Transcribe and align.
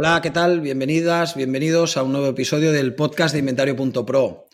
Hola, 0.00 0.20
¿qué 0.22 0.30
tal? 0.30 0.60
Bienvenidas, 0.60 1.34
bienvenidos 1.34 1.96
a 1.96 2.04
un 2.04 2.12
nuevo 2.12 2.28
episodio 2.28 2.70
del 2.70 2.94
podcast 2.94 3.32
de 3.32 3.40
Inventario.pro. 3.40 4.44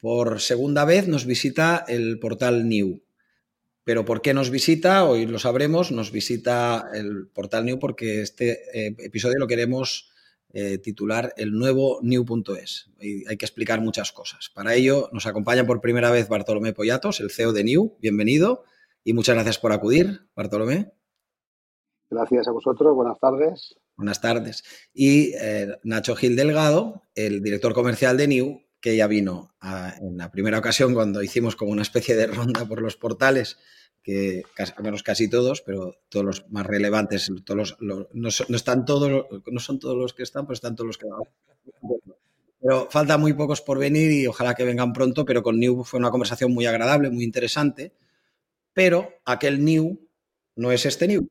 Por 0.00 0.40
segunda 0.40 0.84
vez 0.84 1.06
nos 1.06 1.24
visita 1.24 1.84
el 1.86 2.18
portal 2.18 2.68
New. 2.68 3.00
Pero 3.84 4.04
¿por 4.04 4.22
qué 4.22 4.34
nos 4.34 4.50
visita? 4.50 5.04
Hoy 5.04 5.26
lo 5.26 5.38
sabremos. 5.38 5.92
Nos 5.92 6.10
visita 6.10 6.90
el 6.92 7.28
portal 7.28 7.64
New 7.64 7.78
porque 7.78 8.22
este 8.22 8.58
eh, 8.74 8.96
episodio 8.98 9.38
lo 9.38 9.46
queremos 9.46 10.10
eh, 10.52 10.78
titular 10.78 11.32
el 11.36 11.52
nuevo 11.52 12.00
New.es. 12.02 12.90
hay 12.98 13.36
que 13.36 13.46
explicar 13.46 13.80
muchas 13.80 14.10
cosas. 14.10 14.50
Para 14.52 14.74
ello 14.74 15.10
nos 15.12 15.26
acompaña 15.26 15.64
por 15.64 15.80
primera 15.80 16.10
vez 16.10 16.28
Bartolomé 16.28 16.72
Pollatos, 16.72 17.20
el 17.20 17.30
CEO 17.30 17.52
de 17.52 17.62
New. 17.62 17.96
Bienvenido 18.00 18.64
y 19.04 19.12
muchas 19.12 19.36
gracias 19.36 19.60
por 19.60 19.70
acudir, 19.70 20.22
Bartolomé. 20.34 20.90
Gracias 22.10 22.48
a 22.48 22.50
vosotros. 22.50 22.96
Buenas 22.96 23.20
tardes. 23.20 23.76
Buenas 23.98 24.20
tardes. 24.20 24.62
Y 24.94 25.32
eh, 25.34 25.76
Nacho 25.82 26.14
Gil 26.14 26.36
Delgado, 26.36 27.02
el 27.16 27.42
director 27.42 27.74
comercial 27.74 28.16
de 28.16 28.28
New, 28.28 28.62
que 28.80 28.94
ya 28.94 29.08
vino 29.08 29.56
en 30.00 30.16
la 30.16 30.30
primera 30.30 30.60
ocasión 30.60 30.94
cuando 30.94 31.20
hicimos 31.20 31.56
como 31.56 31.72
una 31.72 31.82
especie 31.82 32.14
de 32.14 32.28
ronda 32.28 32.64
por 32.64 32.80
los 32.80 32.96
portales, 32.96 33.58
que 34.04 34.44
al 34.56 34.84
menos 34.84 35.02
casi 35.02 35.28
todos, 35.28 35.62
pero 35.62 35.96
todos 36.08 36.24
los 36.24 36.48
más 36.48 36.64
relevantes, 36.64 37.28
todos 37.44 37.76
no, 37.80 38.28
están 38.28 38.84
todos, 38.84 39.26
no 39.44 39.58
son 39.58 39.80
todos 39.80 39.96
los 39.96 40.14
que 40.14 40.22
están, 40.22 40.46
pero 40.46 40.54
están 40.54 40.76
todos 40.76 40.86
los 40.86 40.98
que 40.98 41.08
Pero 42.60 42.88
falta 42.92 43.18
muy 43.18 43.32
pocos 43.32 43.60
por 43.62 43.80
venir 43.80 44.12
y 44.12 44.28
ojalá 44.28 44.54
que 44.54 44.62
vengan 44.62 44.92
pronto, 44.92 45.24
pero 45.24 45.42
con 45.42 45.58
New 45.58 45.82
fue 45.82 45.98
una 45.98 46.12
conversación 46.12 46.54
muy 46.54 46.66
agradable, 46.66 47.10
muy 47.10 47.24
interesante, 47.24 47.94
pero 48.72 49.08
aquel 49.24 49.64
New 49.64 50.08
no 50.54 50.70
es 50.70 50.86
este 50.86 51.08
New 51.08 51.28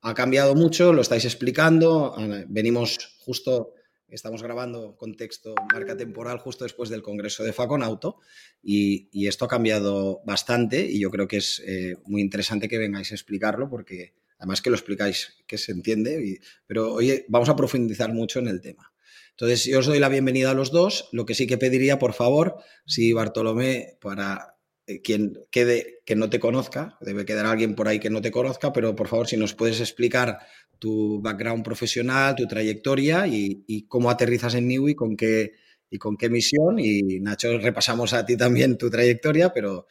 ha 0.00 0.14
cambiado 0.14 0.54
mucho, 0.54 0.92
lo 0.92 1.02
estáis 1.02 1.24
explicando. 1.24 2.14
Venimos 2.48 3.16
justo, 3.20 3.74
estamos 4.08 4.42
grabando 4.42 4.96
contexto, 4.96 5.54
marca 5.72 5.96
temporal, 5.96 6.38
justo 6.38 6.64
después 6.64 6.88
del 6.90 7.02
Congreso 7.02 7.44
de 7.44 7.52
Faconauto 7.52 8.18
y, 8.62 9.08
y 9.12 9.26
esto 9.26 9.44
ha 9.44 9.48
cambiado 9.48 10.20
bastante 10.24 10.84
y 10.84 11.00
yo 11.00 11.10
creo 11.10 11.28
que 11.28 11.38
es 11.38 11.62
eh, 11.66 11.96
muy 12.04 12.22
interesante 12.22 12.68
que 12.68 12.78
vengáis 12.78 13.12
a 13.12 13.14
explicarlo 13.14 13.68
porque 13.68 14.14
además 14.38 14.62
que 14.62 14.70
lo 14.70 14.76
explicáis, 14.76 15.36
que 15.46 15.58
se 15.58 15.72
entiende, 15.72 16.40
pero 16.66 16.92
oye, 16.92 17.26
vamos 17.28 17.48
a 17.48 17.56
profundizar 17.56 18.12
mucho 18.12 18.38
en 18.38 18.48
el 18.48 18.60
tema. 18.60 18.92
Entonces, 19.30 19.66
yo 19.66 19.78
os 19.78 19.86
doy 19.86 20.00
la 20.00 20.08
bienvenida 20.08 20.50
a 20.50 20.54
los 20.54 20.72
dos. 20.72 21.08
Lo 21.12 21.24
que 21.24 21.34
sí 21.34 21.46
que 21.46 21.58
pediría, 21.58 22.00
por 22.00 22.12
favor, 22.12 22.56
si 22.86 23.12
Bartolomé, 23.12 23.96
para 24.00 24.57
quien 25.02 25.38
quede 25.50 26.00
que 26.06 26.16
no 26.16 26.30
te 26.30 26.40
conozca, 26.40 26.96
debe 27.00 27.24
quedar 27.24 27.46
alguien 27.46 27.74
por 27.74 27.88
ahí 27.88 28.00
que 28.00 28.10
no 28.10 28.22
te 28.22 28.30
conozca, 28.30 28.72
pero 28.72 28.96
por 28.96 29.08
favor, 29.08 29.26
si 29.26 29.36
nos 29.36 29.54
puedes 29.54 29.80
explicar 29.80 30.38
tu 30.78 31.20
background 31.20 31.64
profesional, 31.64 32.34
tu 32.34 32.46
trayectoria 32.46 33.26
y, 33.26 33.84
cómo 33.88 34.10
aterrizas 34.10 34.54
en 34.54 34.68
New 34.68 34.88
y 34.88 34.94
con 34.94 35.16
qué 35.16 35.52
y 35.90 35.98
con 35.98 36.16
qué 36.16 36.30
misión. 36.30 36.78
Y 36.78 37.20
Nacho, 37.20 37.58
repasamos 37.58 38.14
a 38.14 38.24
ti 38.24 38.36
también 38.36 38.78
tu 38.78 38.88
trayectoria, 38.90 39.52
pero 39.52 39.86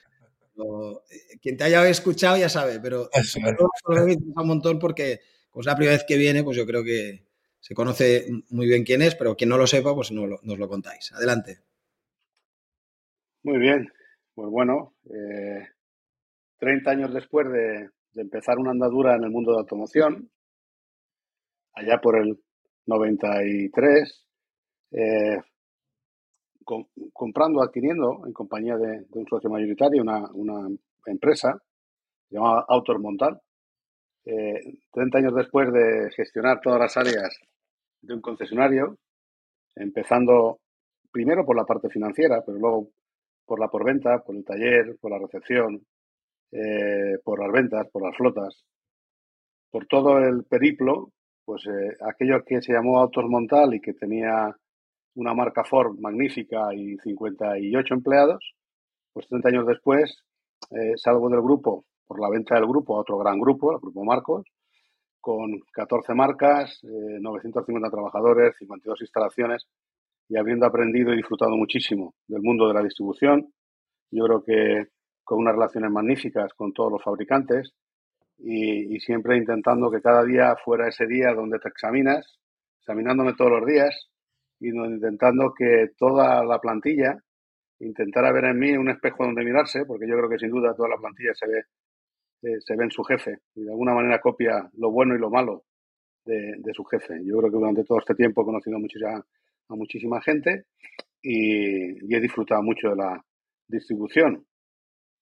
eh, 1.10 1.38
quien 1.42 1.58
te 1.58 1.66
haya 1.66 1.88
escuchado 1.90 2.38
ya 2.38 2.50
sabe, 2.50 2.80
pero 2.80 3.10
un 4.36 4.48
montón 4.48 4.80
porque 4.80 5.20
como 5.50 5.62
es 5.62 5.68
la 5.68 5.76
primera 5.76 5.96
vez 5.96 6.06
que 6.08 6.18
viene, 6.18 6.44
pues 6.44 6.58
yo 6.58 6.66
creo 6.66 6.84
que 6.84 7.26
se 7.60 7.74
conoce 7.74 8.28
muy 8.50 8.68
bien 8.68 8.84
quién 8.84 9.02
es, 9.02 9.16
pero 9.16 9.36
quien 9.36 9.50
no 9.50 9.58
lo 9.58 9.68
sepa, 9.68 9.94
pues 9.94 10.12
no 10.12 10.28
nos 10.42 10.58
lo 10.58 10.68
contáis. 10.68 11.12
Adelante. 11.12 11.60
Muy 13.44 13.60
bien, 13.60 13.90
pues 14.38 14.52
bueno, 14.52 14.94
eh, 15.06 15.68
30 16.60 16.92
años 16.92 17.12
después 17.12 17.48
de, 17.52 17.90
empezar 18.22 18.60
una 18.60 18.70
andadura 18.70 19.16
en 19.16 19.24
el 19.24 19.32
mundo 19.32 19.52
de 19.52 19.58
automoción, 19.58 20.30
allá 21.74 22.00
por 22.00 22.20
el 22.20 22.40
93, 22.86 24.28
eh, 24.92 25.42
comprando, 27.14 27.64
adquiriendo 27.64 28.28
en 28.28 28.34
compañía 28.34 28.78
de, 28.78 29.08
un 29.10 29.26
socio 29.28 29.50
mayoritario 29.50 30.04
una, 30.04 30.68
empresa 31.08 31.60
llamada 32.30 32.64
Autos 32.68 33.00
Montal. 33.00 33.42
Eh, 34.24 34.78
30 34.92 35.18
años 35.18 35.34
después 35.34 35.74
de 35.74 36.12
gestionar 36.16 36.62
todas 36.62 36.80
las 36.80 36.96
áreas 36.96 37.36
de 38.02 38.14
un 38.14 38.22
concesionario, 38.22 39.00
empezando 39.76 40.60
primero 41.12 41.44
por 41.44 41.56
la 41.56 41.66
parte 41.66 41.90
financiera, 41.90 42.44
pero 42.46 42.60
luego 42.60 42.90
por 43.48 43.60
la 43.60 43.70
porventa, 43.70 44.20
por 44.20 44.36
el 44.36 44.44
taller, 44.44 44.98
por 45.02 45.10
la 45.10 45.20
recepción, 45.20 45.82
eh, 46.52 47.18
por 47.24 47.40
las 47.40 47.52
ventas, 47.52 47.88
por 47.90 48.04
las 48.04 48.16
flotas, 48.16 48.64
por 49.72 49.88
todo 49.88 50.20
el 50.20 50.44
periplo, 50.44 51.12
pues 51.46 51.66
eh, 51.66 51.96
aquello 52.06 52.44
que 52.46 52.62
se 52.62 52.74
llamó 52.74 53.00
Autos 53.00 53.26
Montal 53.26 53.74
y 53.74 53.80
que 53.80 53.94
tenía 53.94 54.54
una 55.16 55.34
marca 55.34 55.64
Ford 55.64 55.98
magnífica 56.00 56.74
y 56.76 56.98
58 56.98 57.94
empleados, 57.94 58.54
pues 59.14 59.28
30 59.28 59.50
años 59.50 59.68
después 59.68 60.24
eh, 60.72 60.94
salgo 60.98 61.30
del 61.30 61.42
grupo 61.42 61.86
por 62.06 62.20
la 62.20 62.30
venta 62.30 62.56
del 62.56 62.68
grupo 62.68 62.98
a 62.98 63.02
otro 63.02 63.18
gran 63.18 63.40
grupo, 63.40 63.72
el 63.74 63.80
Grupo 63.80 64.04
Marcos, 64.04 64.46
con 65.20 65.60
14 65.74 66.14
marcas, 66.14 66.80
950 66.84 67.90
trabajadores, 67.90 68.56
52 68.60 69.02
instalaciones 69.02 69.68
y 70.30 70.38
habiendo 70.38 70.66
aprendido 70.66 71.14
y 71.14 71.18
disfrutado 71.18 71.56
muchísimo 71.56 72.16
del 72.28 72.42
mundo 72.42 72.68
de 72.68 72.74
la 72.74 72.84
distribución. 72.84 73.54
Yo 74.12 74.26
creo 74.26 74.44
que 74.44 74.88
con 75.24 75.40
unas 75.40 75.56
relaciones 75.56 75.92
magníficas 75.92 76.54
con 76.54 76.74
todos 76.74 76.92
los 76.92 77.04
fabricantes 77.04 77.74
y, 78.38 79.00
siempre 79.00 79.38
intentando 79.38 79.90
que 79.92 80.02
cada 80.02 80.24
día 80.24 80.56
fuera 80.64 80.88
ese 80.88 81.06
día 81.08 81.34
donde 81.34 81.60
te 81.60 81.70
examinas, 81.70 82.40
examinándome 82.80 83.34
todos 83.34 83.52
los 83.52 83.66
días 83.66 84.10
y 84.60 84.70
intentando 84.70 85.54
que 85.58 85.90
toda 85.98 86.44
la 86.46 86.60
plantilla 86.60 87.18
intentara 87.80 88.32
ver 88.32 88.46
en 88.46 88.60
mí 88.60 88.72
un 88.76 88.90
espejo 88.90 89.26
donde 89.26 89.44
mirarse, 89.44 89.86
porque 89.86 90.08
yo 90.08 90.16
creo 90.16 90.30
que 90.30 90.40
sin 90.40 90.50
duda 90.50 90.76
toda 90.76 90.90
la 90.90 90.98
plantilla 90.98 91.34
se 91.34 91.48
ve, 91.48 91.60
eh, 92.44 92.58
se 92.60 92.76
ve 92.76 92.86
en 92.86 92.92
su 92.92 93.04
jefe 93.04 93.40
y 93.56 93.64
de 93.64 93.72
alguna 93.72 93.94
manera 93.94 94.20
copia 94.20 94.70
lo 94.78 94.92
bueno 94.92 95.16
y 95.16 95.20
lo 95.20 95.30
malo 95.30 95.64
de, 96.26 96.74
su 96.74 96.84
jefe. 96.86 97.20
Yo 97.24 97.38
creo 97.38 97.52
que 97.52 97.58
durante 97.58 97.84
todo 97.84 98.00
este 98.00 98.16
tiempo 98.16 98.42
he 98.42 98.46
conocido 98.46 98.80
mucho 98.80 99.00
ya 99.00 99.24
a 99.70 99.76
muchísima 99.76 100.22
gente 100.22 100.66
y, 101.22 102.16
he 102.16 102.20
disfrutado 102.22 102.64
mucho 102.64 102.90
de 102.90 102.96
la 102.96 103.24
distribución. 103.68 104.46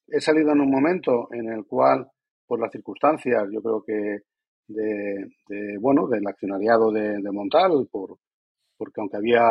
He 0.08 0.22
salido 0.22 0.52
en 0.52 0.62
un 0.62 0.70
momento 0.70 1.28
en 1.32 1.52
el 1.52 1.66
cual, 1.66 2.08
por 2.46 2.60
las 2.60 2.72
circunstancias, 2.72 3.44
yo 3.52 3.62
creo 3.62 3.84
que 3.84 4.20
de, 4.68 5.78
bueno, 5.80 6.08
del 6.08 6.28
accionariado 6.28 6.92
de, 6.92 7.20
Montal, 7.32 7.88
por, 7.92 8.18
porque 8.78 9.02
aunque 9.02 9.18
había 9.18 9.44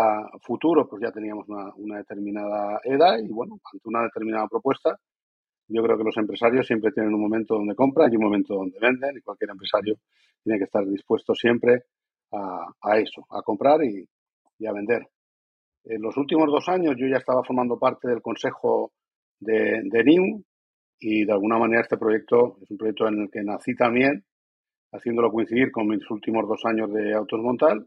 futuro, 0.43 0.89
pues 0.89 1.03
ya 1.03 1.11
teníamos 1.11 1.49
una, 1.49 1.73
una, 1.77 1.99
determinada 1.99 2.81
edad 2.85 3.19
y 3.19 3.29
bueno, 3.29 3.59
ante 3.73 3.89
una 3.89 4.03
determinada 4.03 4.47
propuesta, 4.49 4.99
yo 5.69 5.83
creo 5.83 5.97
que 5.97 6.05
los 6.05 6.17
empresarios 6.19 6.67
siempre 6.67 6.93
tienen 6.93 7.15
un 7.15 7.23
momento 7.23 7.55
donde 7.55 7.75
compran 7.75 8.13
y 8.13 8.17
un 8.17 8.25
momento 8.25 8.55
donde 8.55 8.79
venden 8.79 9.17
y 9.17 9.23
cualquier 9.23 9.51
empresario 9.51 9.97
tiene 10.43 10.59
que 10.59 10.65
estar 10.65 10.85
dispuesto 10.87 11.35
siempre 11.35 11.85
a, 12.33 12.67
a 12.83 12.99
eso, 12.99 13.27
a 13.31 13.41
comprar 13.43 13.83
y, 13.83 14.07
y 14.59 14.67
a 14.67 14.73
vender. 14.73 15.09
En 15.85 16.01
los 16.01 16.17
últimos 16.17 16.47
dos 16.51 16.69
años 16.69 16.95
yo 16.99 17.07
ya 17.07 17.19
estaba 17.19 17.45
formando 17.45 17.79
parte 17.79 18.09
del 18.09 18.23
consejo 18.23 18.93
de, 19.39 19.83
de 19.85 20.05
NIU 20.05 20.45
y 20.99 21.25
de 21.25 21.33
alguna 21.33 21.59
manera 21.59 21.83
este 21.83 21.99
proyecto 21.99 22.57
es 22.63 22.71
un 22.71 22.79
proyecto 22.79 23.07
en 23.09 23.23
el 23.23 23.31
que 23.31 23.43
nací 23.43 23.75
también, 23.75 24.25
haciéndolo 24.93 25.31
coincidir 25.31 25.71
con 25.71 25.89
mis 25.89 26.09
últimos 26.11 26.49
dos 26.49 26.65
años 26.65 26.93
de 26.93 27.13
Autos 27.13 27.41
Montal 27.41 27.87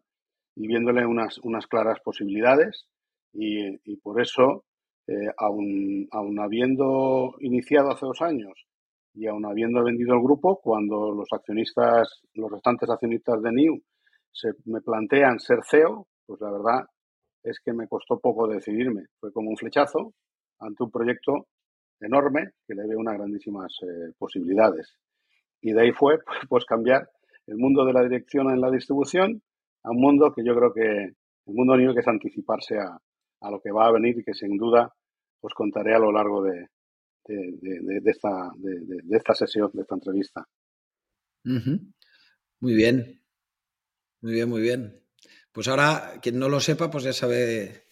y 0.56 0.68
viéndole 0.68 1.06
unas, 1.06 1.40
unas 1.40 1.66
claras 1.68 2.00
posibilidades 2.02 2.88
y, 3.34 3.80
y 3.92 3.98
por 3.98 4.22
eso, 4.22 4.66
eh, 5.08 5.32
aún, 5.38 6.08
aún 6.12 6.40
habiendo 6.40 7.36
iniciado 7.40 7.92
hace 7.92 8.06
dos 8.06 8.22
años 8.22 8.68
y 9.14 9.26
aún 9.26 9.46
habiendo 9.46 9.84
vendido 9.84 10.14
el 10.14 10.22
grupo, 10.22 10.60
cuando 10.62 11.12
los 11.12 11.28
accionistas, 11.32 12.22
los 12.34 12.52
restantes 12.52 12.90
accionistas 12.90 13.42
de 13.42 13.52
NIU 13.52 13.82
se 14.32 14.50
me 14.66 14.82
plantean 14.82 15.40
ser 15.40 15.60
CEO, 15.68 16.08
pues 16.28 16.40
la 16.42 16.52
verdad 16.52 16.86
es 17.44 17.60
que 17.60 17.74
me 17.74 17.88
costó 17.88 18.20
poco 18.20 18.48
decidirme. 18.48 19.06
Fue 19.20 19.32
como 19.32 19.50
un 19.50 19.58
flechazo 19.58 20.14
ante 20.60 20.84
un 20.84 20.92
proyecto 20.92 21.48
enorme 22.00 22.52
que 22.68 22.76
le 22.76 22.86
veo 22.86 23.00
unas 23.00 23.18
grandísimas 23.18 23.74
eh, 23.82 24.12
posibilidades. 24.18 24.98
Y 25.62 25.72
de 25.72 25.82
ahí 25.82 25.92
fue 25.92 26.20
pues 26.50 26.66
cambiar 26.66 27.10
el 27.48 27.58
mundo 27.58 27.86
de 27.86 27.94
la 27.94 28.04
dirección 28.04 28.52
en 28.52 28.62
la 28.62 28.70
distribución 28.70 29.42
a 29.84 29.92
un 29.92 30.02
mundo 30.02 30.34
que 30.34 30.44
yo 30.44 30.54
creo 30.56 30.74
que 30.74 31.16
el 31.48 31.54
mundo 31.54 31.78
New 31.78 31.94
que 31.94 32.02
es 32.02 32.08
anticiparse 32.08 32.78
a, 32.78 33.00
a, 33.42 33.52
lo 33.52 33.62
que 33.62 33.72
va 33.72 33.88
a 33.88 33.92
venir 33.92 34.20
y 34.20 34.24
que 34.24 34.34
sin 34.34 34.58
duda 34.58 34.94
os 35.40 35.54
contaré 35.54 35.96
a 35.96 36.00
lo 36.00 36.12
largo 36.12 36.44
de, 36.44 36.68
de, 37.26 38.02
de 38.02 38.12
esta, 38.12 38.52
de, 38.58 39.16
esta 39.16 39.34
sesión, 39.34 39.72
de 39.74 39.82
esta 39.82 39.96
entrevista. 39.96 40.46
Muy 42.60 42.74
bien, 42.74 43.22
muy 44.22 44.34
bien, 44.34 44.50
muy 44.50 44.62
bien. 44.62 45.07
Pues 45.58 45.68
ahora, 45.70 46.20
quien 46.22 46.38
no 46.38 46.50
lo 46.50 46.60
sepa, 46.60 46.92
pues 46.92 47.04
ya 47.04 47.14
sabe 47.14 47.88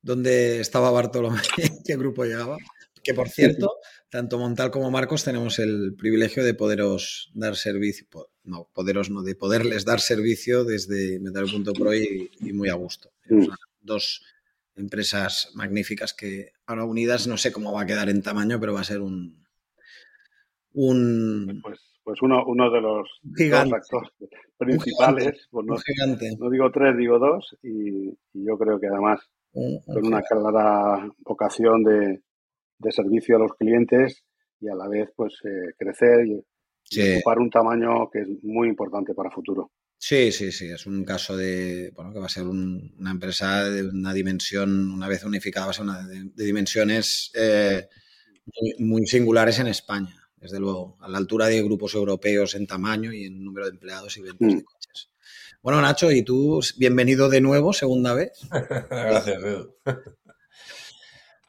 dónde 0.00 0.60
estaba 0.60 0.90
Bartolomé, 0.90 1.42
qué 1.84 1.94
grupo 1.94 2.24
llegaba. 2.24 2.56
Que 3.02 3.12
por 3.12 3.28
cierto, 3.28 3.70
tanto 4.08 4.38
Montal 4.38 4.70
como 4.70 4.90
Marcos 4.90 5.22
tenemos 5.22 5.58
el 5.58 5.94
privilegio 5.94 6.42
de 6.42 6.54
poderos 6.54 7.30
dar 7.34 7.54
servicio, 7.54 8.06
no, 8.44 8.70
poderos 8.72 9.10
no, 9.10 9.22
de 9.22 9.34
poderles 9.34 9.84
dar 9.84 10.00
servicio 10.00 10.64
desde 10.64 11.20
Metal.pro 11.20 11.94
y, 11.94 12.30
y 12.40 12.54
muy 12.54 12.70
a 12.70 12.74
gusto. 12.76 13.12
Mm. 13.28 13.48
Dos 13.82 14.22
empresas 14.74 15.50
magníficas 15.52 16.14
que 16.14 16.52
ahora 16.64 16.86
unidas 16.86 17.26
no 17.26 17.36
sé 17.36 17.52
cómo 17.52 17.74
va 17.74 17.82
a 17.82 17.86
quedar 17.86 18.08
en 18.08 18.22
tamaño, 18.22 18.58
pero 18.58 18.72
va 18.72 18.80
a 18.80 18.84
ser 18.84 19.02
un... 19.02 19.44
un 20.72 21.60
pues, 21.62 21.78
pues 22.06 22.22
uno, 22.22 22.44
uno 22.46 22.70
de 22.70 22.80
los 22.80 23.08
actores 23.52 24.12
principales, 24.56 25.48
pues 25.50 25.66
no, 25.66 25.74
no, 26.38 26.50
digo 26.50 26.70
tres, 26.70 26.96
digo 26.96 27.18
dos, 27.18 27.56
y, 27.64 28.16
yo 28.32 28.56
creo 28.56 28.78
que 28.78 28.86
además 28.86 29.28
con 29.52 30.06
una 30.06 30.22
clara 30.22 31.10
vocación 31.24 31.82
de, 31.82 32.22
de, 32.78 32.92
servicio 32.92 33.34
a 33.34 33.40
los 33.40 33.54
clientes 33.54 34.22
y 34.60 34.68
a 34.68 34.76
la 34.76 34.86
vez 34.86 35.10
pues 35.16 35.34
eh, 35.46 35.74
crecer 35.76 36.26
y, 36.28 37.16
ocupar 37.16 37.40
un 37.40 37.50
tamaño 37.50 38.08
que 38.08 38.20
es 38.20 38.28
muy 38.44 38.68
importante 38.68 39.12
para 39.12 39.30
el 39.30 39.34
futuro. 39.34 39.72
Sí, 39.98 40.30
sí, 40.30 40.52
sí, 40.52 40.66
es 40.66 40.86
un 40.86 41.04
caso 41.04 41.36
de, 41.36 41.90
bueno, 41.92 42.12
que 42.12 42.20
va 42.20 42.26
a 42.26 42.28
ser 42.28 42.46
una 42.46 43.10
empresa 43.10 43.68
de 43.68 43.82
una 43.82 44.12
dimensión, 44.12 44.92
una 44.92 45.08
vez 45.08 45.24
unificada, 45.24 45.66
va 45.66 45.70
a 45.70 45.74
ser 45.74 45.84
una 45.86 46.06
de, 46.06 46.30
dimensiones 46.36 47.32
eh, 47.34 47.88
muy, 48.78 49.04
singulares 49.08 49.58
en 49.58 49.66
España, 49.66 50.25
desde 50.46 50.60
luego, 50.60 50.96
a 51.00 51.08
la 51.08 51.18
altura 51.18 51.46
de 51.46 51.60
grupos 51.60 51.94
europeos 51.94 52.54
en 52.54 52.68
tamaño 52.68 53.12
y 53.12 53.24
en 53.24 53.44
número 53.44 53.66
de 53.66 53.72
empleados 53.72 54.16
y 54.16 54.22
ventas 54.22 54.48
de 54.48 54.54
mm. 54.54 54.60
coches. 54.60 55.10
Bueno, 55.60 55.80
Nacho, 55.80 56.12
y 56.12 56.22
tú, 56.22 56.60
bienvenido 56.76 57.28
de 57.28 57.40
nuevo, 57.40 57.72
segunda 57.72 58.14
vez. 58.14 58.30
Gracias, 58.50 59.42
Edu. 59.42 59.74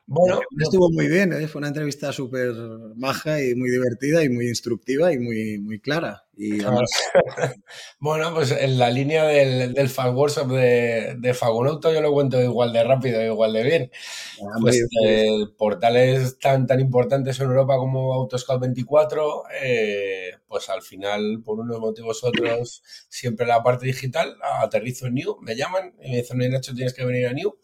Bueno, 0.09 0.39
estuvo 0.57 0.89
muy 0.89 1.09
bien, 1.09 1.33
¿eh? 1.33 1.49
fue 1.49 1.59
una 1.59 1.67
entrevista 1.67 2.13
súper 2.13 2.53
maja 2.95 3.43
y 3.43 3.55
muy 3.55 3.69
divertida 3.69 4.23
y 4.23 4.29
muy 4.29 4.47
instructiva 4.47 5.11
y 5.11 5.19
muy, 5.19 5.59
muy 5.59 5.81
clara. 5.81 6.23
Y 6.33 6.59
bueno, 7.99 8.33
pues 8.33 8.51
en 8.51 8.79
la 8.79 8.89
línea 8.89 9.25
del, 9.25 9.73
del 9.73 9.89
Fan 9.89 10.15
Workshop 10.15 10.47
de, 10.47 11.15
de 11.19 11.33
Fagunauto 11.33 11.91
yo 11.91 11.99
lo 11.99 12.13
cuento 12.13 12.41
igual 12.41 12.71
de 12.71 12.85
rápido, 12.85 13.21
igual 13.21 13.51
de 13.51 13.63
bien. 13.63 13.91
Ah, 14.41 14.57
pues 14.61 14.87
eh, 15.03 15.45
portales 15.57 16.39
tan, 16.39 16.65
tan 16.67 16.79
importantes 16.79 17.37
en 17.41 17.47
Europa 17.47 17.75
como 17.75 18.13
Autoscout 18.13 18.61
24, 18.61 19.43
eh, 19.61 20.31
pues 20.47 20.69
al 20.69 20.83
final, 20.83 21.41
por 21.43 21.59
unos 21.59 21.79
motivos 21.79 22.23
otros, 22.23 22.81
siempre 23.09 23.45
la 23.45 23.61
parte 23.61 23.87
digital, 23.87 24.37
aterrizo 24.61 25.07
en 25.07 25.15
New, 25.15 25.37
me 25.41 25.57
llaman 25.57 25.95
y 26.01 26.11
me 26.11 26.17
dicen, 26.17 26.37
Nacho, 26.37 26.73
tienes 26.73 26.93
que 26.93 27.03
venir 27.03 27.27
a 27.27 27.33
New 27.33 27.57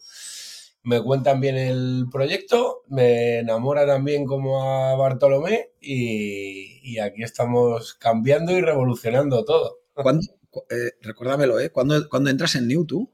me 0.84 1.02
cuentan 1.02 1.40
bien 1.40 1.56
el 1.56 2.06
proyecto, 2.12 2.82
me 2.88 3.38
enamora 3.38 3.86
también 3.86 4.26
como 4.26 4.62
a 4.62 4.94
Bartolomé 4.96 5.70
y, 5.80 6.98
aquí 6.98 7.22
estamos 7.22 7.94
cambiando 7.94 8.52
y 8.52 8.60
revolucionando 8.60 9.44
todo. 9.44 9.78
¿Cuándo, 9.94 10.26
eh, 10.70 10.92
recuérdamelo, 11.00 11.58
¿eh? 11.58 11.70
¿Cuándo, 11.70 12.06
entras 12.28 12.54
en 12.56 12.68
New 12.68 12.84
tú? 12.84 13.10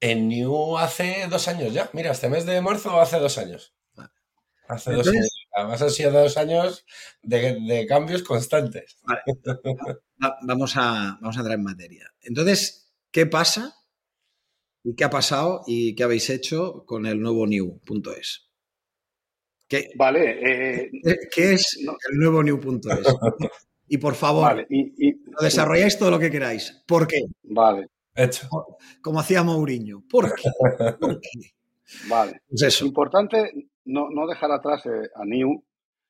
En 0.00 0.26
New 0.28 0.76
hace 0.76 1.28
dos 1.30 1.46
años 1.46 1.72
ya. 1.72 1.88
Mira, 1.92 2.10
este 2.10 2.28
mes 2.28 2.44
de 2.46 2.60
marzo 2.60 3.00
hace 3.00 3.20
dos 3.20 3.38
años. 3.38 3.72
Hace 4.66 4.92
dos 4.92 5.06
años. 5.06 5.28
Además 5.54 5.82
han 5.82 5.90
sido 5.90 6.10
dos 6.10 6.36
años 6.36 6.84
de, 7.22 7.86
cambios 7.88 8.24
constantes. 8.24 8.98
vamos, 10.42 10.76
a, 10.76 11.18
vamos 11.20 11.36
a 11.36 11.40
entrar 11.40 11.58
en 11.58 11.64
materia. 11.64 12.12
Entonces, 12.22 12.92
¿qué 13.12 13.26
pasa 13.26 13.76
¿Y 14.84 14.94
qué 14.94 15.04
ha 15.04 15.10
pasado 15.10 15.62
y 15.66 15.94
qué 15.94 16.02
habéis 16.02 16.28
hecho 16.30 16.84
con 16.86 17.06
el 17.06 17.20
nuevo 17.20 17.46
new.es? 17.46 18.48
¿Qué, 19.68 19.90
vale. 19.96 20.84
Eh, 20.84 20.90
¿Qué 21.34 21.52
es 21.54 21.78
el 21.78 22.18
nuevo 22.18 22.42
new.es? 22.42 23.06
Y 23.88 23.98
por 23.98 24.14
favor, 24.14 24.66
lo 24.68 25.42
desarrolláis 25.42 25.98
todo 25.98 26.10
lo 26.10 26.18
que 26.18 26.30
queráis. 26.30 26.82
¿Por 26.86 27.06
qué? 27.06 27.20
Vale. 27.42 27.88
Hecho. 28.14 28.48
Como 29.00 29.20
hacía 29.20 29.42
Mourinho. 29.42 30.02
¿Por 30.08 30.34
qué? 30.34 30.48
¿Por 30.98 31.20
qué? 31.20 31.28
Vale. 32.08 32.40
Pues 32.48 32.62
eso. 32.62 32.86
Importante 32.86 33.68
no, 33.84 34.10
no 34.10 34.26
dejar 34.26 34.50
atrás 34.52 34.86
eh, 34.86 35.10
a 35.14 35.24
New, 35.24 35.62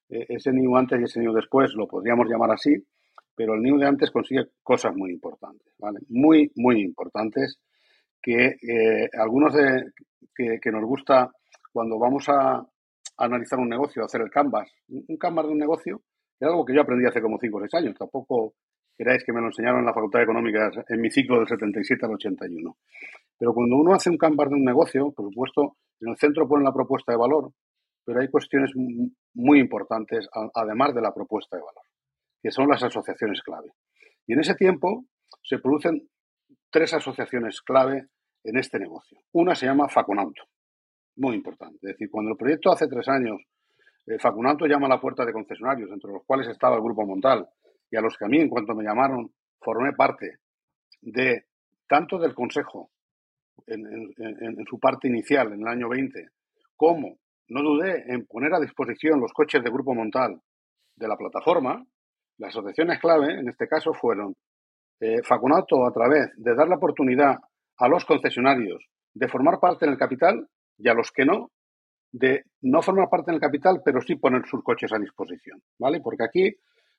eh, 0.08 0.26
ese 0.28 0.52
New 0.52 0.76
antes 0.76 1.00
y 1.00 1.04
ese 1.04 1.20
New 1.20 1.32
después, 1.32 1.72
lo 1.74 1.88
podríamos 1.88 2.28
llamar 2.28 2.52
así, 2.52 2.76
pero 3.34 3.54
el 3.54 3.62
New 3.62 3.78
de 3.78 3.86
antes 3.86 4.10
consigue 4.10 4.50
cosas 4.62 4.94
muy 4.94 5.10
importantes, 5.10 5.72
¿vale? 5.78 6.00
Muy, 6.08 6.52
muy 6.56 6.80
importantes 6.82 7.58
que 8.22 8.46
eh, 8.46 9.08
algunos 9.18 9.52
de, 9.54 9.92
que, 10.34 10.70
nos 10.70 10.84
gusta 10.84 11.30
cuando 11.72 11.98
vamos 11.98 12.28
a, 12.28 12.64
analizar 13.18 13.58
un 13.58 13.68
negocio, 13.68 14.04
hacer 14.04 14.22
el 14.22 14.30
canvas, 14.30 14.68
un 14.88 15.16
canvas 15.16 15.46
de 15.46 15.52
un 15.52 15.58
negocio, 15.58 16.02
es 16.40 16.48
algo 16.48 16.64
que 16.64 16.74
yo 16.74 16.80
aprendí 16.80 17.06
hace 17.06 17.20
como 17.20 17.38
5 17.38 17.56
o 17.56 17.60
6 17.60 17.74
años, 17.74 17.94
tampoco 17.98 18.54
queráis 18.96 19.22
que 19.24 19.32
me 19.32 19.40
lo 19.40 19.46
enseñaron 19.48 19.80
en 19.80 19.86
la 19.86 19.94
Facultad 19.94 20.20
de 20.20 20.24
Económicas 20.24 20.74
en 20.88 21.00
mi 21.00 21.10
ciclo 21.10 21.38
del 21.38 21.48
77 21.48 22.06
al 22.06 22.14
81. 22.14 22.76
Pero 23.38 23.52
cuando 23.52 23.76
uno 23.76 23.94
hace 23.94 24.10
un 24.10 24.16
canvas 24.16 24.48
de 24.48 24.54
un 24.54 24.64
negocio, 24.64 25.12
por 25.12 25.28
supuesto, 25.28 25.76
en 26.00 26.10
el 26.10 26.16
centro 26.16 26.48
pone 26.48 26.64
la 26.64 26.72
propuesta 26.72 27.12
de 27.12 27.18
valor, 27.18 27.52
pero 28.04 28.20
hay 28.20 28.28
cuestiones 28.28 28.72
muy 29.34 29.60
importantes, 29.60 30.28
además 30.54 30.94
de 30.94 31.02
la 31.02 31.14
propuesta 31.14 31.56
de 31.56 31.62
valor, 31.62 31.84
que 32.42 32.50
son 32.50 32.68
las 32.68 32.82
asociaciones 32.82 33.40
clave. 33.42 33.70
Y 34.26 34.32
en 34.32 34.40
ese 34.40 34.54
tiempo 34.54 35.04
se 35.42 35.58
producen 35.58 36.08
tres 36.72 36.94
asociaciones 36.94 37.60
clave 37.60 38.08
en 38.42 38.58
este 38.58 38.78
negocio. 38.78 39.18
Una 39.32 39.54
se 39.54 39.66
llama 39.66 39.88
Facunauto, 39.88 40.42
muy 41.16 41.36
importante. 41.36 41.76
Es 41.82 41.92
decir, 41.92 42.10
cuando 42.10 42.32
el 42.32 42.36
proyecto 42.36 42.72
hace 42.72 42.88
tres 42.88 43.06
años, 43.08 43.40
eh, 44.06 44.18
Facunauto 44.18 44.66
llama 44.66 44.86
a 44.86 44.90
la 44.90 45.00
puerta 45.00 45.24
de 45.24 45.32
concesionarios, 45.32 45.90
entre 45.92 46.10
los 46.10 46.24
cuales 46.24 46.48
estaba 46.48 46.76
el 46.76 46.82
Grupo 46.82 47.06
Montal, 47.06 47.46
y 47.90 47.96
a 47.96 48.00
los 48.00 48.16
que 48.16 48.24
a 48.24 48.28
mí, 48.28 48.38
en 48.38 48.48
cuanto 48.48 48.74
me 48.74 48.82
llamaron, 48.82 49.30
formé 49.60 49.92
parte 49.92 50.38
de 51.02 51.44
tanto 51.86 52.18
del 52.18 52.34
Consejo 52.34 52.90
en, 53.66 54.64
su 54.68 54.80
parte 54.80 55.08
inicial, 55.08 55.52
en 55.52 55.60
el 55.60 55.68
año 55.68 55.90
20, 55.90 56.26
como 56.74 57.18
no 57.48 57.62
dudé 57.62 58.10
en 58.12 58.26
poner 58.26 58.54
a 58.54 58.60
disposición 58.60 59.20
los 59.20 59.32
coches 59.32 59.62
de 59.62 59.70
Grupo 59.70 59.94
Montal 59.94 60.40
de 60.96 61.08
la 61.08 61.16
plataforma, 61.16 61.84
las 62.38 62.48
asociaciones 62.48 62.98
clave, 62.98 63.38
en 63.38 63.48
este 63.48 63.68
caso, 63.68 63.92
fueron 63.92 64.34
eh, 65.02 65.20
Facunato 65.24 65.84
a 65.84 65.92
través 65.92 66.30
de 66.36 66.54
dar 66.54 66.68
la 66.68 66.76
oportunidad 66.76 67.34
a 67.76 67.88
los 67.88 68.04
concesionarios 68.04 68.86
de 69.12 69.26
formar 69.26 69.58
parte 69.58 69.84
en 69.84 69.90
el 69.90 69.98
capital 69.98 70.46
y 70.78 70.88
a 70.88 70.94
los 70.94 71.10
que 71.10 71.24
no, 71.24 71.50
de 72.12 72.44
no 72.60 72.82
formar 72.82 73.08
parte 73.10 73.32
en 73.32 73.34
el 73.34 73.40
capital, 73.40 73.82
pero 73.84 74.00
sí 74.00 74.14
poner 74.14 74.46
sus 74.46 74.62
coches 74.62 74.92
a 74.92 75.00
disposición, 75.00 75.60
¿vale? 75.80 76.00
Porque 76.00 76.22
aquí 76.22 76.56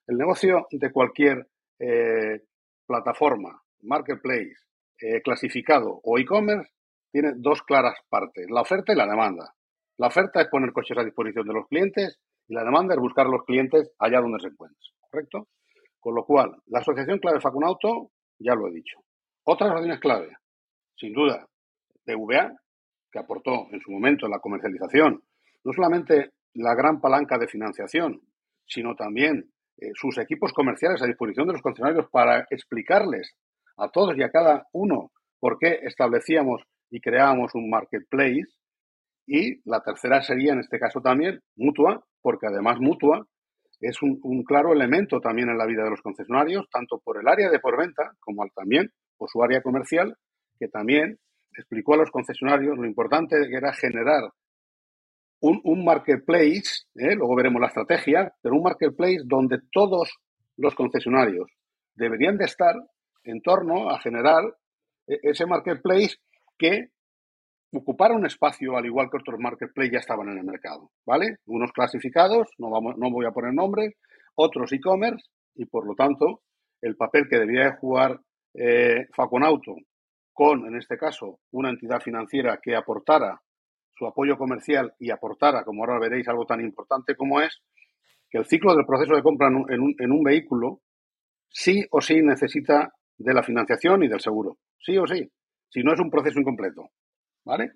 el 0.07 0.17
negocio 0.17 0.67
de 0.71 0.91
cualquier 0.91 1.47
eh, 1.79 2.41
plataforma, 2.85 3.61
marketplace, 3.83 4.57
eh, 4.99 5.21
clasificado 5.21 6.01
o 6.03 6.19
e-commerce 6.19 6.73
tiene 7.09 7.31
dos 7.37 7.63
claras 7.63 7.95
partes, 8.09 8.47
la 8.49 8.61
oferta 8.61 8.91
y 8.91 8.97
la 8.97 9.07
demanda. 9.07 9.53
La 9.97 10.07
oferta 10.07 10.41
es 10.41 10.49
poner 10.49 10.73
coches 10.73 10.97
a 10.97 11.05
disposición 11.05 11.47
de 11.47 11.53
los 11.53 11.67
clientes 11.69 12.19
y 12.49 12.53
la 12.53 12.65
demanda 12.65 12.95
es 12.95 12.99
buscar 12.99 13.27
a 13.27 13.29
los 13.29 13.45
clientes 13.45 13.93
allá 13.97 14.19
donde 14.19 14.41
se 14.41 14.47
encuentren, 14.47 14.91
¿correcto? 15.09 15.47
Con 16.03 16.15
lo 16.15 16.25
cual, 16.25 16.57
la 16.65 16.79
asociación 16.79 17.17
clave 17.19 17.39
Facunauto, 17.39 18.11
ya 18.37 18.53
lo 18.55 18.67
he 18.67 18.73
dicho. 18.73 18.99
Otras 19.45 19.69
asociaciones 19.69 20.01
clave, 20.01 20.35
sin 20.97 21.13
duda, 21.13 21.47
PVA, 22.03 22.51
que 23.09 23.19
aportó 23.19 23.67
en 23.71 23.79
su 23.79 23.89
momento 23.89 24.27
la 24.27 24.39
comercialización, 24.39 25.23
no 25.63 25.71
solamente 25.71 26.31
la 26.55 26.75
gran 26.75 26.99
palanca 26.99 27.37
de 27.37 27.47
financiación, 27.47 28.19
sino 28.67 28.95
también 28.95 29.49
eh, 29.77 29.91
sus 29.93 30.17
equipos 30.17 30.51
comerciales 30.51 31.01
a 31.01 31.07
disposición 31.07 31.47
de 31.47 31.53
los 31.53 31.61
concesionarios 31.61 32.09
para 32.11 32.47
explicarles 32.49 33.37
a 33.77 33.87
todos 33.87 34.17
y 34.17 34.23
a 34.23 34.29
cada 34.29 34.67
uno 34.73 35.13
por 35.39 35.57
qué 35.57 35.79
establecíamos 35.83 36.63
y 36.89 36.99
creábamos 36.99 37.55
un 37.55 37.69
marketplace. 37.69 38.51
Y 39.25 39.61
la 39.63 39.79
tercera 39.79 40.21
sería, 40.21 40.51
en 40.51 40.59
este 40.59 40.79
caso 40.79 40.99
también, 40.99 41.39
Mutua, 41.55 42.03
porque 42.21 42.47
además 42.47 42.81
Mutua 42.81 43.25
es 43.83 44.01
un, 44.01 44.43
claro 44.43 44.71
elemento 44.71 45.19
también 45.19 45.49
en 45.49 45.57
la 45.57 45.65
vida 45.65 45.83
de 45.83 45.89
los 45.89 46.01
concesionarios, 46.01 46.69
tanto 46.71 46.99
por 47.03 47.19
el 47.19 47.27
área 47.27 47.49
de 47.49 47.59
por 47.59 47.77
venta 47.77 48.13
como 48.21 48.47
también 48.55 48.89
por 49.17 49.29
su 49.29 49.43
área 49.43 49.61
comercial, 49.61 50.15
que 50.57 50.69
también 50.69 51.19
explicó 51.57 51.95
a 51.95 51.97
los 51.97 52.09
concesionarios 52.09 52.77
lo 52.77 52.85
importante 52.85 53.35
que 53.49 53.55
era 53.57 53.73
generar 53.73 54.31
un, 55.41 55.83
marketplace, 55.83 56.85
¿eh? 56.95 57.15
luego 57.15 57.35
veremos 57.35 57.59
la 57.59 57.67
estrategia, 57.67 58.33
pero 58.41 58.55
un 58.55 58.63
marketplace 58.63 59.23
donde 59.25 59.59
todos 59.73 60.17
los 60.55 60.73
concesionarios 60.73 61.51
deberían 61.95 62.37
de 62.37 62.45
estar 62.45 62.75
en 63.25 63.41
torno 63.41 63.89
a 63.89 63.99
generar 63.99 64.43
e, 65.05 65.19
ese 65.23 65.45
marketplace 65.45 66.15
que 66.57 66.87
ocupara 67.73 68.15
un 68.15 68.25
espacio 68.25 68.77
al 68.77 68.85
igual 68.85 69.09
que 69.09 69.17
otros 69.17 69.39
marketplaces 69.39 69.91
ya 69.91 69.99
estaban 69.99 70.29
en 70.29 70.37
el 70.37 70.43
mercado, 70.43 70.91
¿vale? 71.05 71.37
Unos 71.45 71.71
clasificados, 71.71 72.47
no, 72.57 72.69
vamos, 72.69 72.97
no 72.97 73.11
voy 73.11 73.25
a 73.25 73.31
poner 73.31 73.53
nombres, 73.53 73.95
otros 74.35 74.71
e-commerce 74.73 75.25
y 75.55 75.65
por 75.65 75.85
lo 75.85 75.95
tanto 75.95 76.41
el 76.81 76.95
papel 76.95 77.27
que 77.29 77.39
debía 77.39 77.77
jugar 77.77 78.19
eh, 78.53 79.07
Faconauto 79.15 79.75
con, 80.33 80.65
en 80.65 80.75
este 80.75 80.97
caso, 80.97 81.39
una 81.51 81.69
entidad 81.69 82.01
financiera 82.01 82.59
que 82.61 82.75
aportara 82.75 83.41
su 83.95 84.07
apoyo 84.07 84.37
comercial 84.37 84.93
y 84.99 85.11
aportara, 85.11 85.63
como 85.63 85.83
ahora 85.83 85.99
veréis, 85.99 86.27
algo 86.27 86.45
tan 86.45 86.61
importante 86.61 87.15
como 87.15 87.39
es 87.39 87.61
que 88.29 88.39
el 88.39 88.45
ciclo 88.45 88.75
del 88.75 88.85
proceso 88.85 89.15
de 89.15 89.21
compra 89.21 89.47
en 89.47 90.11
un 90.11 90.23
vehículo 90.23 90.81
sí 91.49 91.85
o 91.91 92.01
sí 92.01 92.21
necesita 92.21 92.91
de 93.17 93.33
la 93.33 93.43
financiación 93.43 94.03
y 94.03 94.07
del 94.07 94.19
seguro. 94.19 94.57
Sí 94.79 94.97
o 94.97 95.05
sí. 95.05 95.29
Si 95.69 95.81
no 95.83 95.93
es 95.93 95.99
un 95.99 96.09
proceso 96.09 96.39
incompleto. 96.39 96.89
¿Vale? 97.45 97.73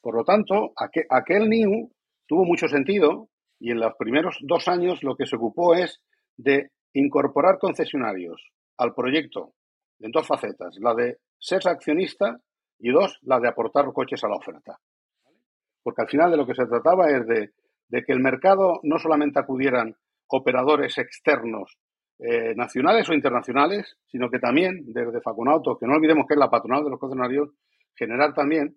Por 0.00 0.14
lo 0.14 0.24
tanto, 0.24 0.72
aquel, 0.76 1.48
NIU 1.48 1.90
tuvo 2.26 2.44
mucho 2.44 2.68
sentido 2.68 3.28
y 3.58 3.70
en 3.70 3.80
los 3.80 3.94
primeros 3.98 4.38
dos 4.42 4.68
años 4.68 5.02
lo 5.02 5.16
que 5.16 5.26
se 5.26 5.36
ocupó 5.36 5.74
es 5.74 6.00
de 6.36 6.70
incorporar 6.94 7.58
concesionarios 7.58 8.50
al 8.78 8.94
proyecto 8.94 9.52
en 9.98 10.10
dos 10.10 10.26
facetas. 10.26 10.76
La 10.80 10.94
de 10.94 11.18
ser 11.38 11.60
accionista 11.66 12.40
y 12.78 12.90
dos, 12.90 13.18
la 13.22 13.40
de 13.40 13.48
aportar 13.48 13.92
coches 13.92 14.24
a 14.24 14.28
la 14.28 14.36
oferta. 14.36 14.78
Porque 15.82 16.02
al 16.02 16.08
final 16.08 16.30
de 16.30 16.36
lo 16.36 16.46
que 16.46 16.54
se 16.54 16.66
trataba 16.66 17.10
es 17.10 17.26
de 17.26 17.52
de 17.90 18.04
que 18.04 18.12
el 18.12 18.20
mercado 18.20 18.80
no 18.84 18.98
solamente 18.98 19.40
acudieran 19.40 19.96
operadores 20.28 20.96
externos 20.98 21.76
eh, 22.18 22.54
nacionales 22.54 23.08
o 23.08 23.14
internacionales, 23.14 23.96
sino 24.06 24.30
que 24.30 24.38
también 24.38 24.84
desde 24.86 25.20
Facunauto, 25.20 25.76
que 25.76 25.86
no 25.86 25.94
olvidemos 25.94 26.26
que 26.26 26.34
es 26.34 26.38
la 26.40 26.50
patronal 26.50 26.84
de 26.84 26.90
los 26.90 27.00
concesionarios, 27.00 27.50
generar 27.94 28.32
también 28.32 28.76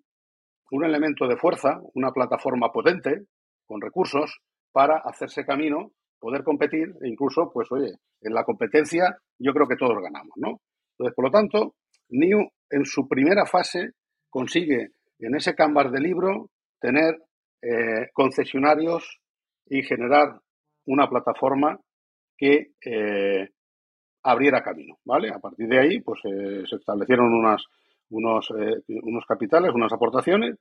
un 0.70 0.84
elemento 0.84 1.26
de 1.26 1.36
fuerza, 1.36 1.80
una 1.94 2.12
plataforma 2.12 2.72
potente, 2.72 3.26
con 3.66 3.80
recursos, 3.80 4.40
para 4.72 4.98
hacerse 4.98 5.44
camino, 5.44 5.92
poder 6.18 6.42
competir 6.42 6.94
e 7.02 7.08
incluso, 7.08 7.50
pues 7.52 7.70
oye, 7.70 7.92
en 8.20 8.34
la 8.34 8.44
competencia 8.44 9.16
yo 9.38 9.52
creo 9.52 9.68
que 9.68 9.76
todos 9.76 9.96
ganamos, 10.02 10.32
¿no? 10.36 10.60
Entonces, 10.92 11.14
por 11.14 11.26
lo 11.26 11.30
tanto, 11.30 11.74
NIU 12.08 12.48
en 12.70 12.84
su 12.84 13.06
primera 13.08 13.46
fase 13.46 13.90
consigue 14.30 14.90
en 15.18 15.34
ese 15.34 15.54
canvas 15.54 15.92
de 15.92 16.00
libro 16.00 16.50
tener 16.80 17.18
eh, 17.62 18.08
concesionarios 18.12 19.20
y 19.66 19.82
generar 19.82 20.40
una 20.86 21.08
plataforma 21.08 21.78
que 22.36 22.72
eh, 22.84 23.48
abriera 24.22 24.62
camino, 24.62 24.98
¿vale? 25.04 25.30
A 25.30 25.38
partir 25.38 25.68
de 25.68 25.78
ahí, 25.78 26.00
pues 26.00 26.20
eh, 26.24 26.64
se 26.68 26.76
establecieron 26.76 27.32
unas, 27.32 27.64
unos, 28.14 28.48
unos 28.50 29.24
capitales, 29.26 29.72
unas 29.74 29.92
aportaciones 29.92 30.56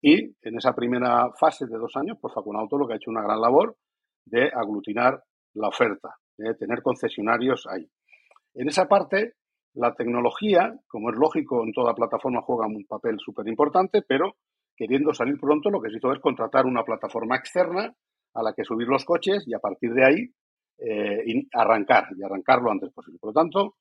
y 0.00 0.36
en 0.42 0.56
esa 0.56 0.74
primera 0.74 1.30
fase 1.38 1.66
de 1.66 1.76
dos 1.76 1.96
años, 1.96 2.18
pues 2.20 2.32
Facunauto 2.34 2.78
lo 2.78 2.86
que 2.86 2.94
ha 2.94 2.96
hecho 2.96 3.10
una 3.10 3.22
gran 3.22 3.40
labor 3.40 3.76
de 4.24 4.50
aglutinar 4.54 5.22
la 5.54 5.68
oferta, 5.68 6.16
de 6.36 6.54
tener 6.54 6.82
concesionarios 6.82 7.66
ahí. 7.68 7.88
En 8.54 8.68
esa 8.68 8.86
parte, 8.86 9.34
la 9.74 9.94
tecnología, 9.94 10.74
como 10.86 11.10
es 11.10 11.16
lógico, 11.16 11.64
en 11.64 11.72
toda 11.72 11.94
plataforma 11.94 12.42
juega 12.42 12.66
un 12.66 12.84
papel 12.86 13.18
súper 13.18 13.48
importante, 13.48 14.02
pero 14.06 14.36
queriendo 14.76 15.12
salir 15.12 15.38
pronto, 15.40 15.70
lo 15.70 15.80
que 15.80 15.90
se 15.90 15.96
hizo 15.96 16.12
es 16.12 16.20
contratar 16.20 16.66
una 16.66 16.84
plataforma 16.84 17.36
externa 17.36 17.92
a 18.34 18.42
la 18.42 18.52
que 18.54 18.64
subir 18.64 18.86
los 18.86 19.04
coches 19.04 19.44
y 19.46 19.54
a 19.54 19.58
partir 19.58 19.92
de 19.92 20.04
ahí 20.04 20.32
eh, 20.78 21.46
arrancar 21.52 22.06
y 22.16 22.22
arrancar 22.22 22.62
lo 22.62 22.70
antes 22.70 22.92
posible. 22.92 23.18
Por 23.18 23.30
lo 23.30 23.34
tanto, 23.34 23.74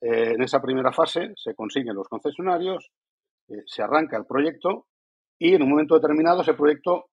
eh, 0.00 0.32
en 0.34 0.42
esa 0.42 0.60
primera 0.60 0.92
fase 0.92 1.32
se 1.36 1.54
consiguen 1.54 1.94
los 1.94 2.08
concesionarios, 2.08 2.90
eh, 3.48 3.62
se 3.66 3.82
arranca 3.82 4.16
el 4.16 4.26
proyecto 4.26 4.86
y 5.38 5.54
en 5.54 5.62
un 5.62 5.70
momento 5.70 5.94
determinado 5.94 6.42
ese 6.42 6.54
proyecto, 6.54 7.06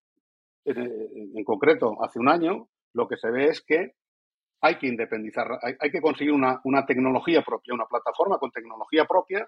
en, 0.66 1.44
concreto 1.44 1.96
hace 2.04 2.20
un 2.20 2.28
año, 2.28 2.68
lo 2.94 3.08
que 3.08 3.18
se 3.18 3.30
ve 3.30 3.46
es 3.46 3.62
que 3.62 3.92
hay 4.62 4.78
que 4.80 4.88
independizar, 4.88 5.48
hay, 5.62 5.92
que 5.92 6.02
conseguir 6.02 6.34
una, 6.34 6.60
una 6.64 6.86
tecnología 6.86 7.44
propia, 7.44 7.76
una 7.76 7.86
plataforma 7.86 8.40
con 8.40 8.50
tecnología 8.50 9.06
propia 9.06 9.48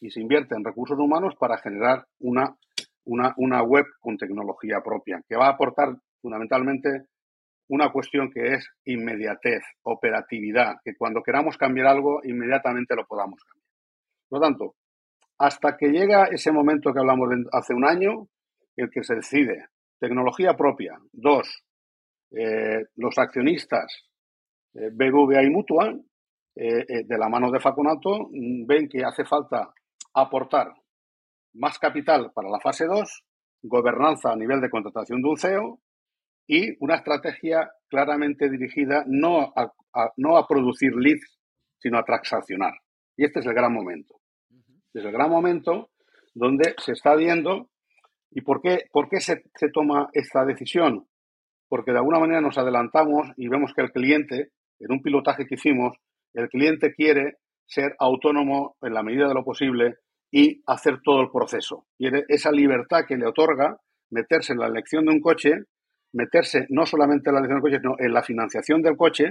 y 0.00 0.10
se 0.10 0.20
invierte 0.20 0.54
en 0.54 0.64
recursos 0.64 0.98
humanos 0.98 1.34
para 1.38 1.58
generar 1.58 2.06
una 2.20 2.56
una, 3.04 3.62
web 3.62 3.86
con 4.00 4.16
tecnología 4.16 4.80
propia, 4.82 5.22
que 5.28 5.36
va 5.36 5.46
a 5.46 5.52
aportar 5.52 5.96
fundamentalmente 6.20 7.06
una 7.74 7.90
cuestión 7.90 8.30
que 8.30 8.54
es 8.54 8.68
inmediatez, 8.84 9.62
operatividad, 9.82 10.76
que 10.84 10.94
cuando 10.96 11.22
queramos 11.22 11.56
cambiar 11.56 11.88
algo, 11.88 12.20
inmediatamente 12.22 12.94
lo 12.94 13.04
podamos 13.04 13.42
cambiar. 13.42 13.68
Por 14.28 14.38
lo 14.38 14.46
tanto, 14.46 14.74
hasta 15.38 15.76
que 15.76 15.88
llega 15.88 16.26
ese 16.26 16.52
momento 16.52 16.92
que 16.92 17.00
hablamos 17.00 17.28
de 17.30 17.44
hace 17.52 17.74
un 17.74 17.84
año, 17.84 18.28
el 18.76 18.90
que 18.90 19.02
se 19.02 19.16
decide 19.16 19.66
tecnología 19.98 20.54
propia, 20.54 20.98
dos, 21.12 21.64
eh, 22.30 22.84
los 22.96 23.18
accionistas 23.18 23.86
eh, 24.74 24.90
y 24.96 25.50
Mutual, 25.50 26.04
eh, 26.56 27.04
de 27.04 27.18
la 27.18 27.28
mano 27.28 27.50
de 27.50 27.58
Facunato, 27.58 28.28
mm, 28.30 28.66
ven 28.66 28.88
que 28.88 29.04
hace 29.04 29.24
falta 29.24 29.72
aportar 30.14 30.72
más 31.54 31.78
capital 31.80 32.30
para 32.32 32.48
la 32.48 32.60
fase 32.60 32.86
2, 32.86 33.24
gobernanza 33.62 34.30
a 34.30 34.36
nivel 34.36 34.60
de 34.60 34.70
contratación 34.70 35.22
de 35.22 35.28
un 35.28 35.36
CEO 35.36 35.80
y 36.46 36.76
una 36.80 36.96
estrategia 36.96 37.70
claramente 37.88 38.50
dirigida 38.50 39.04
no 39.06 39.52
a, 39.56 39.72
no 40.16 40.36
a 40.36 40.46
producir 40.46 40.94
leads, 40.94 41.38
sino 41.78 41.98
a 41.98 42.04
transaccionar. 42.04 42.74
Y 43.16 43.24
este 43.24 43.40
es 43.40 43.46
el 43.46 43.54
gran 43.54 43.72
momento. 43.72 44.20
Es 44.92 45.04
el 45.04 45.12
gran 45.12 45.30
momento 45.30 45.90
donde 46.34 46.74
se 46.78 46.92
está 46.92 47.14
viendo. 47.14 47.70
¿Y 48.30 48.40
por 48.40 48.60
qué, 48.60 48.86
por 48.90 49.08
qué 49.08 49.20
se, 49.20 49.44
se 49.54 49.68
toma 49.70 50.08
esta 50.12 50.44
decisión? 50.44 51.06
Porque 51.68 51.92
de 51.92 51.98
alguna 51.98 52.18
manera 52.18 52.40
nos 52.40 52.58
adelantamos 52.58 53.28
y 53.36 53.48
vemos 53.48 53.72
que 53.74 53.82
el 53.82 53.92
cliente, 53.92 54.50
en 54.80 54.92
un 54.92 55.02
pilotaje 55.02 55.46
que 55.46 55.54
hicimos, 55.54 55.96
el 56.34 56.48
cliente 56.48 56.92
quiere 56.94 57.38
ser 57.66 57.94
autónomo 57.98 58.76
en 58.82 58.92
la 58.92 59.02
medida 59.02 59.28
de 59.28 59.34
lo 59.34 59.44
posible 59.44 59.96
y 60.30 60.62
hacer 60.66 61.00
todo 61.02 61.22
el 61.22 61.30
proceso. 61.30 61.86
Y 61.96 62.08
esa 62.28 62.50
libertad 62.50 63.04
que 63.06 63.16
le 63.16 63.26
otorga 63.26 63.78
meterse 64.10 64.52
en 64.52 64.58
la 64.58 64.66
elección 64.66 65.04
de 65.04 65.12
un 65.12 65.20
coche, 65.20 65.52
meterse 66.14 66.66
no 66.70 66.86
solamente 66.86 67.28
en 67.28 67.34
la 67.34 67.40
elección 67.40 67.60
del 67.60 67.70
coche, 67.70 67.80
sino 67.82 67.96
en 67.98 68.12
la 68.12 68.22
financiación 68.22 68.82
del 68.82 68.96
coche, 68.96 69.24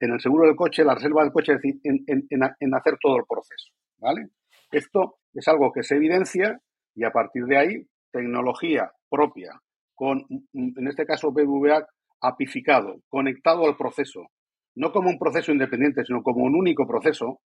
en 0.00 0.12
el 0.12 0.20
seguro 0.20 0.46
del 0.46 0.56
coche, 0.56 0.84
la 0.84 0.94
reserva 0.94 1.22
del 1.22 1.32
coche, 1.32 1.52
es 1.52 1.60
decir, 1.60 1.80
en, 1.84 2.74
hacer 2.74 2.96
todo 3.00 3.16
el 3.16 3.24
proceso. 3.28 3.70
¿vale? 3.98 4.28
Esto 4.70 5.16
es 5.34 5.46
algo 5.48 5.72
que 5.72 5.82
se 5.82 5.96
evidencia 5.96 6.58
y 6.94 7.04
a 7.04 7.10
partir 7.10 7.44
de 7.44 7.58
ahí, 7.58 7.86
tecnología 8.10 8.90
propia, 9.08 9.60
con, 9.94 10.24
en 10.54 10.88
este 10.88 11.04
caso 11.04 11.32
BBVA, 11.32 11.86
apificado, 12.22 13.00
conectado 13.08 13.66
al 13.66 13.76
proceso, 13.76 14.28
no 14.76 14.92
como 14.92 15.10
un 15.10 15.18
proceso 15.18 15.52
independiente, 15.52 16.04
sino 16.04 16.22
como 16.22 16.44
un 16.44 16.54
único 16.54 16.86
proceso, 16.86 17.40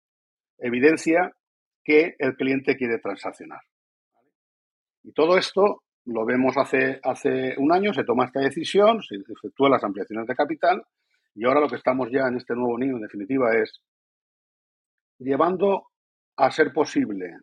evidencia 0.59 1.33
que 1.85 2.15
el 2.19 2.35
cliente 2.37 2.77
quiere 2.77 2.99
transaccionar. 2.99 3.61
Y 5.03 5.13
todo 5.13 5.39
esto 5.39 5.83
lo 6.07 6.25
vemos 6.25 6.57
hace, 6.57 7.01
hace 7.03 7.55
un 7.59 7.73
año, 7.73 7.93
se 7.93 8.05
toma 8.05 8.27
esta 8.27 8.41
decisión, 8.41 9.03
se 9.03 9.17
efectúan 9.17 9.73
las 9.73 9.85
ampliaciones 9.85 10.27
de 10.27 10.35
capital 10.35 10.83
y 11.35 11.45
ahora 11.45 11.61
lo 11.61 11.69
que 11.69 11.77
estamos 11.77 12.09
ya 12.11 12.27
en 12.27 12.37
este 12.37 12.55
nuevo 12.55 12.79
niño, 12.79 12.97
en 12.97 13.03
definitiva, 13.03 13.57
es 13.57 13.81
llevando 15.19 15.89
a 16.37 16.51
ser 16.51 16.73
posible 16.73 17.37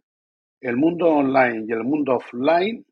el 0.60 0.76
mundo 0.76 1.08
online 1.08 1.66
y 1.68 1.72
el 1.72 1.84
mundo 1.84 2.16
offline 2.16 2.86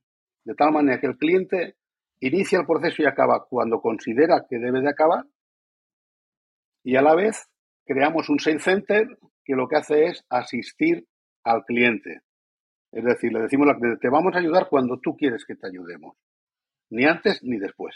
de 0.43 0.53
tal 0.53 0.71
manera 0.71 0.99
que 0.99 1.07
el 1.07 1.17
cliente 1.17 1.75
inicia 2.19 2.59
el 2.59 2.67
proceso 2.67 3.01
y 3.01 3.05
acaba 3.05 3.45
cuando 3.49 3.81
considera 3.81 4.45
que 4.47 4.59
debe 4.59 4.81
de 4.81 4.89
acabar 4.89 5.25
y 6.83 6.95
a 6.95 7.01
la 7.01 7.15
vez 7.15 7.49
creamos 7.85 8.29
un 8.29 8.39
sales 8.39 8.63
center 8.63 9.07
que 9.43 9.55
lo 9.55 9.67
que 9.67 9.77
hace 9.77 10.05
es 10.05 10.23
asistir 10.29 11.07
al 11.43 11.63
cliente. 11.65 12.21
Es 12.95 13.03
decir, 13.03 13.33
le 13.33 13.41
decimos 13.41 13.67
al 13.67 13.75
cliente, 13.75 13.99
te 13.99 14.09
vamos 14.09 14.33
a 14.33 14.39
ayudar 14.39 14.69
cuando 14.69 14.97
tú 15.01 15.17
quieres 15.17 15.43
que 15.43 15.55
te 15.55 15.67
ayudemos, 15.67 16.15
ni 16.89 17.03
antes 17.03 17.43
ni 17.43 17.57
después. 17.57 17.93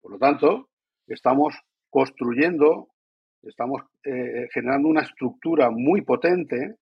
Por 0.00 0.10
lo 0.10 0.18
tanto, 0.18 0.70
estamos 1.06 1.54
construyendo, 1.88 2.88
estamos 3.42 3.82
eh, 4.02 4.48
generando 4.52 4.88
una 4.88 5.02
estructura 5.02 5.70
muy 5.70 6.02
potente 6.02 6.78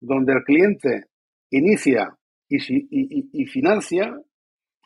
donde 0.00 0.32
el 0.32 0.42
cliente 0.44 1.08
inicia 1.50 2.16
y, 2.48 2.56
y, 2.58 3.46
financia, 3.46 4.18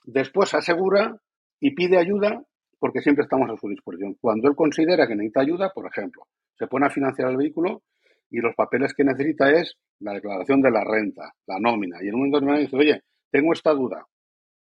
después 0.03 0.55
asegura 0.55 1.21
y 1.61 1.73
pide 1.77 1.99
ayuda 1.99 2.43
porque 2.81 3.01
siempre 3.01 3.23
estamos 3.23 3.49
a 3.49 3.57
su 3.57 3.69
disposición. 3.69 4.17
Cuando 4.21 4.49
él 4.49 4.57
considera 4.57 5.07
que 5.07 5.15
necesita 5.15 5.43
ayuda, 5.43 5.71
por 5.73 5.87
ejemplo, 5.87 6.27
se 6.59 6.67
pone 6.67 6.87
a 6.87 6.91
financiar 6.91 7.31
el 7.31 7.37
vehículo 7.37 7.85
y 8.35 8.41
los 8.41 8.57
papeles 8.57 8.93
que 8.95 9.05
necesita 9.05 9.49
es 9.53 9.77
la 10.01 10.13
declaración 10.13 10.61
de 10.61 10.73
la 10.73 10.83
renta, 10.83 11.33
la 11.47 11.61
nómina. 11.61 11.99
Y 12.03 12.09
en 12.09 12.15
un 12.15 12.21
momento 12.21 12.39
determinado 12.39 12.65
dice, 12.65 12.77
oye, 12.77 13.01
tengo 13.31 13.53
esta 13.53 13.73
duda, 13.73 14.05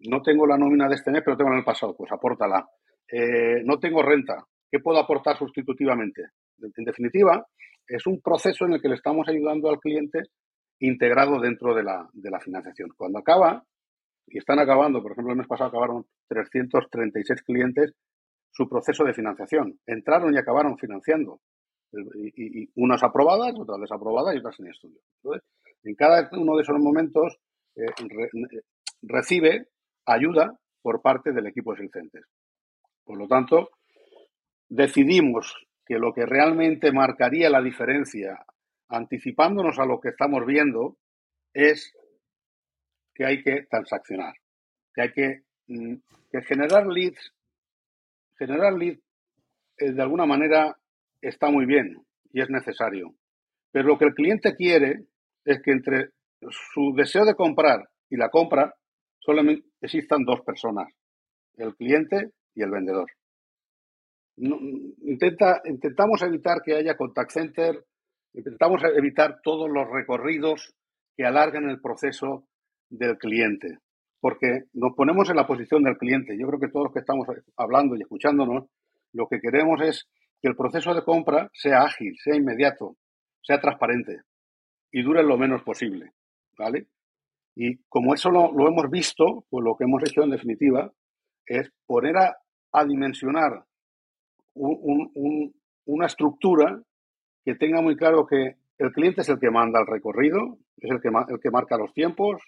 no 0.01 0.22
tengo 0.22 0.46
la 0.46 0.60
nómina 0.60 0.88
de 0.88 0.94
este 0.94 1.10
mes, 1.10 1.24
pero 1.25 1.36
tengo 1.36 1.51
en 1.51 1.58
el 1.58 1.65
pasado, 1.65 1.96
pues 1.98 2.12
apórtala. 2.12 2.68
Eh, 3.12 3.63
no 3.65 3.80
tengo 3.80 4.03
renta, 4.03 4.46
¿qué 4.70 4.80
puedo 4.80 5.00
aportar 5.00 5.38
sustitutivamente? 5.38 6.22
En 6.60 6.86
definitiva, 6.86 7.44
es 7.88 8.06
un 8.06 8.22
proceso 8.22 8.65
en 8.65 8.74
el 8.74 8.82
que 8.82 8.89
le 8.89 8.96
estamos 8.96 9.27
ayudando 9.27 9.72
al 9.72 9.80
cliente 9.80 10.20
integrado 10.80 11.39
dentro 11.39 11.74
de 11.74 11.82
la, 11.82 12.08
de 12.13 12.30
la 12.30 12.39
financiación. 12.39 12.89
Cuando 12.96 13.18
acaba, 13.18 13.63
y 14.27 14.38
están 14.38 14.60
acabando, 14.60 15.01
por 15.01 15.13
ejemplo, 15.13 15.34
el 15.34 15.39
mes 15.39 15.48
pasado 15.48 15.70
acabaron 15.70 16.06
336 16.27 17.42
clientes 17.42 17.92
su 18.51 18.70
proceso 18.70 19.03
de 19.03 19.15
financiación. 19.15 19.80
Entraron 19.88 20.32
y 20.36 20.38
acabaron 20.38 20.77
financiando. 20.77 21.39
Y, 22.15 22.69
unas 22.75 23.03
aprobadas, 23.03 23.53
otras 23.57 23.79
desaprobadas 23.79 24.35
y 24.35 24.39
otras 24.39 24.59
en 24.59 24.67
estudio. 24.67 25.00
Entonces, 25.17 25.47
en 25.83 25.95
cada 25.95 26.29
uno 26.31 26.55
de 26.55 26.62
esos 26.63 26.79
momentos 26.79 27.38
eh, 27.75 27.85
recibe 29.01 29.67
ayuda 30.05 30.57
por 30.81 31.01
parte 31.01 31.31
del 31.31 31.47
equipo 31.47 31.73
de 31.73 31.81
Silcentes. 31.81 32.25
Por 33.03 33.17
lo 33.17 33.27
tanto, 33.27 33.69
decidimos 34.69 35.55
que 35.85 36.00
lo 36.00 36.13
que 36.13 36.25
realmente 36.25 36.91
marcaría 36.91 37.50
la 37.50 37.62
diferencia, 37.62 38.45
anticipándonos 38.89 39.79
a 39.79 39.85
lo 39.85 40.00
que 40.00 40.09
estamos 40.09 40.45
viendo, 40.45 40.97
es 41.53 41.93
que 43.13 43.25
hay 43.25 43.43
que 43.43 43.65
transaccionar, 43.69 44.33
que 44.93 45.01
hay 45.01 45.12
que, 45.12 45.43
mm, 45.67 45.95
generar 46.47 46.88
leads, 46.88 47.33
generar 48.38 48.73
leads 48.73 49.03
eh, 49.77 49.91
de 49.91 50.01
alguna 50.01 50.25
manera 50.25 50.77
está 51.24 51.50
muy 51.50 51.65
bien 51.65 51.96
y 52.32 52.42
es 52.42 52.50
necesario. 52.50 53.15
Pero 53.72 53.88
lo 53.88 53.98
que 53.98 54.06
el 54.06 54.13
cliente 54.13 54.56
quiere 54.56 55.06
es 55.46 55.62
que 55.63 55.72
entre 55.72 56.10
su 56.50 56.94
deseo 56.96 57.25
de 57.25 57.36
comprar 57.36 57.89
y 58.10 58.18
la 58.18 58.30
compra 58.30 58.74
solamente 59.20 59.68
existan 59.82 60.24
dos 60.25 60.42
personas, 60.42 60.94
el 61.56 61.75
cliente 61.75 62.32
y 62.53 62.62
el 62.62 62.72
vendedor. 62.72 63.10
intenta, 64.36 65.62
intentamos 65.65 66.22
evitar 66.24 66.62
que 66.63 66.75
haya 66.75 66.98
contact 66.98 67.32
center, 67.32 67.86
intentamos 68.34 68.82
evitar 68.96 69.39
todos 69.42 69.70
los 69.70 69.89
recorridos 69.89 70.74
que 71.15 71.25
alarguen 71.25 71.70
el 71.70 71.80
proceso 71.80 72.48
del 72.89 73.18
cliente, 73.18 73.77
porque 74.20 74.63
nos 74.74 74.94
ponemos 74.96 75.30
en 75.30 75.38
la 75.38 75.48
posición 75.48 75.84
del 75.84 75.98
cliente. 75.98 76.38
Yo 76.38 76.48
creo 76.48 76.60
que 76.60 76.70
todos 76.70 76.86
los 76.86 76.94
que 76.94 77.00
estamos 77.00 77.27
hablando 77.56 77.96
y 77.96 78.01
escuchándonos, 78.01 78.65
lo 79.13 79.27
que 79.27 79.39
queremos 79.39 79.82
es 79.82 80.08
que 80.43 80.50
el 80.50 80.57
proceso 80.57 80.93
de 80.93 81.05
compra 81.05 81.50
sea 81.53 81.83
ágil, 81.83 82.17
sea 82.21 82.35
inmediato, 82.35 82.97
sea 83.41 83.62
transparente 83.62 84.23
y 84.91 85.01
dure 85.01 85.23
lo 85.23 85.38
menos 85.38 85.63
posible, 85.63 86.12
¿vale? 86.57 86.88
Y 87.55 87.77
como 87.88 88.13
eso 88.13 88.29
lo, 88.29 88.50
hemos 88.67 88.89
visto, 88.91 89.45
pues 89.50 89.63
lo 89.63 89.77
que 89.77 89.85
hemos 89.85 90.03
hecho 90.03 90.21
en 90.21 90.31
definitiva 90.31 90.91
es 91.45 91.71
poner 91.85 92.17
a, 92.17 92.38
dimensionar 92.85 93.63
una 94.55 96.05
estructura 96.07 96.81
que 97.45 97.55
tenga 97.55 97.81
muy 97.81 97.95
claro 97.95 98.25
que 98.25 98.57
el 98.79 98.91
cliente 98.91 99.21
es 99.21 99.29
el 99.29 99.39
que 99.39 99.50
manda 99.50 99.79
el 99.79 99.88
recorrido, 99.88 100.57
es 100.75 100.91
el 100.91 101.00
que, 101.00 101.07
el 101.07 101.39
que 101.39 101.51
marca 101.51 101.77
los 101.77 101.93
tiempos, 101.93 102.41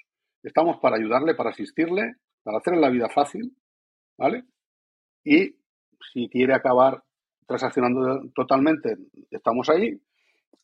estamos 0.43 0.79
para 0.81 0.97
ayudarle, 0.97 1.33
para 1.33 1.51
asistirle, 1.51 2.15
para 2.43 2.57
hacerle 2.57 2.81
la 2.81 2.89
vida 2.89 3.07
fácil, 3.07 3.55
¿vale? 4.17 4.43
Y 5.23 5.55
si 6.11 6.27
quiere 6.27 6.53
acabar 6.53 7.05
transaccionando 7.45 8.29
totalmente, 8.33 8.97
estamos 9.29 9.69
ahí, 9.69 9.99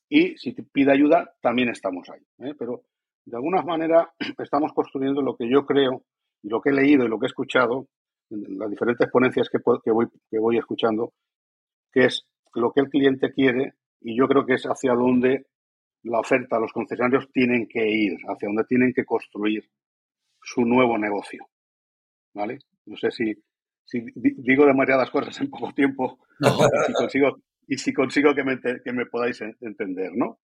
y 0.10 0.38
si 0.38 0.52
pide 0.52 0.92
ayuda, 0.92 1.34
también 1.42 1.70
estamos 1.70 2.10
ahí. 2.10 2.22
¿eh? 2.40 2.54
Pero 2.58 2.84
de 3.26 3.38
alguna 3.38 3.62
manera 3.62 4.12
estamos 4.40 4.74
construyendo 4.74 5.22
lo 5.22 5.36
que 5.36 5.50
yo 5.50 5.66
creo 5.66 6.04
y 6.44 6.50
lo 6.50 6.62
que 6.62 6.70
he 6.70 6.74
leído 6.74 7.06
y 7.06 7.08
lo 7.08 7.20
que 7.20 7.28
he 7.28 7.28
escuchado 7.28 7.88
en 8.30 8.58
las 8.58 8.70
diferentes 8.70 9.10
ponencias 9.10 9.50
que, 9.50 9.60
voy, 9.64 10.08
que 10.30 10.40
voy 10.40 10.58
escuchando, 10.58 11.14
que 11.92 12.06
es 12.06 12.26
lo 12.56 12.72
que 12.72 12.82
el 12.82 12.90
cliente 12.90 13.32
quiere 13.32 13.74
y 14.02 14.18
yo 14.18 14.28
creo 14.28 14.46
que 14.46 14.56
es 14.56 14.64
hacia 14.64 14.94
donde 14.94 15.46
la 16.04 16.20
oferta, 16.20 16.60
los 16.60 16.74
concesionarios 16.74 17.32
tienen 17.32 17.68
que 17.68 17.88
ir, 17.88 18.18
hacia 18.28 18.48
donde 18.48 18.64
tienen 18.64 18.94
que 18.94 19.06
construir 19.06 19.70
su 20.42 20.66
nuevo 20.66 20.98
negocio. 20.98 21.48
¿Vale? 22.34 22.60
No 22.86 22.98
sé 22.98 23.12
si, 23.12 23.34
si 23.92 24.06
digo 24.16 24.66
demasiadas 24.66 25.10
cosas 25.10 25.38
en 25.42 25.50
poco 25.50 25.74
tiempo 25.74 26.18
y 26.40 26.48
si 26.88 26.94
consigo, 26.94 27.38
y 27.68 27.78
si 27.78 27.94
consigo 27.94 28.34
que, 28.34 28.44
me, 28.44 28.58
que 28.60 28.94
me 28.94 29.06
podáis 29.06 29.42
entender, 29.60 30.12
¿no? 30.16 30.40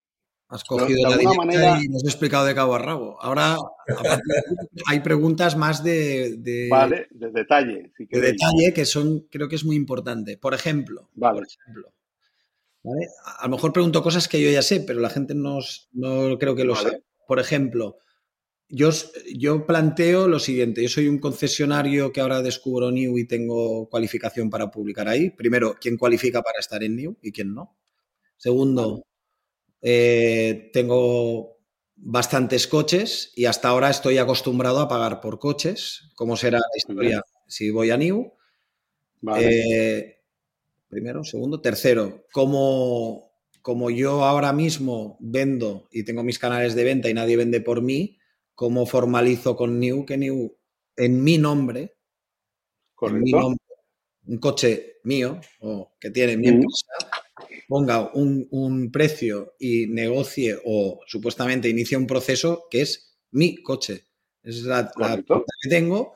Has 0.50 0.64
cogido 0.64 1.10
la 1.10 1.34
manera... 1.34 1.80
y 1.82 1.88
nos 1.88 2.04
has 2.04 2.10
explicado 2.10 2.46
de 2.46 2.56
cabo 2.56 2.76
a 2.76 2.80
rabo. 2.80 3.22
Ahora 3.22 3.58
hay 4.88 5.00
preguntas 5.02 5.58
más 5.58 5.84
de, 5.84 6.68
vale, 6.70 7.08
de 7.12 7.32
detalle. 7.32 7.92
de 7.98 8.22
detalle 8.22 8.74
que 8.74 8.86
son, 8.86 9.28
creo 9.30 9.48
que 9.48 9.56
es 9.56 9.66
muy 9.66 9.76
importante. 9.76 10.38
Por 10.38 10.54
ejemplo, 10.54 11.10
por 11.18 11.44
ejemplo 11.44 11.94
a 13.40 13.44
lo 13.44 13.50
mejor 13.50 13.74
pregunto 13.74 14.02
cosas 14.02 14.28
que 14.28 14.42
yo 14.42 14.50
ya 14.50 14.62
sé, 14.62 14.80
pero 14.82 15.00
la 15.00 15.10
gente 15.10 15.36
no, 15.36 15.60
no 15.92 16.38
creo 16.38 16.56
que 16.56 16.64
lo 16.64 16.76
sabe. 16.76 17.04
Por 17.28 17.40
ejemplo, 17.40 17.98
yo, 18.70 18.90
yo 19.34 19.66
planteo 19.66 20.28
lo 20.28 20.40
siguiente. 20.40 20.82
Yo 20.82 20.90
soy 20.90 21.08
un 21.08 21.20
concesionario 21.20 22.12
que 22.12 22.22
ahora 22.22 22.42
descubro 22.42 22.92
New 22.92 23.18
y 23.18 23.26
tengo 23.26 23.90
cualificación 23.90 24.50
para 24.50 24.70
publicar 24.70 25.08
ahí. 25.08 25.30
Primero, 25.30 25.76
¿quién 25.80 25.98
cualifica 25.98 26.42
para 26.42 26.60
estar 26.60 26.84
en 26.84 26.96
New 26.96 27.18
y 27.22 27.32
quién 27.32 27.54
no? 27.54 27.76
Segundo, 28.38 29.06
eh, 29.82 30.70
tengo 30.74 31.58
bastantes 31.96 32.68
coches 32.68 33.32
y 33.36 33.46
hasta 33.46 33.70
ahora 33.70 33.90
estoy 33.90 34.18
acostumbrado 34.18 34.80
a 34.80 34.88
pagar 34.88 35.22
por 35.22 35.40
coches. 35.40 36.10
¿Cómo 36.16 36.36
será 36.36 36.60
la 36.60 36.78
historia 36.78 37.22
si 37.48 37.72
voy 37.72 37.92
a 37.92 37.98
New? 37.98 38.34
Eh, 39.38 40.18
primero, 40.90 41.24
segundo. 41.24 41.62
Tercero, 41.62 42.26
como, 42.32 43.32
como 43.62 43.90
yo 43.90 44.26
ahora 44.26 44.54
mismo 44.54 45.18
vendo 45.20 45.88
y 45.92 46.04
tengo 46.04 46.24
mis 46.24 46.38
canales 46.38 46.76
de 46.76 46.84
venta 46.84 47.10
y 47.10 47.14
nadie 47.14 47.38
vende 47.38 47.62
por 47.62 47.82
mí, 47.82 48.17
¿cómo 48.58 48.88
formalizo 48.88 49.56
con 49.56 49.80
New 49.80 50.04
que 50.04 50.18
New 50.18 50.58
en 50.96 51.24
mi 51.24 51.38
nombre, 51.38 51.96
mi 53.00 53.32
nombre 53.32 53.68
un 54.26 54.38
coche 54.40 54.98
mío 55.04 55.40
o 55.60 55.96
que 56.00 56.10
tiene 56.10 56.38
mi 56.38 56.48
empresa, 56.48 56.88
ponga 57.68 58.12
un, 58.16 58.90
precio 58.92 59.54
y 59.60 59.86
negocie 59.86 60.58
o 60.66 61.02
supuestamente 61.06 61.70
inicie 61.70 61.98
un 61.98 62.08
proceso 62.08 62.66
que 62.72 62.82
es 62.82 63.16
mi 63.30 63.62
coche. 63.62 64.08
Esa 64.42 64.58
es 64.60 64.64
la, 64.64 64.92
la 64.98 65.18
que 65.18 65.70
tengo. 65.70 66.16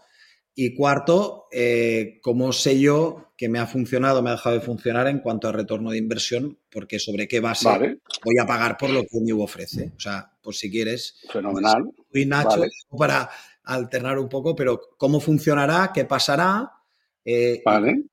Y 0.54 0.76
cuarto, 0.76 1.48
eh, 1.52 2.20
¿cómo 2.22 2.52
sé 2.52 2.80
yo 2.80 3.34
que 3.38 3.50
me 3.50 3.60
ha 3.60 3.66
funcionado, 3.66 4.22
me 4.22 4.30
ha 4.30 4.34
dejado 4.34 4.56
de 4.56 4.62
funcionar 4.62 5.08
en 5.08 5.20
cuanto 5.20 5.48
a 5.48 5.52
retorno 5.52 5.92
de 5.92 5.98
inversión? 5.98 6.60
Porque 6.70 7.00
sobre 7.00 7.28
qué 7.28 7.40
base 7.40 7.70
voy 8.24 8.38
a 8.40 8.46
pagar 8.46 8.78
por 8.78 8.90
lo 8.90 9.02
que 9.02 9.20
New 9.22 9.42
ofrece. 9.42 9.92
O 9.96 10.00
sea, 10.00 10.32
pues 10.42 10.60
si 10.60 10.70
quieres. 10.70 11.20
Fenomenal. 11.32 11.92
y 12.14 12.26
Nacho, 12.26 12.64
para 12.98 13.30
alternar 13.64 14.20
un 14.20 14.30
poco, 14.30 14.56
pero 14.56 14.82
¿cómo 14.98 15.20
funcionará? 15.20 15.92
¿Qué 15.94 16.06
pasará? 16.06 16.72
Eh, 17.24 17.64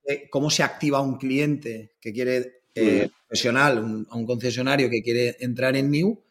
eh, 0.07 0.29
¿Cómo 0.31 0.51
se 0.51 0.63
activa 0.63 1.01
un 1.01 1.17
cliente 1.17 1.97
que 2.01 2.13
quiere 2.13 2.63
eh, 2.75 3.11
profesional, 3.27 3.79
un, 3.79 4.07
un, 4.13 4.27
concesionario 4.27 4.91
que 4.91 5.03
quiere 5.03 5.37
entrar 5.41 5.75
en 5.77 5.91
New, 5.91 6.23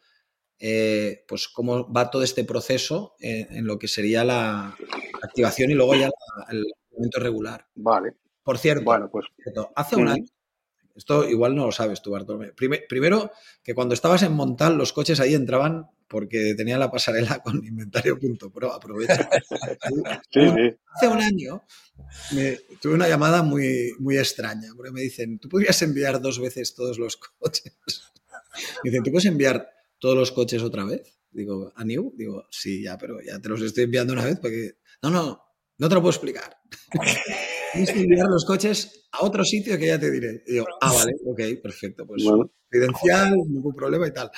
eh, 0.60 1.24
pues 1.28 1.46
cómo 1.48 1.90
va 1.92 2.10
todo 2.10 2.22
este 2.22 2.44
proceso 2.44 3.14
en, 3.20 3.66
lo 3.66 3.78
que 3.78 3.86
sería 3.86 4.24
la 4.24 4.76
activación 5.22 5.70
y 5.70 5.74
luego 5.74 5.94
ya 5.94 6.10
el 6.50 6.66
momento 6.90 7.20
regular. 7.20 7.66
Vale. 7.74 8.14
Por 8.42 8.58
cierto, 8.58 8.84
bueno, 8.84 9.10
pues, 9.10 9.26
hace 9.74 9.96
un 9.96 10.08
año, 10.08 10.24
esto 10.98 11.28
igual 11.28 11.54
no 11.54 11.66
lo 11.66 11.72
sabes 11.72 12.02
tú, 12.02 12.10
Bartolomé. 12.10 12.52
primero, 12.54 13.30
que 13.62 13.74
cuando 13.74 13.94
estabas 13.94 14.22
en 14.24 14.32
Montal, 14.32 14.76
los 14.76 14.92
coches 14.92 15.20
ahí 15.20 15.34
entraban 15.34 15.86
porque 16.08 16.54
tenía 16.56 16.76
la 16.76 16.90
pasarela 16.90 17.38
con 17.44 17.64
inventario.pro, 17.64 18.72
aprovecha. 18.72 19.28
sí, 20.30 20.40
sí. 20.40 20.76
Hace 20.94 21.08
un 21.08 21.22
año 21.22 21.62
tuve 22.80 22.94
una 22.94 23.08
llamada 23.08 23.42
muy, 23.42 23.92
muy 24.00 24.18
extraña, 24.18 24.72
porque 24.74 24.90
me 24.90 25.02
dicen, 25.02 25.38
¿tú 25.38 25.48
podrías 25.48 25.80
enviar 25.82 26.20
dos 26.20 26.40
veces 26.40 26.74
todos 26.74 26.98
los 26.98 27.16
coches? 27.16 27.74
Me 28.82 28.90
dicen, 28.90 29.04
¿tú 29.04 29.12
puedes 29.12 29.26
enviar 29.26 29.70
todos 29.98 30.16
los 30.16 30.32
coches 30.32 30.62
otra 30.62 30.84
vez? 30.84 31.18
Digo, 31.30 31.72
¿a 31.76 31.84
New? 31.84 32.12
Digo, 32.16 32.46
sí, 32.50 32.82
ya, 32.82 32.98
pero 32.98 33.20
ya 33.20 33.38
te 33.38 33.48
los 33.48 33.62
estoy 33.62 33.84
enviando 33.84 34.14
una 34.14 34.24
vez 34.24 34.38
porque... 34.40 34.78
No, 35.02 35.10
no, 35.10 35.42
no 35.78 35.88
te 35.88 35.94
lo 35.94 36.00
puedo 36.00 36.10
explicar. 36.10 36.56
Tienes 37.72 37.92
que 37.92 38.00
enviar 38.00 38.26
los 38.28 38.44
coches 38.44 39.08
a 39.12 39.24
otro 39.24 39.44
sitio 39.44 39.78
que 39.78 39.86
ya 39.86 39.98
te 39.98 40.10
diré. 40.10 40.42
Y 40.46 40.54
digo, 40.54 40.66
ah, 40.80 40.92
vale, 40.92 41.12
ok, 41.24 41.62
perfecto. 41.62 42.06
Pues 42.06 42.24
bueno. 42.24 42.50
ningún 42.72 43.74
problema 43.74 44.06
y 44.06 44.12
tal. 44.12 44.30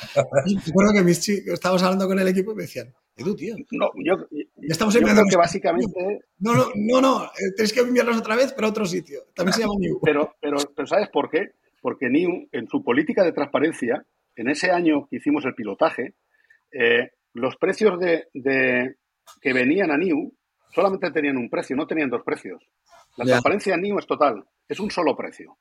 Y 0.47 0.57
recuerdo 0.59 0.93
que 0.95 1.03
mis 1.03 1.21
chicos, 1.21 1.55
estábamos 1.55 1.83
hablando 1.83 2.07
con 2.07 2.19
el 2.19 2.29
equipo 2.29 2.53
y 2.53 2.57
me 2.57 2.63
decían, 2.63 2.93
Edu, 3.17 3.37
tío. 3.37 3.55
No, 3.71 3.91
yo, 4.05 4.27
estamos 4.63 4.95
yo 4.95 5.01
creo 5.01 5.25
que 5.29 5.37
básicamente. 5.37 6.21
No, 6.39 6.55
no, 6.55 6.67
no, 6.75 7.01
no, 7.01 7.25
eh, 7.25 7.53
tienes 7.55 7.73
que 7.73 7.81
enviarlos 7.81 8.19
otra 8.19 8.37
vez, 8.37 8.53
pero 8.53 8.67
a 8.67 8.71
otro 8.71 8.85
sitio. 8.85 9.23
También 9.35 9.55
se 9.55 9.61
llama 9.61 9.75
New. 9.79 10.01
Pero, 10.03 10.35
pero, 10.41 10.57
pero 10.75 10.87
¿sabes 10.87 11.09
por 11.13 11.31
qué? 11.31 11.53
Porque 11.81 12.09
New, 12.09 12.49
en 12.53 12.67
su 12.69 12.83
política 12.83 13.23
de 13.25 13.33
transparencia, 13.33 14.05
en 14.37 14.49
ese 14.49 14.71
año 14.71 15.07
que 15.09 15.17
hicimos 15.17 15.45
el 15.45 15.55
pilotaje, 15.55 16.15
eh, 16.73 17.11
los 17.33 17.57
precios 17.57 17.99
de, 17.99 18.29
de, 18.35 18.97
que 19.41 19.53
venían 19.53 19.91
a 19.91 19.97
New 19.97 20.35
solamente 20.73 21.11
tenían 21.11 21.37
un 21.37 21.49
precio, 21.49 21.77
no 21.77 21.87
tenían 21.87 22.11
dos 22.11 22.23
precios. 22.25 22.63
La 23.17 23.25
transparencia 23.25 23.75
en 23.75 23.83
NIO 23.83 23.99
es 23.99 24.07
total, 24.07 24.45
es 24.69 24.81
un 24.81 24.91
solo 24.91 25.17
precio. 25.17 25.59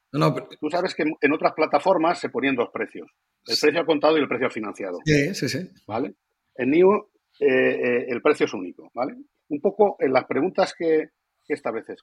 Tú 0.60 0.70
sabes 0.70 0.96
que 0.96 1.04
en 1.20 1.34
otras 1.34 1.54
plataformas 1.54 2.20
se 2.20 2.30
ponían 2.30 2.56
dos 2.56 2.70
precios, 2.72 3.10
el 3.46 3.58
precio 3.60 3.80
al 3.80 3.86
contado 3.86 4.18
y 4.18 4.22
el 4.22 4.28
precio 4.28 4.48
al 4.48 4.52
financiado. 4.52 5.00
Sí, 5.04 5.34
sí, 5.34 5.50
sí. 5.50 5.70
¿Vale? 5.88 6.16
En 6.56 6.72
NIU 6.72 7.10
el 7.40 8.22
precio 8.22 8.46
es 8.46 8.54
único, 8.54 8.92
¿vale? 8.94 9.16
Un 9.50 9.62
poco 9.62 9.96
en 10.00 10.14
las 10.14 10.26
preguntas 10.26 10.76
que, 10.78 11.10
que 11.46 11.54
estableces. 11.54 12.02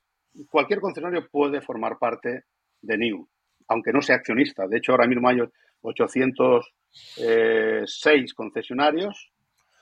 Cualquier 0.51 0.81
concesionario 0.81 1.29
puede 1.31 1.61
formar 1.61 1.99
parte 1.99 2.45
de 2.83 2.99
NIU, 2.99 3.29
aunque 3.69 3.93
no 3.93 4.03
sea 4.03 4.17
accionista. 4.17 4.67
De 4.67 4.79
hecho, 4.79 4.91
ahora 4.93 5.07
mismo 5.07 5.29
hay 5.29 5.39
806 5.83 8.35
concesionarios, 8.35 9.31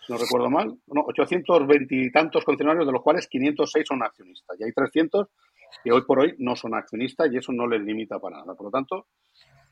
si 0.06 0.12
no 0.12 0.18
recuerdo 0.18 0.50
mal, 0.50 0.68
no, 0.86 1.02
820 1.06 1.94
y 1.94 2.12
tantos 2.12 2.44
concesionarios, 2.44 2.86
de 2.86 2.92
los 2.92 3.02
cuales 3.02 3.26
506 3.28 3.84
son 3.86 4.02
accionistas. 4.02 4.58
Y 4.60 4.64
hay 4.64 4.72
300 4.72 5.28
que 5.82 5.92
hoy 5.92 6.02
por 6.06 6.20
hoy 6.20 6.34
no 6.38 6.54
son 6.56 6.74
accionistas 6.74 7.28
y 7.32 7.38
eso 7.38 7.52
no 7.52 7.66
les 7.66 7.80
limita 7.80 8.18
para 8.18 8.38
nada. 8.38 8.54
Por 8.54 8.66
lo 8.66 8.70
tanto, 8.70 9.08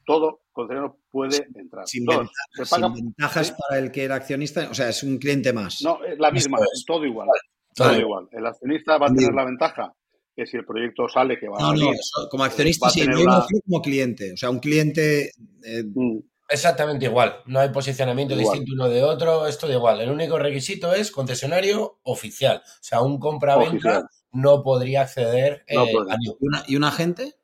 todo 0.04 0.42
concesionario 0.52 0.98
puede 1.10 1.46
entrar. 1.54 1.86
Sin, 1.86 2.06
ventajas 2.06 3.52
para 3.52 3.80
el 3.80 3.90
que 3.90 4.04
era 4.04 4.16
accionista, 4.16 4.68
o 4.70 4.74
sea, 4.74 4.88
es 4.88 5.02
un 5.02 5.18
cliente 5.18 5.52
más. 5.52 5.82
No, 5.82 6.02
es 6.04 6.18
la 6.18 6.30
misma, 6.30 6.58
es 6.72 6.84
todo 6.86 7.04
igual. 7.04 7.28
Todo 7.74 7.98
igual. 7.98 8.28
El 8.32 8.46
accionista 8.46 8.98
va 8.98 9.06
a 9.06 9.12
tener 9.14 9.32
la 9.32 9.44
ventaja 9.44 9.92
que 10.34 10.46
si 10.46 10.56
el 10.56 10.64
proyecto 10.64 11.08
sale, 11.08 11.38
que 11.38 11.48
va 11.48 11.58
a 11.58 11.60
salir. 11.60 11.94
como 12.30 12.44
accionista 12.44 12.88
sí, 12.88 13.00
yo 13.00 13.46
como 13.66 13.82
cliente. 13.82 14.32
O 14.32 14.36
sea, 14.36 14.50
un 14.50 14.60
cliente. 14.60 15.30
Eh, 15.64 15.84
mm. 15.84 16.18
Exactamente 16.52 17.06
igual. 17.06 17.42
No 17.46 17.60
hay 17.60 17.70
posicionamiento 17.70 18.36
distinto 18.36 18.72
uno 18.74 18.88
de 18.88 19.02
otro, 19.02 19.46
es 19.46 19.58
todo 19.58 19.72
igual. 19.72 20.00
El 20.00 20.10
único 20.10 20.38
requisito 20.38 20.92
es 20.92 21.10
concesionario 21.10 22.00
oficial. 22.02 22.62
O 22.64 22.82
sea, 22.82 23.00
un 23.00 23.18
compra-venta 23.18 24.08
no 24.32 24.62
podría 24.62 25.02
acceder 25.02 25.64
eh, 25.66 25.76
a 25.76 26.16
¿Y 26.66 26.76
un 26.76 26.84
agente? 26.84 27.34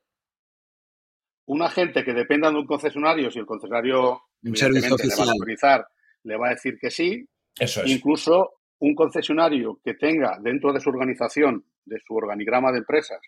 Un 1.47 1.63
agente 1.63 2.05
que 2.05 2.13
dependa 2.13 2.51
de 2.51 2.57
un 2.57 2.67
concesionario, 2.67 3.31
si 3.31 3.39
el 3.39 3.47
concesionario 3.47 4.21
un 4.43 4.57
servicio 4.57 4.97
le 4.97 5.17
va 5.17 5.25
a 5.25 5.33
autorizar, 5.33 5.87
le 6.25 6.37
va 6.37 6.49
a 6.49 6.51
decir 6.51 6.79
que 6.81 6.91
sí. 6.91 7.27
Eso 7.59 7.83
es. 7.83 7.91
Incluso 7.91 8.59
un 8.81 8.95
concesionario 8.95 9.81
que 9.83 9.95
tenga 9.95 10.39
dentro 10.41 10.73
de 10.73 10.81
su 10.81 10.91
organización, 10.91 11.65
de 11.85 11.99
su 12.07 12.15
organigrama 12.15 12.71
de 12.71 12.79
empresas, 12.79 13.21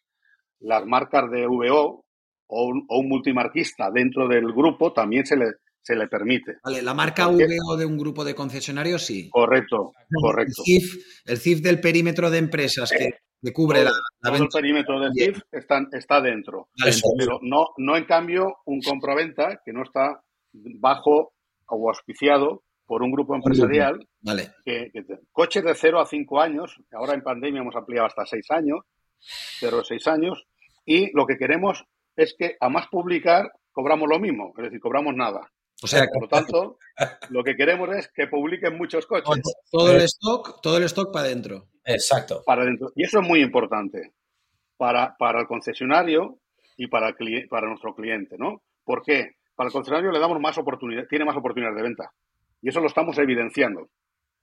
las 0.60 0.84
marcas 0.86 1.30
de 1.30 1.46
VO 1.46 2.04
o 2.46 2.66
un, 2.66 3.08
multimarquista 3.08 3.90
dentro 3.90 4.28
del 4.28 4.52
grupo, 4.52 4.92
también 4.92 5.24
se 5.24 5.36
le, 5.36 5.46
se 5.82 5.96
le 5.96 6.08
permite. 6.08 6.56
Vale, 6.62 6.82
la 6.82 6.94
marca 6.94 7.26
VO 7.28 7.76
de 7.76 7.86
un 7.86 7.98
grupo 7.98 8.24
de 8.24 8.34
concesionarios, 8.34 9.04
sí. 9.04 9.28
Correcto, 9.30 9.92
correcto. 10.20 10.62
El 11.24 11.38
CIF, 11.38 11.60
del 11.60 11.80
perímetro 11.80 12.30
de 12.30 12.38
empresas 12.38 12.90
que, 12.90 13.52
cubre 13.52 13.84
la, 13.84 13.92
la 14.22 14.36
El 14.36 14.48
perímetro 14.48 15.00
del 15.00 15.12
CIF 15.14 15.42
está, 15.50 15.80
está 15.92 16.20
dentro. 16.20 16.68
pero 17.18 17.38
no, 17.42 17.68
no, 17.78 17.96
en 17.96 18.04
cambio, 18.04 18.58
un 18.66 18.80
compraventa 18.80 19.60
que 19.64 19.72
no 19.72 19.82
está 19.82 20.22
bajo 20.52 21.32
o 21.66 21.88
auspiciado 21.88 22.64
por 22.90 23.04
un 23.04 23.12
grupo 23.12 23.36
empresarial 23.36 24.04
vale. 24.20 24.50
que, 24.64 24.90
coches 25.30 25.62
de 25.62 25.74
0 25.76 26.00
a 26.00 26.06
5 26.06 26.40
años, 26.40 26.76
ahora 26.92 27.14
en 27.14 27.22
pandemia 27.22 27.60
hemos 27.60 27.76
ampliado 27.76 28.08
hasta 28.08 28.26
6 28.26 28.50
años, 28.50 28.80
0 29.60 29.78
a 29.80 29.84
6 29.84 30.06
años, 30.08 30.44
y 30.84 31.16
lo 31.16 31.24
que 31.24 31.36
queremos 31.36 31.84
es 32.16 32.34
que 32.36 32.56
a 32.58 32.68
más 32.68 32.88
publicar 32.88 33.52
cobramos 33.70 34.08
lo 34.08 34.18
mismo, 34.18 34.52
es 34.56 34.64
decir, 34.64 34.80
cobramos 34.80 35.14
nada. 35.14 35.48
O 35.82 35.86
sea, 35.86 36.06
por 36.12 36.22
lo 36.22 36.28
tanto, 36.28 36.78
lo 37.30 37.42
que 37.42 37.56
queremos 37.56 37.88
es 37.96 38.08
que 38.12 38.26
publiquen 38.26 38.76
muchos 38.76 39.06
coches. 39.06 39.42
Todo 39.70 39.92
el 39.92 40.02
stock, 40.02 40.60
todo 40.60 40.76
el 40.76 40.84
stock 40.84 41.12
para 41.12 41.26
adentro. 41.26 41.68
Exacto. 41.84 42.42
Para 42.44 42.64
dentro. 42.64 42.92
Y 42.94 43.04
eso 43.04 43.20
es 43.20 43.26
muy 43.26 43.40
importante 43.40 44.12
para, 44.76 45.16
para 45.18 45.40
el 45.40 45.46
concesionario 45.46 46.38
y 46.76 46.86
para, 46.88 47.14
para 47.48 47.68
nuestro 47.68 47.94
cliente, 47.94 48.36
¿no? 48.38 48.62
¿Por 48.84 49.02
qué? 49.02 49.36
Para 49.54 49.68
el 49.68 49.72
concesionario 49.72 50.10
le 50.10 50.18
damos 50.18 50.40
más 50.40 50.56
oportunidad, 50.58 51.04
tiene 51.08 51.24
más 51.24 51.36
oportunidades 51.36 51.76
de 51.76 51.82
venta. 51.82 52.12
Y 52.62 52.68
eso 52.68 52.80
lo 52.80 52.86
estamos 52.86 53.18
evidenciando. 53.18 53.88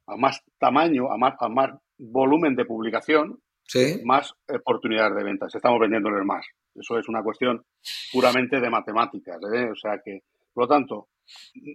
A 0.06 0.16
más 0.16 0.42
tamaño, 0.58 1.12
a 1.12 1.18
más, 1.18 1.34
a 1.40 1.50
más 1.50 1.72
volumen 1.98 2.56
de 2.56 2.66
publicación, 2.66 3.40
más 4.04 4.34
oportunidades 4.48 5.16
de 5.16 5.24
ventas. 5.24 5.54
Estamos 5.54 5.80
vendiéndoles 5.80 6.24
más. 6.26 6.46
Eso 6.74 6.98
es 6.98 7.08
una 7.10 7.22
cuestión 7.22 7.66
puramente 8.12 8.60
de 8.60 8.70
matemáticas. 8.70 9.38
¿eh? 9.54 9.70
O 9.72 9.76
sea 9.76 10.00
que, 10.04 10.22
por 10.58 10.64
lo 10.64 10.70
tanto, 10.70 11.10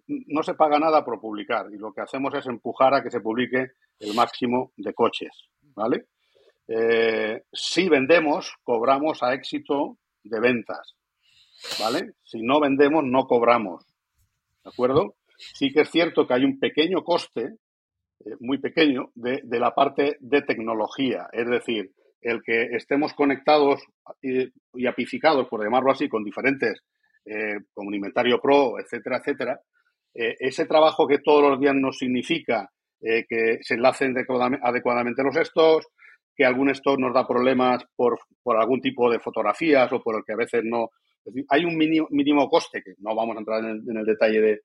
no 0.08 0.42
se 0.42 0.54
paga 0.54 0.76
nada 0.76 1.04
por 1.04 1.20
publicar 1.20 1.66
y 1.72 1.78
lo 1.78 1.92
que 1.92 2.00
hacemos 2.00 2.34
es 2.34 2.44
empujar 2.46 2.92
a 2.94 3.00
que 3.00 3.12
se 3.12 3.20
publique 3.20 3.74
el 4.00 4.12
máximo 4.12 4.72
de 4.76 4.92
coches. 4.92 5.30
¿Vale? 5.76 6.06
Eh, 6.66 7.44
si 7.52 7.88
vendemos, 7.88 8.56
cobramos 8.64 9.22
a 9.22 9.34
éxito 9.34 9.98
de 10.24 10.40
ventas. 10.40 10.96
¿Vale? 11.78 12.14
Si 12.24 12.42
no 12.42 12.58
vendemos, 12.58 13.04
no 13.04 13.28
cobramos. 13.28 13.86
¿De 14.64 14.70
acuerdo? 14.70 15.14
Sí 15.36 15.72
que 15.72 15.82
es 15.82 15.90
cierto 15.92 16.26
que 16.26 16.34
hay 16.34 16.44
un 16.44 16.58
pequeño 16.58 17.04
coste, 17.04 17.58
eh, 18.24 18.36
muy 18.40 18.58
pequeño, 18.58 19.12
de, 19.14 19.42
la 19.60 19.76
parte 19.76 20.16
de 20.18 20.42
tecnología. 20.42 21.28
Es 21.30 21.48
decir, 21.48 21.92
el 22.20 22.42
que 22.42 22.62
estemos 22.74 23.14
conectados 23.14 23.80
y, 24.20 24.86
apificados, 24.88 25.46
por 25.46 25.62
llamarlo 25.62 25.92
así, 25.92 26.08
con 26.08 26.24
diferentes, 26.24 26.82
eh, 27.24 27.58
como 27.72 27.88
un 27.88 27.94
inventario 27.94 28.40
pro, 28.40 28.78
etcétera, 28.78 29.18
etcétera, 29.18 29.60
eh, 30.14 30.36
ese 30.38 30.66
trabajo 30.66 31.06
que 31.06 31.18
todos 31.18 31.50
los 31.50 31.60
días 31.60 31.74
nos 31.74 31.98
significa 31.98 32.68
que 33.04 33.58
se 33.62 33.74
enlacen 33.74 34.14
adecuadamente 34.62 35.24
los 35.24 35.34
stocks, 35.34 35.88
que 36.36 36.44
algún 36.44 36.70
stock 36.70 37.00
nos 37.00 37.12
da 37.12 37.26
problemas 37.26 37.84
por, 37.96 38.16
algún 38.56 38.80
tipo 38.80 39.10
de 39.10 39.18
fotografías 39.18 39.92
o 39.92 40.00
por 40.00 40.14
el 40.14 40.22
que 40.24 40.34
a 40.34 40.36
veces 40.36 40.62
no. 40.64 40.90
hay 41.48 41.64
un 41.64 41.76
mínimo, 41.76 42.48
coste, 42.48 42.80
que 42.80 42.92
no 42.98 43.16
vamos 43.16 43.34
a 43.34 43.40
entrar 43.40 43.64
en 43.64 43.96
el 43.96 44.04
detalle 44.04 44.40
de, 44.40 44.60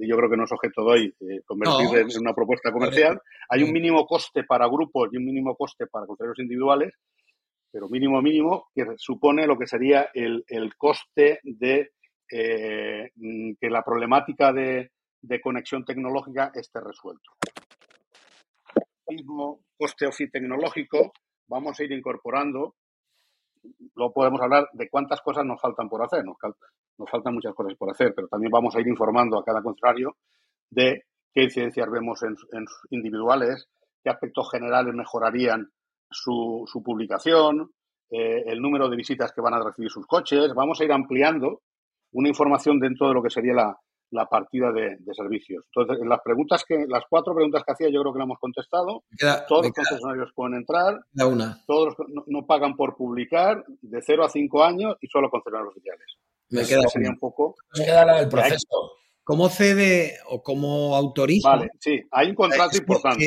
yo 0.00 0.16
creo 0.16 0.30
que 0.30 0.36
no 0.36 0.44
es 0.44 0.52
objeto 0.52 0.84
de 0.84 0.90
hoy 0.90 1.14
eh, 1.20 1.42
convertir 1.44 1.98
en 1.98 2.20
una 2.20 2.34
propuesta 2.34 2.72
comercial. 2.72 3.20
Hay 3.48 3.62
un 3.62 3.72
mínimo 3.72 4.06
coste 4.06 4.44
para 4.44 4.66
grupos 4.66 5.08
y 5.12 5.16
un 5.16 5.24
mínimo 5.24 5.54
coste 5.56 5.86
para 5.86 6.06
concesionarios 6.06 6.40
individuales, 6.40 6.94
pero 7.74 7.88
mínimo 7.88 8.22
mínimo 8.22 8.68
que 8.72 8.84
supone 8.98 9.48
lo 9.48 9.58
que 9.58 9.66
sería 9.66 10.08
el, 10.14 10.44
coste 10.78 11.40
de 11.42 11.90
eh, 12.30 13.10
que 13.60 13.68
la 13.68 13.82
problemática 13.82 14.52
de, 14.52 14.92
conexión 15.42 15.84
tecnológica 15.84 16.52
esté 16.54 16.78
resuelto. 16.78 17.32
Mismo 19.08 19.64
coste 19.76 20.06
OFI 20.06 20.30
tecnológico, 20.30 21.14
vamos 21.48 21.80
a 21.80 21.82
ir 21.82 21.90
incorporando 21.90 22.76
luego 23.96 24.12
podemos 24.12 24.40
hablar 24.40 24.68
de 24.72 24.88
cuántas 24.88 25.20
cosas 25.20 25.44
nos 25.44 25.60
faltan 25.60 25.88
por 25.88 26.00
hacer. 26.04 26.24
Nos, 26.24 27.10
faltan 27.10 27.34
muchas 27.34 27.54
cosas 27.54 27.74
por 27.76 27.90
hacer, 27.90 28.12
pero 28.14 28.28
también 28.28 28.52
vamos 28.52 28.76
a 28.76 28.80
ir 28.80 28.86
informando 28.86 29.36
a 29.36 29.44
cada 29.44 29.60
contrario 29.62 30.16
de 30.70 31.06
qué 31.32 31.42
incidencias 31.42 31.90
vemos 31.90 32.22
en, 32.22 32.36
individuales, 32.90 33.68
qué 34.04 34.10
aspectos 34.10 34.48
generales 34.52 34.94
mejorarían 34.94 35.72
su, 36.14 36.82
publicación, 36.84 37.70
eh, 38.10 38.44
el 38.46 38.60
número 38.60 38.88
de 38.88 38.96
visitas 38.96 39.32
que 39.32 39.40
van 39.40 39.54
a 39.54 39.62
recibir 39.62 39.90
sus 39.90 40.06
coches. 40.06 40.52
Vamos 40.54 40.80
a 40.80 40.84
ir 40.84 40.92
ampliando 40.92 41.62
una 42.12 42.28
información 42.28 42.78
dentro 42.78 43.08
de 43.08 43.14
lo 43.14 43.22
que 43.22 43.30
sería 43.30 43.54
la, 44.10 44.26
partida 44.26 44.70
de, 44.70 44.96
servicios. 45.12 45.64
Entonces, 45.74 46.02
en 46.02 46.08
las 46.08 46.20
preguntas 46.22 46.64
que, 46.66 46.86
las 46.88 47.02
cuatro 47.10 47.34
preguntas 47.34 47.62
que 47.66 47.72
hacía, 47.72 47.88
yo 47.88 48.00
creo 48.00 48.12
que 48.12 48.18
la 48.18 48.24
hemos 48.24 48.38
contestado. 48.38 49.02
todos 49.48 49.66
los 49.66 49.72
concesionarios 49.72 50.30
pueden 50.34 50.54
entrar. 50.54 51.00
una. 51.14 51.60
Todos 51.66 51.94
no, 52.08 52.22
no, 52.26 52.46
pagan 52.46 52.76
por 52.76 52.96
publicar 52.96 53.64
de 53.82 54.00
0 54.00 54.24
a 54.24 54.28
5 54.28 54.64
años 54.64 54.96
y 55.00 55.08
solo 55.08 55.30
concesionarios 55.30 55.72
oficiales. 55.72 56.06
Me 56.50 56.64
queda 56.64 56.88
sería 56.88 57.10
un 57.10 57.18
poco. 57.18 57.56
Me 57.76 57.84
queda 57.84 58.04
la 58.04 58.20
del 58.20 58.28
proceso. 58.28 58.92
¿Cómo 59.24 59.48
cede 59.48 60.18
o 60.28 60.42
cómo 60.42 60.94
autoriza? 60.94 61.48
Vale, 61.48 61.70
sí, 61.80 61.98
hay 62.10 62.28
un 62.28 62.34
contrato 62.34 62.76
importante. 62.76 63.26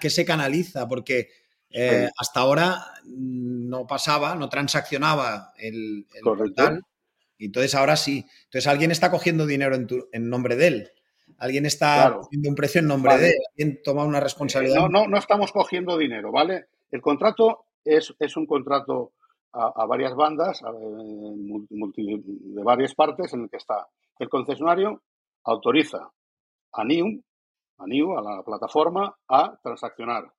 Que, 0.00 0.10
se 0.10 0.24
canaliza, 0.26 0.86
porque 0.86 1.28
eh, 1.72 2.08
hasta 2.18 2.40
ahora 2.40 2.84
no 3.04 3.86
pasaba, 3.86 4.34
no 4.34 4.48
transaccionaba 4.48 5.52
el, 5.58 6.06
el 6.14 6.82
y 7.38 7.46
entonces 7.46 7.74
ahora 7.74 7.96
sí. 7.96 8.24
Entonces 8.44 8.68
alguien 8.68 8.90
está 8.90 9.10
cogiendo 9.10 9.46
dinero 9.46 9.74
en, 9.74 10.30
nombre 10.30 10.54
de 10.54 10.66
él. 10.68 10.88
Alguien 11.38 11.66
está 11.66 12.14
cogiendo 12.16 12.48
un 12.48 12.54
precio 12.54 12.80
en 12.80 12.86
nombre 12.86 13.18
de 13.18 13.30
él. 13.30 13.36
Alguien 13.50 13.80
toma 13.82 14.04
una 14.04 14.20
responsabilidad. 14.20 14.76
no, 14.76 14.88
no, 14.88 15.08
no 15.08 15.18
estamos 15.18 15.50
cogiendo 15.50 15.98
dinero, 15.98 16.30
¿vale? 16.30 16.66
El 16.90 17.00
contrato 17.00 17.64
es, 17.84 18.14
es 18.20 18.36
un 18.36 18.46
contrato 18.46 19.12
a, 19.52 19.84
varias 19.86 20.14
bandas 20.14 20.62
de 20.62 22.62
varias 22.62 22.94
partes 22.94 23.32
en 23.34 23.42
el 23.42 23.50
que 23.50 23.58
está 23.58 23.86
el 24.18 24.28
concesionario 24.28 25.02
autoriza 25.44 26.10
a 26.72 26.84
NIU, 26.84 27.22
a 27.78 27.86
NIU, 27.86 28.16
a 28.16 28.22
la 28.22 28.42
plataforma, 28.42 29.16
a 29.28 29.58
transaccionar, 29.62 30.32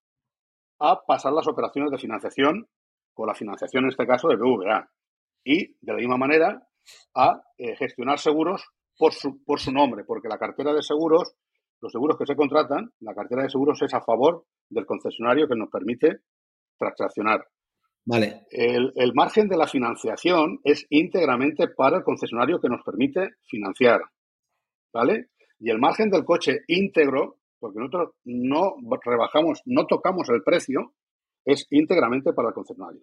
a 0.80 1.02
pasar 1.06 1.34
las 1.34 1.48
operaciones 1.48 1.92
de 1.92 1.98
financiación 1.98 2.68
con 3.14 3.28
la 3.28 3.36
financiación 3.36 3.84
en 3.84 3.90
este 3.92 4.08
caso 4.08 4.28
de 4.28 4.36
BVA 4.36 4.90
y 5.44 5.76
de 5.82 5.94
la 5.94 5.98
misma 5.98 6.18
manera 6.18 6.68
a 7.16 7.42
eh, 7.58 7.76
gestionar 7.76 8.20
seguros 8.20 8.66
por 8.98 9.14
su, 9.14 9.44
por 9.44 9.60
su 9.60 9.72
nombre, 9.72 10.04
porque 10.06 10.28
la 10.28 10.38
cartera 10.38 10.74
de 10.74 10.82
seguros, 10.82 11.36
los 11.82 11.92
seguros 11.92 12.18
que 12.18 12.26
se 12.26 12.36
contratan, 12.36 12.92
la 13.00 13.14
cartera 13.14 13.44
de 13.44 13.50
seguros 13.50 13.82
es 13.82 13.94
a 13.94 14.02
favor 14.02 14.46
del 14.70 14.86
concesionario 14.86 15.48
que 15.48 15.56
nos 15.56 15.70
permite 15.70 16.22
transaccionar. 16.78 17.46
Vale. 18.06 18.46
El, 18.50 19.14
margen 19.14 19.48
de 19.48 19.58
la 19.58 19.68
financiación 19.68 20.60
es 20.64 20.86
íntegramente 20.90 21.70
para 21.70 21.98
el 21.98 22.04
concesionario 22.04 22.60
que 22.60 22.68
nos 22.68 22.84
permite 22.84 23.36
financiar. 23.48 24.02
¿Vale? 24.94 25.30
Y 25.60 25.70
el 25.70 25.80
margen 25.80 26.10
del 26.10 26.26
coche 26.26 26.60
íntegro, 26.68 27.38
porque 27.64 27.80
nosotros 27.80 28.10
no 28.26 28.76
rebajamos, 29.06 29.62
no 29.64 29.86
tocamos 29.86 30.28
el 30.28 30.44
precio, 30.44 30.92
es 31.46 31.66
íntegramente 31.70 32.34
para 32.34 32.50
el 32.50 32.54
concesionario. 32.54 33.00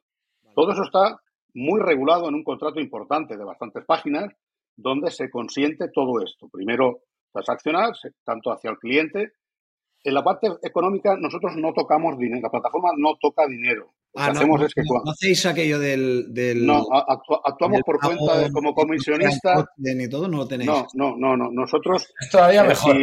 Todo 0.55 0.73
eso 0.73 0.83
está 0.83 1.19
muy 1.55 1.81
regulado 1.81 2.29
en 2.29 2.35
un 2.35 2.45
contrato 2.45 2.79
importante 2.79 3.39
de 3.39 3.45
bastantes 3.45 3.87
páginas, 3.87 4.31
donde 4.77 5.11
se 5.13 5.31
consiente 5.31 5.89
todo 5.95 6.23
esto. 6.23 6.51
Primero, 6.53 7.05
transaccionar, 7.33 7.95
tanto 8.23 8.53
hacia 8.53 8.69
el 8.69 8.77
cliente. 8.77 9.33
En 10.05 10.13
la 10.13 10.23
parte 10.23 10.49
económica, 10.63 11.17
nosotros 11.17 11.55
no 11.57 11.73
tocamos 11.73 12.19
dinero, 12.19 12.43
la 12.43 12.51
plataforma 12.51 12.91
no 12.99 13.15
toca 13.19 13.47
dinero. 13.47 13.95
Lo 14.13 14.23
que 14.23 14.29
ah, 14.29 14.33
hacemos 14.33 14.61
es 14.61 14.75
que 14.75 14.83
no, 14.83 15.11
hacéis 15.11 15.47
aquello 15.47 15.79
del, 15.79 16.67
no 16.67 16.85
actuamos 17.47 17.81
por 17.81 17.99
cuenta 17.99 18.53
como 18.53 18.75
comisionista 18.75 19.67
ni 19.77 20.09
todo 20.09 20.27
no 20.27 20.39
lo 20.39 20.49
tenéis 20.49 20.69
no 20.69 20.85
no 20.95 21.17
no 21.17 21.37
no 21.37 21.53
nosotros 21.53 22.13
es 22.21 22.29
todavía 22.29 22.65
eh, 22.65 22.69
mejor 22.69 22.97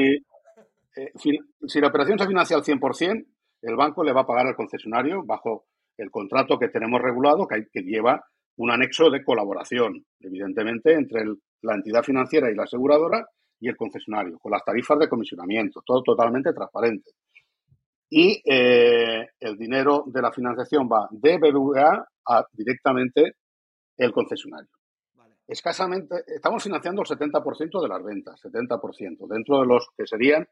eh, 0.97 1.11
si, 1.15 1.79
la 1.79 1.87
operación 1.87 2.17
se 2.19 2.27
financia 2.27 2.57
al 2.57 2.63
100% 2.63 3.25
el 3.61 3.75
banco 3.75 4.03
le 4.03 4.13
va 4.13 4.21
a 4.21 4.25
pagar 4.25 4.47
al 4.47 4.55
concesionario 4.55 5.23
bajo 5.25 5.65
el 5.97 6.11
contrato 6.11 6.59
que 6.59 6.69
tenemos 6.69 7.01
regulado 7.01 7.47
que, 7.47 7.81
lleva 7.81 8.23
un 8.57 8.71
anexo 8.71 9.09
de 9.09 9.23
colaboración 9.23 10.05
evidentemente 10.19 10.93
entre 10.93 11.23
la 11.61 11.75
entidad 11.75 12.03
financiera 12.03 12.49
y 12.51 12.55
la 12.55 12.63
aseguradora 12.63 13.27
y 13.59 13.69
el 13.69 13.77
concesionario 13.77 14.37
con 14.39 14.51
las 14.51 14.63
tarifas 14.63 14.99
de 14.99 15.09
comisionamiento 15.09 15.81
todo 15.85 16.01
totalmente 16.03 16.53
transparente 16.53 17.11
y 18.09 18.41
eh, 18.45 19.27
el 19.39 19.57
dinero 19.57 20.03
de 20.07 20.21
la 20.21 20.31
financiación 20.31 20.87
va 20.91 21.07
de 21.11 21.37
BBVA 21.37 22.07
a 22.29 22.45
directamente 22.53 23.35
el 23.97 24.11
concesionario. 24.11 24.69
Escasamente, 25.47 26.23
estamos 26.27 26.61
financiando 26.61 27.01
el 27.01 27.07
70% 27.07 27.81
de 27.81 27.87
las 27.87 28.03
ventas, 28.03 28.41
70%, 28.43 29.27
dentro 29.29 29.61
de 29.61 29.65
los 29.65 29.87
que 29.95 30.05
serían 30.05 30.45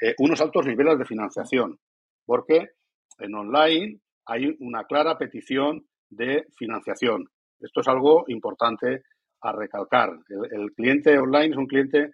eh, 0.00 0.14
unos 0.18 0.42
altos 0.42 0.66
niveles 0.66 0.98
de 0.98 1.06
financiación, 1.06 1.78
porque 2.26 2.72
en 3.18 3.34
online 3.34 4.00
hay 4.26 4.54
una 4.60 4.84
clara 4.84 5.16
petición 5.16 5.86
de 6.10 6.46
financiación. 6.58 7.30
Esto 7.60 7.80
es 7.80 7.88
algo 7.88 8.24
importante 8.28 9.04
a 9.40 9.52
recalcar. 9.52 10.10
el 10.50 10.72
cliente 10.74 11.18
online 11.18 11.52
es 11.52 11.56
un 11.56 11.66
cliente 11.66 12.12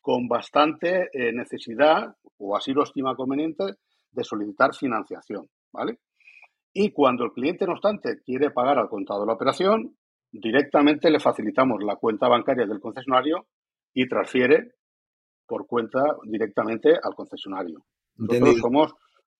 con 0.00 0.26
bastante 0.26 1.10
eh, 1.12 1.32
necesidad, 1.32 2.16
o 2.38 2.56
así 2.56 2.72
lo 2.72 2.84
estima 2.84 3.14
conveniente, 3.14 3.64
de 4.10 4.24
solicitar 4.24 4.74
financiación, 4.74 5.48
¿vale? 5.70 5.98
Y 6.72 6.92
cuando 6.92 7.24
el 7.24 7.32
cliente, 7.32 7.66
no 7.66 7.72
obstante, 7.72 8.22
quiere 8.24 8.50
pagar 8.50 8.78
al 8.78 8.88
contado 8.88 9.20
de 9.20 9.26
la 9.26 9.34
operación, 9.34 9.96
directamente 10.32 11.10
le 11.10 11.20
facilitamos 11.20 11.82
la 11.82 11.96
cuenta 11.96 12.28
bancaria 12.28 12.66
del 12.66 12.80
concesionario 12.80 13.46
y 13.92 14.08
transfiere 14.08 14.74
por 15.46 15.66
cuenta 15.66 16.02
directamente 16.24 16.90
al 16.90 17.14
concesionario. 17.14 17.84
Nosotros 18.16 18.58
somos 18.58 18.94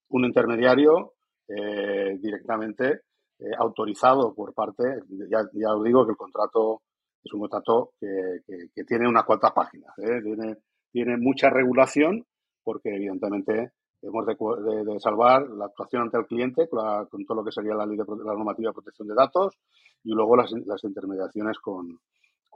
un 0.09 0.25
intermediario 0.25 1.15
eh, 1.49 2.19
directamente 2.21 3.03
eh, 3.39 3.45
autorizado 3.59 4.35
por 4.35 4.53
parte, 4.55 4.83
ya, 5.31 5.39
ya 5.53 5.75
os 5.75 5.85
digo 5.85 6.05
que 6.05 6.13
el 6.13 6.17
contrato 6.17 6.83
es 7.23 7.33
un 7.33 7.41
contrato 7.41 7.93
que, 8.01 8.85
tiene 8.85 9.09
unas 9.09 9.25
cuantas 9.25 9.53
páginas, 9.53 9.97
¿eh? 9.99 10.21
tiene, 10.23 10.57
tiene 10.91 11.17
mucha 11.17 11.51
regulación 11.51 12.25
porque 12.63 12.95
evidentemente 12.95 13.73
hemos 14.03 14.27
de, 14.27 15.01
salvar 15.01 15.49
la 15.51 15.67
actuación 15.67 16.03
ante 16.03 16.19
el 16.19 16.27
cliente 16.27 16.69
con, 16.69 17.25
todo 17.27 17.39
lo 17.39 17.45
que 17.45 17.53
sería 17.53 17.75
la 17.75 17.87
ley 17.87 17.97
de 17.97 18.05
la 18.05 18.35
normativa 18.35 18.71
de 18.71 18.75
protección 18.75 19.09
de 19.09 19.15
datos 19.15 19.59
y 20.05 20.13
luego 20.13 20.37
las, 20.37 20.53
intermediaciones 20.83 21.59
con, 21.59 21.99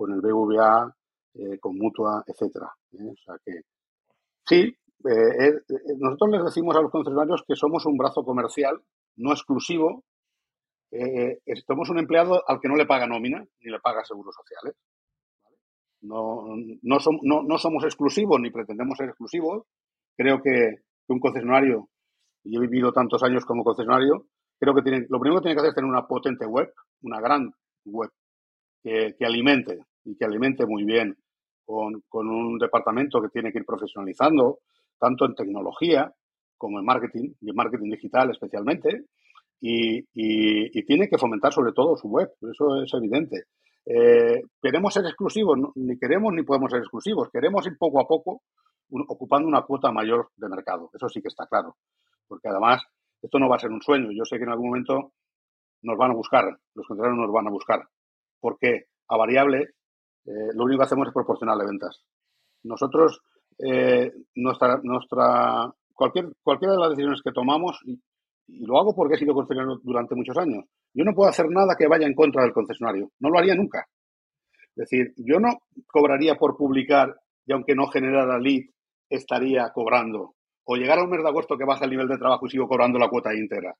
el 0.08 0.20
BVA, 0.20 0.94
eh, 1.34 1.58
con 1.58 1.76
mutua, 1.76 2.24
etcétera. 2.26 2.72
¿eh? 2.92 3.12
O 3.12 3.16
sea 3.16 3.36
que 3.44 3.60
sí, 4.46 4.76
nosotros 5.98 6.30
les 6.30 6.44
decimos 6.44 6.76
a 6.76 6.80
los 6.80 6.90
concesionarios 6.90 7.44
que 7.46 7.56
somos 7.56 7.84
un 7.84 7.98
brazo 7.98 8.24
comercial 8.24 8.80
no 9.16 9.32
exclusivo 9.32 10.02
eh, 10.96 11.40
somos 11.66 11.90
un 11.90 11.98
empleado 11.98 12.42
al 12.46 12.60
que 12.60 12.68
no 12.68 12.76
le 12.76 12.86
paga 12.86 13.06
nómina 13.06 13.44
ni 13.60 13.70
le 13.70 13.80
paga 13.80 14.04
seguros 14.04 14.34
sociales. 14.34 14.76
No, 16.02 16.44
no, 16.82 16.98
no, 17.42 17.58
somos 17.58 17.84
exclusivos 17.84 18.40
ni 18.40 18.50
pretendemos 18.50 18.96
ser 18.96 19.08
exclusivos. 19.08 19.64
Creo 20.16 20.40
que, 20.40 20.82
un 21.08 21.20
concesionario, 21.20 21.88
y 22.44 22.56
he 22.56 22.60
vivido 22.60 22.92
tantos 22.92 23.22
años 23.22 23.44
como 23.44 23.64
concesionario, 23.64 24.26
creo 24.58 24.74
que 24.74 24.82
tiene, 24.82 25.06
lo 25.08 25.20
primero 25.20 25.40
que 25.40 25.44
tiene 25.44 25.54
que 25.56 25.60
hacer 25.60 25.70
es 25.70 25.74
tener 25.74 25.90
una 25.90 26.06
potente 26.06 26.46
web, 26.46 26.72
una 27.02 27.20
gran 27.20 27.52
web, 27.84 28.10
que, 28.82 29.14
alimente 29.20 29.78
y 30.04 30.16
que 30.16 30.24
alimente 30.24 30.66
muy 30.66 30.84
bien 30.84 31.16
con, 31.64 32.02
con, 32.08 32.28
un 32.28 32.58
departamento 32.58 33.22
que 33.22 33.30
tiene 33.30 33.50
que 33.50 33.58
ir 33.58 33.64
profesionalizando, 33.64 34.58
tanto 34.98 35.24
en 35.24 35.34
tecnología 35.34 36.12
como 36.58 36.78
en 36.78 36.84
marketing, 36.84 37.32
y 37.40 37.50
en 37.50 37.56
marketing 37.56 37.90
digital 37.90 38.30
especialmente, 38.30 39.06
y, 39.60 40.82
tiene 40.84 41.08
que 41.08 41.18
fomentar 41.18 41.52
sobre 41.52 41.72
todo 41.72 41.96
su 41.96 42.08
web, 42.08 42.30
eso 42.52 42.82
es 42.82 42.92
evidente. 42.94 43.44
Eh, 43.86 44.42
¿Queremos 44.62 44.94
ser 44.94 45.04
exclusivos? 45.04 45.58
ni 45.74 45.98
queremos 45.98 46.32
ni 46.32 46.42
podemos 46.42 46.70
ser 46.70 46.80
exclusivos. 46.80 47.28
Queremos 47.30 47.66
ir 47.66 47.76
poco 47.78 48.00
a 48.00 48.06
poco 48.06 48.42
ocupando 49.08 49.48
una 49.48 49.62
cuota 49.62 49.90
mayor 49.92 50.30
de 50.36 50.48
mercado. 50.48 50.90
Eso 50.92 51.08
sí 51.08 51.20
que 51.20 51.28
está 51.28 51.46
claro. 51.46 51.76
Porque 52.26 52.48
además, 52.48 52.82
esto 53.20 53.38
no 53.38 53.48
va 53.48 53.56
a 53.56 53.60
ser 53.60 53.70
un 53.70 53.82
sueño. 53.82 54.08
Yo 54.12 54.24
sé 54.24 54.36
que 54.38 54.44
en 54.44 54.50
algún 54.50 54.68
momento 54.68 55.12
nos 55.82 55.98
van 55.98 56.12
a 56.12 56.14
buscar, 56.14 56.44
los 56.74 56.86
contrarios 56.86 57.18
nos 57.18 57.32
van 57.32 57.46
a 57.46 57.50
buscar. 57.50 57.88
Porque 58.40 58.86
a 59.08 59.16
variable, 59.16 59.74
eh, 60.26 60.52
lo 60.54 60.64
único 60.64 60.78
que 60.78 60.84
hacemos 60.84 61.08
es 61.08 61.14
proporcionarle 61.14 61.66
ventas. 61.66 62.02
Nosotros, 62.62 63.20
eh, 63.58 64.12
nuestra, 64.34 64.80
nuestra, 64.82 65.70
cualquier, 65.92 66.32
cualquiera 66.42 66.74
de 66.74 66.80
las 66.80 66.90
decisiones 66.90 67.20
que 67.22 67.32
tomamos, 67.32 67.78
y 68.46 68.66
lo 68.66 68.78
hago 68.78 68.94
porque 68.94 69.14
he 69.14 69.18
sido 69.18 69.34
concesionario 69.34 69.80
durante 69.82 70.14
muchos 70.14 70.36
años. 70.36 70.64
Yo 70.92 71.04
no 71.04 71.14
puedo 71.14 71.30
hacer 71.30 71.46
nada 71.48 71.74
que 71.76 71.86
vaya 71.86 72.06
en 72.06 72.14
contra 72.14 72.42
del 72.42 72.52
concesionario. 72.52 73.10
No 73.20 73.30
lo 73.30 73.38
haría 73.38 73.54
nunca. 73.54 73.86
Es 74.76 74.88
decir, 74.90 75.14
yo 75.16 75.38
no 75.40 75.58
cobraría 75.86 76.36
por 76.36 76.56
publicar 76.56 77.16
y 77.46 77.52
aunque 77.52 77.74
no 77.74 77.86
generara 77.88 78.38
lead, 78.38 78.64
estaría 79.08 79.70
cobrando. 79.72 80.34
O 80.64 80.76
llegar 80.76 80.98
a 80.98 81.04
un 81.04 81.10
mes 81.10 81.22
de 81.22 81.28
agosto 81.28 81.56
que 81.56 81.64
baja 81.64 81.84
el 81.84 81.90
nivel 81.90 82.08
de 82.08 82.18
trabajo 82.18 82.46
y 82.46 82.50
sigo 82.50 82.68
cobrando 82.68 82.98
la 82.98 83.08
cuota 83.08 83.34
íntegra. 83.34 83.74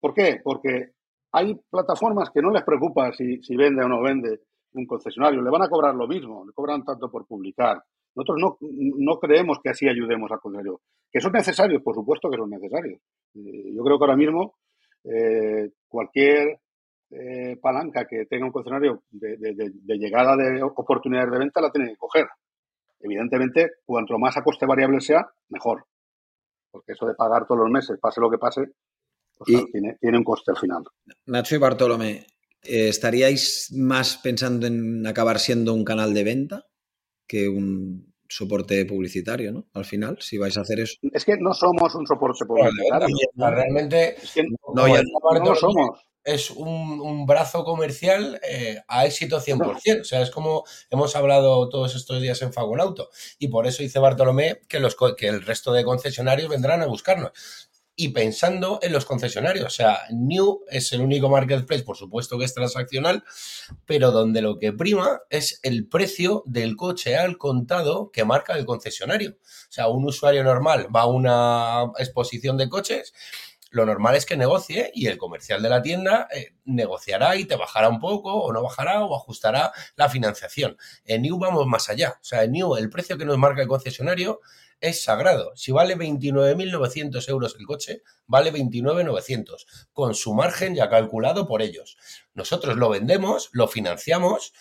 ¿Por 0.00 0.14
qué? 0.14 0.40
Porque 0.42 0.92
hay 1.32 1.54
plataformas 1.70 2.30
que 2.30 2.40
no 2.40 2.50
les 2.50 2.62
preocupa 2.62 3.12
si, 3.12 3.42
si 3.42 3.56
vende 3.56 3.84
o 3.84 3.88
no 3.88 4.02
vende 4.02 4.40
un 4.72 4.86
concesionario. 4.86 5.42
Le 5.42 5.50
van 5.50 5.62
a 5.62 5.68
cobrar 5.68 5.94
lo 5.94 6.06
mismo, 6.06 6.44
le 6.44 6.52
cobran 6.52 6.84
tanto 6.84 7.10
por 7.10 7.26
publicar. 7.26 7.82
Nosotros 8.16 8.38
no, 8.40 8.56
no 8.60 9.18
creemos 9.18 9.58
que 9.62 9.68
así 9.68 9.86
ayudemos 9.86 10.30
al 10.32 10.40
concesionario. 10.40 10.80
¿Que 11.12 11.20
son 11.20 11.32
necesarios? 11.32 11.82
Por 11.82 11.94
supuesto 11.94 12.30
que 12.30 12.38
son 12.38 12.48
necesarios. 12.48 12.98
Eh, 13.34 13.74
yo 13.74 13.84
creo 13.84 13.98
que 13.98 14.04
ahora 14.04 14.16
mismo 14.16 14.54
eh, 15.04 15.70
cualquier 15.86 16.60
eh, 17.10 17.58
palanca 17.60 18.06
que 18.08 18.24
tenga 18.24 18.46
un 18.46 18.52
concesionario 18.52 19.02
de, 19.10 19.98
llegada 19.98 20.34
de 20.34 20.62
oportunidades 20.62 21.30
de 21.30 21.38
venta 21.38 21.60
la 21.60 21.70
tiene 21.70 21.90
que 21.90 21.96
coger. 21.98 22.26
Evidentemente, 23.00 23.72
cuanto 23.84 24.18
más 24.18 24.34
a 24.38 24.42
coste 24.42 24.64
variable 24.64 25.00
sea, 25.00 25.28
mejor. 25.50 25.84
Porque 26.70 26.92
eso 26.92 27.06
de 27.06 27.14
pagar 27.14 27.46
todos 27.46 27.60
los 27.60 27.70
meses, 27.70 27.98
pase 28.00 28.22
lo 28.22 28.30
que 28.30 28.38
pase, 28.38 28.62
pues 29.36 29.70
tiene, 29.70 29.98
tiene 30.00 30.16
un 30.16 30.24
coste 30.24 30.52
al 30.52 30.56
final. 30.56 30.84
Nacho 31.26 31.54
y 31.54 31.58
Bartolomé, 31.58 32.26
¿estaríais 32.62 33.70
más 33.76 34.16
pensando 34.16 34.66
en 34.66 35.06
acabar 35.06 35.38
siendo 35.38 35.74
un 35.74 35.84
canal 35.84 36.14
de 36.14 36.24
venta 36.24 36.64
que 37.26 37.48
un, 37.48 38.14
soporte 38.28 38.84
publicitario, 38.84 39.52
¿no? 39.52 39.66
Al 39.74 39.84
final, 39.84 40.18
si 40.20 40.38
vais 40.38 40.56
a 40.56 40.62
hacer 40.62 40.80
eso. 40.80 40.96
Es 41.12 41.24
que 41.24 41.36
no 41.38 41.52
somos 41.54 41.94
un 41.94 42.06
soporte 42.06 42.44
publicitario. 42.44 43.16
Realmente 43.36 44.16
no, 44.74 44.86
no, 44.86 45.54
somos. 45.54 46.00
Es 46.24 46.50
un, 46.50 47.24
brazo 47.26 47.64
comercial 47.64 48.40
eh, 48.48 48.80
a 48.88 49.06
éxito 49.06 49.40
100%. 49.40 50.00
O 50.00 50.04
sea, 50.04 50.22
es 50.22 50.30
como 50.30 50.64
hemos 50.90 51.14
hablado 51.14 51.68
todos 51.68 51.94
estos 51.94 52.20
días 52.20 52.42
en 52.42 52.52
Fagonauto. 52.52 53.10
Y 53.38 53.48
por 53.48 53.66
eso 53.66 53.82
dice 53.82 54.00
Bartolomé 54.00 54.60
que, 54.68 54.80
los, 54.80 54.96
que 55.16 55.28
el 55.28 55.42
resto 55.42 55.72
de 55.72 55.84
concesionarios 55.84 56.48
vendrán 56.48 56.82
a 56.82 56.86
buscarnos 56.86 57.32
y 57.96 58.10
pensando 58.10 58.78
en 58.82 58.92
los 58.92 59.06
concesionarios. 59.06 59.66
O 59.66 59.70
sea, 59.70 60.00
New 60.10 60.60
es 60.68 60.92
el 60.92 61.00
único 61.00 61.28
marketplace, 61.28 61.82
por 61.82 61.96
supuesto 61.96 62.38
que 62.38 62.44
es 62.44 62.54
transaccional, 62.54 63.24
pero 63.86 64.12
donde 64.12 64.42
lo 64.42 64.58
que 64.58 64.72
prima 64.72 65.22
es 65.30 65.58
el 65.62 65.88
precio 65.88 66.42
del 66.46 66.76
coche 66.76 67.16
al 67.16 67.38
contado 67.38 68.10
que 68.12 68.24
marca 68.24 68.56
el 68.56 68.66
concesionario. 68.66 69.30
O 69.40 69.72
sea, 69.72 69.88
un 69.88 70.04
usuario 70.04 70.44
normal 70.44 70.88
va 70.94 71.02
a 71.02 71.06
una 71.06 71.90
exposición 71.98 72.56
de 72.58 72.68
coches 72.68 73.14
lo 73.70 73.84
normal 73.84 74.16
es 74.16 74.24
que 74.24 74.36
negocie 74.36 74.90
y 74.94 75.06
el 75.06 75.18
comercial 75.18 75.60
de 75.60 75.68
la 75.68 75.82
tienda 75.82 76.28
eh, 76.32 76.54
negociará 76.64 77.36
y 77.36 77.44
te 77.44 77.56
bajará 77.56 77.88
un 77.88 78.00
poco 78.00 78.32
o 78.32 78.52
no 78.52 78.62
bajará 78.62 79.04
o 79.04 79.14
ajustará 79.14 79.72
la 79.96 80.08
financiación. 80.08 80.78
En 81.04 81.22
New 81.22 81.38
vamos 81.38 81.66
más 81.66 81.90
allá. 81.90 82.18
O 82.20 82.24
sea, 82.24 82.44
en 82.44 82.52
New 82.52 82.76
el 82.76 82.88
precio 82.88 83.18
que 83.18 83.24
nos 83.24 83.36
marca 83.38 83.62
el 83.62 83.68
concesionario 83.68 84.40
es 84.80 85.02
sagrado. 85.02 85.52
Si 85.56 85.72
vale 85.72 85.96
29.900 85.96 87.28
euros 87.28 87.56
el 87.58 87.66
coche, 87.66 88.02
vale 88.26 88.52
29.900, 88.52 89.66
con 89.92 90.14
su 90.14 90.34
margen 90.34 90.74
ya 90.74 90.88
calculado 90.88 91.46
por 91.46 91.62
ellos. 91.62 91.96
Nosotros 92.34 92.76
lo 92.76 92.88
vendemos, 92.88 93.48
lo 93.52 93.68
financiamos 93.68 94.52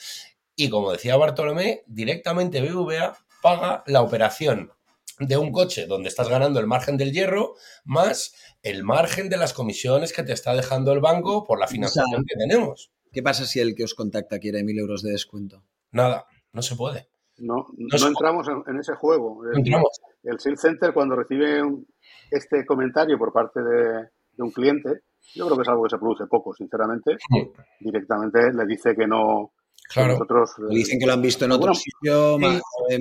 y, 0.56 0.70
como 0.70 0.92
decía 0.92 1.18
Bartolomé, 1.18 1.84
directamente 1.88 2.62
BVA 2.62 3.18
paga 3.42 3.84
la 3.88 4.02
operación 4.02 4.72
de 5.20 5.38
un 5.38 5.52
coche 5.52 5.86
donde 5.86 6.10
estás 6.10 6.28
ganando 6.28 6.60
el 6.60 6.68
margen 6.68 6.98
del 6.98 7.14
hierro 7.14 7.56
más 7.86 8.34
el 8.64 8.84
margen 8.84 9.30
de 9.30 9.38
las 9.38 9.54
comisiones 9.54 10.12
que 10.12 10.24
te 10.24 10.34
está 10.34 10.54
dejando 10.56 10.92
el 10.92 11.00
banco 11.00 11.46
por 11.46 11.60
la 11.60 11.68
financiación 11.68 12.26
que 12.26 12.36
tenemos. 12.36 12.92
¿Qué 13.14 13.22
pasa 13.22 13.46
si 13.46 13.60
el 13.60 13.76
que 13.76 13.84
os 13.84 13.94
contacta 13.94 14.40
quiere 14.40 14.64
mil 14.64 14.78
euros 14.80 15.04
de 15.04 15.12
descuento? 15.12 15.64
Nada, 15.92 16.26
no 16.52 16.62
se 16.62 16.76
puede. 16.76 17.08
No, 17.38 17.68
no, 17.78 18.08
entramos 18.08 18.48
en, 18.68 18.80
ese 18.80 18.96
juego. 18.96 19.44
El, 19.46 19.60
entramos. 19.60 20.00
el 20.24 20.40
Sales 20.40 20.62
Center, 20.62 20.94
cuando 20.94 21.16
recibe 21.16 21.62
este 22.32 22.66
comentario 22.66 23.18
por 23.18 23.34
parte 23.34 23.62
de, 23.62 24.10
un 24.38 24.52
cliente, 24.52 25.02
yo 25.34 25.46
creo 25.46 25.58
que 25.58 25.64
es 25.64 25.70
algo 25.70 25.84
que 25.84 25.90
se 25.90 25.98
produce 25.98 26.28
poco, 26.28 26.54
sinceramente. 26.54 27.18
Directamente 27.80 28.54
le 28.54 28.66
dice 28.66 28.96
que 28.96 29.08
no, 29.08 29.52
Claro. 29.88 30.14
Nosotros, 30.14 30.50
dicen 30.70 31.00
que 31.00 31.06
lo 31.06 31.14
han 31.14 31.22
visto 31.22 31.46
en 31.46 31.52
otro 31.52 31.74
sitio. 31.74 32.38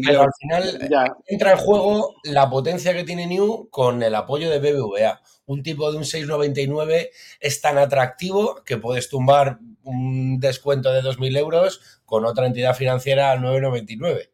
pero 0.04 0.22
al 0.22 0.32
final 0.38 0.88
ya. 0.90 1.04
entra 1.26 1.52
en 1.52 1.58
juego 1.58 2.14
la 2.24 2.50
potencia 2.50 2.92
que 2.92 3.04
tiene 3.04 3.26
New 3.26 3.68
con 3.70 4.02
el 4.02 4.14
apoyo 4.14 4.50
de 4.50 4.58
BBVA. 4.58 5.20
Un 5.46 5.62
tipo 5.62 5.90
de 5.90 5.98
un 5.98 6.04
6,99 6.04 7.08
es 7.40 7.60
tan 7.60 7.78
atractivo 7.78 8.62
que 8.64 8.76
puedes 8.76 9.08
tumbar 9.08 9.58
un 9.84 10.40
descuento 10.40 10.92
de 10.92 11.02
2.000 11.02 11.38
euros 11.38 12.00
con 12.04 12.24
otra 12.24 12.46
entidad 12.46 12.74
financiera 12.74 13.32
a 13.32 13.36
9,99 13.36 14.30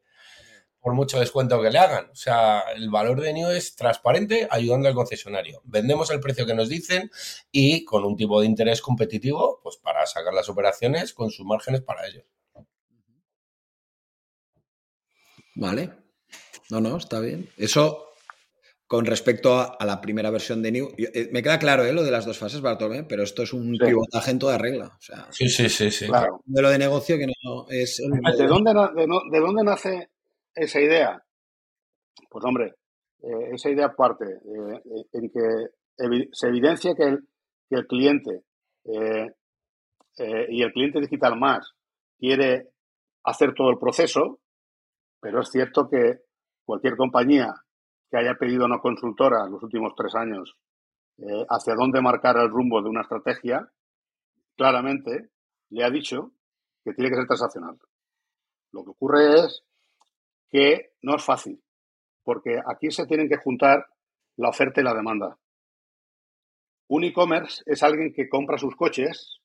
por 0.80 0.94
mucho 0.94 1.20
descuento 1.20 1.60
que 1.60 1.70
le 1.70 1.78
hagan. 1.78 2.10
O 2.10 2.16
sea, 2.16 2.64
el 2.74 2.90
valor 2.90 3.20
de 3.20 3.32
New 3.32 3.50
es 3.50 3.76
transparente 3.76 4.48
ayudando 4.50 4.88
al 4.88 4.94
concesionario. 4.94 5.60
Vendemos 5.64 6.10
el 6.10 6.20
precio 6.20 6.46
que 6.46 6.54
nos 6.54 6.68
dicen 6.68 7.10
y 7.52 7.84
con 7.84 8.04
un 8.04 8.16
tipo 8.16 8.40
de 8.40 8.46
interés 8.46 8.80
competitivo, 8.80 9.60
pues 9.62 9.76
para 9.76 10.06
sacar 10.06 10.32
las 10.32 10.48
operaciones 10.48 11.12
con 11.12 11.30
sus 11.30 11.44
márgenes 11.44 11.82
para 11.82 12.06
ellos. 12.06 12.24
Vale. 15.54 15.92
No, 16.70 16.80
no, 16.80 16.96
está 16.96 17.20
bien. 17.20 17.50
Eso 17.58 18.09
con 18.90 19.06
respecto 19.06 19.54
a, 19.54 19.86
la 19.86 20.00
primera 20.00 20.32
versión 20.32 20.62
de 20.62 20.72
New. 20.72 20.88
Eh, 20.98 21.28
me 21.30 21.44
queda 21.44 21.60
claro 21.60 21.84
¿eh? 21.84 21.92
lo 21.92 22.02
de 22.02 22.10
las 22.10 22.26
dos 22.26 22.36
fases, 22.36 22.60
Bartolomé, 22.60 23.04
pero 23.04 23.22
esto 23.22 23.44
es 23.44 23.52
un 23.52 23.78
pivotaje 23.78 24.32
en 24.32 24.40
toda 24.40 24.58
regla. 24.58 24.98
sí, 25.30 25.48
sí, 25.48 25.68
sí. 25.68 25.92
sí. 25.92 26.08
Claro. 26.08 26.42
Un 26.44 26.52
modelo 26.52 26.70
de 26.70 26.78
negocio 26.78 27.16
que 27.16 27.28
no 27.28 27.66
es. 27.68 27.98
¿De, 27.98 28.46
dónde, 28.48 28.72
de, 28.72 29.38
dónde 29.38 29.62
nace 29.62 30.10
esa 30.52 30.80
idea? 30.80 31.22
Pues, 32.28 32.44
hombre, 32.44 32.74
eh, 33.22 33.50
esa 33.52 33.70
idea 33.70 33.94
parte 33.94 34.24
en 35.12 35.30
que 35.30 36.26
se 36.32 36.48
evidencia 36.48 36.92
que 36.96 37.04
el, 37.04 37.20
que 37.68 37.76
el 37.76 37.86
cliente 37.86 38.42
y 40.48 40.62
el 40.62 40.72
cliente 40.72 40.98
digital 40.98 41.38
más 41.38 41.74
quiere 42.18 42.70
hacer 43.22 43.54
todo 43.54 43.70
el 43.70 43.78
proceso, 43.78 44.40
pero 45.20 45.42
es 45.42 45.48
cierto 45.48 45.88
que 45.88 46.22
cualquier 46.64 46.96
compañía 46.96 47.54
que 48.10 48.18
haya 48.18 48.34
pedido 48.34 48.64
una 48.64 48.80
consultora 48.80 49.46
los 49.48 49.62
últimos 49.62 49.94
tres 49.96 50.14
años 50.14 50.56
eh, 51.18 51.46
hacia 51.48 51.74
dónde 51.74 52.00
marcar 52.00 52.36
el 52.38 52.48
rumbo 52.48 52.82
de 52.82 52.88
una 52.88 53.02
estrategia, 53.02 53.70
claramente 54.56 55.30
le 55.68 55.84
ha 55.84 55.90
dicho 55.90 56.32
que 56.84 56.92
tiene 56.92 57.10
que 57.10 57.16
ser 57.16 57.26
transaccional. 57.26 57.78
Lo 58.72 58.84
que 58.84 58.90
ocurre 58.90 59.40
es 59.40 59.62
que 60.48 60.92
no 61.02 61.16
es 61.16 61.24
fácil, 61.24 61.62
porque 62.24 62.58
aquí 62.66 62.90
se 62.90 63.06
tienen 63.06 63.28
que 63.28 63.36
juntar 63.36 63.86
la 64.36 64.48
oferta 64.48 64.80
y 64.80 64.84
la 64.84 64.94
demanda. 64.94 65.36
Un 66.88 67.04
e-commerce 67.04 67.62
es 67.66 67.82
alguien 67.82 68.12
que 68.12 68.28
compra 68.28 68.58
sus 68.58 68.74
coches 68.74 69.40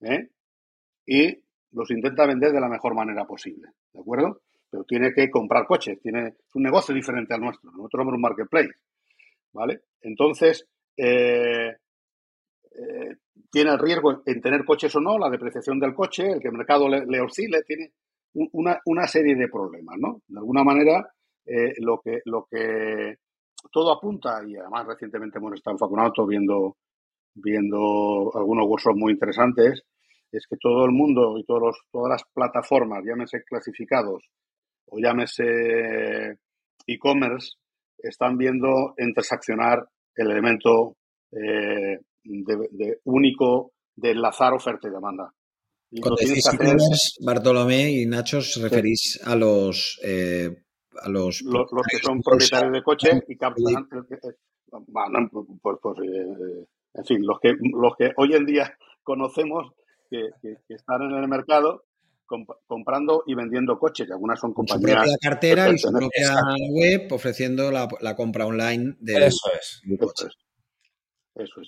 ¿eh? 0.00 0.30
y 1.06 1.44
los 1.72 1.90
intenta 1.90 2.26
vender 2.26 2.52
de 2.52 2.60
la 2.60 2.68
mejor 2.68 2.94
manera 2.94 3.24
posible. 3.24 3.68
¿De 3.92 4.00
acuerdo? 4.00 4.40
Pero 4.70 4.84
tiene 4.84 5.12
que 5.12 5.30
comprar 5.30 5.66
coches, 5.66 5.98
tiene 6.00 6.34
un 6.54 6.62
negocio 6.62 6.94
diferente 6.94 7.34
al 7.34 7.40
nuestro. 7.40 7.70
Nosotros 7.70 8.00
somos 8.00 8.14
un 8.14 8.20
marketplace, 8.20 8.70
¿vale? 9.52 9.82
Entonces, 10.02 10.66
eh, 10.96 11.70
eh, 11.70 13.16
tiene 13.50 13.70
el 13.70 13.78
riesgo 13.78 14.22
en 14.26 14.40
tener 14.40 14.64
coches 14.64 14.94
o 14.96 15.00
no, 15.00 15.18
la 15.18 15.30
depreciación 15.30 15.78
del 15.80 15.94
coche, 15.94 16.32
el 16.32 16.40
que 16.40 16.48
el 16.48 16.56
mercado 16.56 16.88
le, 16.88 17.20
oscile, 17.20 17.62
tiene 17.62 17.92
una, 18.34 19.06
serie 19.06 19.34
de 19.34 19.48
problemas, 19.48 19.96
¿no? 19.98 20.20
De 20.28 20.38
alguna 20.38 20.62
manera, 20.62 21.12
eh, 21.46 21.72
lo, 21.78 22.00
que, 22.00 22.20
lo 22.26 22.46
que 22.50 23.16
todo 23.72 23.92
apunta, 23.92 24.42
y 24.46 24.56
además 24.56 24.86
recientemente 24.86 25.38
hemos 25.38 25.54
estado 25.54 25.74
en 25.74 25.78
Facunauto 25.78 26.26
viendo, 26.26 26.76
viendo 27.34 28.30
algunos 28.34 28.66
workshops 28.66 28.98
muy 28.98 29.12
interesantes, 29.12 29.82
es 30.30 30.46
que 30.46 30.56
todo 30.60 30.84
el 30.84 30.92
mundo 30.92 31.38
y 31.38 31.44
todos 31.44 31.80
todas 31.90 32.10
las 32.10 32.24
plataformas, 32.34 33.02
llámese 33.02 33.42
clasificados, 33.44 34.28
o 34.90 34.98
llámese 34.98 36.38
e-commerce, 36.86 37.56
están 37.98 38.36
viendo 38.36 38.94
en 38.96 39.12
transaccionar 39.12 39.86
el 40.14 40.30
elemento 40.30 40.96
eh, 41.32 41.98
de, 42.24 42.98
único 43.04 43.72
de 43.94 44.10
enlazar 44.10 44.54
oferta 44.54 44.88
y 44.88 44.90
demanda. 44.90 45.32
Cuando 46.00 46.16
decís 46.20 47.16
Bartolomé 47.20 47.90
y 47.90 48.06
Nacho, 48.06 48.38
os 48.38 48.60
referís 48.60 49.20
a 49.24 49.34
los... 49.34 50.00
Eh, 50.04 50.50
a 51.00 51.08
los, 51.08 51.42
los, 51.42 51.66
que 51.88 51.98
son 51.98 52.20
propietarios 52.20 52.72
de 52.72 52.82
coche 52.82 53.10
y 53.28 53.36
captan... 53.36 53.88
Bueno, 54.70 55.28
pues, 55.62 55.78
pues 55.80 55.98
eh, 56.04 56.66
en 56.94 57.04
fin, 57.04 57.24
los 57.24 57.38
que, 57.40 57.54
los 57.72 57.96
que 57.96 58.10
hoy 58.16 58.34
en 58.34 58.44
día 58.44 58.70
conocemos 59.02 59.72
que, 60.10 60.28
que 60.42 60.74
están 60.74 61.02
en 61.02 61.14
el 61.14 61.28
mercado 61.28 61.84
comprando 62.66 63.24
y 63.26 63.34
vendiendo 63.34 63.78
coches, 63.78 64.08
y 64.08 64.12
algunas 64.12 64.38
son 64.38 64.52
compañías. 64.52 64.90
Su 64.90 64.96
propia 64.96 65.16
cartera 65.20 65.70
y 65.70 65.78
su 65.78 65.90
propia 65.90 66.36
web 66.70 67.12
ofreciendo 67.12 67.70
la, 67.70 68.16
compra 68.16 68.46
online 68.46 68.96
de. 69.00 69.26
Eso 69.26 69.50
es. 69.54 69.82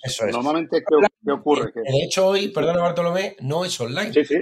Eso 0.03 0.25
es. 0.25 0.33
Normalmente, 0.33 0.83
¿qué, 1.23 1.31
ocurre? 1.31 1.71
De 1.73 2.03
hecho, 2.03 2.27
hoy, 2.27 2.49
perdona 2.49 2.81
Bartolomé, 2.81 3.37
no 3.39 3.63
es 3.63 3.79
online. 3.79 4.11
Sí, 4.11 4.25
sí. 4.25 4.37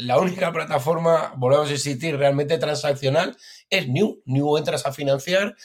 La, 0.00 0.18
única 0.18 0.52
plataforma, 0.52 1.32
volvemos 1.36 1.70
a 1.70 1.72
insistir, 1.72 2.16
realmente 2.16 2.58
transaccional 2.58 3.36
es 3.70 3.88
New. 3.88 4.22
New 4.26 4.56
entras 4.58 4.84
a 4.84 4.92
financiar, 4.92 5.56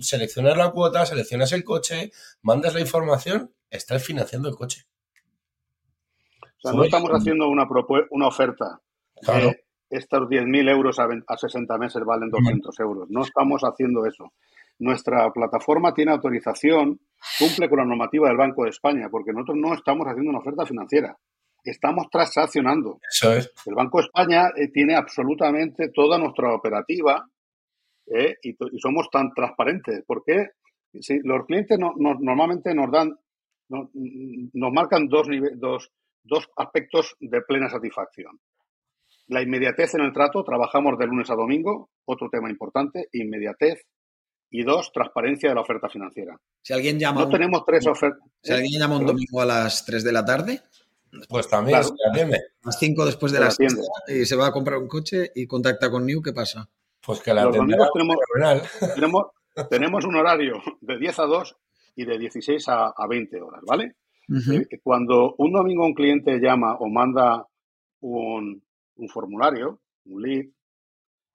seleccionas 0.00 0.56
la 0.56 0.72
cuota, 0.72 1.06
seleccionas 1.06 1.52
el 1.52 1.62
coche, 1.62 2.10
mandas 2.42 2.74
la 2.74 2.80
información, 2.80 3.54
estás 3.70 4.04
financiando 4.04 4.48
el 4.48 4.56
coche. 4.56 4.82
O 6.42 6.60
sea, 6.60 6.72
no 6.72 6.82
estamos 6.82 7.10
haciendo 7.10 7.48
una, 7.48 7.68
una 8.10 8.26
oferta 8.26 8.80
Claro. 9.22 9.52
estos 9.90 10.28
10.000 10.28 10.70
euros 10.70 10.98
a, 10.98 11.36
60 11.36 11.78
meses 11.78 12.02
valen 12.04 12.30
200 12.30 12.78
euros. 12.80 13.08
No 13.10 13.22
estamos 13.22 13.62
haciendo 13.62 14.06
eso. 14.06 14.32
Nuestra 14.78 15.30
plataforma 15.32 15.92
tiene 15.92 16.12
autorización, 16.12 17.00
cumple 17.38 17.68
con 17.68 17.78
la 17.78 17.84
normativa 17.84 18.28
del 18.28 18.36
Banco 18.36 18.64
de 18.64 18.70
España, 18.70 19.08
porque 19.10 19.32
nosotros 19.32 19.56
no 19.58 19.74
estamos 19.74 20.06
haciendo 20.06 20.30
una 20.30 20.38
oferta 20.38 20.64
financiera. 20.64 21.16
Estamos 21.64 22.08
transaccionando. 22.10 23.00
Eso 23.10 23.32
es. 23.32 23.52
El 23.66 23.74
Banco 23.74 23.98
de 23.98 24.04
España 24.04 24.48
eh, 24.56 24.68
tiene 24.68 24.94
absolutamente 24.94 25.88
toda 25.88 26.18
nuestra 26.18 26.54
operativa 26.54 27.26
eh, 28.06 28.36
y, 28.42 28.56
somos 28.78 29.10
tan 29.10 29.32
transparentes. 29.34 30.04
porque 30.06 30.50
si 31.00 31.18
los 31.24 31.44
clientes 31.46 31.78
normalmente 31.78 32.74
nos 32.74 32.90
dan, 32.90 33.14
nos 33.68 34.72
marcan 34.72 35.08
dos, 35.08 35.28
dos, 35.56 35.90
dos 36.22 36.48
aspectos 36.56 37.16
de 37.20 37.42
plena 37.42 37.68
satisfacción. 37.68 38.38
La 39.28 39.42
inmediatez 39.42 39.94
en 39.94 40.00
el 40.00 40.12
trato, 40.12 40.42
trabajamos 40.42 40.98
de 40.98 41.06
lunes 41.06 41.30
a 41.30 41.34
domingo, 41.34 41.90
otro 42.06 42.28
tema 42.30 42.50
importante, 42.50 43.08
inmediatez. 43.12 43.82
Y 44.50 44.62
dos, 44.62 44.90
transparencia 44.92 45.50
de 45.50 45.54
la 45.54 45.60
oferta 45.60 45.90
financiera. 45.90 46.40
Si 46.62 46.72
alguien 46.72 46.98
llama. 46.98 47.20
No 47.22 47.28
tenemos 47.28 47.64
tres 47.66 47.86
ofertas. 47.86 48.26
Si 48.42 48.52
alguien 48.52 48.80
llama 48.80 48.96
un 48.96 49.04
domingo 49.04 49.42
a 49.42 49.44
las 49.44 49.84
3 49.84 50.02
de 50.02 50.12
la 50.12 50.24
tarde. 50.24 50.62
Pues 51.28 51.48
también 51.48 51.84
se 51.84 51.92
atiende. 52.10 52.36
A 52.36 52.66
las 52.66 52.78
5 52.78 53.04
después 53.04 53.32
de 53.32 53.40
las 53.40 53.58
y 54.08 54.24
se 54.24 54.36
va 54.36 54.46
a 54.46 54.52
comprar 54.52 54.78
un 54.78 54.88
coche 54.88 55.30
y 55.34 55.46
contacta 55.46 55.90
con 55.90 56.06
New, 56.06 56.22
¿qué 56.22 56.32
pasa? 56.32 56.68
Pues 57.04 57.20
que 57.20 57.34
la 57.34 57.44
Los 57.44 57.56
domingos 57.56 57.88
tenemos, 58.94 59.26
tenemos, 59.68 60.04
un 60.04 60.16
horario 60.16 60.62
de 60.80 60.98
10 60.98 61.18
a 61.18 61.24
2 61.24 61.56
y 61.96 62.04
de 62.04 62.18
16 62.18 62.64
a, 62.68 62.94
20 63.08 63.40
horas, 63.42 63.62
¿vale? 63.66 63.96
Eh, 64.28 64.78
cuando 64.82 65.34
un 65.38 65.52
domingo 65.52 65.86
un 65.86 65.94
cliente 65.94 66.38
llama 66.38 66.76
o 66.76 66.88
manda 66.88 67.46
un, 68.00 68.62
un 68.98 69.08
formulario, 69.08 69.80
un 70.06 70.22
lead, 70.22 70.46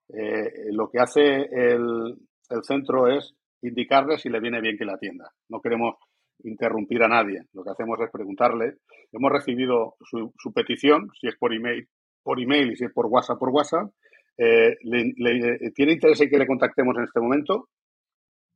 eh, 0.09 0.71
lo 0.71 0.89
que 0.89 0.99
hace 0.99 1.47
el, 1.51 2.17
centro 2.63 3.07
es 3.07 3.33
indicarle 3.61 4.17
si 4.17 4.29
le 4.29 4.39
viene 4.39 4.61
bien 4.61 4.77
que 4.77 4.85
la 4.85 4.93
atienda. 4.93 5.31
No 5.49 5.59
queremos 5.59 5.95
interrumpir 6.43 7.01
a 7.03 7.07
nadie. 7.07 7.41
Lo 7.53 7.63
que 7.63 7.71
hacemos 7.71 7.99
es 8.01 8.11
preguntarle. 8.11 8.75
Hemos 9.11 9.31
recibido 9.31 9.95
su, 10.01 10.53
petición, 10.53 11.09
si 11.19 11.27
es 11.27 11.35
por 11.37 11.53
email, 11.53 11.87
por 12.21 12.39
email 12.39 12.71
y 12.71 12.75
si 12.75 12.85
es 12.85 12.91
por 12.93 13.07
WhatsApp, 13.07 13.39
por 13.39 13.49
WhatsApp. 13.49 13.89
Eh, 14.37 14.77
¿Tiene 15.73 15.93
interés 15.93 16.21
en 16.21 16.29
que 16.29 16.37
le 16.37 16.47
contactemos 16.47 16.95
en 16.97 17.03
este 17.03 17.21
momento? 17.21 17.69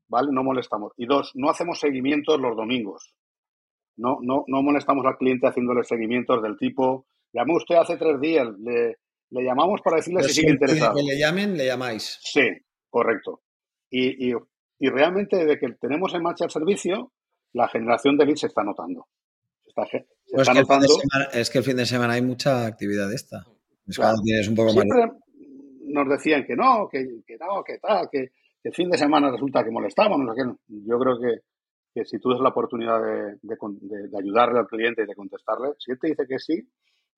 ¿Vale? 0.09 0.29
No 0.31 0.43
molestamos. 0.43 0.93
Y 0.97 1.05
dos, 1.05 1.31
no 1.35 1.49
hacemos 1.49 1.79
seguimientos 1.79 2.39
los 2.39 2.55
domingos. 2.55 3.13
No, 3.97 4.19
no, 4.21 4.43
no 4.47 4.61
molestamos 4.61 5.05
al 5.05 5.17
cliente 5.17 5.47
haciéndole 5.47 5.83
seguimientos 5.83 6.41
del 6.43 6.57
tipo 6.57 7.07
Llamó 7.37 7.57
usted 7.57 7.75
hace 7.75 7.97
tres 7.97 8.19
días, 8.19 8.47
le, 8.59 8.97
llamamos 9.29 9.81
para 9.83 9.97
decirle 9.97 10.23
si 10.23 10.33
sigue 10.33 10.51
interesado. 10.51 10.95
Que 10.95 11.03
le 11.03 11.19
llamen, 11.19 11.55
le 11.55 11.65
llamáis. 11.65 12.17
Sí, 12.21 12.47
correcto. 12.89 13.41
Y, 13.89 14.33
y 14.79 14.89
realmente 14.89 15.37
desde 15.37 15.59
que 15.59 15.73
tenemos 15.79 16.13
en 16.13 16.23
marcha 16.23 16.45
el 16.45 16.51
servicio, 16.51 17.13
la 17.53 17.67
generación 17.67 18.17
de 18.17 18.25
leads 18.25 18.41
se 18.41 18.47
está 18.47 18.63
notando. 18.63 19.07
Pues 19.75 20.47
es, 21.33 21.49
que 21.49 21.57
el 21.59 21.63
fin 21.63 21.77
de 21.77 21.85
semana 21.85 22.13
hay 22.13 22.21
mucha 22.21 22.65
actividad 22.65 23.13
esta. 23.13 23.45
tienes 24.23 24.47
un 24.47 24.55
poco 24.55 24.71
Siempre 24.71 25.11
nos 25.83 26.09
decían 26.09 26.45
que 26.45 26.55
no, 26.55 26.89
que, 26.89 27.03
no, 27.39 27.63
que 27.63 27.77
tal, 27.77 28.09
que, 28.11 28.31
el 28.63 28.73
fin 28.73 28.89
de 28.89 28.97
semana 28.97 29.31
resulta 29.31 29.63
que 29.63 29.71
molestamos. 29.71 30.19
No 30.19 30.33
sé 30.33 30.41
Yo 30.67 30.99
creo 30.99 31.19
que, 31.19 31.41
que 31.93 32.05
si 32.05 32.19
tú 32.19 32.31
das 32.31 32.41
la 32.41 32.49
oportunidad 32.49 32.99
de, 33.01 33.37
de, 33.41 34.17
ayudarle 34.17 34.59
al 34.59 34.67
cliente 34.67 35.03
y 35.03 35.05
de 35.05 35.15
contestarle, 35.15 35.69
si 35.77 35.91
él 35.91 35.99
te 35.99 36.07
dice 36.07 36.25
que 36.27 36.39
sí, 36.39 36.67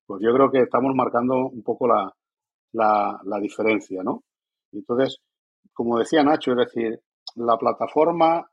pues 0.09 0.23
yo 0.23 0.33
creo 0.33 0.49
que 0.49 0.61
estamos 0.61 0.95
marcando 0.95 1.35
un 1.35 1.61
poco 1.61 1.87
la, 1.87 2.11
la, 2.73 3.39
diferencia, 3.39 4.01
¿no? 4.01 4.23
Entonces, 4.71 5.19
como 5.71 5.99
decía 5.99 6.23
Nacho, 6.23 6.53
es 6.53 6.57
decir, 6.57 6.99
la 7.35 7.55
plataforma, 7.57 8.49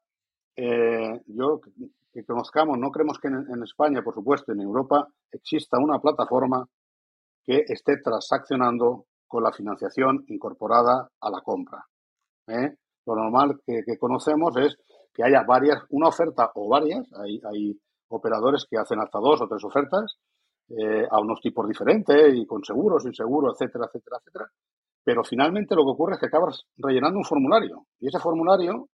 eh, 0.54 1.18
yo 1.28 1.62
que 2.12 2.24
conozcamos, 2.26 2.76
no 2.78 2.90
creemos 2.90 3.18
que 3.18 3.28
en, 3.28 3.62
España, 3.62 4.02
por 4.02 4.12
supuesto, 4.12 4.52
en 4.52 4.61
Europa, 4.61 5.09
exista 5.32 5.78
una 5.78 5.98
plataforma 5.98 6.62
que 7.42 7.64
esté 7.66 8.02
transaccionando 8.04 9.07
con 9.26 9.42
la 9.42 9.50
financiación 9.50 10.26
incorporada 10.28 11.09
a 11.18 11.30
la 11.30 11.40
compra. 11.40 11.86
¿eh? 12.48 12.76
Lo 13.07 13.14
normal 13.14 13.62
que, 13.64 13.96
conocemos 13.98 14.54
es 14.59 14.76
que 15.14 15.24
haya 15.24 15.42
varias, 15.48 15.84
una 15.88 16.09
oferta 16.09 16.50
o 16.54 16.68
varias, 16.68 17.11
hay, 17.14 17.40
hay 17.50 17.80
operadores 18.09 18.66
que 18.68 18.76
hacen 18.76 19.00
hasta 19.00 19.18
dos 19.20 19.40
o 19.40 19.48
tres 19.48 19.64
ofertas 19.64 20.18
eh, 20.68 21.06
a 21.10 21.20
unos 21.20 21.40
tipos 21.40 21.68
diferentes 21.68 22.34
y 22.34 22.46
con 22.46 22.64
seguros, 22.64 23.02
sin 23.02 23.12
etcétera, 23.12 23.86
etcétera, 23.86 24.18
etcétera. 24.18 24.50
Pero 25.04 25.22
finalmente 25.22 25.76
lo 25.76 25.84
que 25.84 25.90
ocurre 25.90 26.14
es 26.14 26.20
que 26.20 26.26
acabas 26.26 26.64
rellenando 26.76 27.18
un 27.18 27.24
formulario 27.24 27.86
y 28.00 28.08
ese 28.08 28.18
formulario 28.18 28.88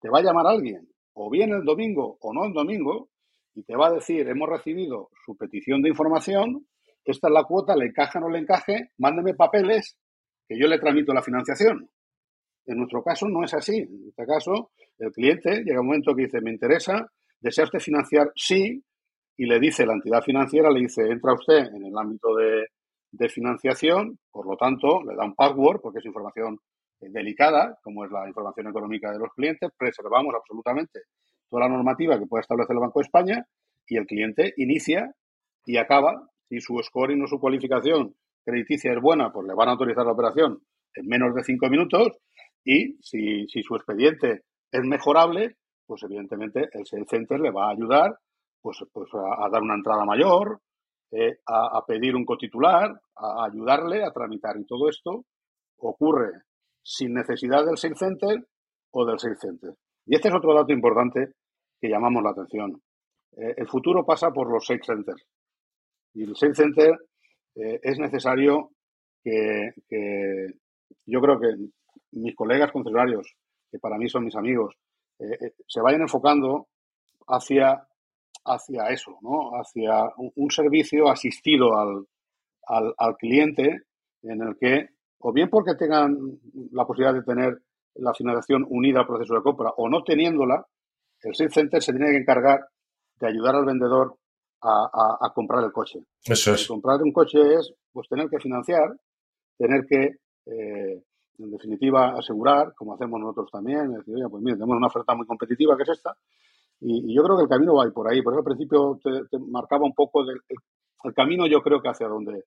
te 0.00 0.08
va 0.08 0.20
a 0.20 0.22
llamar 0.22 0.46
alguien, 0.46 0.88
o 1.14 1.30
bien 1.30 1.50
el 1.50 1.64
domingo 1.64 2.18
o 2.20 2.32
no 2.32 2.44
el 2.44 2.52
domingo, 2.52 3.08
y 3.54 3.64
te 3.64 3.74
va 3.74 3.88
a 3.88 3.92
decir, 3.92 4.28
hemos 4.28 4.48
recibido 4.48 5.08
su 5.24 5.36
petición 5.36 5.82
de 5.82 5.88
información, 5.88 6.66
esta 7.04 7.28
es 7.28 7.32
la 7.32 7.44
cuota, 7.44 7.74
le 7.74 7.86
encaja 7.86 8.18
o 8.18 8.22
no 8.22 8.28
le 8.28 8.38
encaje, 8.38 8.90
mándeme 8.98 9.34
papeles 9.34 9.96
que 10.46 10.58
yo 10.60 10.68
le 10.68 10.78
tramito 10.78 11.12
la 11.14 11.22
financiación. 11.22 11.88
En 12.66 12.78
nuestro 12.78 13.02
caso 13.02 13.26
no 13.28 13.44
es 13.44 13.54
así. 13.54 13.78
En 13.78 14.08
este 14.08 14.26
caso, 14.26 14.70
el 14.98 15.12
cliente 15.12 15.62
llega 15.64 15.80
un 15.80 15.86
momento 15.86 16.14
que 16.14 16.24
dice, 16.24 16.40
me 16.40 16.50
interesa, 16.50 17.10
desea 17.40 17.64
usted 17.64 17.78
financiar, 17.78 18.30
sí, 18.34 18.82
y 19.36 19.46
le 19.46 19.58
dice 19.60 19.86
la 19.86 19.94
entidad 19.94 20.22
financiera, 20.22 20.70
le 20.70 20.80
dice, 20.80 21.02
entra 21.10 21.34
usted 21.34 21.74
en 21.74 21.84
el 21.84 21.96
ámbito 21.96 22.34
de, 22.34 22.66
de 23.12 23.28
financiación, 23.28 24.18
por 24.30 24.46
lo 24.46 24.56
tanto, 24.56 25.02
le 25.02 25.14
da 25.14 25.24
un 25.24 25.34
password, 25.34 25.80
porque 25.80 25.98
es 25.98 26.06
información 26.06 26.58
eh, 27.00 27.08
delicada, 27.10 27.78
como 27.82 28.04
es 28.04 28.10
la 28.10 28.26
información 28.26 28.68
económica 28.68 29.12
de 29.12 29.18
los 29.18 29.32
clientes, 29.34 29.70
preservamos 29.76 30.34
absolutamente 30.34 31.00
toda 31.48 31.68
la 31.68 31.74
normativa 31.74 32.18
que 32.18 32.26
puede 32.26 32.42
establecer 32.42 32.74
el 32.74 32.80
Banco 32.80 33.00
de 33.00 33.04
España 33.04 33.46
y 33.86 33.96
el 33.96 34.06
cliente 34.06 34.52
inicia 34.56 35.12
y 35.64 35.76
acaba. 35.76 36.28
Si 36.48 36.60
su 36.60 36.78
scoring 36.82 37.22
o 37.22 37.26
su 37.26 37.40
cualificación 37.40 38.14
crediticia 38.44 38.92
es 38.92 39.00
buena, 39.00 39.32
pues 39.32 39.46
le 39.46 39.54
van 39.54 39.68
a 39.68 39.72
autorizar 39.72 40.06
la 40.06 40.12
operación 40.12 40.60
en 40.94 41.06
menos 41.06 41.34
de 41.34 41.42
cinco 41.42 41.68
minutos 41.68 42.18
y 42.64 42.96
si, 43.02 43.46
si 43.48 43.62
su 43.62 43.74
expediente 43.74 44.42
es 44.70 44.82
mejorable, 44.84 45.56
pues 45.86 46.02
evidentemente 46.04 46.68
el 46.72 46.86
Sales 46.86 47.08
Center 47.08 47.40
le 47.40 47.50
va 47.50 47.66
a 47.66 47.72
ayudar 47.72 48.16
pues, 48.60 48.78
pues 48.92 49.08
a 49.14 49.48
dar 49.50 49.62
una 49.62 49.74
entrada 49.74 50.04
mayor, 50.04 50.60
eh, 51.12 51.38
a, 51.46 51.84
pedir 51.86 52.16
un 52.16 52.24
cotitular, 52.24 52.90
a 53.14 53.44
ayudarle 53.44 54.04
a 54.04 54.10
tramitar. 54.10 54.56
Y 54.58 54.66
todo 54.66 54.88
esto 54.88 55.24
ocurre 55.78 56.42
sin 56.82 57.14
necesidad 57.14 57.64
del 57.64 57.76
Sales 57.76 57.98
Center 57.98 58.44
o 58.90 59.06
del 59.06 59.18
Sales 59.18 59.38
Center. 59.40 59.74
Y 60.04 60.16
este 60.16 60.28
es 60.28 60.34
otro 60.34 60.52
dato 60.54 60.72
importante 60.72 61.34
que 61.80 61.88
llamamos 61.88 62.22
la 62.24 62.30
atención. 62.30 62.82
Eh, 63.36 63.54
el 63.56 63.68
futuro 63.68 64.04
pasa 64.04 64.30
por 64.30 64.50
los 64.52 64.66
Sales 64.66 64.84
Centers. 64.84 65.24
Y 66.14 66.24
el 66.24 66.34
Sales 66.34 66.56
Center 66.56 66.90
eh, 67.54 67.78
es 67.82 67.98
necesario 67.98 68.70
que, 69.22 69.70
yo 71.06 71.20
creo 71.20 71.38
que 71.40 71.48
mis 72.12 72.34
colegas 72.34 72.72
concesionarios, 72.72 73.34
que 73.70 73.78
para 73.78 73.96
mí 73.96 74.08
son 74.08 74.24
mis 74.24 74.36
amigos, 74.36 74.76
se 75.66 75.80
vayan 75.80 76.02
enfocando 76.02 76.68
hacia 77.26 77.88
hacia 78.46 78.88
eso, 78.88 79.18
¿no? 79.20 79.50
hacia 79.52 80.12
un, 80.16 80.50
servicio 80.50 81.08
asistido 81.10 81.78
al, 81.78 82.06
al, 82.66 83.16
cliente 83.16 83.82
en 84.22 84.42
el 84.42 84.56
que, 84.58 84.88
o 85.18 85.32
bien 85.32 85.50
porque 85.50 85.74
tengan 85.74 86.16
la 86.72 86.86
posibilidad 86.86 87.14
de 87.14 87.22
tener 87.22 87.58
la 87.94 88.14
financiación 88.14 88.66
unida 88.68 89.00
al 89.00 89.06
proceso 89.06 89.34
de 89.34 89.42
compra 89.42 89.70
o 89.76 89.88
no 89.88 90.02
teniéndola, 90.02 90.64
el 91.22 91.34
Sales 91.34 91.54
Center 91.54 91.82
se 91.82 91.92
tiene 91.92 92.10
que 92.10 92.18
encargar 92.18 92.60
de 93.18 93.26
ayudar 93.26 93.56
al 93.56 93.64
vendedor 93.64 94.16
a, 94.62 95.32
comprar 95.34 95.64
el 95.64 95.72
coche. 95.72 96.00
Eso 96.24 96.54
es. 96.54 96.66
comprar 96.66 97.00
un 97.02 97.12
coche 97.12 97.38
es 97.54 97.72
pues 97.92 98.08
tener 98.08 98.28
que 98.28 98.40
financiar, 98.40 98.96
tener 99.56 99.86
que, 99.86 100.16
eh, 100.46 101.02
en 101.38 101.50
definitiva, 101.50 102.14
asegurar, 102.18 102.74
como 102.74 102.94
hacemos 102.94 103.20
nosotros 103.20 103.50
también, 103.50 103.92
decir, 103.92 104.14
oye, 104.14 104.28
pues 104.28 104.42
mire, 104.42 104.56
tenemos 104.56 104.76
una 104.76 104.88
oferta 104.88 105.14
muy 105.14 105.26
competitiva 105.26 105.76
que 105.76 105.84
es 105.84 105.90
esta, 105.90 106.16
y, 106.80 107.14
yo 107.14 107.22
creo 107.22 107.36
que 107.36 107.42
el 107.44 107.48
camino 107.48 107.74
va 107.74 107.90
por 107.90 108.08
ahí. 108.08 108.22
Por 108.22 108.32
eso 108.32 108.40
al 108.40 108.44
principio 108.44 108.98
te, 109.02 109.38
marcaba 109.38 109.84
un 109.84 109.94
poco 109.94 110.24
del, 110.24 110.38
el, 111.04 111.14
camino, 111.14 111.46
yo 111.46 111.60
creo 111.62 111.80
que 111.80 111.88
hacia 111.88 112.08
donde, 112.08 112.42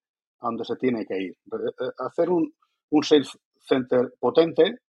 se 0.63 0.75
tiene 0.75 1.05
que 1.05 1.17
ir. 1.21 1.31
Eh, 1.31 1.89
hacer 1.99 2.29
un, 2.29 2.51
un 2.91 3.03
sales 3.03 3.37
center 3.67 4.13
potente, 4.19 4.79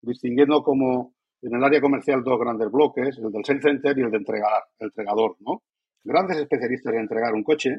distinguiendo 0.00 0.62
como 0.62 1.14
en 1.42 1.54
el 1.54 1.64
área 1.64 1.80
comercial 1.80 2.22
dos 2.24 2.38
grandes 2.38 2.70
bloques, 2.70 3.18
el 3.18 3.30
del 3.30 3.44
sales 3.44 3.62
center 3.62 3.98
y 3.98 4.02
el 4.02 4.10
de 4.10 4.18
entregar, 4.18 4.62
el 4.78 4.86
entregador, 4.86 5.36
¿no? 5.40 5.62
Grandes 6.02 6.38
especialistas 6.38 6.94
en 6.94 7.00
entregar 7.00 7.34
un 7.34 7.42
coche 7.42 7.70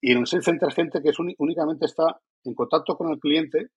y 0.00 0.12
en 0.12 0.18
el 0.18 0.26
sales 0.26 0.44
center 0.44 0.72
gente 0.72 1.00
que 1.02 1.10
es 1.10 1.18
únicamente 1.18 1.86
está 1.86 2.20
en 2.44 2.54
contacto 2.54 2.96
con 2.96 3.10
el 3.12 3.18
cliente 3.18 3.68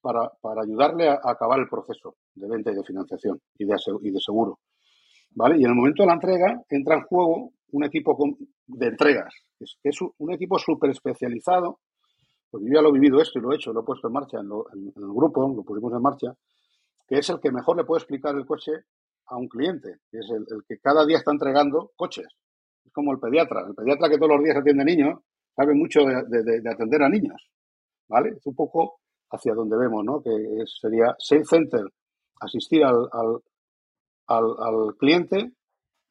para, 0.00 0.30
para 0.40 0.62
ayudarle 0.62 1.08
a, 1.08 1.20
acabar 1.22 1.58
el 1.60 1.68
proceso 1.68 2.16
de 2.34 2.48
venta 2.48 2.70
y 2.70 2.74
de 2.74 2.84
financiación 2.84 3.40
y 3.58 3.64
de, 3.64 3.76
y 4.02 4.10
de 4.10 4.20
seguro. 4.20 4.58
¿Vale? 5.34 5.58
Y 5.58 5.64
en 5.64 5.70
el 5.70 5.76
momento 5.76 6.02
de 6.02 6.08
la 6.08 6.14
entrega 6.14 6.62
entra 6.68 6.96
en 6.96 7.02
juego 7.02 7.52
un 7.72 7.84
equipo 7.84 8.16
de 8.66 8.86
entregas, 8.86 9.34
que 9.58 9.88
es, 9.88 9.98
un 10.18 10.32
equipo 10.32 10.58
súper 10.58 10.90
especializado, 10.90 11.80
porque 12.50 12.66
yo 12.66 12.74
ya 12.74 12.82
lo 12.82 12.88
he 12.88 12.92
vivido 12.92 13.20
esto 13.20 13.38
y 13.38 13.42
lo 13.42 13.52
he 13.52 13.56
hecho, 13.56 13.72
lo 13.72 13.80
he 13.80 13.84
puesto 13.84 14.08
en 14.08 14.12
marcha 14.12 14.38
en, 14.38 14.46
el 14.46 15.12
grupo, 15.12 15.52
lo 15.54 15.62
pusimos 15.62 15.92
en 15.92 16.02
marcha, 16.02 16.34
que 17.06 17.18
es 17.18 17.30
el 17.30 17.40
que 17.40 17.52
mejor 17.52 17.76
le 17.76 17.84
puede 17.84 18.00
explicar 18.00 18.34
el 18.34 18.46
coche 18.46 18.72
a 19.26 19.36
un 19.36 19.48
cliente, 19.48 19.98
que 20.10 20.18
es 20.18 20.30
el, 20.30 20.46
que 20.66 20.78
cada 20.78 21.06
día 21.06 21.18
está 21.18 21.30
entregando 21.30 21.92
coches. 21.96 22.26
Es 22.84 22.92
como 22.92 23.12
el 23.12 23.20
pediatra. 23.20 23.64
El 23.68 23.74
pediatra 23.74 24.08
que 24.08 24.16
todos 24.16 24.32
los 24.32 24.42
días 24.42 24.56
atiende 24.56 24.84
niños 24.84 25.20
sabe 25.54 25.74
mucho 25.74 26.00
de, 26.04 26.68
atender 26.68 27.02
a 27.02 27.08
niños. 27.08 27.50
¿Vale? 28.08 28.30
Es 28.30 28.46
un 28.46 28.54
poco 28.56 29.00
hacia 29.30 29.54
donde 29.54 29.76
vemos, 29.76 30.04
¿no? 30.04 30.20
Que 30.20 30.30
sería 30.66 31.14
Sales 31.18 31.48
Center, 31.48 31.84
asistir 32.40 32.84
al, 32.84 33.08
al, 33.12 33.38
cliente 34.98 35.52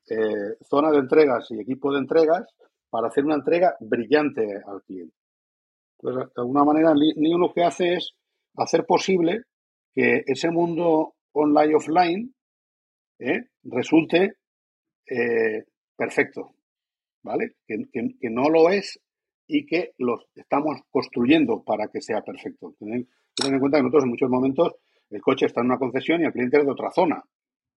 eh, 0.10 0.56
zona 0.68 0.92
de 0.92 0.98
entregas 0.98 1.48
y 1.52 1.60
equipo 1.60 1.92
de 1.94 2.00
entregas 2.00 2.44
para 2.90 3.08
hacer 3.08 3.26
una 3.26 3.36
entrega 3.36 3.76
brillante 3.80 4.62
al 4.66 4.82
cliente. 4.84 5.16
Entonces, 6.00 6.34
de 6.34 6.42
alguna 6.42 6.64
manera, 6.64 6.94
NIO 6.94 7.38
lo 7.38 7.54
que 7.54 7.64
hace 7.64 7.94
es 7.94 8.14
hacer 8.56 8.86
posible 8.86 9.44
que 9.94 10.24
ese 10.26 10.50
mundo 10.50 11.16
online-offline 11.34 12.34
eh, 13.20 13.42
resulte 13.64 14.38
eh, 15.06 15.66
perfecto, 15.96 16.56
¿vale? 17.22 17.56
Que, 17.68 18.30
no 18.30 18.50
lo 18.50 18.70
es 18.70 19.00
y 19.48 19.66
que 19.66 19.94
lo 19.98 20.20
estamos 20.36 20.80
construyendo 20.90 21.64
para 21.64 21.88
que 21.88 22.02
sea 22.02 22.22
perfecto. 22.22 22.76
Ten, 22.80 23.08
en 23.46 23.60
cuenta 23.60 23.78
que 23.78 23.84
nosotros 23.84 24.04
en 24.04 24.10
muchos 24.10 24.30
momentos 24.30 24.76
el 25.10 25.22
coche 25.22 25.48
está 25.48 25.62
en 25.62 25.68
una 25.68 25.80
concesión 25.80 26.22
y 26.22 26.26
el 26.26 26.32
cliente 26.32 26.58
es 26.58 26.66
de 26.66 26.72
otra 26.72 26.92
zona. 26.92 27.24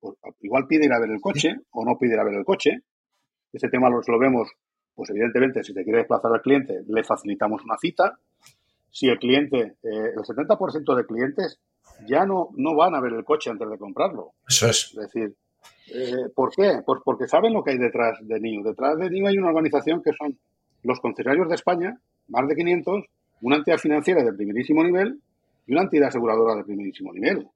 Pues, 0.03 0.17
igual 0.41 0.67
pide 0.67 0.87
ir 0.87 0.93
a 0.93 0.99
ver 0.99 1.11
el 1.11 1.21
coche 1.21 1.55
o 1.71 1.85
no 1.85 1.97
pide 1.97 2.15
ir 2.15 2.21
a 2.21 2.25
ver 2.25 2.35
el 2.35 2.45
coche. 2.45 2.83
Ese 3.53 3.69
tema 3.69 3.89
lo, 3.89 4.01
lo 4.05 4.19
vemos, 4.19 4.51
pues 4.97 5.11
evidentemente, 5.11 5.63
si 5.63 5.73
te 5.73 5.85
quiere 5.85 5.99
desplazar 5.99 6.33
al 6.33 6.43
cliente, 6.43 6.83
le 6.89 7.05
facilitamos 7.05 7.63
una 7.65 7.79
cita. 7.79 8.19
Si 8.91 9.09
el 9.09 9.19
cliente, 9.21 9.77
eh, 9.85 10.13
el 10.17 10.23
70% 10.23 10.97
de 10.97 11.07
clientes 11.07 11.61
ya 12.09 12.27
no, 12.27 12.49
no 12.57 12.75
van 12.75 12.97
a 12.97 13.01
ver 13.01 13.13
el 13.13 13.25
coche 13.25 13.51
antes 13.51 13.71
de 13.71 13.79
comprarlo. 13.79 14.33
Eso 14.49 14.69
es. 14.69 14.91
Es 14.93 14.97
decir, 14.97 15.37
eh, 15.95 16.31
¿por 16.35 16.51
qué? 16.51 16.81
Pues 16.85 17.01
porque 17.05 17.29
saben 17.29 17.53
lo 17.53 17.63
que 17.63 17.71
hay 17.71 17.79
detrás 17.79 18.19
de 18.23 18.41
NIO. 18.41 18.65
Detrás 18.65 18.99
de 18.99 19.09
NIO 19.09 19.29
hay 19.29 19.39
una 19.39 19.51
organización 19.51 20.03
que 20.03 20.11
son 20.19 20.37
los 20.83 20.99
concesionarios 20.99 21.49
de 21.49 21.55
España, 21.55 21.97
más 22.27 22.49
de 22.49 22.57
500, 22.57 23.05
una 23.43 23.57
entidad 23.57 23.79
financiera 23.79 24.25
de 24.25 24.33
primerísimo 24.33 24.83
nivel 24.83 25.21
y 25.65 25.73
una 25.73 25.83
entidad 25.83 26.09
aseguradora 26.09 26.57
de 26.57 26.65
primerísimo 26.65 27.13
nivel. 27.13 27.47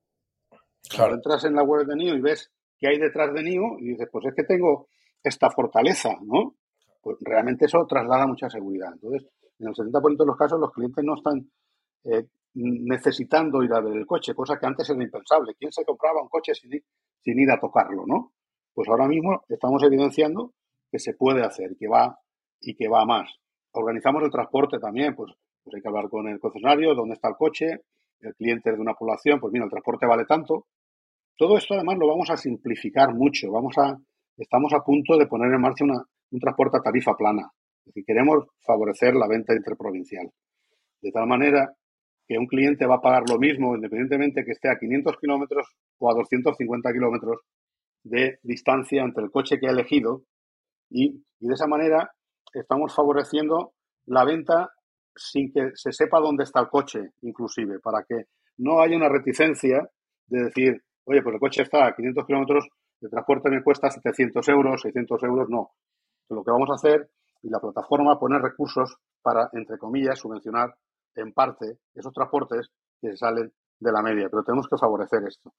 Claro. 0.89 1.15
entras 1.15 1.45
en 1.45 1.55
la 1.55 1.63
web 1.63 1.87
de 1.87 1.97
NIO 1.97 2.15
y 2.17 2.21
ves 2.21 2.51
qué 2.79 2.89
hay 2.89 2.99
detrás 2.99 3.33
de 3.33 3.43
NIO 3.43 3.79
y 3.79 3.91
dices, 3.91 4.09
pues 4.11 4.27
es 4.27 4.35
que 4.35 4.45
tengo 4.45 4.89
esta 5.23 5.51
fortaleza, 5.51 6.11
¿no? 6.23 6.57
Pues 7.01 7.17
realmente 7.21 7.67
eso 7.67 7.85
traslada 7.87 8.27
mucha 8.27 8.49
seguridad. 8.49 8.93
Entonces, 8.93 9.29
en 9.59 9.69
el 9.69 9.75
70% 9.75 10.17
de 10.17 10.27
los 10.27 10.37
casos 10.37 10.61
los 10.61 10.73
clientes 10.73 11.05
no 11.05 11.15
están 11.15 11.51
eh, 12.05 12.27
necesitando 12.55 13.63
ir 13.63 13.73
a 13.73 13.81
ver 13.81 13.97
el 13.97 14.07
coche, 14.07 14.35
cosa 14.35 14.59
que 14.59 14.67
antes 14.67 14.89
era 14.89 15.03
impensable. 15.03 15.55
¿Quién 15.59 15.73
se 15.73 15.85
compraba 15.85 16.23
un 16.23 16.29
coche 16.29 16.55
sin, 16.55 16.71
sin 17.21 17.39
ir 17.39 17.51
a 17.51 17.61
tocarlo, 17.61 18.05
no? 18.07 18.33
Pues 18.73 18.89
ahora 18.89 19.09
mismo 19.09 19.45
estamos 19.49 19.83
evidenciando 19.83 20.53
que 20.91 20.99
se 20.99 21.15
puede 21.15 21.43
hacer, 21.43 21.77
que 21.79 21.89
va 21.89 22.19
y 22.61 22.75
que 22.75 22.89
va 22.89 23.05
más. 23.05 23.31
Organizamos 23.73 24.23
el 24.23 24.31
transporte 24.31 24.79
también, 24.79 25.15
pues, 25.15 25.33
pues 25.63 25.75
hay 25.75 25.83
que 25.83 25.89
hablar 25.89 26.09
con 26.09 26.29
el 26.29 26.41
concesionario, 26.41 26.95
dónde 26.95 27.15
está 27.15 27.29
el 27.29 27.37
coche, 27.37 27.83
el 28.21 28.35
cliente 28.35 28.73
de 28.73 28.81
una 28.81 28.95
población, 28.95 29.41
pues 29.41 29.53
mira, 29.53 29.65
el 29.65 29.71
transporte 29.71 30.07
vale 30.07 30.25
tanto. 30.25 30.67
Todo 31.37 31.59
esto 31.59 31.75
además 31.75 31.99
lo 31.99 32.09
vamos 32.09 32.31
a 32.31 32.37
simplificar 32.37 33.15
mucho. 33.15 33.51
Vamos 33.51 33.77
a, 33.79 33.97
estamos 34.37 34.73
a 34.73 34.81
punto 34.81 35.19
de 35.19 35.27
poner 35.27 35.53
en 35.53 35.61
marcha 35.61 35.85
una, 35.85 36.03
un 36.31 36.41
transporte 36.41 36.79
a 36.79 36.81
tarifa 36.81 37.15
plana. 37.15 37.51
Es 37.81 37.87
decir, 37.87 38.05
queremos 38.07 38.47
favorecer 38.65 39.15
la 39.15 39.29
venta 39.29 39.55
interprovincial. 39.55 40.31
De 41.01 41.13
tal 41.13 41.27
manera 41.27 41.75
que 42.27 42.39
un 42.39 42.47
cliente 42.47 42.87
va 42.87 42.97
a 42.97 43.01
pagar 43.01 43.23
lo 43.29 43.39
mismo 43.39 43.77
independientemente 43.77 44.45
que 44.45 44.53
esté 44.53 44.69
a 44.69 44.79
500 44.79 45.17
kilómetros 45.19 45.69
o 45.99 46.11
a 46.11 46.15
250 46.15 46.93
kilómetros 46.93 47.41
de 48.03 48.39
distancia 48.43 49.03
entre 49.03 49.25
el 49.25 49.31
coche 49.31 49.59
que 49.59 49.69
ha 49.69 49.73
elegido 49.73 50.23
y, 50.91 51.23
y 51.41 51.47
de 51.47 51.55
esa 51.55 51.67
manera 51.67 52.11
estamos 52.53 52.95
favoreciendo 52.95 53.75
la 54.07 54.25
venta 54.25 54.71
sin 55.17 55.53
que 55.53 55.71
se 55.75 55.93
sepa 55.93 56.21
dónde 56.21 56.45
está 56.45 56.61
el 56.61 56.69
coche, 56.69 57.13
inclusive, 57.23 57.81
para 57.81 58.05
que 58.05 58.27
no 58.59 58.81
haya 58.81 58.97
una 58.97 59.09
reticencia 59.09 59.89
de 60.27 60.45
decir, 60.45 60.83
oye, 61.05 61.23
pues 61.23 61.35
el 61.35 61.41
coche 61.41 61.63
está 61.63 61.87
a 61.87 61.95
500 61.95 62.27
kilómetros, 62.27 62.69
el 63.01 63.11
transporte 63.11 63.51
me 63.51 63.63
cuesta 63.63 63.91
700 63.91 64.49
euros, 64.49 64.83
600 64.83 65.23
euros, 65.25 65.49
no. 65.49 65.71
lo 66.29 66.43
que 66.43 66.51
vamos 66.51 66.71
a 66.71 66.75
hacer, 66.75 67.11
y 67.43 67.49
la 67.49 67.61
plataforma 67.61 68.19
poner 68.19 68.41
recursos 68.41 68.97
para, 69.23 69.49
entre 69.53 69.79
comillas, 69.79 70.19
subvencionar 70.19 70.75
en 71.15 71.33
parte 71.33 71.79
esos 71.95 72.13
transportes 72.13 72.69
que 73.01 73.11
se 73.11 73.17
salen 73.17 73.53
de 73.79 73.93
la 73.93 74.03
media, 74.03 74.29
pero 74.31 74.43
tenemos 74.43 74.67
que 74.69 74.77
favorecer 74.77 75.23
esto. 75.27 75.53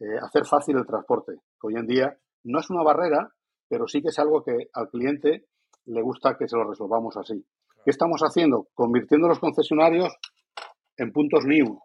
Eh, 0.00 0.18
hacer 0.20 0.44
fácil 0.44 0.76
el 0.76 0.86
transporte, 0.86 1.32
que 1.60 1.66
hoy 1.66 1.74
en 1.76 1.86
día 1.86 2.16
no 2.44 2.60
es 2.60 2.70
una 2.70 2.82
barrera, 2.82 3.32
pero 3.68 3.86
sí 3.88 4.00
que 4.00 4.08
es 4.08 4.18
algo 4.18 4.44
que 4.44 4.68
al 4.72 4.88
cliente 4.90 5.46
le 5.86 6.02
gusta 6.02 6.36
que 6.36 6.46
se 6.46 6.56
lo 6.56 6.68
resolvamos 6.68 7.16
así. 7.16 7.44
¿Qué 7.88 7.92
estamos 7.92 8.20
haciendo? 8.20 8.68
Convirtiendo 8.74 9.28
los 9.28 9.38
concesionarios 9.38 10.14
en 10.98 11.10
puntos 11.10 11.46
new, 11.46 11.80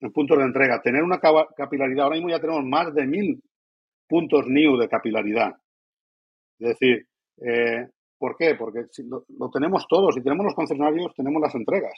en 0.00 0.12
puntos 0.12 0.38
de 0.38 0.42
entrega. 0.42 0.82
Tener 0.82 1.04
una 1.04 1.20
capilaridad. 1.20 2.06
Ahora 2.06 2.16
mismo 2.16 2.30
ya 2.30 2.40
tenemos 2.40 2.64
más 2.64 2.92
de 2.92 3.06
mil 3.06 3.40
puntos 4.08 4.48
new 4.48 4.76
de 4.76 4.88
capilaridad. 4.88 5.52
Es 6.58 6.70
decir, 6.70 7.06
eh, 7.36 7.86
¿por 8.18 8.36
qué? 8.36 8.56
Porque 8.56 8.86
si 8.90 9.04
lo, 9.04 9.24
tenemos 9.52 9.86
todos. 9.86 10.16
Si 10.16 10.20
tenemos 10.20 10.46
los 10.46 10.54
concesionarios, 10.56 11.14
tenemos 11.14 11.40
las 11.40 11.54
entregas. 11.54 11.94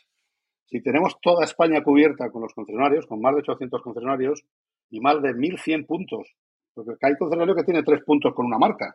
Si 0.66 0.82
tenemos 0.82 1.18
toda 1.22 1.46
España 1.46 1.82
cubierta 1.82 2.30
con 2.30 2.42
los 2.42 2.52
concesionarios, 2.52 3.06
con 3.06 3.18
más 3.22 3.34
de 3.34 3.40
800 3.40 3.80
concesionarios 3.80 4.44
y 4.90 5.00
más 5.00 5.22
de 5.22 5.30
1.100 5.30 5.86
puntos, 5.86 6.34
porque 6.74 6.92
hay 7.00 7.16
concesionarios 7.16 7.56
que 7.56 7.64
tiene 7.64 7.82
tres 7.82 8.02
puntos 8.04 8.34
con 8.34 8.44
una 8.44 8.58
marca. 8.58 8.94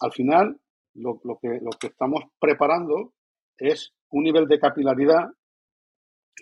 al 0.00 0.12
final, 0.12 0.58
lo, 0.98 1.38
que, 1.40 1.60
lo 1.60 1.70
que 1.78 1.88
estamos 1.88 2.24
preparando 2.38 3.12
es 3.56 3.92
un 4.10 4.24
nivel 4.24 4.46
de 4.46 4.58
capilaridad 4.58 5.28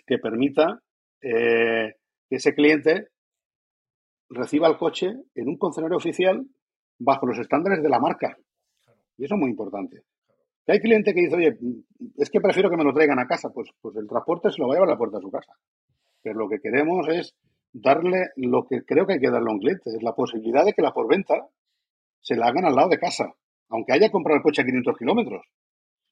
que 0.05 0.17
permita 0.19 0.81
eh, 1.21 1.95
que 2.29 2.35
ese 2.35 2.53
cliente 2.53 3.09
reciba 4.29 4.67
el 4.67 4.77
coche 4.77 5.07
en 5.35 5.47
un 5.47 5.57
concesionario 5.57 5.97
oficial 5.97 6.45
bajo 6.99 7.25
los 7.25 7.39
estándares 7.39 7.81
de 7.81 7.89
la 7.89 7.99
marca. 7.99 8.37
Y 9.17 9.25
eso 9.25 9.35
es 9.35 9.39
muy 9.39 9.49
importante. 9.49 10.03
hay 10.67 10.79
cliente 10.79 11.13
que 11.13 11.21
dice, 11.21 11.35
oye, 11.35 11.57
es 12.17 12.29
que 12.29 12.41
prefiero 12.41 12.69
que 12.69 12.77
me 12.77 12.83
lo 12.83 12.93
traigan 12.93 13.19
a 13.19 13.27
casa, 13.27 13.49
pues, 13.49 13.69
pues 13.81 13.95
el 13.95 14.07
transporte 14.07 14.51
se 14.51 14.59
lo 14.59 14.67
va 14.67 14.73
a 14.73 14.75
llevar 14.75 14.89
a 14.89 14.93
la 14.93 14.97
puerta 14.97 15.17
de 15.17 15.23
su 15.23 15.31
casa. 15.31 15.53
Pero 16.21 16.39
lo 16.39 16.49
que 16.49 16.59
queremos 16.59 17.07
es 17.09 17.35
darle 17.71 18.29
lo 18.35 18.67
que 18.67 18.83
creo 18.83 19.05
que 19.05 19.13
hay 19.13 19.19
que 19.19 19.31
darle 19.31 19.49
a 19.49 19.53
un 19.53 19.59
cliente, 19.59 19.89
es 19.89 20.03
la 20.03 20.13
posibilidad 20.13 20.65
de 20.65 20.73
que 20.73 20.81
la 20.81 20.93
porventa 20.93 21.47
se 22.21 22.35
la 22.35 22.47
hagan 22.47 22.65
al 22.65 22.75
lado 22.75 22.89
de 22.89 22.99
casa 22.99 23.33
aunque 23.69 23.93
haya 23.93 24.09
comprado 24.11 24.37
el 24.37 24.43
coche 24.43 24.61
a 24.61 24.65
500 24.65 24.97
kilómetros. 24.97 25.45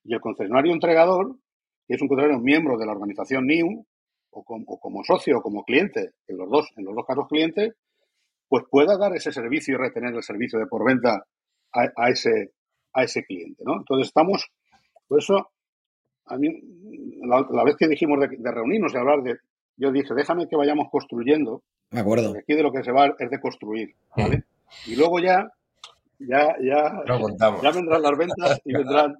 Y 0.04 0.14
el 0.14 0.22
concesionario 0.22 0.74
entregador, 0.74 1.36
que 1.88 1.96
es 1.96 2.02
un 2.02 2.08
concesionario 2.08 2.44
miembro 2.44 2.78
de 2.78 2.86
la 2.86 2.92
organización 2.92 3.48
NIU, 3.48 3.86
o 4.36 4.44
como, 4.44 5.04
socio 5.04 5.38
o 5.38 5.42
como 5.42 5.64
cliente, 5.64 6.12
en 6.28 6.38
los 6.38 6.50
dos, 6.50 6.70
en 6.76 6.86
los 6.86 6.94
dos 6.94 7.06
casos 7.06 7.28
clientes, 7.28 7.74
pues 8.50 8.66
pueda 8.70 8.98
dar 8.98 9.16
ese 9.16 9.32
servicio 9.32 9.74
y 9.74 9.78
retener 9.78 10.14
el 10.14 10.24
servicio 10.24 10.60
de 10.60 10.68
por 10.68 10.86
venta 10.86 11.26
a, 11.72 12.10
ese, 12.10 12.52
a 12.94 13.04
ese 13.04 13.24
cliente. 13.24 13.64
¿no? 13.66 13.78
Entonces 13.78 14.08
estamos, 14.08 14.52
por 15.08 15.20
eso, 15.20 15.52
a 16.26 16.38
mí, 16.38 16.50
la, 17.24 17.64
vez 17.64 17.76
que 17.78 17.88
dijimos 17.88 18.20
de, 18.20 18.52
reunirnos 18.52 18.94
y 18.94 18.98
hablar 18.98 19.22
de, 19.24 19.38
yo 19.78 19.92
dije, 19.92 20.14
déjame 20.14 20.48
que 20.48 20.58
vayamos 20.58 20.90
construyendo. 20.92 21.64
De 21.92 22.02
acuerdo. 22.02 22.34
Aquí 22.38 22.54
de 22.54 22.64
lo 22.64 22.72
que 22.72 22.84
se 22.84 22.92
va 22.92 23.14
es 23.18 23.30
de 23.30 23.40
construir. 23.40 23.96
¿vale? 24.18 24.44
Y 24.86 24.96
luego 24.96 25.20
ya 25.20 25.50
ya, 26.20 26.56
ya, 26.62 27.04
ya 27.06 27.72
vendrán 27.72 28.02
las 28.02 28.18
ventas 28.18 28.62
y 28.64 28.74
vendrán, 28.74 29.16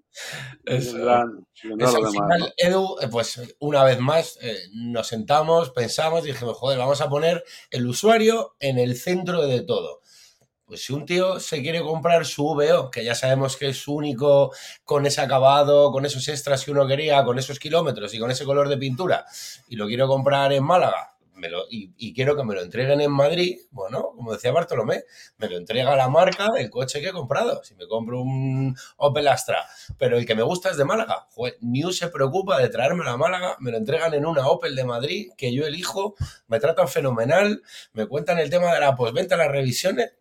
vendrán, 0.64 1.46
Final, 1.54 2.54
Edu, 2.58 2.96
pues 3.12 3.56
una 3.60 3.84
vez 3.84 4.00
más 4.00 4.38
eh, 4.42 4.58
nos 4.74 5.08
sentamos, 5.08 5.72
pensamos 5.72 6.24
y 6.24 6.32
dijimos, 6.32 6.58
joder, 6.58 6.78
vamos 6.78 7.02
a 7.02 7.10
poner 7.10 7.44
el 7.72 7.88
usuario 7.88 8.56
en 8.60 8.80
el 8.80 8.96
centro 8.96 9.46
de 9.48 9.62
todo. 9.62 10.02
Pues 10.66 10.84
si 10.84 10.94
un 10.94 11.06
tío 11.06 11.40
se 11.40 11.62
quiere 11.62 11.82
comprar 11.82 12.26
su 12.26 12.44
VO, 12.44 12.90
que 12.90 13.04
ya 13.04 13.14
sabemos 13.14 13.56
que 13.56 13.70
es 13.70 13.88
único, 13.88 14.52
con 14.84 15.06
ese 15.06 15.22
acabado, 15.22 15.92
con 15.92 16.06
esos 16.06 16.28
extras 16.28 16.66
que 16.66 16.72
uno 16.72 16.88
quería, 16.88 17.24
con 17.24 17.38
esos 17.38 17.60
kilómetros 17.60 18.14
y 18.16 18.20
con 18.20 18.32
ese 18.32 18.46
color 18.46 18.68
de 18.68 18.78
pintura, 18.78 19.26
y 19.68 19.76
lo 19.76 19.86
quiero 19.86 20.08
comprar 20.08 20.52
en 20.54 20.64
Málaga, 20.64 21.15
y, 21.70 22.14
quiero 22.14 22.36
que 22.36 22.44
me 22.44 22.56
lo 22.56 22.62
entreguen 22.62 23.02
en 23.02 23.12
Madrid, 23.12 23.60
bueno, 23.72 24.12
como 24.16 24.34
decía 24.34 24.52
Bartolomé, 24.52 25.04
me 25.38 25.50
lo 25.50 25.58
entrega 25.58 25.96
la 25.96 26.10
marca 26.10 26.52
del 26.52 26.70
coche 26.70 27.02
que 27.02 27.10
he 27.10 27.12
comprado. 27.12 27.64
Si 27.64 27.76
me 27.76 27.88
compro 27.88 28.22
un 28.22 28.76
Opel 28.98 29.28
Astra, 29.28 29.66
pero 29.98 30.18
el 30.18 30.26
que 30.26 30.36
me 30.36 30.44
gusta 30.44 30.70
es 30.72 30.78
de 30.78 30.86
Málaga, 30.86 31.28
New 31.62 31.92
se 31.92 32.08
preocupa 32.10 32.60
de 32.60 32.70
traerme 32.70 33.08
a 33.08 33.18
Málaga, 33.18 33.58
me 33.60 33.72
lo 33.72 33.78
entregan 33.78 34.14
en 34.14 34.26
una 34.26 34.48
Opel 34.48 34.76
de 34.76 34.86
Madrid 34.86 35.32
que 35.38 35.54
yo 35.54 35.66
elijo, 35.66 36.16
me 36.48 36.60
tratan 36.60 36.88
fenomenal, 36.88 37.62
me 37.94 38.08
cuentan 38.08 38.40
el 38.40 38.50
tema 38.50 38.74
de 38.74 38.80
la 38.80 38.96
postventa, 38.96 39.38
las 39.38 39.52
revisiones. 39.52 40.14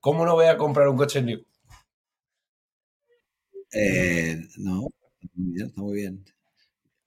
¿Cómo 0.00 0.24
no 0.24 0.34
voy 0.34 0.46
a 0.46 0.56
comprar 0.56 0.88
un 0.88 0.96
coche 0.96 1.22
New? 1.22 1.44
Eh, 3.72 4.38
no, 4.56 4.88
está 5.56 5.82
muy 5.82 5.96
bien. 5.96 6.24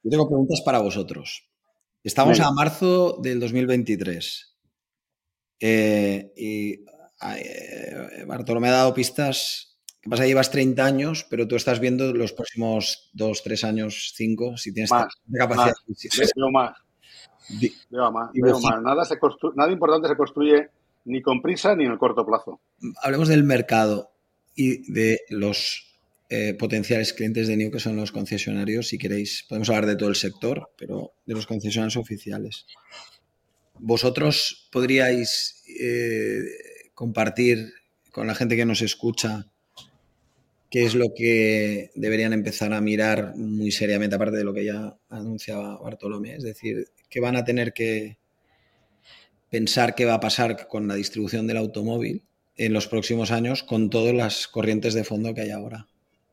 Yo 0.03 0.12
tengo 0.12 0.28
preguntas 0.28 0.62
para 0.62 0.80
vosotros. 0.80 1.51
Estamos 2.04 2.39
a 2.39 2.52
marzo 2.52 3.20
del 3.22 3.39
2023. 3.39 4.58
Eh, 5.60 6.34
y 6.36 6.72
eh, 6.74 8.26
Bartolomé 8.26 8.70
ha 8.70 8.72
dado 8.72 8.93
pistas. 8.93 9.78
¿Qué 10.02 10.10
pasa? 10.10 10.26
Llevas 10.26 10.49
30 10.49 10.84
años, 10.84 11.28
pero 11.30 11.47
tú 11.47 11.56
estás 11.56 11.80
viendo 11.80 12.12
los 12.12 12.34
próximos 12.34 13.12
2, 13.14 13.43
3 13.43 13.64
años, 13.66 14.14
5, 14.16 14.58
si 14.58 14.74
tienes 14.74 14.89
más, 14.89 15.14
capacidad. 15.32 15.74
Veo 16.36 16.49
más. 16.52 16.76
veo 17.91 18.12
más. 18.12 18.32
Veo 18.34 18.60
más. 18.60 18.82
Nada, 18.82 19.06
se 19.06 19.20
nada 19.56 19.72
importante 19.72 20.08
se 20.08 20.16
construye 20.16 20.70
ni 21.06 21.22
con 21.22 21.39
prisa 21.39 21.76
ni 21.76 21.86
en 21.86 21.91
el 21.91 21.99
corto 21.99 22.26
plazo. 22.26 22.62
Hablemos 23.04 23.28
del 23.28 23.43
mercado 23.43 24.12
y 24.56 24.91
de 24.91 25.20
los 25.30 25.91
eh, 26.34 26.54
potenciales 26.54 27.12
clientes 27.12 27.50
de 27.50 27.58
NIO, 27.58 27.72
que 27.72 27.82
son 27.82 27.98
los 27.98 28.14
concesionarios. 28.14 28.88
Si 28.88 28.98
queréis, 28.98 29.44
podemos 29.50 29.68
hablar 29.68 29.86
de 29.86 29.98
todo 29.98 30.08
el 30.08 30.16
sector, 30.16 30.72
pero 30.78 31.12
de 31.26 31.34
los 31.34 31.46
concesionarios 31.46 31.98
oficiales. 31.98 32.66
¿Vosotros 33.78 34.70
podríais 34.72 35.62
eh, 35.78 36.40
compartir 36.94 37.74
con 38.14 38.28
la 38.28 38.36
gente 38.36 38.56
que 38.56 38.64
nos 38.64 38.82
escucha 38.82 39.52
qué 40.70 40.86
es 40.86 40.96
lo 40.96 41.14
que 41.14 41.92
deberían 41.96 42.32
empezar 42.32 42.72
a 42.72 42.80
mirar 42.80 43.36
muy 43.36 43.74
seriamente, 43.74 44.16
aparte 44.16 44.38
de 44.38 44.46
lo 44.46 44.54
que 44.54 44.64
ya 44.64 44.96
anunciaba 45.10 45.80
Bartolomé? 45.80 46.36
Es 46.36 46.44
decir, 46.44 46.88
que 47.10 47.20
van 47.20 47.36
a 47.36 47.44
tener 47.44 47.74
que 47.74 48.20
pensar 49.50 49.96
qué 49.96 50.06
va 50.06 50.14
a 50.14 50.22
pasar 50.22 50.70
con 50.70 50.88
la 50.88 50.96
distribución 50.96 51.46
del 51.46 51.58
automóvil 51.58 52.24
en 52.56 52.72
los 52.72 52.88
próximos 52.88 53.32
años 53.32 53.64
con 53.64 53.90
todas 53.90 54.16
las 54.16 54.48
corrientes 54.48 54.94
de 54.94 55.04
fondo 55.04 55.34
que 55.34 55.42
hay 55.42 55.50
ahora 55.50 55.91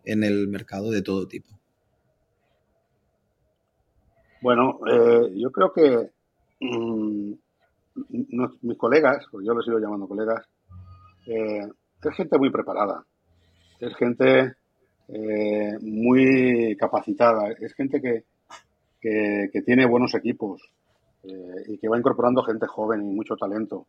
en 0.09 0.25
el 0.25 0.49
mercado 0.49 0.91
de 0.91 1.03
todo 1.03 1.29
tipo? 1.29 1.49
Bueno, 4.41 4.81
eh, 4.91 5.33
yo 5.37 5.51
creo 5.53 5.73
que 5.73 6.11
mm, 6.61 7.33
mis 8.63 8.79
colegas, 8.79 9.27
porque 9.31 9.47
yo 9.47 9.53
los 9.53 9.65
sigo 9.65 9.79
llamando 9.79 10.09
colegas, 10.09 10.47
eh, 11.27 11.69
es 12.03 12.17
gente 12.17 12.39
muy 12.39 12.51
preparada, 12.51 13.05
es 13.81 13.95
gente 13.97 14.55
eh, 15.09 15.79
muy 15.83 16.75
capacitada, 16.79 17.51
es 17.61 17.75
gente 17.75 18.01
que, 18.01 18.25
que, 19.01 19.63
tiene 19.63 19.87
buenos 19.87 20.15
equipos 20.15 20.63
y 21.23 21.77
que 21.79 21.89
va 21.89 21.99
incorporando 21.99 22.43
gente 22.43 22.67
joven 22.67 23.03
y 23.03 23.15
mucho 23.15 23.37
talento. 23.37 23.87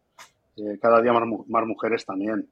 cada 0.81 1.01
día 1.01 1.13
más, 1.13 1.23
más, 1.47 1.65
mujeres 1.65 2.05
también. 2.05 2.49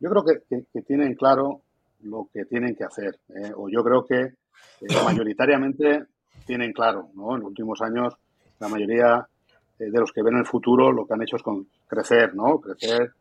Yo 0.00 0.10
creo 0.10 0.24
que, 0.24 0.64
que 0.72 0.82
tienen 0.82 1.14
claro 1.14 1.62
lo 2.02 2.28
que 2.32 2.44
tienen 2.44 2.74
que 2.74 2.84
hacer. 2.84 3.18
¿eh? 3.28 3.52
O 3.56 3.68
yo 3.68 3.82
creo 3.82 4.04
que 4.04 4.20
eh, 4.20 5.04
mayoritariamente 5.04 6.04
tienen 6.46 6.72
claro, 6.72 7.10
¿no? 7.14 7.34
En 7.34 7.40
los 7.40 7.48
últimos 7.48 7.80
años, 7.82 8.14
la 8.58 8.68
mayoría 8.68 9.26
eh, 9.78 9.90
de 9.90 10.00
los 10.00 10.12
que 10.12 10.22
ven 10.22 10.36
el 10.36 10.46
futuro 10.46 10.92
lo 10.92 11.06
que 11.06 11.14
han 11.14 11.22
hecho 11.22 11.36
es 11.36 11.42
con 11.42 11.66
crecer, 11.86 12.34
¿no? 12.34 12.60
Crecer, 12.60 13.12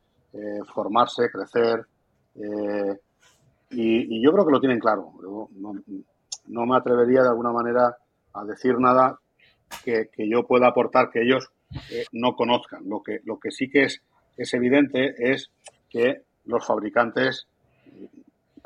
formarse, 0.74 1.30
crecer. 1.30 1.86
Y, 3.72 4.22
yo 4.22 4.32
creo 4.34 4.46
que 4.46 4.52
lo 4.52 4.60
tienen 4.60 4.80
claro. 4.80 5.14
no, 5.56 6.66
me 6.66 6.76
atrevería 6.76 7.22
de 7.22 7.30
alguna 7.30 7.52
manera 7.52 7.96
a 8.34 8.44
decir 8.44 8.78
nada 8.78 9.18
que, 9.84 10.10
yo 10.30 10.46
pueda 10.46 10.68
aportar 10.68 11.10
que 11.10 11.22
ellos 11.22 11.50
no 12.12 12.36
conozcan. 12.36 12.88
Lo 12.90 13.02
que, 13.02 13.22
lo 13.24 13.40
que 13.40 13.52
sí 13.52 13.70
que 13.70 13.84
es, 13.84 14.02
es 14.36 14.54
evidente 14.54 15.16
es 15.18 15.52
que 15.90 16.24
los 16.46 16.66
fabricantes 16.66 17.48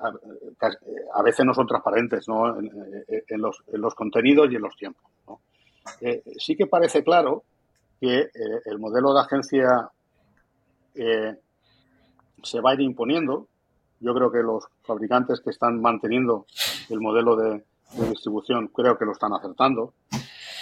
a, 0.02 1.24
veces 1.24 1.46
no 1.46 1.54
son 1.54 1.68
transparentes 1.68 2.28
¿no? 2.28 2.58
En, 2.60 3.42
los, 3.42 3.64
en, 3.68 3.82
los, 3.82 3.96
contenidos 3.96 4.52
y 4.52 4.56
en 4.56 4.62
los 4.62 4.76
tiempos. 4.76 5.04
sí 6.38 6.56
que 6.56 6.68
parece 6.68 7.04
claro 7.04 7.44
que 8.00 8.20
eh, 8.20 8.30
el 8.66 8.80
modelo 8.80 9.14
de 9.14 9.22
agencia 9.22 9.90
eh, 10.96 11.36
se 12.44 12.62
va 12.62 12.72
a 12.72 12.74
ir 12.76 12.82
imponiendo. 12.82 13.48
Yo 14.00 14.14
creo 14.14 14.32
que 14.32 14.40
los 14.40 14.66
fabricantes 14.84 15.42
que 15.42 15.50
están 15.50 15.82
manteniendo 15.82 16.46
el 16.90 17.02
modelo 17.02 17.36
de, 17.36 17.64
distribución 18.10 18.68
creo 18.68 18.98
que 18.98 19.06
lo 19.06 19.12
están 19.12 19.34
acertando. 19.34 19.94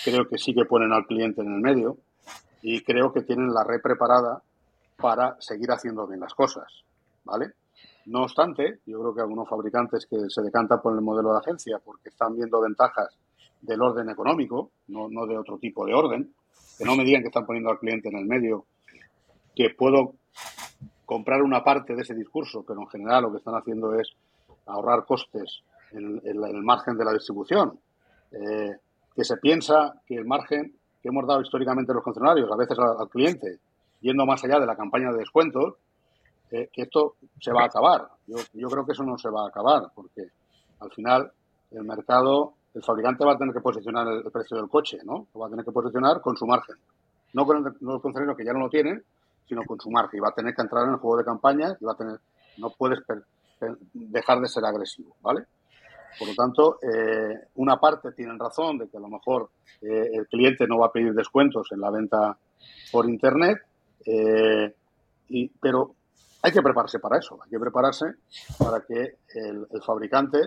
Creo 0.03 0.27
que 0.27 0.37
sí 0.37 0.53
que 0.53 0.65
ponen 0.65 0.93
al 0.93 1.05
cliente 1.05 1.41
en 1.41 1.53
el 1.53 1.59
medio 1.59 1.97
y 2.61 2.81
creo 2.81 3.11
que 3.11 3.21
tienen 3.21 3.53
la 3.53 3.63
red 3.63 3.81
preparada 3.81 4.41
para 4.95 5.35
seguir 5.39 5.69
haciendo 5.71 6.07
bien 6.07 6.21
las 6.21 6.33
cosas. 6.33 6.65
¿Vale? 7.25 7.51
No 8.07 8.23
obstante, 8.23 8.79
yo 8.85 8.99
creo 8.99 9.13
que 9.13 9.21
algunos 9.21 9.47
fabricantes 9.47 10.07
que 10.07 10.17
se 10.29 10.41
decantan 10.41 10.81
por 10.81 10.93
el 10.93 11.01
modelo 11.01 11.33
de 11.33 11.39
agencia 11.39 11.79
porque 11.83 12.09
están 12.09 12.35
viendo 12.35 12.61
ventajas 12.61 13.17
del 13.61 13.81
orden 13.81 14.09
económico, 14.09 14.71
no, 14.87 15.09
no 15.09 15.25
de 15.25 15.37
otro 15.37 15.57
tipo 15.57 15.85
de 15.85 15.93
orden, 15.93 16.33
que 16.77 16.85
no 16.85 16.95
me 16.95 17.03
digan 17.03 17.21
que 17.21 17.27
están 17.27 17.45
poniendo 17.45 17.69
al 17.69 17.79
cliente 17.79 18.09
en 18.09 18.17
el 18.17 18.25
medio, 18.25 18.65
que 19.55 19.71
puedo 19.71 20.13
comprar 21.05 21.41
una 21.41 21.63
parte 21.63 21.95
de 21.95 22.01
ese 22.01 22.13
discurso, 22.13 22.63
pero 22.67 22.81
en 22.81 22.87
general 22.87 23.23
lo 23.23 23.31
que 23.31 23.37
están 23.37 23.55
haciendo 23.55 23.93
es 23.99 24.13
ahorrar 24.65 25.05
costes 25.05 25.63
en, 25.91 26.21
el 26.23 26.63
margen 26.63 26.97
de 26.97 27.05
la 27.05 27.13
distribución. 27.13 27.79
Eh, 28.31 28.75
que 29.15 29.23
se 29.23 29.37
piensa 29.37 30.01
que 30.05 30.15
el 30.15 30.25
margen 30.25 30.75
que 31.01 31.09
hemos 31.09 31.25
dado 31.25 31.41
históricamente 31.41 31.93
los 31.93 32.03
funcionarios, 32.03 32.51
a 32.51 32.55
veces 32.55 32.77
al, 32.77 33.09
cliente, 33.09 33.57
yendo 33.99 34.25
más 34.25 34.43
allá 34.43 34.59
de 34.59 34.65
la 34.65 34.75
campaña 34.75 35.11
de 35.11 35.17
descuentos, 35.17 35.75
que 36.49 36.81
esto 36.81 37.15
se 37.39 37.51
va 37.51 37.63
a 37.63 37.65
acabar. 37.65 38.07
Yo, 38.25 38.69
creo 38.69 38.85
que 38.85 38.93
eso 38.93 39.03
no 39.03 39.17
se 39.17 39.29
va 39.29 39.43
a 39.43 39.47
acabar, 39.47 39.91
porque 39.93 40.23
al 40.79 40.91
final 40.91 41.31
el 41.71 41.83
mercado 41.83 42.53
el 42.73 42.83
fabricante 42.83 43.25
va 43.25 43.33
a 43.33 43.37
tener 43.37 43.53
que 43.53 43.61
posicionar 43.61 44.07
el, 44.07 44.31
precio 44.31 44.57
del 44.57 44.69
coche, 44.69 44.99
¿no? 45.03 45.27
Va 45.39 45.47
a 45.47 45.49
tener 45.49 45.65
que 45.65 45.71
posicionar 45.71 46.21
con 46.21 46.37
su 46.37 46.45
margen. 46.45 46.75
No 47.33 47.45
con 47.45 47.57
el, 47.57 47.73
los 47.81 48.01
que 48.37 48.45
ya 48.45 48.53
no 48.53 48.59
lo 48.59 48.69
tienen, 48.69 49.03
sino 49.47 49.63
con 49.63 49.79
su 49.79 49.89
margen. 49.89 50.19
Y 50.19 50.21
va 50.21 50.29
a 50.29 50.35
tener 50.35 50.53
que 50.53 50.61
entrar 50.61 50.85
en 50.85 50.91
el 50.91 50.97
juego 50.97 51.17
de 51.17 51.25
campaña 51.25 51.75
y 51.79 51.83
va 51.83 51.93
a 51.93 51.97
tener, 51.97 52.19
no 52.57 52.69
puedes 52.69 52.99
dejar 53.93 54.39
de 54.39 54.47
ser 54.47 54.63
agresivo, 54.65 55.15
¿vale? 55.21 55.45
Por 56.19 56.27
lo 56.27 56.35
tanto, 56.35 56.79
eh, 56.81 57.47
una 57.55 57.79
parte 57.79 58.11
tienen 58.11 58.39
razón 58.39 58.77
de 58.77 58.87
que 58.87 58.97
a 58.97 59.01
lo 59.01 59.07
mejor 59.07 59.49
eh, 59.81 60.09
el 60.13 60.27
cliente 60.27 60.67
no 60.67 60.79
va 60.79 60.87
a 60.87 60.91
pedir 60.91 61.13
descuentos 61.13 61.67
en 61.71 61.81
la 61.81 61.91
venta 61.91 62.37
por 62.91 63.09
Internet, 63.09 63.59
eh, 64.05 64.73
pero 65.59 65.95
hay 66.41 66.51
que 66.51 66.61
prepararse 66.61 66.99
para 66.99 67.17
eso, 67.17 67.37
hay 67.43 67.49
que 67.49 67.59
prepararse 67.59 68.05
para 68.57 68.81
que 68.81 69.17
el, 69.35 69.67
fabricante 69.85 70.39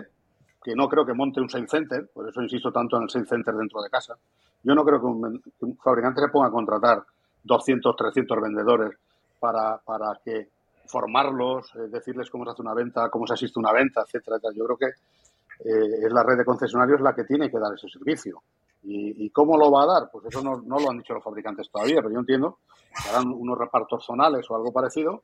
que 0.63 0.75
no 0.75 0.87
creo 0.87 1.05
que 1.05 1.13
monte 1.13 1.41
un 1.41 1.49
sales 1.49 1.69
center, 1.69 2.09
por 2.13 2.29
eso 2.29 2.41
insisto 2.41 2.71
tanto 2.71 2.97
en 2.97 3.03
el 3.03 3.09
sales 3.09 3.29
center 3.29 3.53
dentro 3.55 3.81
de 3.81 3.89
casa. 3.89 4.15
Yo 4.63 4.75
no 4.75 4.83
creo 4.83 4.99
que 4.99 5.05
un, 5.05 5.77
fabricante 5.83 6.21
se 6.21 6.29
ponga 6.29 6.47
a 6.47 6.51
contratar 6.51 7.03
200, 7.43 7.95
300 7.95 8.41
vendedores 8.41 8.91
para, 9.39 9.77
para 9.77 10.19
que 10.23 10.49
formarlos, 10.85 11.73
eh, 11.75 11.87
decirles 11.89 12.29
cómo 12.29 12.45
se 12.45 12.51
hace 12.51 12.61
una 12.61 12.73
venta, 12.73 13.09
cómo 13.09 13.25
se 13.25 13.33
asiste 13.33 13.59
una 13.59 13.71
venta, 13.71 14.01
etcétera, 14.01 14.37
Yo 14.53 14.65
creo 14.65 14.77
que 14.77 14.87
eh, 15.65 16.05
es 16.05 16.11
la 16.11 16.23
red 16.23 16.37
de 16.37 16.45
concesionarios 16.45 17.01
la 17.01 17.15
que 17.15 17.23
tiene 17.23 17.49
que 17.49 17.59
dar 17.59 17.73
ese 17.73 17.87
servicio. 17.87 18.41
¿Y, 18.83 19.29
cómo 19.29 19.57
lo 19.57 19.69
va 19.69 19.83
a 19.83 19.85
dar? 19.85 20.09
Pues 20.11 20.25
eso 20.25 20.41
no, 20.41 20.59
no, 20.59 20.79
lo 20.79 20.89
han 20.89 20.97
dicho 20.97 21.13
los 21.13 21.23
fabricantes 21.23 21.69
todavía, 21.69 21.97
pero 21.97 22.11
yo 22.11 22.19
entiendo 22.19 22.57
que 22.91 23.09
harán 23.09 23.27
unos 23.27 23.55
repartos 23.55 24.03
zonales 24.03 24.49
o 24.49 24.55
algo 24.55 24.73
parecido 24.73 25.21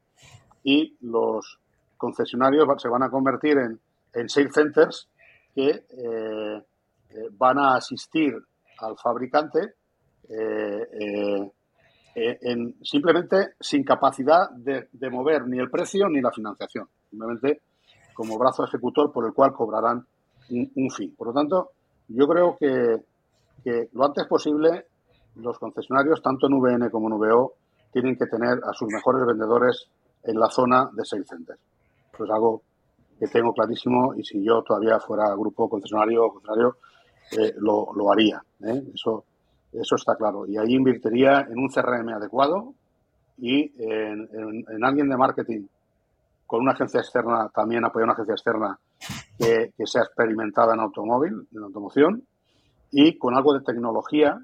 y 0.68 0.98
los 1.00 1.60
concesionarios 1.96 2.68
se 2.82 2.90
van 2.90 3.04
a 3.04 3.10
convertir 3.10 3.58
en, 3.58 3.80
en 4.14 4.28
sales 4.28 4.54
centers 4.54 5.08
que 5.56 5.70
eh, 5.70 6.64
eh, 7.10 7.30
van 7.32 7.58
a 7.58 7.76
asistir 7.76 8.36
al 8.80 8.98
fabricante 8.98 9.76
eh, 10.28 11.50
en, 12.14 12.76
simplemente 12.84 13.54
sin 13.62 13.86
capacidad 13.86 14.50
de, 14.50 15.10
mover 15.10 15.48
ni 15.48 15.58
el 15.58 15.70
precio 15.70 16.10
ni 16.10 16.20
la 16.20 16.34
financiación, 16.34 16.90
simplemente 17.10 17.62
como 18.14 18.38
brazo 18.38 18.66
ejecutor 18.66 19.14
por 19.14 19.26
el 19.26 19.34
cual 19.34 19.54
cobrarán 19.54 20.06
un, 20.50 20.90
fin. 20.90 21.16
Por 21.16 21.28
lo 21.28 21.34
tanto, 21.34 21.72
yo 22.10 22.28
creo 22.28 22.58
que, 22.60 23.88
lo 23.94 24.04
antes 24.04 24.26
posible 24.28 24.88
los 25.36 25.58
concesionarios, 25.60 26.22
tanto 26.22 26.48
en 26.48 26.60
VN 26.60 26.90
como 26.90 27.08
en 27.08 27.20
VO, 27.20 27.54
tienen 27.94 28.18
que 28.18 28.26
tener 28.26 28.60
a 28.66 28.74
sus 28.74 28.90
mejores 28.92 29.26
vendedores 29.26 29.88
en 30.28 30.40
la 30.40 30.50
zona 30.50 30.90
de 30.94 31.06
sales 31.06 31.28
center. 31.28 31.58
Pues 32.16 32.30
algo 32.30 32.62
que 33.20 33.28
tengo 33.28 33.54
clarísimo 33.54 34.14
y 34.16 34.24
si 34.24 34.44
yo 34.44 34.62
todavía 34.62 35.00
fuera 35.00 35.34
grupo 35.34 35.70
concesionario 35.70 36.26
o 36.26 36.34
concesionario, 36.34 36.78
eh, 37.32 37.54
lo, 37.58 37.94
lo, 37.96 38.12
haría. 38.12 38.42
¿eh? 38.64 38.84
Eso, 38.94 39.26
eso 39.74 39.96
está 39.96 40.16
claro. 40.16 40.46
Y 40.46 40.58
ahí 40.58 40.74
invertiría 40.74 41.42
en 41.42 41.58
un 41.58 41.70
CRM 41.70 42.10
adecuado 42.10 42.74
y 43.38 43.72
en, 43.82 44.30
en, 44.70 44.86
alguien 44.86 45.10
de 45.10 45.18
marketing 45.18 45.68
con 46.46 46.62
una 46.62 46.72
agencia 46.72 47.02
externa, 47.02 47.50
también 47.54 47.84
apoyar 47.84 48.06
una 48.06 48.14
agencia 48.14 48.34
externa 48.34 48.80
que, 49.38 49.74
que, 49.78 49.86
sea 49.86 50.04
experimentada 50.04 50.74
en 50.74 50.80
automóvil, 50.80 51.48
en 51.54 51.64
automoción, 51.64 52.24
y 52.90 53.18
con 53.18 53.36
algo 53.36 53.54
de 53.54 53.66
tecnología 53.66 54.40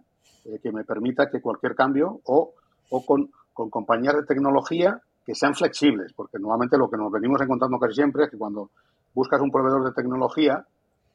eh, 0.45 0.59
que 0.61 0.71
me 0.71 0.83
permita 0.83 1.29
que 1.29 1.41
cualquier 1.41 1.75
cambio 1.75 2.19
o, 2.25 2.53
o 2.89 3.05
con, 3.05 3.31
con 3.53 3.69
compañías 3.69 4.15
de 4.15 4.25
tecnología 4.25 5.01
que 5.25 5.35
sean 5.35 5.55
flexibles, 5.55 6.13
porque 6.13 6.37
normalmente 6.37 6.77
lo 6.77 6.89
que 6.89 6.97
nos 6.97 7.11
venimos 7.11 7.41
encontrando 7.41 7.79
casi 7.79 7.95
siempre 7.95 8.25
es 8.25 8.31
que 8.31 8.37
cuando 8.37 8.69
buscas 9.13 9.41
un 9.41 9.51
proveedor 9.51 9.83
de 9.85 9.91
tecnología 9.93 10.65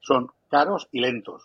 son 0.00 0.30
caros 0.50 0.88
y 0.92 1.00
lentos, 1.00 1.42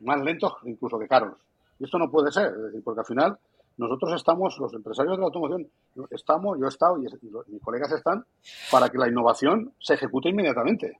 más 0.00 0.20
lentos 0.22 0.54
incluso 0.64 0.98
que 0.98 1.08
caros. 1.08 1.36
Y 1.78 1.84
esto 1.84 1.98
no 1.98 2.10
puede 2.10 2.30
ser, 2.30 2.52
porque 2.84 3.00
al 3.00 3.06
final 3.06 3.38
nosotros 3.78 4.12
estamos, 4.14 4.58
los 4.58 4.74
empresarios 4.74 5.16
de 5.16 5.20
la 5.20 5.26
automoción, 5.26 5.66
estamos, 6.10 6.58
yo 6.58 6.66
he 6.66 6.68
estado 6.68 6.98
y, 6.98 7.08
mis 7.48 7.62
colegas 7.62 7.90
están 7.92 8.24
para 8.70 8.90
que 8.90 8.98
la 8.98 9.08
innovación 9.08 9.72
se 9.78 9.94
ejecute 9.94 10.28
inmediatamente, 10.28 10.98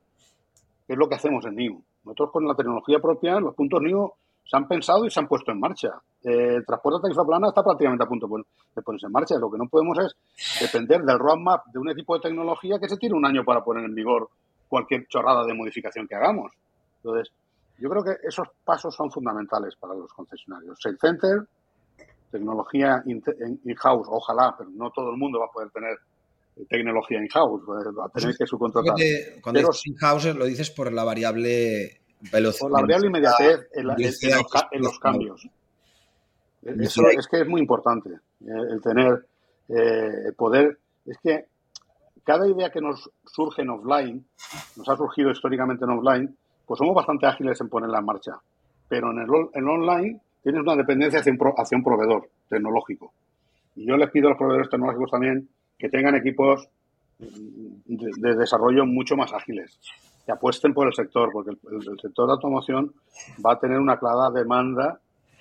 es 0.89 0.97
lo 0.97 1.09
que 1.09 1.17
hacemos 1.17 1.45
en 1.45 1.57
NIU. 1.57 1.83
Nosotros 2.05 2.31
con 2.33 2.47
la 2.47 2.55
tecnología 2.55 2.99
propia, 2.99 3.39
los 3.39 3.55
puntos 3.55 3.83
NIU 3.83 4.11
se 4.45 4.57
han 4.57 4.67
pensado 4.67 5.05
y 5.05 5.11
se 5.11 5.21
han 5.21 5.29
puesto 5.29 5.53
en 5.53 5.61
marcha. 5.61 5.91
Eh, 6.23 6.57
el 6.57 6.67
transporte 6.67 6.99
a 6.99 7.03
tarifa 7.03 7.25
plana 7.25 7.49
está 7.49 7.63
prácticamente 7.63 8.05
a 8.05 8.09
punto 8.09 8.27
de 8.75 8.83
ponerse 8.83 9.07
en 9.07 9.13
marcha. 9.13 9.39
Lo 9.39 9.51
que 9.51 9.59
no 9.59 9.69
podemos 9.69 9.99
es 9.99 10.17
depender 10.61 11.03
del 11.03 11.19
roadmap 11.19 11.67
de 11.73 11.79
un 11.79 11.91
equipo 11.91 12.15
de 12.15 12.23
tecnología 12.23 12.79
que 12.79 12.89
se 12.89 12.97
tiene 12.97 13.17
un 13.17 13.25
año 13.25 13.45
para 13.45 13.63
poner 13.63 13.85
en 13.85 13.95
vigor 13.95 14.29
cualquier 14.69 15.07
chorrada 15.07 15.45
de 15.45 15.55
modificación 15.55 16.07
que 16.07 16.15
hagamos. 16.15 16.53
Entonces, 16.97 17.33
yo 17.79 17.89
creo 17.89 18.03
que 18.03 18.27
esos 18.27 18.49
pasos 18.65 18.95
son 18.95 19.11
fundamentales 19.11 19.75
para 19.77 19.95
los 19.95 20.13
concesionarios. 20.13 20.79
Sales 20.81 20.99
Center, 21.01 21.47
tecnología 22.31 23.03
in-house, 23.07 24.07
ojalá, 24.11 24.55
pero 24.57 24.71
no 24.71 24.91
todo 24.91 25.11
el 25.11 25.17
mundo 25.17 25.41
va 25.41 25.47
a 25.47 25.51
poder 25.51 25.71
tener 25.71 25.97
tecnología 26.69 27.19
in-house, 27.19 27.63
va 27.63 28.07
a 28.07 28.09
tener 28.09 28.37
que 28.37 28.47
subcontratar. 28.47 28.95
Cuando 29.43 29.61
dices 29.61 29.87
in-house 29.87 30.35
lo 30.37 30.45
dices 30.45 30.71
por 30.71 30.93
la 30.93 31.05
variable 31.05 32.01
por 32.59 32.71
la 32.71 32.81
variable 32.81 33.07
inmediatez 33.07 33.69
en, 33.73 33.87
los, 33.87 34.99
cambios. 34.99 35.49
Eso 36.63 37.09
es 37.09 37.27
que 37.27 37.41
es 37.41 37.49
muy 37.49 37.61
importante, 37.61 38.11
eh, 38.11 38.63
el 38.71 38.81
tener, 38.83 39.27
eh, 39.69 40.33
poder. 40.37 40.79
Es 41.07 41.17
que 41.23 41.47
cada 42.25 42.47
idea 42.47 42.71
que 42.71 42.81
nos 42.81 43.11
surge 43.25 43.63
en 43.63 43.71
offline, 43.71 44.25
nos 44.77 44.89
ha 44.89 44.97
surgido 44.97 45.31
históricamente 45.31 45.85
en 45.85 45.91
offline, 45.91 46.37
pues 46.67 46.79
somos 46.79 46.95
bastante 46.95 47.27
ágiles 47.27 47.61
en 47.61 47.69
ponerla 47.69 47.99
en 47.99 48.05
marcha. 48.05 48.33
Pero 48.89 49.11
en 49.13 49.19
el 49.55 49.69
online 49.69 50.21
tienes 50.43 50.61
una 50.61 50.77
dependencia 50.77 51.21
hacia 51.21 51.33
un, 51.33 51.39
hacia 51.57 51.79
un 51.79 51.85
proveedor 51.85 52.29
tecnológico. 52.49 53.13
Y 53.77 53.87
yo 53.87 53.97
les 53.97 54.11
pido 54.11 54.27
a 54.27 54.31
los 54.31 54.39
proveedores 54.39 54.69
tecnológicos 54.69 55.11
también 55.11 55.49
que 55.79 55.89
tengan 55.89 56.17
equipos 56.17 56.69
de 57.19 58.35
desarrollo 58.35 58.85
mucho 58.87 59.17
más 59.17 59.33
ágiles 59.33 59.79
apuesten 60.31 60.73
por 60.73 60.87
el 60.87 60.95
sector, 60.95 61.31
porque 61.33 61.51
el, 61.51 62.01
sector 62.01 62.27
de 62.27 62.33
automoción 62.33 62.93
va 63.45 63.53
a 63.53 63.59
tener 63.59 63.79
una 63.79 63.99
clara 63.99 64.31
demanda 64.31 65.01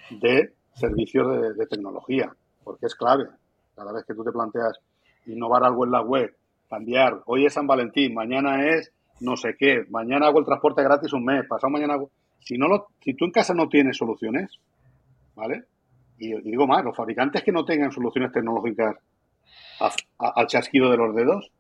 de 0.10 0.54
servicios 0.74 1.58
de, 1.58 1.66
tecnología, 1.68 2.32
porque 2.64 2.86
es 2.88 2.96
clave. 2.96 3.26
Cada 3.76 3.92
vez 3.92 4.06
que 4.06 4.14
tú 4.14 4.24
te 4.24 4.32
planteas 4.32 4.80
innovar 5.26 5.64
algo 5.64 5.86
en 5.86 5.92
la 5.92 6.02
web, 6.02 6.36
cambiar, 6.70 7.22
hoy 7.26 7.46
es 7.46 7.54
San 7.54 7.68
Valentín, 7.68 8.14
mañana 8.14 8.68
es 8.68 8.92
no 9.22 9.36
sé 9.36 9.56
qué, 9.58 9.86
mañana 9.90 10.28
hago 10.28 10.40
el 10.40 10.46
transporte 10.46 10.82
gratis 10.82 11.12
un 11.14 11.26
mes, 11.26 11.46
pasado 11.48 11.72
mañana 11.72 11.96
hago... 11.96 12.10
si, 12.40 12.58
no 12.58 12.68
lo, 12.68 12.88
si 13.02 13.14
tú 13.14 13.26
en 13.26 13.32
casa 13.32 13.54
no 13.54 13.68
tienes 13.68 13.98
soluciones, 13.98 14.60
¿vale? 15.36 15.66
Y, 16.18 16.40
digo 16.42 16.68
más, 16.68 16.84
los 16.84 16.96
fabricantes 16.96 17.44
que 17.44 17.52
no 17.52 17.66
tengan 17.66 17.92
soluciones 17.92 18.32
tecnológicas 18.32 18.96
al 20.18 20.48
chasquido 20.48 20.92
de 20.92 20.98
los 20.98 21.16
dedos, 21.16 21.52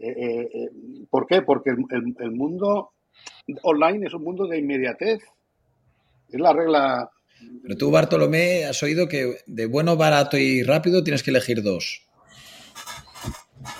eh, 0.00 0.14
eh, 0.16 0.50
eh, 0.54 0.70
¿por 1.10 1.26
qué? 1.26 1.42
Porque 1.42 1.70
el, 1.70 2.30
mundo 2.32 2.92
online 3.62 4.06
es 4.06 4.14
un 4.14 4.24
mundo 4.24 4.46
de 4.46 4.58
inmediatez. 4.58 5.20
Es 6.30 6.40
la 6.40 6.54
regla. 6.54 7.10
Pero 7.62 7.76
tú, 7.76 7.90
Bartolomé, 7.90 8.64
has 8.64 8.82
oído 8.82 9.08
que 9.08 9.36
de 9.46 9.66
bueno, 9.66 9.96
barato 9.96 10.38
y 10.38 10.62
rápido 10.62 11.04
tienes 11.04 11.22
que 11.22 11.30
elegir 11.30 11.62
dos. 11.62 12.06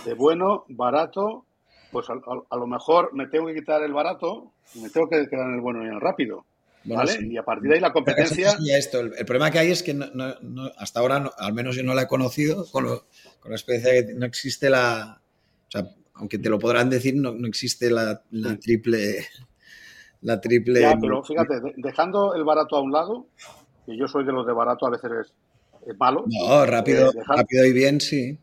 De 0.04 0.12
bueno, 0.12 0.64
barato, 0.68 1.46
pues 1.90 2.06
a, 2.10 2.56
lo 2.56 2.66
mejor 2.66 3.14
me 3.14 3.26
tengo 3.28 3.46
que 3.46 3.54
quitar 3.54 3.82
el 3.82 3.92
barato 3.92 4.52
y 4.74 4.80
me 4.80 4.90
tengo 4.90 5.08
que 5.08 5.26
quedar 5.26 5.48
en 5.48 5.54
el 5.54 5.60
bueno 5.60 5.82
y 5.82 5.88
en 5.88 5.94
el 5.94 6.00
rápido. 6.00 6.44
¿Vale? 6.84 7.18
Y 7.22 7.36
a 7.36 7.42
partir 7.42 7.68
de 7.68 7.74
ahí 7.76 7.80
la 7.80 7.92
competencia. 7.92 8.56
Esto. 8.76 9.00
El, 9.00 9.26
problema 9.26 9.50
que 9.50 9.58
hay 9.58 9.70
es 9.70 9.82
que 9.82 9.98
hasta 10.76 11.00
ahora, 11.00 11.30
al 11.38 11.52
menos 11.52 11.76
yo 11.76 11.82
no 11.82 11.94
la 11.94 12.02
he 12.02 12.06
conocido, 12.06 12.66
con, 12.70 12.84
con 12.84 13.50
la 13.50 13.56
experiencia 13.56 14.06
que 14.06 14.14
no 14.14 14.26
existe 14.26 14.70
la. 14.70 15.20
O 15.68 15.70
sea, 15.70 15.90
aunque 16.20 16.38
te 16.38 16.50
lo 16.50 16.58
podrán 16.58 16.90
decir, 16.90 17.14
no, 17.16 17.30
existe 17.46 17.90
la, 17.90 18.22
triple. 18.60 19.26
La 20.20 20.38
triple. 20.38 20.82
Ya, 20.82 20.98
pero 21.00 21.24
fíjate, 21.24 21.54
dejando 21.78 22.34
el 22.34 22.44
barato 22.44 22.76
a 22.76 22.82
un 22.82 22.92
lado, 22.92 23.26
que 23.86 23.96
yo 23.96 24.06
soy 24.06 24.24
de 24.26 24.32
los 24.32 24.46
de 24.46 24.52
barato, 24.52 24.86
a 24.86 24.90
veces 24.90 25.10
es, 25.86 25.98
malo. 25.98 26.24
No, 26.26 26.66
rápido, 26.66 27.10
eh, 27.10 27.22
rápido 27.26 27.64
y 27.64 27.72
bien, 27.72 28.02
sí. 28.02 28.38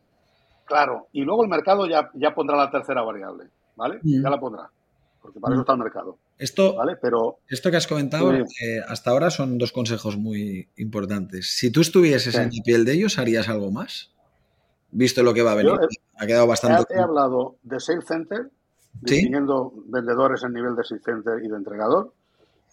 Claro, 0.65 1.07
y 1.13 1.21
luego 1.21 1.43
el 1.43 1.49
mercado 1.49 1.87
ya, 1.87 2.09
ya 2.15 2.33
pondrá 2.33 2.57
la 2.57 2.71
tercera 2.71 3.03
variable, 3.03 3.45
¿vale? 3.75 3.99
Mm. 4.01 4.23
Ya 4.23 4.29
la 4.31 4.39
pondrá, 4.39 4.71
porque 5.21 5.39
para 5.39 5.53
eso 5.53 5.59
mm. 5.59 5.61
está 5.61 5.73
el 5.73 5.79
mercado. 5.79 6.17
Esto, 6.39 6.75
¿vale? 6.75 6.95
Pero, 6.99 7.37
esto 7.47 7.69
que 7.69 7.77
has 7.77 7.85
comentado 7.85 8.33
eh, 8.33 8.81
hasta 8.87 9.11
ahora 9.11 9.29
son 9.29 9.59
dos 9.59 9.71
consejos 9.71 10.17
muy 10.17 10.67
importantes. 10.77 11.55
Si 11.55 11.71
tú 11.71 11.81
estuvieses 11.81 12.33
en 12.35 12.45
la 12.45 12.63
piel 12.65 12.85
de 12.85 12.93
ellos, 12.93 13.19
¿harías 13.19 13.47
algo 13.49 13.71
más? 13.71 14.16
Visto 14.91 15.21
lo 15.21 15.33
que 15.33 15.43
va 15.43 15.51
a 15.51 15.55
venir. 15.55 15.73
ha 16.17 16.25
quedado 16.25 16.47
bastante. 16.47 16.93
He, 16.93 16.99
hablado 16.99 17.55
de 17.63 17.79
Sales 17.79 18.05
Center, 18.05 18.49
definiendo 18.93 19.73
vendedores 19.85 20.43
en 20.43 20.53
nivel 20.53 20.75
de 20.75 20.83
Sales 20.83 21.03
Center 21.03 21.43
y 21.43 21.47
de 21.47 21.55
entregador. 21.55 22.13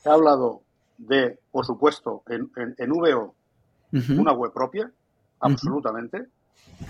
He 0.04 0.08
hablado 0.08 0.62
de, 0.98 1.38
por 1.50 1.64
supuesto, 1.66 2.22
en, 2.28 2.50
en, 2.56 2.90
VO, 2.90 3.34
una 4.16 4.32
web 4.32 4.52
propia, 4.52 4.90
absolutamente. 5.40 6.26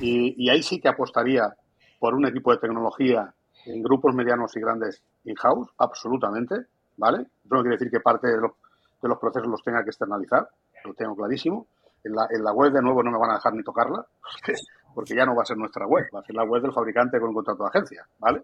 Y, 0.01 0.49
ahí 0.49 0.63
sí 0.63 0.81
que 0.81 0.89
apostaría 0.89 1.55
por 1.99 2.15
un 2.15 2.27
equipo 2.27 2.53
de 2.53 2.59
tecnología 2.59 3.33
en 3.67 3.83
grupos 3.83 4.15
medianos 4.15 4.55
y 4.57 4.61
grandes 4.61 5.03
in-house, 5.25 5.71
absolutamente, 5.79 6.67
¿vale? 6.97 7.23
Eso 7.45 7.55
no 7.55 7.63
quiere 7.63 7.77
decir 7.77 7.91
que 7.91 8.01
parte 8.01 8.29
de 8.29 8.39
los, 8.39 9.19
procesos 9.19 9.49
los 9.49 9.63
tenga 9.63 9.83
que 9.83 9.91
externalizar, 9.91 10.49
lo 10.85 10.95
tengo 10.95 11.17
clarísimo. 11.17 11.67
En 12.03 12.15
la, 12.15 12.27
en 12.31 12.45
la, 12.45 12.53
web, 12.53 12.71
de 12.71 12.83
nuevo, 12.83 13.03
no 13.03 13.11
me 13.11 13.19
van 13.19 13.31
a 13.31 13.35
dejar 13.35 13.55
ni 13.55 13.63
tocarla, 13.63 14.05
porque, 14.95 15.15
ya 15.15 15.27
no 15.27 15.35
va 15.35 15.43
a 15.43 15.47
ser 15.47 15.57
nuestra 15.57 15.87
web, 15.87 16.07
va 16.15 16.21
a 16.21 16.25
ser 16.25 16.35
la 16.35 16.45
web 16.45 16.63
del 16.63 16.73
fabricante 16.73 17.19
con 17.19 17.31
un 17.31 17.35
contrato 17.35 17.65
de 17.65 17.69
agencia, 17.69 18.07
¿vale? 18.19 18.43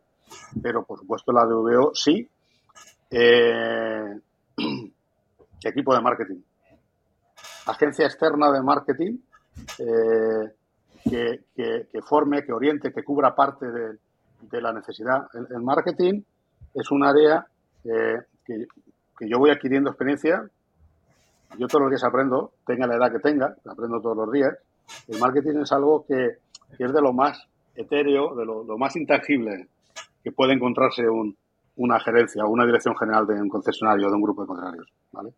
Pero, 0.62 0.84
por 0.84 0.98
supuesto, 0.98 1.32
la 1.32 1.46
de 1.46 1.54
VO 1.54 1.92
sí. 1.94 2.28
Eh, 3.10 4.20
equipo 5.64 5.94
de 5.94 6.00
marketing. 6.00 6.40
Agencia 7.66 8.06
externa 8.06 8.50
de 8.52 8.62
marketing. 8.62 9.18
Eh, 9.78 10.54
que, 11.04 12.02
forme, 12.02 12.44
que 12.44 12.52
oriente, 12.52 12.92
que 12.92 13.02
cubra 13.02 13.34
parte 13.34 13.66
de, 13.70 14.60
la 14.60 14.72
necesidad. 14.72 15.26
El, 15.34 15.62
marketing 15.62 16.22
es 16.74 16.90
un 16.90 17.04
área 17.04 17.46
eh, 17.84 18.18
que, 18.44 18.66
yo 19.20 19.38
voy 19.38 19.50
adquiriendo 19.50 19.90
experiencia. 19.90 20.48
Yo 21.58 21.66
todos 21.66 21.82
los 21.82 21.90
días 21.90 22.04
aprendo, 22.04 22.52
tenga 22.64 22.86
la 22.86 22.96
edad 22.96 23.12
que 23.12 23.18
tenga, 23.18 23.56
aprendo 23.66 24.00
todos 24.00 24.16
los 24.16 24.32
días. 24.32 24.56
El 25.08 25.18
marketing 25.18 25.60
es 25.62 25.72
algo 25.72 26.04
que, 26.06 26.38
es 26.78 26.92
de 26.92 27.00
lo 27.00 27.12
más 27.12 27.46
etéreo, 27.74 28.34
de 28.34 28.44
lo, 28.44 28.78
más 28.78 28.96
intangible 28.96 29.68
que 30.22 30.32
puede 30.32 30.52
encontrarse 30.52 31.04
una 31.76 32.00
gerencia 32.00 32.44
o 32.44 32.50
una 32.50 32.66
dirección 32.66 32.96
general 32.96 33.26
de 33.26 33.40
un 33.40 33.48
concesionario 33.48 34.06
o 34.06 34.10
de 34.10 34.16
un 34.16 34.22
grupo 34.22 34.42
de 34.42 34.48
concesionarios. 34.48 34.92
¿vale? 35.12 35.32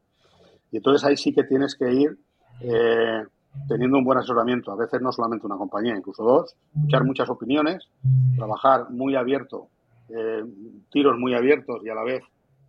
Y 0.70 0.78
entonces 0.78 1.05
ahí 1.05 1.16
sí 1.16 1.32
que 1.32 1.44
tienes 1.44 1.76
que 1.76 1.92
ir 1.92 2.18
eh, 2.61 3.24
teniendo 3.68 3.98
un 3.98 4.05
buen 4.05 4.18
asesoramiento, 4.18 4.72
a 4.72 4.76
veces 4.76 5.00
no 5.00 5.12
solamente 5.12 5.46
una 5.46 5.57
compañía, 5.57 5.94
incluso 5.96 6.24
dos, 6.24 6.57
escuchar 6.74 7.05
muchas 7.05 7.28
opiniones, 7.28 7.88
trabajar 8.36 8.90
muy 8.90 9.14
abierto, 9.14 9.68
eh, 10.09 10.44
tiros 10.90 11.18
muy 11.18 11.34
abiertos 11.34 11.84
y 11.84 11.88
a 11.88 11.94
la 11.94 12.03
vez 12.03 12.22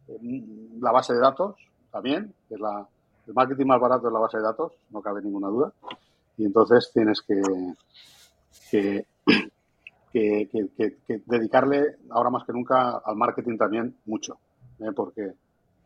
eh, 0.08 0.20
la 0.80 0.92
base 0.92 1.14
de 1.14 1.20
datos 1.20 1.56
también, 1.92 2.34
que 2.48 2.56
es 2.56 2.62
la, 2.62 2.88
el 3.28 3.34
marketing 3.34 3.66
más 3.66 3.80
barato 3.80 4.08
es 4.08 4.14
la 4.14 4.20
base 4.20 4.38
de 4.38 4.44
datos, 4.44 4.74
no 4.90 5.02
cabe 5.02 5.22
ninguna 5.22 5.48
duda. 5.48 5.74
Y 6.38 6.46
entonces 6.46 6.92
tienes 6.94 7.22
que, 7.22 7.42
que, 8.72 9.06
dedicarle 11.26 11.98
ahora 12.10 12.30
más 12.30 12.44
que 12.46 12.54
nunca 12.54 12.98
al 12.98 13.16
marketing 13.16 13.58
también 13.58 13.96
mucho, 14.06 14.38
¿eh? 14.80 14.92
porque 14.96 15.34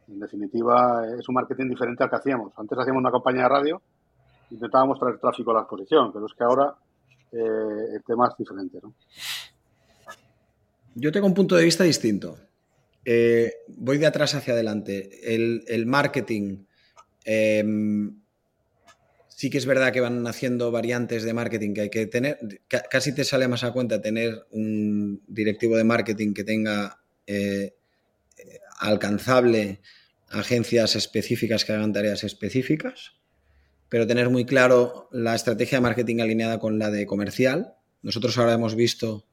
en 0.08 0.20
definitiva 0.20 1.06
es 1.20 1.28
un 1.28 1.36
marketing 1.36 1.70
diferente 1.70 2.04
al 2.04 2.10
que 2.10 2.16
hacíamos. 2.16 2.54
Antes 2.58 2.78
hacíamos 2.78 3.02
una 3.02 3.12
campaña 3.12 3.44
de 3.44 3.50
radio 3.50 3.82
intentábamos 4.52 5.00
traer 5.00 5.20
tráfico 5.20 5.52
a 5.52 5.56
la 5.56 5.60
exposición, 5.62 6.12
pero 6.14 6.26
es 6.26 6.34
que 6.34 6.44
ahora 6.44 6.76
eh, 7.32 7.96
el 7.96 8.04
tema 8.04 8.28
es 8.30 8.38
diferente. 8.38 8.80
Yo 10.96 11.12
tengo 11.12 11.28
un 11.28 11.34
punto 11.34 11.56
de 11.56 11.64
vista 11.64 11.84
distinto. 11.84 12.38
Eh, 13.06 13.52
voy 13.68 13.98
de 13.98 14.08
atrás 14.08 14.36
hacia 14.36 14.54
adelante. 14.54 15.10
El, 15.34 15.86
marketing, 15.86 16.66
em, 17.24 18.22
sí 19.38 19.52
que 19.52 19.60
es 19.60 19.68
verdad 19.68 19.94
que 19.94 20.02
van 20.02 20.26
haciendo 20.26 20.72
variantes 20.72 21.22
de 21.22 21.32
marketing 21.32 21.76
que 21.76 21.82
hay 21.82 21.90
que 21.92 22.08
tener. 22.08 22.40
casi 22.90 23.14
te 23.14 23.24
sale 23.24 23.48
más 23.48 23.64
a 23.64 23.72
cuenta 23.72 24.02
tener 24.02 24.48
un 24.50 25.22
directivo 25.28 25.78
de 25.78 25.84
marketing 25.84 26.34
que 26.34 26.44
tenga 26.44 27.04
eh, 27.28 27.76
alcanzable 28.80 29.80
agencias 30.30 30.96
específicas 30.96 31.66
que 31.66 31.74
hagan 31.74 31.94
tareas 31.94 32.24
específicas 32.24 33.18
pero 33.90 34.08
tener 34.08 34.30
muy 34.30 34.46
claro 34.46 35.08
la 35.12 35.36
estrategia 35.36 35.78
de 35.78 35.84
marketing 35.84 36.20
alineada 36.20 36.60
con 36.60 36.78
la 36.78 36.90
de 36.92 37.06
comercial. 37.06 37.76
Nosotros 38.02 38.38
ahora 38.38 38.54
hemos 38.54 38.76
visto 38.76 39.26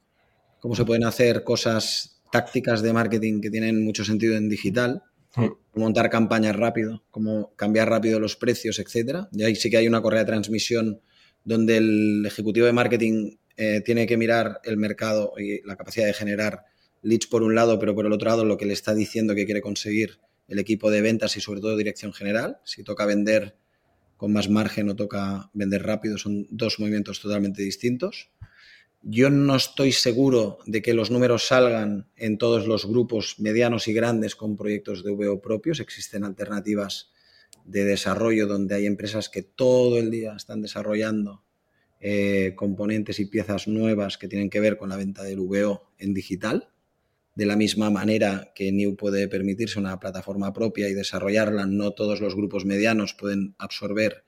cómo 0.60 0.76
se 0.76 0.84
pueden 0.84 1.04
hacer 1.04 1.44
cosas 1.44 2.20
tácticas 2.30 2.82
de 2.82 2.92
marketing 2.92 3.40
que 3.40 3.50
tienen 3.50 3.84
mucho 3.84 4.04
sentido 4.04 4.36
en 4.36 4.48
digital, 4.48 5.02
montar 5.74 6.10
campañas 6.10 6.56
rápido, 6.56 7.02
cómo 7.10 7.54
cambiar 7.56 7.88
rápido 7.88 8.20
los 8.20 8.36
precios, 8.36 8.78
etcétera. 8.78 9.28
Y 9.32 9.42
ahí 9.42 9.56
sí 9.56 9.70
que 9.70 9.76
hay 9.76 9.88
una 9.88 10.02
correa 10.02 10.20
de 10.20 10.26
transmisión 10.26 11.00
donde 11.44 11.76
el 11.76 12.24
ejecutivo 12.26 12.66
de 12.66 12.72
marketing 12.72 13.36
eh, 13.56 13.82
tiene 13.84 14.06
que 14.06 14.16
mirar 14.16 14.60
el 14.64 14.76
mercado 14.76 15.32
y 15.36 15.66
la 15.66 15.76
capacidad 15.76 16.06
de 16.06 16.14
generar 16.14 16.64
leads 17.02 17.26
por 17.26 17.42
un 17.42 17.54
lado, 17.54 17.78
pero 17.78 17.94
por 17.94 18.06
el 18.06 18.12
otro 18.12 18.30
lado 18.30 18.44
lo 18.44 18.56
que 18.56 18.66
le 18.66 18.72
está 18.72 18.94
diciendo 18.94 19.34
que 19.34 19.44
quiere 19.44 19.60
conseguir 19.60 20.18
el 20.48 20.58
equipo 20.58 20.90
de 20.90 21.02
ventas 21.02 21.36
y 21.36 21.40
sobre 21.40 21.60
todo 21.60 21.76
dirección 21.76 22.12
general. 22.12 22.58
Si 22.64 22.82
toca 22.82 23.06
vender 23.06 23.56
con 24.16 24.32
más 24.32 24.48
margen 24.48 24.88
o 24.88 24.96
toca 24.96 25.50
vender 25.52 25.82
rápido, 25.82 26.18
son 26.18 26.46
dos 26.50 26.78
movimientos 26.80 27.20
totalmente 27.20 27.62
distintos. 27.62 28.30
Yo 29.06 29.28
no 29.28 29.54
estoy 29.54 29.92
seguro 29.92 30.60
de 30.64 30.80
que 30.80 30.94
los 30.94 31.10
números 31.10 31.46
salgan 31.48 32.08
en 32.16 32.38
todos 32.38 32.66
los 32.66 32.86
grupos 32.86 33.38
medianos 33.38 33.86
y 33.86 33.92
grandes 33.92 34.34
con 34.34 34.56
proyectos 34.56 35.04
de 35.04 35.10
VO 35.10 35.42
propios. 35.42 35.78
Existen 35.78 36.24
alternativas 36.24 37.12
de 37.66 37.84
desarrollo 37.84 38.46
donde 38.46 38.76
hay 38.76 38.86
empresas 38.86 39.28
que 39.28 39.42
todo 39.42 39.98
el 39.98 40.10
día 40.10 40.32
están 40.34 40.62
desarrollando 40.62 41.44
eh, 42.00 42.54
componentes 42.56 43.20
y 43.20 43.26
piezas 43.26 43.68
nuevas 43.68 44.16
que 44.16 44.26
tienen 44.26 44.48
que 44.48 44.60
ver 44.60 44.78
con 44.78 44.88
la 44.88 44.96
venta 44.96 45.22
del 45.22 45.40
VO 45.40 45.90
en 45.98 46.14
digital. 46.14 46.70
De 47.34 47.44
la 47.44 47.56
misma 47.56 47.90
manera 47.90 48.52
que 48.54 48.72
New 48.72 48.96
puede 48.96 49.28
permitirse 49.28 49.78
una 49.78 50.00
plataforma 50.00 50.54
propia 50.54 50.88
y 50.88 50.94
desarrollarla, 50.94 51.66
no 51.66 51.90
todos 51.90 52.22
los 52.22 52.34
grupos 52.34 52.64
medianos 52.64 53.12
pueden 53.12 53.54
absorber 53.58 54.24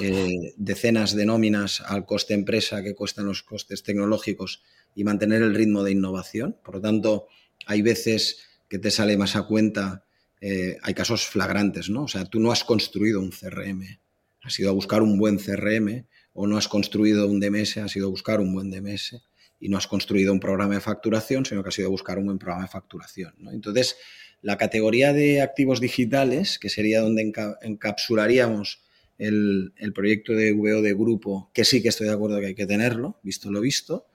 eh, 0.00 0.54
decenas 0.56 1.14
de 1.14 1.26
nóminas 1.26 1.80
al 1.80 2.06
coste 2.06 2.34
empresa 2.34 2.82
que 2.82 2.94
cuestan 2.94 3.26
los 3.26 3.42
costes 3.42 3.82
tecnológicos 3.82 4.62
y 4.94 5.04
mantener 5.04 5.42
el 5.42 5.54
ritmo 5.54 5.82
de 5.82 5.92
innovación. 5.92 6.56
Por 6.64 6.76
lo 6.76 6.80
tanto, 6.80 7.28
hay 7.66 7.82
veces 7.82 8.38
que 8.68 8.78
te 8.78 8.90
sale 8.90 9.16
más 9.16 9.36
a 9.36 9.42
cuenta, 9.42 10.04
eh, 10.40 10.78
hay 10.82 10.94
casos 10.94 11.26
flagrantes, 11.26 11.90
¿no? 11.90 12.04
O 12.04 12.08
sea, 12.08 12.24
tú 12.24 12.40
no 12.40 12.52
has 12.52 12.64
construido 12.64 13.20
un 13.20 13.30
CRM, 13.30 13.98
has 14.42 14.58
ido 14.58 14.70
a 14.70 14.72
buscar 14.72 15.02
un 15.02 15.18
buen 15.18 15.38
CRM 15.38 16.06
o 16.32 16.46
no 16.46 16.56
has 16.56 16.68
construido 16.68 17.26
un 17.26 17.40
DMS, 17.40 17.76
has 17.78 17.96
ido 17.96 18.06
a 18.06 18.10
buscar 18.10 18.40
un 18.40 18.54
buen 18.54 18.70
DMS 18.70 19.22
y 19.60 19.68
no 19.68 19.76
has 19.76 19.86
construido 19.86 20.32
un 20.32 20.40
programa 20.40 20.74
de 20.74 20.80
facturación, 20.80 21.44
sino 21.44 21.62
que 21.62 21.68
has 21.68 21.78
ido 21.78 21.88
a 21.88 21.90
buscar 21.90 22.18
un 22.18 22.26
buen 22.26 22.38
programa 22.38 22.64
de 22.64 22.70
facturación. 22.70 23.34
Entonces, 23.52 23.96
la 24.40 24.58
categoría 24.58 25.12
de 25.12 25.40
activos 25.40 25.80
digitales, 25.80 26.58
que 26.58 26.68
sería 26.68 27.00
donde 27.00 27.32
encapsularíamos 27.62 28.80
el, 29.26 29.92
proyecto 29.94 30.32
de 30.32 30.52
VO 30.52 30.82
de 30.82 30.94
grupo, 30.94 31.50
que 31.54 31.64
sí 31.64 31.82
que 31.82 31.88
estoy 31.88 32.08
de 32.08 32.14
acuerdo 32.14 32.40
que 32.40 32.46
hay 32.46 32.54
que 32.54 32.66
tenerlo, 32.66 33.18
visto 33.22 33.50
lo 33.50 33.60
visto, 33.60 34.06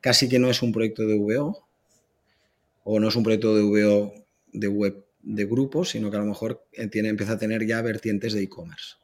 casi 0.00 0.28
que 0.28 0.38
no 0.38 0.50
es 0.50 0.62
un 0.62 0.72
proyecto 0.72 1.06
de 1.06 1.16
VO, 1.16 1.66
o 2.84 3.00
no 3.00 3.08
es 3.08 3.16
un 3.16 3.22
proyecto 3.22 3.54
de 3.56 3.62
VO 3.62 4.14
de 4.52 4.68
web 4.68 5.04
de 5.22 5.44
grupo, 5.44 5.84
sino 5.84 6.10
que 6.10 6.16
a 6.16 6.20
lo 6.20 6.26
mejor 6.26 6.66
eh, 6.72 6.88
tiene, 6.88 7.08
empieza 7.08 7.32
a 7.32 7.38
tener 7.38 7.66
ya 7.66 7.80
vertientes 7.82 8.32
de 8.32 8.42
e-commerce. 8.42 8.96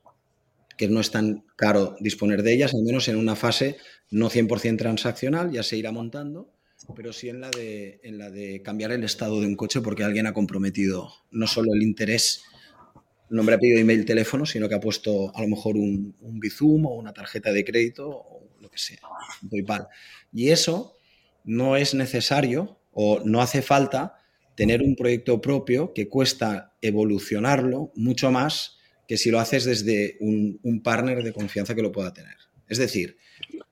Que 0.77 0.89
no 0.89 1.01
es 1.01 1.11
tan 1.11 1.45
caro 1.57 1.97
disponer 2.01 2.43
de 2.43 2.55
ellas, 2.55 2.75
al 2.75 2.83
menos 2.83 3.09
en 3.09 3.17
una 3.17 3.37
fase 3.37 3.77
no 4.11 4.31
100% 4.31 4.79
transaccional, 4.79 5.51
ya 5.51 5.63
se 5.63 5.77
irá 5.77 5.93
montando, 5.93 6.53
pero 6.95 7.13
sí 7.13 7.29
en 7.29 7.41
la, 7.41 7.51
de, 7.51 8.01
en 8.03 8.19
la 8.19 8.31
de 8.31 8.63
cambiar 8.63 8.93
el 8.93 9.05
estado 9.05 9.41
de 9.41 9.47
un 9.47 9.57
coche 9.57 9.81
porque 9.81 10.05
alguien 10.05 10.27
ha 10.27 10.33
comprometido 10.33 11.13
no 11.31 11.47
solo 11.47 11.75
el 11.75 11.83
interés, 11.83 12.43
nombre, 13.31 13.55
apellido, 13.55 13.79
email, 13.79 14.05
teléfono, 14.05 14.47
sino 14.47 14.69
que 14.69 14.75
ha 14.75 14.81
puesto 14.81 15.35
a 15.35 15.43
lo 15.43 15.49
mejor 15.49 15.77
un, 15.77 16.15
Bizum 16.21 16.87
o 16.87 16.95
una 16.95 17.13
tarjeta 17.13 17.53
de 17.53 17.65
crédito 17.65 18.09
o 18.09 18.49
lo 18.61 18.71
que 18.71 18.79
sea, 18.79 19.01
PayPal. 19.51 19.89
Y 20.33 20.51
eso 20.51 20.97
no 21.45 21.77
es 21.77 21.95
necesario 21.95 22.81
o 22.93 23.21
no 23.25 23.41
hace 23.41 23.63
falta 23.63 24.17
tener 24.55 24.83
un 24.83 24.97
proyecto 24.97 25.41
propio 25.41 25.93
que 25.95 26.09
cuesta 26.09 26.77
evolucionarlo 26.83 27.93
mucho 27.95 28.31
más 28.31 28.79
que 29.07 29.17
si 29.17 29.31
lo 29.31 29.41
haces 29.41 29.65
desde 29.65 30.17
un, 30.21 30.59
un 30.63 30.83
partner 30.83 31.23
de 31.23 31.33
confianza 31.33 31.75
que 31.75 31.83
lo 31.83 31.93
pueda 31.93 32.13
tener. 32.13 32.37
Es 32.69 32.79
decir, 32.79 33.17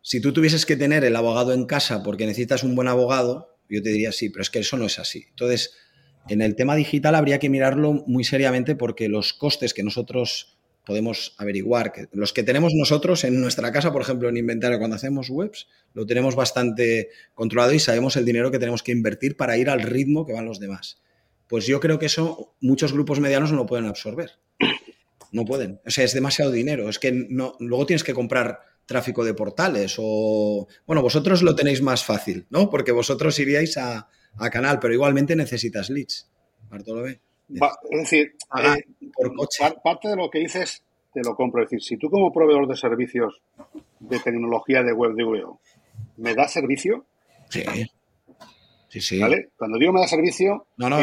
si 0.01 0.21
tú 0.21 0.33
tuvieses 0.33 0.65
que 0.65 0.77
tener 0.77 1.05
el 1.05 1.17
abogado 1.17 1.53
en 1.53 1.67
casa 1.67 2.03
porque 2.03 2.27
necesitas 2.27 2.63
un 2.63 2.75
buen 2.75 2.89
abogado, 2.89 3.59
yo 3.69 3.83
te 3.83 3.91
diría 3.91 4.13
sí, 4.13 4.31
pero 4.31 4.43
es 4.43 4.51
que 4.51 4.61
eso 4.61 4.77
no 4.77 4.87
es 4.87 4.99
así. 4.99 5.27
Entonces, 5.29 5.75
en 6.29 6.43
el 6.43 6.57
tema 6.57 6.75
digital 6.75 7.15
habría 7.15 7.39
que 7.39 7.49
mirarlo 7.49 8.05
muy 8.07 8.25
seriamente 8.25 8.77
porque 8.77 9.09
los 9.09 9.33
costes 9.33 9.75
que 9.75 9.83
nosotros 9.83 10.57
podemos 10.85 11.35
averiguar, 11.39 11.93
los 12.13 12.33
que 12.33 12.45
tenemos 12.45 12.73
nosotros 12.75 13.25
en 13.25 13.41
nuestra 13.41 13.73
casa, 13.73 13.93
por 13.93 14.03
ejemplo, 14.03 14.29
en 14.29 14.37
inventario, 14.37 14.79
cuando 14.79 14.95
hacemos 14.95 15.29
webs, 15.29 15.67
lo 15.95 16.07
tenemos 16.07 16.37
bastante 16.37 17.09
controlado 17.35 17.73
y 17.73 17.81
sabemos 17.81 18.17
el 18.17 18.25
dinero 18.25 18.53
que 18.53 18.61
tenemos 18.61 18.85
que 18.85 18.93
invertir 18.93 19.37
para 19.37 19.57
ir 19.57 19.69
al 19.69 19.83
ritmo 19.83 20.25
que 20.25 20.33
van 20.33 20.45
los 20.45 20.61
demás. 20.61 21.03
Pues 21.49 21.67
yo 21.67 21.81
creo 21.81 21.99
que 21.99 22.07
eso 22.07 22.55
muchos 22.61 22.93
grupos 22.93 23.19
medianos 23.19 23.51
no 23.51 23.59
lo 23.59 23.67
pueden 23.67 23.87
absorber. 23.87 24.39
No 25.33 25.45
pueden. 25.45 25.81
O 25.85 25.91
sea, 25.91 26.05
es 26.05 26.15
demasiado 26.15 26.53
dinero. 26.53 26.89
Es 26.89 27.01
que 27.01 27.27
luego 27.59 27.85
tienes 27.85 28.05
que 28.05 28.15
comprar 28.15 28.61
tráfico 28.87 29.25
de 29.25 29.35
portales 29.35 29.97
o... 29.99 30.69
Bueno, 30.87 31.03
vosotros 31.03 31.43
lo 31.43 31.57
tenéis 31.57 31.83
más 31.83 32.05
fácil, 32.05 32.47
¿no? 32.49 32.71
Porque 32.71 32.93
vosotros 32.93 33.39
iríais 33.41 33.77
a, 33.77 34.09
a 34.39 34.51
canal, 34.51 34.79
pero 34.79 34.95
igualmente 34.95 35.37
necesitas 35.37 35.91
leads. 35.91 36.29
Bartolomé. 36.71 37.21
es 37.49 38.01
decir, 38.01 38.35
eh, 38.63 38.85
por 39.15 39.35
coche. 39.35 39.65
parte 39.83 40.09
de 40.09 40.17
lo 40.17 40.31
que 40.31 40.41
dices 40.41 40.83
te 41.13 41.21
lo 41.23 41.35
compro. 41.35 41.63
Es 41.63 41.71
decir, 41.71 41.83
si 41.83 41.97
tú 41.97 42.11
como 42.11 42.33
proveedor 42.33 42.69
de 42.69 42.77
servicios 42.77 43.41
de 44.01 44.19
tecnología 44.21 44.83
de 44.83 44.93
web 44.93 45.15
de 45.15 45.25
VO 45.25 45.61
me 46.19 46.35
das 46.35 46.53
servicio, 46.53 47.07
sí. 47.49 47.65
Sí, 48.89 49.01
sí. 49.01 49.19
¿Vale? 49.19 49.51
Cuando 49.57 49.79
digo 49.79 49.93
me 49.93 50.01
da 50.01 50.07
servicio, 50.07 50.69
no, 50.77 50.89
no, 50.89 50.99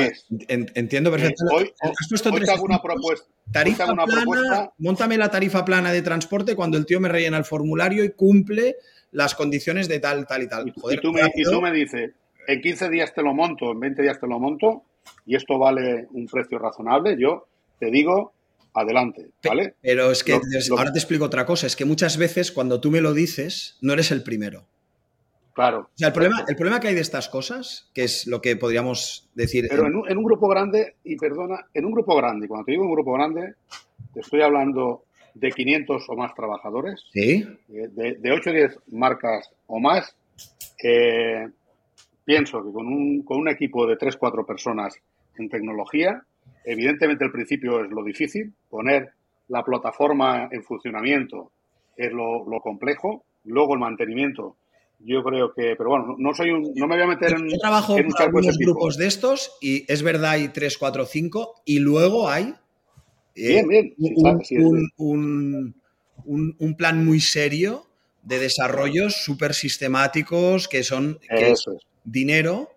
entiendo 0.47 1.11
perfectamente. 1.11 1.55
hoy, 1.55 1.73
has 1.81 2.07
puesto 2.09 2.31
tres 2.31 2.49
una 2.59 2.81
propuesta. 2.81 3.27
Tarifa 3.51 3.91
una 3.91 4.05
plana, 4.05 4.21
propuesta. 4.21 4.73
Móntame 4.77 5.17
la 5.17 5.29
tarifa 5.29 5.65
plana 5.65 5.91
de 5.91 6.01
transporte 6.01 6.55
cuando 6.55 6.77
el 6.77 6.85
tío 6.85 6.99
me 6.99 7.09
rellena 7.09 7.37
el 7.37 7.43
formulario 7.43 8.03
y 8.03 8.11
cumple 8.11 8.77
las 9.11 9.35
condiciones 9.35 9.87
de 9.87 9.99
tal, 9.99 10.25
tal 10.25 10.43
y 10.43 10.47
tal. 10.47 10.73
Joder, 10.79 10.97
y, 10.97 11.01
tú, 11.01 11.11
me, 11.11 11.21
y 11.35 11.43
tú 11.43 11.61
me 11.61 11.71
dices, 11.71 12.11
en 12.47 12.61
15 12.61 12.89
días 12.89 13.13
te 13.13 13.21
lo 13.21 13.33
monto, 13.33 13.71
en 13.71 13.79
20 13.79 14.01
días 14.01 14.19
te 14.19 14.27
lo 14.27 14.39
monto, 14.39 14.83
y 15.25 15.35
esto 15.35 15.57
vale 15.57 16.07
un 16.11 16.27
precio 16.27 16.59
razonable, 16.59 17.15
yo 17.19 17.47
te 17.79 17.91
digo, 17.91 18.33
adelante, 18.73 19.29
¿vale? 19.43 19.75
Pero 19.81 20.11
es 20.11 20.23
que 20.23 20.33
lo, 20.69 20.77
ahora 20.77 20.91
te 20.91 20.99
explico 20.99 21.25
otra 21.25 21.45
cosa, 21.45 21.67
es 21.67 21.75
que 21.75 21.85
muchas 21.85 22.17
veces 22.17 22.51
cuando 22.51 22.81
tú 22.81 22.91
me 22.91 23.01
lo 23.01 23.13
dices, 23.13 23.77
no 23.81 23.93
eres 23.93 24.11
el 24.11 24.23
primero. 24.23 24.65
Claro. 25.53 25.81
O 25.81 25.97
sea, 25.97 26.07
el 26.07 26.13
problema, 26.13 26.43
el 26.47 26.55
problema 26.55 26.79
que 26.79 26.87
hay 26.87 26.95
de 26.95 27.01
estas 27.01 27.29
cosas, 27.29 27.91
que 27.93 28.03
es 28.03 28.25
lo 28.25 28.41
que 28.41 28.55
podríamos 28.55 29.29
decir... 29.35 29.67
Pero 29.69 29.85
en 29.85 29.95
un, 29.95 30.09
en 30.09 30.17
un 30.17 30.23
grupo 30.23 30.47
grande, 30.47 30.95
y 31.03 31.15
perdona, 31.15 31.67
en 31.73 31.85
un 31.85 31.91
grupo 31.91 32.15
grande, 32.15 32.47
cuando 32.47 32.65
te 32.65 32.71
digo 32.71 32.83
un 32.83 32.91
grupo 32.91 33.13
grande, 33.13 33.53
te 34.13 34.21
estoy 34.21 34.41
hablando 34.41 35.03
de 35.35 35.51
500 35.51 36.05
o 36.09 36.15
más 36.15 36.33
trabajadores, 36.33 37.03
¿Sí? 37.11 37.45
de, 37.67 38.15
de 38.19 38.31
8 38.31 38.49
o 38.49 38.53
10 38.53 38.79
marcas 38.91 39.51
o 39.67 39.79
más, 39.79 40.15
eh, 40.83 41.47
pienso 42.25 42.63
que 42.63 42.71
con 42.71 42.87
un, 42.87 43.23
con 43.23 43.37
un 43.37 43.49
equipo 43.49 43.85
de 43.87 43.97
3-4 43.97 44.45
personas 44.45 44.95
en 45.37 45.49
tecnología, 45.49 46.23
evidentemente 46.65 47.25
el 47.25 47.31
principio 47.31 47.83
es 47.83 47.91
lo 47.91 48.03
difícil, 48.03 48.53
poner 48.69 49.11
la 49.47 49.63
plataforma 49.63 50.47
en 50.51 50.63
funcionamiento 50.63 51.51
es 51.95 52.11
lo, 52.11 52.47
lo 52.49 52.59
complejo, 52.61 53.23
luego 53.43 53.73
el 53.73 53.79
mantenimiento 53.79 54.55
yo 55.05 55.23
creo 55.23 55.53
que, 55.53 55.75
pero 55.77 55.89
bueno, 55.89 56.15
no 56.17 56.33
soy 56.33 56.51
un, 56.51 56.71
no 56.75 56.87
me 56.87 56.95
voy 56.95 57.03
a 57.03 57.07
meter 57.07 57.33
en. 57.33 57.49
Yo 57.49 57.57
trabajo 57.57 57.97
en 57.97 58.09
con 58.09 58.21
algunos 58.21 58.57
grupos 58.57 58.97
de 58.97 59.07
estos 59.07 59.57
y 59.61 59.91
es 59.91 60.01
verdad 60.01 60.31
hay 60.31 60.49
3, 60.49 60.77
4, 60.77 61.05
5 61.05 61.53
y 61.65 61.79
luego 61.79 62.29
hay 62.29 62.53
eh, 63.35 63.63
bien, 63.67 63.93
bien. 63.97 64.13
Un, 64.15 64.45
sí, 64.45 64.57
un, 64.57 65.75
un, 66.25 66.55
un, 66.57 66.75
plan 66.75 67.03
muy 67.03 67.19
serio 67.19 67.85
de 68.21 68.39
desarrollos 68.39 69.23
súper 69.23 69.53
sistemáticos 69.53 70.67
que 70.67 70.83
son 70.83 71.19
que 71.27 71.51
Eso 71.51 71.73
es. 71.73 71.83
Dinero 72.03 72.69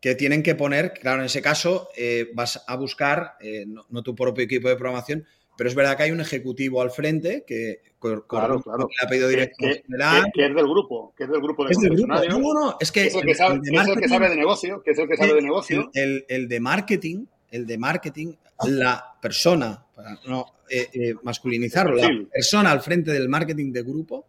que 0.00 0.14
tienen 0.16 0.42
que 0.42 0.56
poner, 0.56 0.94
claro, 0.94 1.20
en 1.20 1.26
ese 1.26 1.40
caso 1.40 1.88
eh, 1.96 2.30
vas 2.34 2.64
a 2.66 2.76
buscar, 2.76 3.36
eh, 3.40 3.64
no, 3.66 3.86
no, 3.88 4.02
tu 4.02 4.14
propio 4.14 4.44
equipo 4.44 4.68
de 4.68 4.76
programación, 4.76 5.24
pero 5.56 5.68
es 5.68 5.76
verdad 5.76 5.96
que 5.96 6.02
hay 6.04 6.10
un 6.10 6.20
ejecutivo 6.20 6.82
al 6.82 6.90
frente 6.90 7.44
que 7.46 7.80
claro, 8.00 8.26
claro. 8.26 8.88
le 8.88 9.06
ha 9.06 9.08
pedido 9.08 9.28
dirección 9.28 9.70
que, 9.70 9.82
general. 9.82 10.24
Que, 10.24 10.30
que, 10.40 10.46
es 10.46 10.54
del 10.54 10.64
grupo, 10.64 11.14
que 11.16 11.24
es 11.24 11.30
del 11.30 11.40
grupo 11.40 11.64
de 11.64 11.70
es 11.70 11.78
del 11.78 11.96
grupo. 11.96 12.14
No, 12.28 12.54
no, 12.54 12.76
es 12.80 12.90
que, 12.90 13.06
es 13.06 13.14
el 13.14 13.22
que, 13.22 13.34
sabe, 13.34 13.60
de, 13.62 13.76
es 13.76 13.88
el 13.88 14.00
que 14.00 14.08
sabe 14.08 14.28
de 14.28 14.36
negocio, 14.36 14.82
que 14.82 14.90
es 14.90 14.98
el 14.98 15.08
que 15.08 15.16
sabe 15.16 15.34
de 15.34 15.42
negocio. 15.42 15.90
El, 15.94 16.24
el, 16.28 16.48
de 16.48 16.60
marketing, 16.60 17.26
el 17.50 17.66
de 17.66 17.78
marketing, 17.78 18.34
la 18.64 19.14
persona, 19.20 19.84
para 19.94 20.18
no 20.26 20.46
eh, 20.68 21.14
masculinizarlo, 21.22 21.94
la 21.94 22.08
persona 22.32 22.72
al 22.72 22.80
frente 22.80 23.12
del 23.12 23.28
marketing 23.28 23.72
de 23.72 23.82
grupo, 23.82 24.26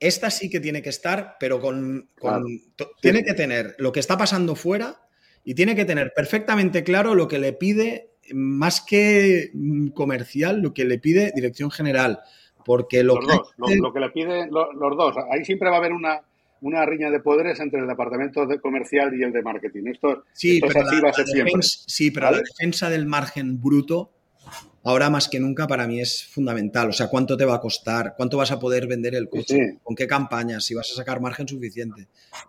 esta 0.00 0.30
sí 0.30 0.48
que 0.48 0.60
tiene 0.60 0.82
que 0.82 0.90
estar, 0.90 1.36
pero 1.40 1.60
con, 1.60 2.10
con 2.18 2.44
claro. 2.76 2.92
tiene 3.00 3.24
que 3.24 3.34
tener 3.34 3.74
lo 3.78 3.92
que 3.92 4.00
está 4.00 4.16
pasando 4.16 4.54
fuera 4.54 5.00
y 5.44 5.54
tiene 5.54 5.74
que 5.74 5.84
tener 5.84 6.12
perfectamente 6.14 6.84
claro 6.84 7.14
lo 7.14 7.26
que 7.26 7.38
le 7.38 7.52
pide 7.52 8.10
más 8.34 8.80
que 8.80 9.50
comercial, 9.94 10.60
lo 10.60 10.74
que 10.74 10.84
le 10.84 10.98
pide 10.98 11.32
dirección 11.34 11.70
general. 11.70 12.20
Porque 12.64 13.02
lo, 13.02 13.14
los 13.14 13.26
que, 13.26 13.32
dos, 13.32 13.54
lo, 13.56 13.74
lo, 13.76 13.92
que 13.92 14.00
le 14.00 14.10
pide 14.10 14.46
los, 14.50 14.66
los, 14.74 14.96
dos. 14.96 15.16
Ahí 15.32 15.44
siempre 15.44 15.70
va 15.70 15.76
a 15.76 15.78
haber 15.78 15.92
una, 15.92 16.20
una 16.60 16.84
riña 16.84 17.10
de 17.10 17.20
poderes 17.20 17.58
entre 17.60 17.80
el 17.80 17.86
departamento 17.86 18.46
de 18.46 18.60
comercial 18.60 19.18
y 19.18 19.22
el 19.22 19.32
de 19.32 19.42
marketing. 19.42 19.86
Esto, 19.86 20.24
sí, 20.32 20.56
esto 20.56 20.68
pero 20.68 20.86
así 20.86 20.96
la, 20.96 21.02
va 21.02 21.08
a 21.08 21.12
ser 21.14 21.24
la 21.26 21.32
siempre. 21.32 21.62
sí, 21.62 22.10
pero 22.10 22.26
¿vale? 22.26 22.36
la 22.38 22.42
defensa 22.42 22.90
del 22.90 23.06
margen 23.06 23.60
bruto, 23.60 24.12
ahora 24.84 25.10
más 25.10 25.28
que 25.28 25.40
nunca, 25.40 25.66
para 25.66 25.86
mí 25.86 26.00
es 26.00 26.26
fundamental. 26.26 26.88
O 26.88 26.92
sea, 26.92 27.08
¿cuánto 27.08 27.36
te 27.36 27.44
va 27.44 27.56
a 27.56 27.60
costar? 27.60 28.14
¿Cuánto 28.16 28.36
vas 28.36 28.50
a 28.50 28.58
poder 28.58 28.86
vender 28.86 29.14
el 29.14 29.28
coche? 29.28 29.56
Sí. 29.56 29.78
¿Con 29.82 29.96
qué 29.96 30.06
campañas? 30.06 30.64
Si 30.64 30.74
vas 30.74 30.90
a 30.92 30.94
sacar 30.94 31.20
margen 31.20 31.48
suficiente. 31.48 32.08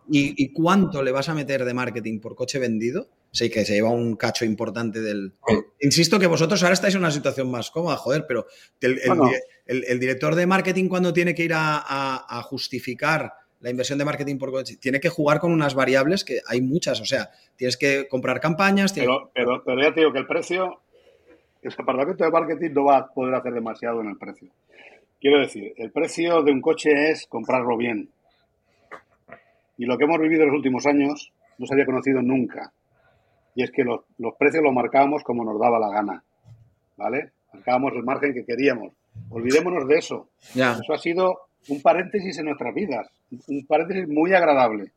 ¿Y, 0.09 0.41
¿Y, 0.43 0.53
cuánto 0.53 1.03
le 1.03 1.11
vas 1.11 1.29
a 1.29 1.33
meter 1.33 1.65
de 1.65 1.73
marketing 1.73 2.19
por 2.19 2.35
coche 2.35 2.59
vendido? 2.59 3.07
Sí, 3.31 3.49
que 3.49 3.65
se 3.65 3.73
lleva 3.73 3.89
un 3.89 4.15
cacho 4.15 4.45
importante 4.45 5.01
del... 5.01 5.33
Sí. 5.47 5.55
Insisto 5.81 6.19
que 6.19 6.27
vosotros 6.27 6.61
ahora 6.63 6.73
estáis 6.73 6.95
en 6.95 7.01
una 7.01 7.11
situación 7.11 7.49
más 7.51 7.71
cómoda, 7.71 7.95
joder, 7.97 8.25
pero 8.27 8.47
el, 8.81 8.99
el, 8.99 9.07
Bueno. 9.07 9.31
el, 9.65 9.83
el 9.87 9.99
director 9.99 10.35
de 10.35 10.47
marketing 10.47 10.87
cuando 10.87 11.13
tiene 11.13 11.35
que 11.35 11.43
ir 11.43 11.53
a, 11.53 11.77
a, 11.77 12.39
a 12.39 12.41
justificar 12.41 13.33
la 13.59 13.69
inversión 13.69 13.99
de 13.99 14.05
marketing 14.05 14.37
por 14.37 14.51
coche, 14.51 14.77
tiene 14.77 14.99
que 14.99 15.09
jugar 15.09 15.39
con 15.39 15.51
unas 15.51 15.75
variables 15.75 16.23
que 16.23 16.41
hay 16.47 16.61
muchas, 16.61 17.01
o 17.01 17.05
sea, 17.05 17.29
tienes 17.55 17.77
que 17.77 18.07
comprar 18.07 18.39
campañas... 18.39 18.93
Tienes... 18.93 19.09
Pero, 19.09 19.31
pero, 19.33 19.63
pero 19.65 19.81
ya 19.81 19.93
te 19.93 19.99
digo 19.99 20.13
que 20.13 20.19
el 20.19 20.27
precio, 20.27 20.81
el 21.61 21.75
departamento 21.75 22.23
de 22.23 22.31
marketing 22.31 22.71
no 22.73 22.85
va 22.85 22.97
a 22.97 23.07
poder 23.07 23.35
hacer 23.35 23.53
demasiado 23.53 24.01
en 24.01 24.09
el 24.09 24.17
precio. 24.17 24.49
Quiero 25.19 25.39
decir, 25.39 25.73
el 25.75 25.91
precio 25.91 26.41
de 26.43 26.51
un 26.51 26.61
coche 26.61 27.11
es 27.11 27.27
comprarlo 27.27 27.75
bien. 27.75 28.09
Y 29.77 29.85
lo 29.85 29.97
que 29.97 30.05
hemos 30.05 30.19
vivido 30.19 30.43
en 30.43 30.49
los 30.49 30.57
últimos 30.57 30.85
años 30.85 31.33
no 31.57 31.65
se 31.65 31.73
había 31.73 31.85
conocido 31.85 32.21
nunca. 32.21 32.71
Y 33.55 33.63
es 33.63 33.71
que 33.71 33.83
los, 33.83 34.01
los 34.17 34.35
precios 34.35 34.63
los 34.63 34.73
marcábamos 34.73 35.23
como 35.23 35.43
nos 35.43 35.59
daba 35.59 35.79
la 35.79 35.89
gana. 35.89 36.23
¿Vale? 36.95 37.31
Marcábamos 37.53 37.93
el 37.93 38.03
margen 38.03 38.33
que 38.33 38.45
queríamos. 38.45 38.93
Olvidémonos 39.29 39.87
de 39.87 39.95
eso. 39.95 40.29
Ya. 40.53 40.73
Eso 40.73 40.93
ha 40.93 40.97
sido 40.97 41.49
un 41.67 41.81
paréntesis 41.81 42.37
en 42.39 42.45
nuestras 42.45 42.73
vidas. 42.73 43.07
Un 43.47 43.65
paréntesis 43.67 44.07
muy 44.07 44.33
agradable. 44.33 44.91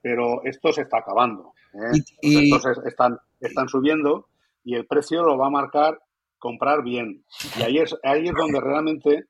Pero 0.00 0.44
esto 0.44 0.72
se 0.72 0.82
está 0.82 0.98
acabando. 0.98 1.52
¿eh? 1.72 1.98
Y, 2.20 2.50
y... 2.50 2.54
Estos 2.54 2.84
están, 2.86 3.18
están 3.40 3.68
subiendo 3.68 4.26
y 4.64 4.74
el 4.74 4.86
precio 4.86 5.22
lo 5.22 5.36
va 5.36 5.48
a 5.48 5.50
marcar 5.50 5.98
comprar 6.44 6.84
bien. 6.84 7.24
Y 7.58 7.62
ahí 7.62 7.78
es, 7.78 7.96
ahí 8.02 8.26
es 8.26 8.34
donde 8.34 8.60
realmente 8.60 9.24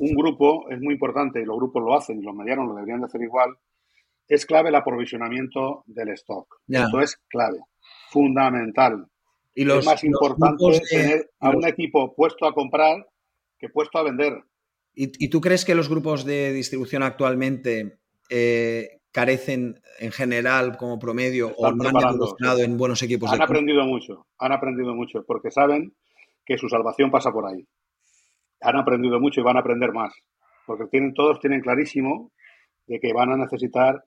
un 0.00 0.14
grupo 0.14 0.68
es 0.68 0.78
muy 0.78 0.92
importante, 0.94 1.40
y 1.40 1.46
los 1.46 1.56
grupos 1.56 1.82
lo 1.82 1.96
hacen, 1.96 2.18
y 2.18 2.22
los 2.22 2.34
medianos 2.34 2.68
lo 2.68 2.74
deberían 2.74 3.00
de 3.00 3.06
hacer 3.06 3.22
igual, 3.22 3.56
es 4.28 4.44
clave 4.44 4.68
el 4.68 4.74
aprovisionamiento 4.74 5.82
del 5.86 6.10
stock. 6.10 6.60
Ya. 6.66 6.84
Esto 6.84 7.00
es 7.00 7.16
clave, 7.28 7.60
fundamental. 8.10 9.06
Y 9.54 9.64
los, 9.64 9.78
es 9.78 9.86
más 9.86 10.04
importante 10.04 10.64
de, 10.70 10.80
tener 10.80 11.30
a 11.40 11.50
un 11.50 11.66
equipo 11.66 12.14
puesto 12.14 12.46
a 12.46 12.52
comprar 12.52 13.06
que 13.58 13.70
puesto 13.70 13.96
a 13.98 14.02
vender. 14.02 14.34
¿Y, 14.94 15.24
y 15.24 15.28
tú 15.30 15.40
crees 15.40 15.64
que 15.64 15.74
los 15.74 15.88
grupos 15.88 16.26
de 16.26 16.52
distribución 16.52 17.02
actualmente 17.02 17.98
eh, 18.28 19.00
carecen 19.10 19.80
en 20.00 20.12
general 20.12 20.76
como 20.76 20.98
promedio 20.98 21.54
o 21.56 21.72
no 21.72 21.88
han 21.88 21.96
evolucionado 21.96 22.60
en 22.60 22.76
buenos 22.76 23.02
equipos? 23.02 23.32
Han 23.32 23.40
aprendido 23.40 23.84
mucho, 23.86 24.26
han 24.38 24.52
aprendido 24.52 24.94
mucho, 24.94 25.24
porque 25.26 25.50
saben 25.50 25.94
que 26.48 26.56
su 26.56 26.68
salvación 26.68 27.10
pasa 27.10 27.30
por 27.30 27.46
ahí. 27.46 27.62
Han 28.62 28.76
aprendido 28.76 29.20
mucho 29.20 29.42
y 29.42 29.44
van 29.44 29.58
a 29.58 29.60
aprender 29.60 29.92
más, 29.92 30.14
porque 30.66 30.86
tienen, 30.86 31.12
todos 31.12 31.38
tienen 31.40 31.60
clarísimo 31.60 32.32
de 32.86 32.98
que 32.98 33.12
van 33.12 33.30
a 33.30 33.36
necesitar 33.36 34.02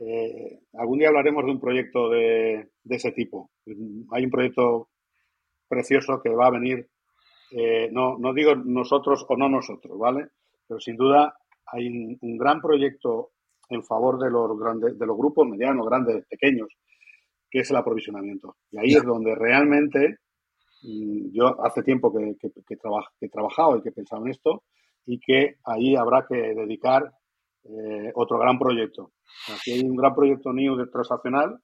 eh, 0.00 0.58
algún 0.74 0.98
día 0.98 1.08
hablaremos 1.08 1.44
de 1.44 1.52
un 1.52 1.60
proyecto 1.60 2.10
de, 2.10 2.68
ese 2.90 3.12
tipo. 3.12 3.50
Hay 4.10 4.24
un 4.24 4.30
proyecto 4.30 4.88
precioso 5.68 6.20
que 6.22 6.30
va 6.30 6.48
a 6.48 6.50
venir, 6.50 6.88
eh, 7.52 7.88
no, 7.92 8.18
no 8.18 8.34
digo 8.34 8.56
nosotros 8.56 9.24
o 9.28 9.36
no 9.36 9.48
nosotros, 9.48 9.96
¿vale? 9.96 10.28
Pero 10.66 10.80
sin 10.80 10.96
duda 10.96 11.34
hay 11.66 11.86
un, 12.20 12.36
gran 12.36 12.60
proyecto 12.60 13.30
en 13.68 13.82
favor 13.84 14.18
de 14.18 14.30
los 14.30 14.58
grandes, 14.58 14.98
de 14.98 15.06
los 15.06 15.16
grupos 15.16 15.48
medianos, 15.48 15.86
grandes, 15.86 16.26
pequeños, 16.28 16.68
que 17.48 17.60
es 17.60 17.70
el 17.70 17.76
aprovisionamiento. 17.76 18.56
Y 18.72 18.78
ahí 18.78 18.94
es 18.94 19.04
donde 19.04 19.34
realmente 19.34 20.18
yo 21.32 21.62
hace 21.64 21.82
tiempo 21.82 22.12
que, 22.12 22.36
que, 22.40 22.50
que, 22.50 22.62
que 22.62 23.26
he 23.26 23.28
trabajado 23.28 23.76
y 23.76 23.82
que 23.82 23.88
he 23.88 23.92
pensado 23.92 24.24
en 24.24 24.30
esto 24.30 24.62
y 25.06 25.20
que 25.20 25.56
ahí 25.64 25.96
habrá 25.96 26.26
que 26.28 26.36
dedicar 26.36 27.12
eh, 27.68 28.12
otro 28.14 28.38
gran 28.38 28.58
proyecto. 28.58 29.12
Aquí 29.52 29.72
hay 29.72 29.80
un 29.82 29.96
gran 29.96 30.14
proyecto 30.14 30.52
NIO 30.52 30.76
de 30.76 30.86
transaccional, 30.86 31.58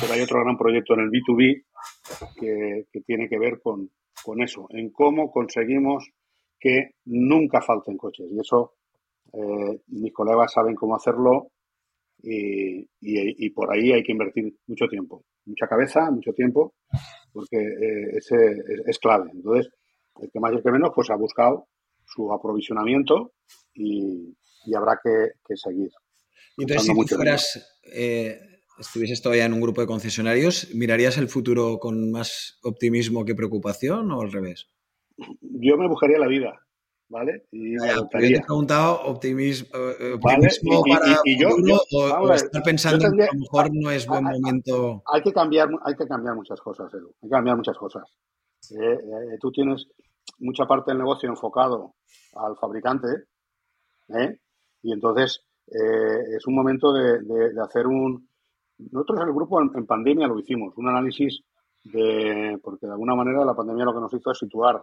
pero 0.00 0.12
hay 0.12 0.22
otro 0.22 0.40
gran 0.40 0.56
proyecto 0.56 0.94
en 0.94 1.00
el 1.00 1.10
B2B 1.10 1.64
que, 2.38 3.02
tiene 3.06 3.28
que 3.28 3.38
ver 3.38 3.60
con, 3.60 3.90
eso, 4.40 4.66
en 4.70 4.90
cómo 4.90 5.30
conseguimos 5.30 6.10
que 6.58 6.94
nunca 7.04 7.60
falten 7.60 7.96
coches. 7.96 8.26
Y 8.30 8.40
eso 8.40 8.74
eh, 9.32 9.80
mis 9.88 10.12
colegas 10.12 10.52
saben 10.52 10.74
cómo 10.74 10.96
hacerlo 10.96 11.52
y, 12.22 13.50
por 13.50 13.72
ahí 13.72 13.92
hay 13.92 14.02
que 14.02 14.12
invertir 14.12 14.54
mucho 14.66 14.86
tiempo, 14.86 15.24
mucha 15.46 15.66
cabeza, 15.66 16.10
mucho 16.10 16.32
tiempo, 16.32 16.74
porque 17.32 17.56
eh, 17.56 18.16
ese 18.16 18.36
es, 18.86 18.98
clave. 18.98 19.30
Entonces, 19.32 19.72
el 20.20 20.30
que 20.30 20.40
más 20.40 20.52
y 20.52 20.56
el 20.56 20.62
que 20.62 20.70
menos, 20.70 20.90
pues 20.94 21.10
ha 21.10 21.16
buscado 21.16 21.68
su 22.04 22.32
aprovisionamiento 22.32 23.32
y, 23.74 24.36
y 24.66 24.74
habrá 24.74 24.98
que, 25.02 25.56
seguir. 25.56 25.90
Entonces, 26.56 26.86
si 26.86 26.94
tú 26.94 27.16
fueras, 27.16 27.80
eh, 27.92 28.38
estuvieses 28.78 29.22
todavía 29.22 29.44
en 29.44 29.52
un 29.52 29.60
grupo 29.60 29.80
de 29.80 29.86
concesionarios, 29.86 30.74
¿mirarías 30.74 31.18
el 31.18 31.28
futuro 31.28 31.78
con 31.78 32.10
más 32.10 32.58
optimismo 32.62 33.24
que 33.24 33.34
preocupación 33.34 34.10
o 34.10 34.20
al 34.20 34.32
revés? 34.32 34.68
Yo 35.40 35.76
me 35.76 35.88
buscaría 35.88 36.18
la 36.18 36.28
vida, 36.28 36.66
¿vale? 37.10 37.44
Y 37.50 37.76
me 37.76 37.88
yo 37.88 38.06
te 38.06 38.34
he 38.34 38.40
preguntado 38.40 39.02
optimismo, 39.02 39.68
eh, 39.74 40.14
optimismo 40.14 40.82
para 40.88 41.20
y, 41.24 41.38
yo, 41.38 41.48
o, 41.92 42.32
estar 42.32 42.62
pensando 42.62 43.10
que 43.10 43.24
a 43.24 43.26
lo 43.32 43.40
mejor 43.40 43.70
no 43.72 43.90
es 43.90 44.06
buen 44.06 44.24
momento. 44.24 45.02
Hay 45.12 45.20
que 45.20 45.32
cambiar, 45.32 45.68
hay 45.84 45.94
que 45.96 46.06
cambiar 46.06 46.36
muchas 46.36 46.60
cosas, 46.60 46.92
Edu. 46.94 47.12
Hay 47.22 47.28
que 47.28 47.34
cambiar 47.34 47.56
muchas 47.56 47.76
cosas. 47.76 48.04
Eh, 48.70 49.36
tú 49.40 49.50
tienes 49.50 49.88
mucha 50.38 50.64
parte 50.66 50.92
del 50.92 50.98
negocio 50.98 51.28
enfocado 51.28 51.94
al 52.36 52.56
fabricante, 52.56 53.08
¿eh? 54.08 54.38
Y 54.82 54.92
entonces 54.92 55.44
eh, 55.66 56.36
es 56.36 56.46
un 56.46 56.54
momento 56.54 56.92
de, 56.92 57.52
hacer 57.60 57.86
un... 57.86 58.28
Nosotros 58.78 59.20
el 59.26 59.34
grupo 59.34 59.60
en, 59.60 59.84
pandemia 59.84 60.28
lo 60.28 60.38
hicimos, 60.38 60.74
un 60.76 60.88
análisis 60.88 61.42
de... 61.84 62.58
porque 62.62 62.86
de 62.86 62.92
alguna 62.92 63.14
manera 63.14 63.44
la 63.44 63.54
pandemia 63.54 63.84
lo 63.84 63.92
que 63.92 64.00
nos 64.00 64.14
hizo 64.14 64.30
es 64.30 64.38
situar 64.38 64.82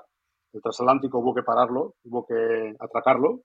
el 0.54 0.62
transatlántico, 0.62 1.20
hubo 1.20 1.34
que 1.34 1.44
pararlo, 1.44 1.96
hubo 2.04 2.26
que 2.26 2.76
atracarlo 2.80 3.42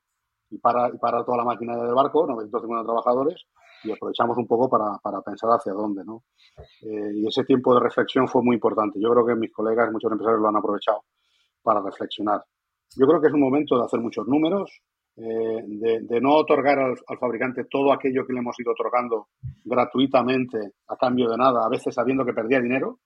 y 0.50 0.58
para, 0.58 0.88
y 0.88 0.98
para 0.98 1.24
toda 1.24 1.38
la 1.38 1.44
máquina 1.44 1.76
del 1.76 1.94
barco, 1.94 2.26
950 2.26 2.84
trabajadores, 2.84 3.46
y 3.84 3.90
aprovechamos 3.90 4.36
un 4.36 4.46
poco 4.46 4.68
para, 4.68 4.98
para 5.02 5.20
pensar 5.22 5.50
hacia 5.50 5.72
dónde. 5.72 6.04
¿no? 6.04 6.24
Eh, 6.82 7.12
y 7.14 7.26
ese 7.26 7.44
tiempo 7.44 7.74
de 7.74 7.80
reflexión 7.80 8.28
fue 8.28 8.42
muy 8.42 8.56
importante. 8.56 9.00
Yo 9.00 9.10
creo 9.10 9.26
que 9.26 9.34
mis 9.34 9.52
colegas, 9.52 9.90
muchos 9.90 10.12
empresarios 10.12 10.40
lo 10.40 10.48
han 10.48 10.56
aprovechado 10.56 11.04
para 11.62 11.80
reflexionar. 11.80 12.44
Yo 12.96 13.06
creo 13.06 13.20
que 13.20 13.28
es 13.28 13.32
un 13.32 13.40
momento 13.40 13.78
de 13.78 13.84
hacer 13.84 14.00
muchos 14.00 14.26
números, 14.26 14.82
eh, 15.16 15.62
de, 15.66 16.20
no 16.20 16.36
otorgar 16.36 16.78
al, 16.78 16.96
fabricante 17.18 17.64
todo 17.64 17.92
aquello 17.92 18.26
que 18.26 18.32
le 18.32 18.38
hemos 18.40 18.58
ido 18.58 18.72
otorgando 18.72 19.28
gratuitamente 19.64 20.72
a 20.88 20.96
cambio 20.96 21.28
de 21.28 21.36
nada, 21.36 21.64
a 21.64 21.68
veces 21.68 21.94
sabiendo 21.94 22.24
que 22.24 22.32
perdía 22.32 22.60
dinero. 22.60 22.98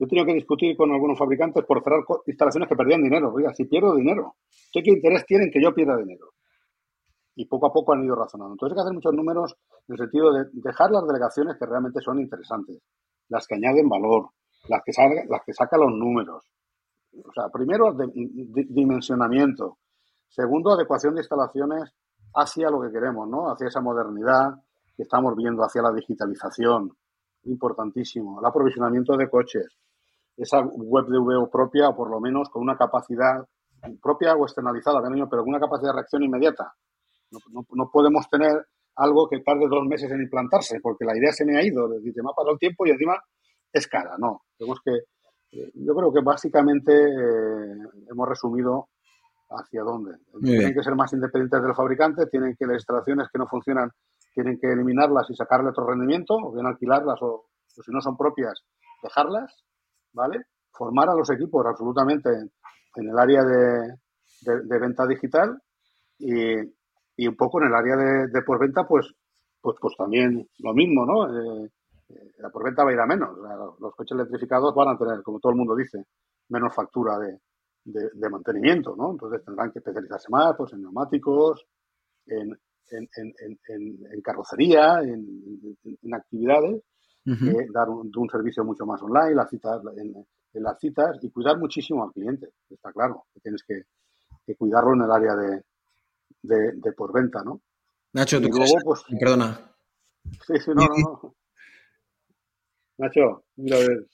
Yo 0.00 0.06
he 0.06 0.08
tenido 0.08 0.24
que 0.24 0.32
discutir 0.32 0.76
con 0.78 0.90
algunos 0.90 1.18
fabricantes 1.18 1.62
por 1.66 1.84
cerrar 1.84 2.00
instalaciones 2.26 2.68
que 2.68 2.74
perdían 2.74 3.02
dinero. 3.02 3.30
Oiga, 3.34 3.52
si 3.52 3.66
pierdo 3.66 3.94
dinero, 3.94 4.36
¿qué 4.72 4.80
interés 4.86 5.26
tienen 5.26 5.50
que 5.50 5.62
yo 5.62 5.74
pierda 5.74 5.94
dinero? 5.98 6.32
Y 7.36 7.44
poco 7.44 7.66
a 7.66 7.72
poco 7.72 7.92
han 7.92 8.02
ido 8.02 8.16
razonando. 8.16 8.54
Entonces 8.54 8.72
hay 8.72 8.76
que 8.76 8.80
hacer 8.80 8.94
muchos 8.94 9.12
números 9.12 9.56
en 9.86 9.92
el 9.92 9.98
sentido 9.98 10.32
de 10.32 10.44
dejar 10.52 10.90
las 10.90 11.06
delegaciones 11.06 11.56
que 11.58 11.66
realmente 11.66 12.00
son 12.00 12.18
interesantes, 12.18 12.78
las 13.28 13.46
que 13.46 13.56
añaden 13.56 13.90
valor, 13.90 14.30
las 14.68 14.80
que, 14.82 14.92
las 15.28 15.42
que 15.44 15.52
sacan 15.52 15.80
los 15.80 15.92
números. 15.92 16.50
O 17.12 17.32
sea, 17.34 17.50
primero, 17.52 17.94
dimensionamiento, 17.94 19.76
Segundo, 20.30 20.72
adecuación 20.72 21.14
de 21.14 21.22
instalaciones 21.22 21.90
hacia 22.34 22.70
lo 22.70 22.80
que 22.80 22.92
queremos, 22.92 23.28
¿no? 23.28 23.50
Hacia 23.50 23.66
esa 23.66 23.80
modernidad 23.80 24.54
que 24.96 25.02
estamos 25.02 25.34
viendo, 25.34 25.64
hacia 25.64 25.82
la 25.82 25.92
digitalización, 25.92 26.96
importantísimo. 27.44 28.38
El 28.38 28.46
aprovisionamiento 28.46 29.16
de 29.16 29.28
coches, 29.28 29.76
esa 30.40 30.60
web 30.62 31.06
de 31.06 31.18
VO 31.18 31.50
propia, 31.50 31.90
o 31.90 31.96
por 31.96 32.10
lo 32.10 32.20
menos 32.20 32.48
con 32.48 32.62
una 32.62 32.76
capacidad 32.76 33.44
propia 34.02 34.34
o 34.34 34.44
externalizada, 34.44 35.00
pero 35.02 35.42
con 35.42 35.48
una 35.48 35.60
capacidad 35.60 35.90
de 35.90 35.96
reacción 35.96 36.22
inmediata. 36.22 36.72
No, 37.30 37.90
podemos 37.90 38.28
tener 38.28 38.66
algo 38.96 39.28
que 39.28 39.40
tarde 39.40 39.66
dos 39.68 39.86
meses 39.86 40.10
en 40.10 40.22
implantarse, 40.22 40.80
porque 40.82 41.04
la 41.04 41.16
idea 41.16 41.32
se 41.32 41.44
me 41.44 41.56
ha 41.56 41.64
ido, 41.64 41.88
decir, 41.88 42.12
me 42.16 42.30
ha 42.30 42.34
pasado 42.34 42.52
el 42.52 42.58
tiempo 42.58 42.86
y 42.86 42.90
encima 42.90 43.16
es 43.72 43.86
cara, 43.86 44.16
no. 44.18 44.42
Tenemos 44.58 44.80
que, 44.84 44.92
eh, 45.52 45.70
yo 45.74 45.94
creo 45.94 46.12
que 46.12 46.20
básicamente 46.22 46.92
eh, 46.92 47.76
hemos 48.10 48.28
resumido 48.28 48.88
hacia 49.50 49.82
dónde. 49.82 50.16
tienen 50.42 50.74
que 50.74 50.82
ser 50.82 50.94
más 50.94 51.12
independientes 51.12 51.62
del 51.62 51.74
fabricante, 51.74 52.26
tienen 52.26 52.56
que 52.58 52.66
las 52.66 52.76
instalaciones 52.76 53.28
que 53.32 53.38
no 53.38 53.46
funcionan, 53.46 53.90
tienen 54.34 54.58
que 54.60 54.68
eliminarlas 54.72 55.28
y 55.30 55.34
sacarle 55.34 55.70
otro 55.70 55.86
rendimiento, 55.86 56.34
o 56.34 56.52
bien 56.52 56.66
alquilarlas, 56.66 57.20
o, 57.22 57.46
si 57.66 57.90
no 57.92 58.00
son 58.00 58.16
propias, 58.16 58.64
dejarlas, 59.02 59.64
¿vale? 60.12 60.44
Formar 60.72 61.08
a 61.08 61.14
los 61.14 61.28
equipos 61.30 61.64
absolutamente 61.66 62.30
en, 62.30 63.08
el 63.08 63.18
área 63.18 63.42
de, 63.44 64.78
venta 64.80 65.06
digital 65.06 65.60
y, 66.18 66.56
un 67.26 67.36
poco 67.36 67.60
en 67.60 67.68
el 67.68 67.74
área 67.74 67.96
de, 67.96 68.28
de 68.28 68.42
pues, 68.42 69.14
pues, 69.60 69.76
pues 69.80 69.94
también 69.96 70.48
lo 70.58 70.72
mismo, 70.72 71.04
¿no? 71.04 71.26
Eh, 71.28 71.70
eh, 72.08 72.32
la 72.38 72.50
porventa 72.50 72.82
va 72.82 72.90
a 72.90 72.94
ir 72.94 73.00
a 73.00 73.06
menos. 73.06 73.36
Los 73.78 73.94
coches 73.94 74.14
electrificados 74.16 74.74
van 74.74 74.88
a 74.88 74.98
tener, 74.98 75.22
como 75.22 75.38
todo 75.38 75.52
el 75.52 75.58
mundo 75.58 75.76
dice, 75.76 76.02
menos 76.48 76.74
factura 76.74 77.18
de, 77.18 77.38
de, 77.84 78.30
mantenimiento, 78.30 78.94
¿no? 78.96 79.12
Entonces 79.12 79.44
tendrán 79.44 79.70
que 79.70 79.78
especializarse 79.78 80.28
más 80.30 80.54
pues, 80.56 80.72
en 80.72 80.82
neumáticos, 80.82 81.66
en, 82.26 82.58
en, 82.90 84.20
carrocería, 84.22 85.00
en, 85.02 86.14
actividades, 86.14 86.82
dar 87.24 87.88
un, 87.88 88.28
servicio 88.30 88.64
mucho 88.64 88.86
más 88.86 89.02
online, 89.02 89.34
las 89.34 89.50
citas, 89.50 89.80
en, 89.96 90.26
las 90.54 90.78
citas 90.78 91.18
y 91.22 91.30
cuidar 91.30 91.58
muchísimo 91.58 92.04
al 92.04 92.12
cliente, 92.12 92.48
está 92.68 92.92
claro, 92.92 93.26
que 93.34 93.40
tienes 93.40 93.62
que, 93.62 93.84
cuidarlo 94.56 94.94
en 94.94 95.02
el 95.02 95.10
área 95.12 95.36
de, 95.36 95.62
de, 96.42 96.72
de 96.72 96.94
venta, 97.14 97.42
¿no? 97.44 97.60
Nacho, 98.12 98.40
tú 98.40 98.48
luego, 98.48 98.74
pues, 98.84 99.02
perdona. 99.18 99.72
Sí, 100.46 100.54
sí, 100.58 100.70
no, 100.74 100.82
no, 100.86 100.96
no. 100.96 101.34
Nacho, 102.98 103.44
mira 103.56 103.76
a 103.76 103.80
ver. 103.80 104.08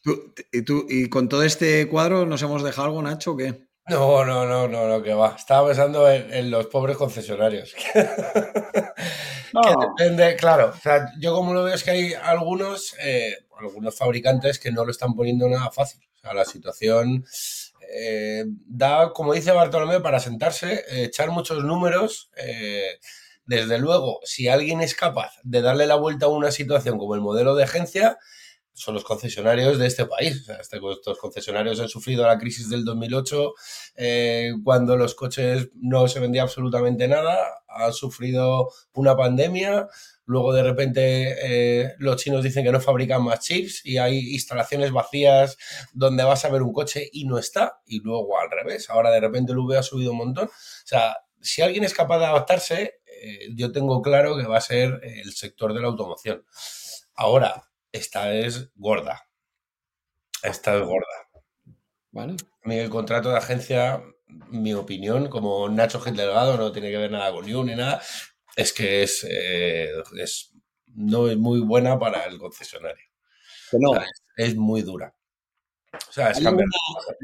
¿Y, 0.53 0.63
tú, 0.63 0.85
¿Y 0.89 1.09
con 1.09 1.29
todo 1.29 1.43
este 1.43 1.89
cuadro 1.89 2.27
nos 2.27 2.43
hemos 2.43 2.63
dejado 2.63 2.89
algo, 2.89 3.03
Nacho, 3.03 3.33
o 3.33 3.37
qué? 3.37 3.66
No, 3.89 4.25
no, 4.25 4.45
no, 4.45 4.67
no, 4.67 4.89
no, 4.89 5.03
que 5.03 5.15
va. 5.15 5.37
Estaba 5.39 5.69
pensando 5.69 6.11
en, 6.11 6.51
los 6.51 6.67
pobres 6.67 6.97
concesionarios. 6.97 7.73
no. 9.53 9.63
depende, 9.97 10.35
claro. 10.35 10.73
O 10.77 10.81
sea, 10.81 11.13
yo 11.21 11.35
como 11.35 11.55
lo 11.55 11.63
veo 11.63 11.75
es 11.75 11.85
que 11.85 11.93
hay 11.93 12.15
algunos, 12.15 12.97
eh, 13.01 13.33
algunos 13.59 13.97
fabricantes 13.97 14.59
que 14.59 14.73
no 14.73 14.85
lo 14.85 14.91
están 14.91 15.15
poniendo 15.15 15.49
nada 15.49 15.71
fácil. 15.71 16.03
O 16.17 16.19
sea, 16.19 16.35
la 16.35 16.45
situación 16.45 17.25
eh, 17.95 18.45
da, 18.67 19.13
como 19.13 19.35
dice 19.35 19.53
Bartolomé, 19.53 20.01
para 20.01 20.19
sentarse, 20.19 20.85
echar 20.91 21.31
muchos 21.31 21.63
números. 21.63 22.31
Eh, 22.37 22.99
desde 23.47 23.79
luego, 23.79 24.19
si 24.25 24.49
alguien 24.49 24.81
es 24.81 24.97
capaz 24.97 25.35
de 25.45 25.63
darle 25.63 25.87
la 25.87 25.95
vuelta 25.95 26.27
a 26.27 26.31
una 26.31 26.51
situación 26.51 26.99
como 26.99 27.15
el 27.15 27.21
modelo 27.21 27.55
de 27.55 27.63
agencia, 27.63 28.19
son 28.77 28.95
los 28.95 29.05
concesionarios 29.05 29.79
de 29.79 29.87
este 29.87 30.05
país. 30.05 30.47
Este, 30.61 30.77
estos 30.77 31.19
concesionarios 31.19 31.81
han 31.81 31.89
sufrido 31.89 32.27
la 32.27 32.39
crisis 32.39 32.69
del 32.69 32.85
2008, 32.85 33.55
eh, 33.97 34.53
cuando 34.63 34.97
los 34.97 35.15
coches 35.15 35.71
no 35.75 36.07
se 36.09 36.21
vendía 36.21 36.43
absolutamente 36.43 37.09
nada, 37.09 37.39
han 37.69 37.93
sufrido 37.93 38.71
una 38.93 39.17
pandemia, 39.17 39.89
luego 40.27 40.53
de 40.53 40.63
repente 40.63 41.37
eh, 41.43 41.95
los 41.99 42.17
chinos 42.23 42.45
dicen 42.45 42.65
que 42.65 42.73
no 42.73 42.81
fabrican 42.81 43.25
más 43.25 43.41
chips 43.41 43.85
y 43.85 43.97
hay 43.97 44.35
instalaciones 44.35 44.93
vacías 44.93 45.57
donde 45.95 46.25
vas 46.25 46.45
a 46.45 46.51
ver 46.51 46.63
un 46.63 46.73
coche 46.73 47.09
y 47.13 47.25
no 47.25 47.39
está, 47.39 47.81
y 47.87 48.01
luego 48.01 48.39
al 48.39 48.51
revés, 48.51 48.91
ahora 48.91 49.11
de 49.11 49.21
repente 49.21 49.53
el 49.53 49.59
V 49.59 49.79
ha 49.79 49.83
subido 49.83 50.13
un 50.13 50.19
montón. 50.19 50.47
O 50.47 50.87
sea, 50.87 51.17
si 51.41 51.63
alguien 51.63 51.85
es 51.85 51.95
capaz 51.95 52.19
de 52.19 52.27
adaptarse, 52.27 53.01
eh, 53.07 53.49
yo 53.55 53.73
tengo 53.73 54.03
claro 54.03 54.37
que 54.37 54.47
va 54.47 54.59
a 54.59 54.61
ser 54.61 55.01
el 55.03 55.33
sector 55.33 55.73
de 55.73 55.81
la 55.81 55.89
automoción. 55.89 56.45
Ahora, 57.15 57.65
esta 57.97 58.33
es 58.33 58.71
gorda. 58.75 59.29
Esta 60.43 60.77
es 60.77 60.83
gorda. 60.83 61.07
Vale. 62.13 62.37
el 62.65 62.91
contrato 62.91 63.31
de 63.31 63.39
agencia, 63.39 64.03
mi 64.49 64.73
opinión, 64.75 65.29
como 65.29 65.69
Nacho 65.69 66.01
Gil 66.01 66.17
Delgado, 66.17 66.57
no 66.57 66.73
tiene 66.73 66.91
que 66.91 66.97
ver 66.97 67.11
nada 67.11 67.33
con 67.33 67.45
New 67.45 67.65
ni 67.65 67.75
nada, 67.75 68.01
es 68.55 68.73
que 68.73 69.03
es, 69.03 69.27
eh, 69.29 69.91
es 70.19 70.53
no 70.95 71.29
es 71.29 71.37
muy 71.37 71.61
buena 71.61 71.99
para 71.99 72.25
el 72.25 72.39
concesionario. 72.39 73.05
no. 73.73 73.93
es, 74.37 74.57
muy 74.57 74.83
dura. 74.83 75.15
¿Hay, 76.17 76.47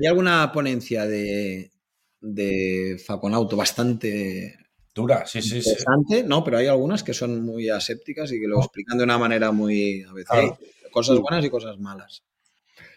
alguna, 0.06 0.52
ponencia 0.52 1.06
de, 1.06 1.72
de 2.20 3.02
Faconauto 3.06 3.56
bastante 3.56 4.58
dura, 4.94 5.26
sí, 5.26 5.42
sí, 5.42 5.58
interesante? 5.58 6.24
No, 6.24 6.44
pero 6.44 6.58
hay 6.58 6.66
algunas 6.66 7.02
que 7.02 7.14
son 7.14 7.42
muy 7.42 7.68
asépticas 7.68 8.32
y 8.32 8.40
que 8.40 8.46
lo 8.46 8.58
explican 8.58 8.98
de 8.98 9.04
una 9.04 9.18
manera 9.18 9.52
muy 9.52 10.02
a 10.02 10.12
veces 10.12 10.52
cosas 10.90 11.18
buenas 11.18 11.44
y 11.44 11.50
cosas 11.50 11.78
malas. 11.78 12.22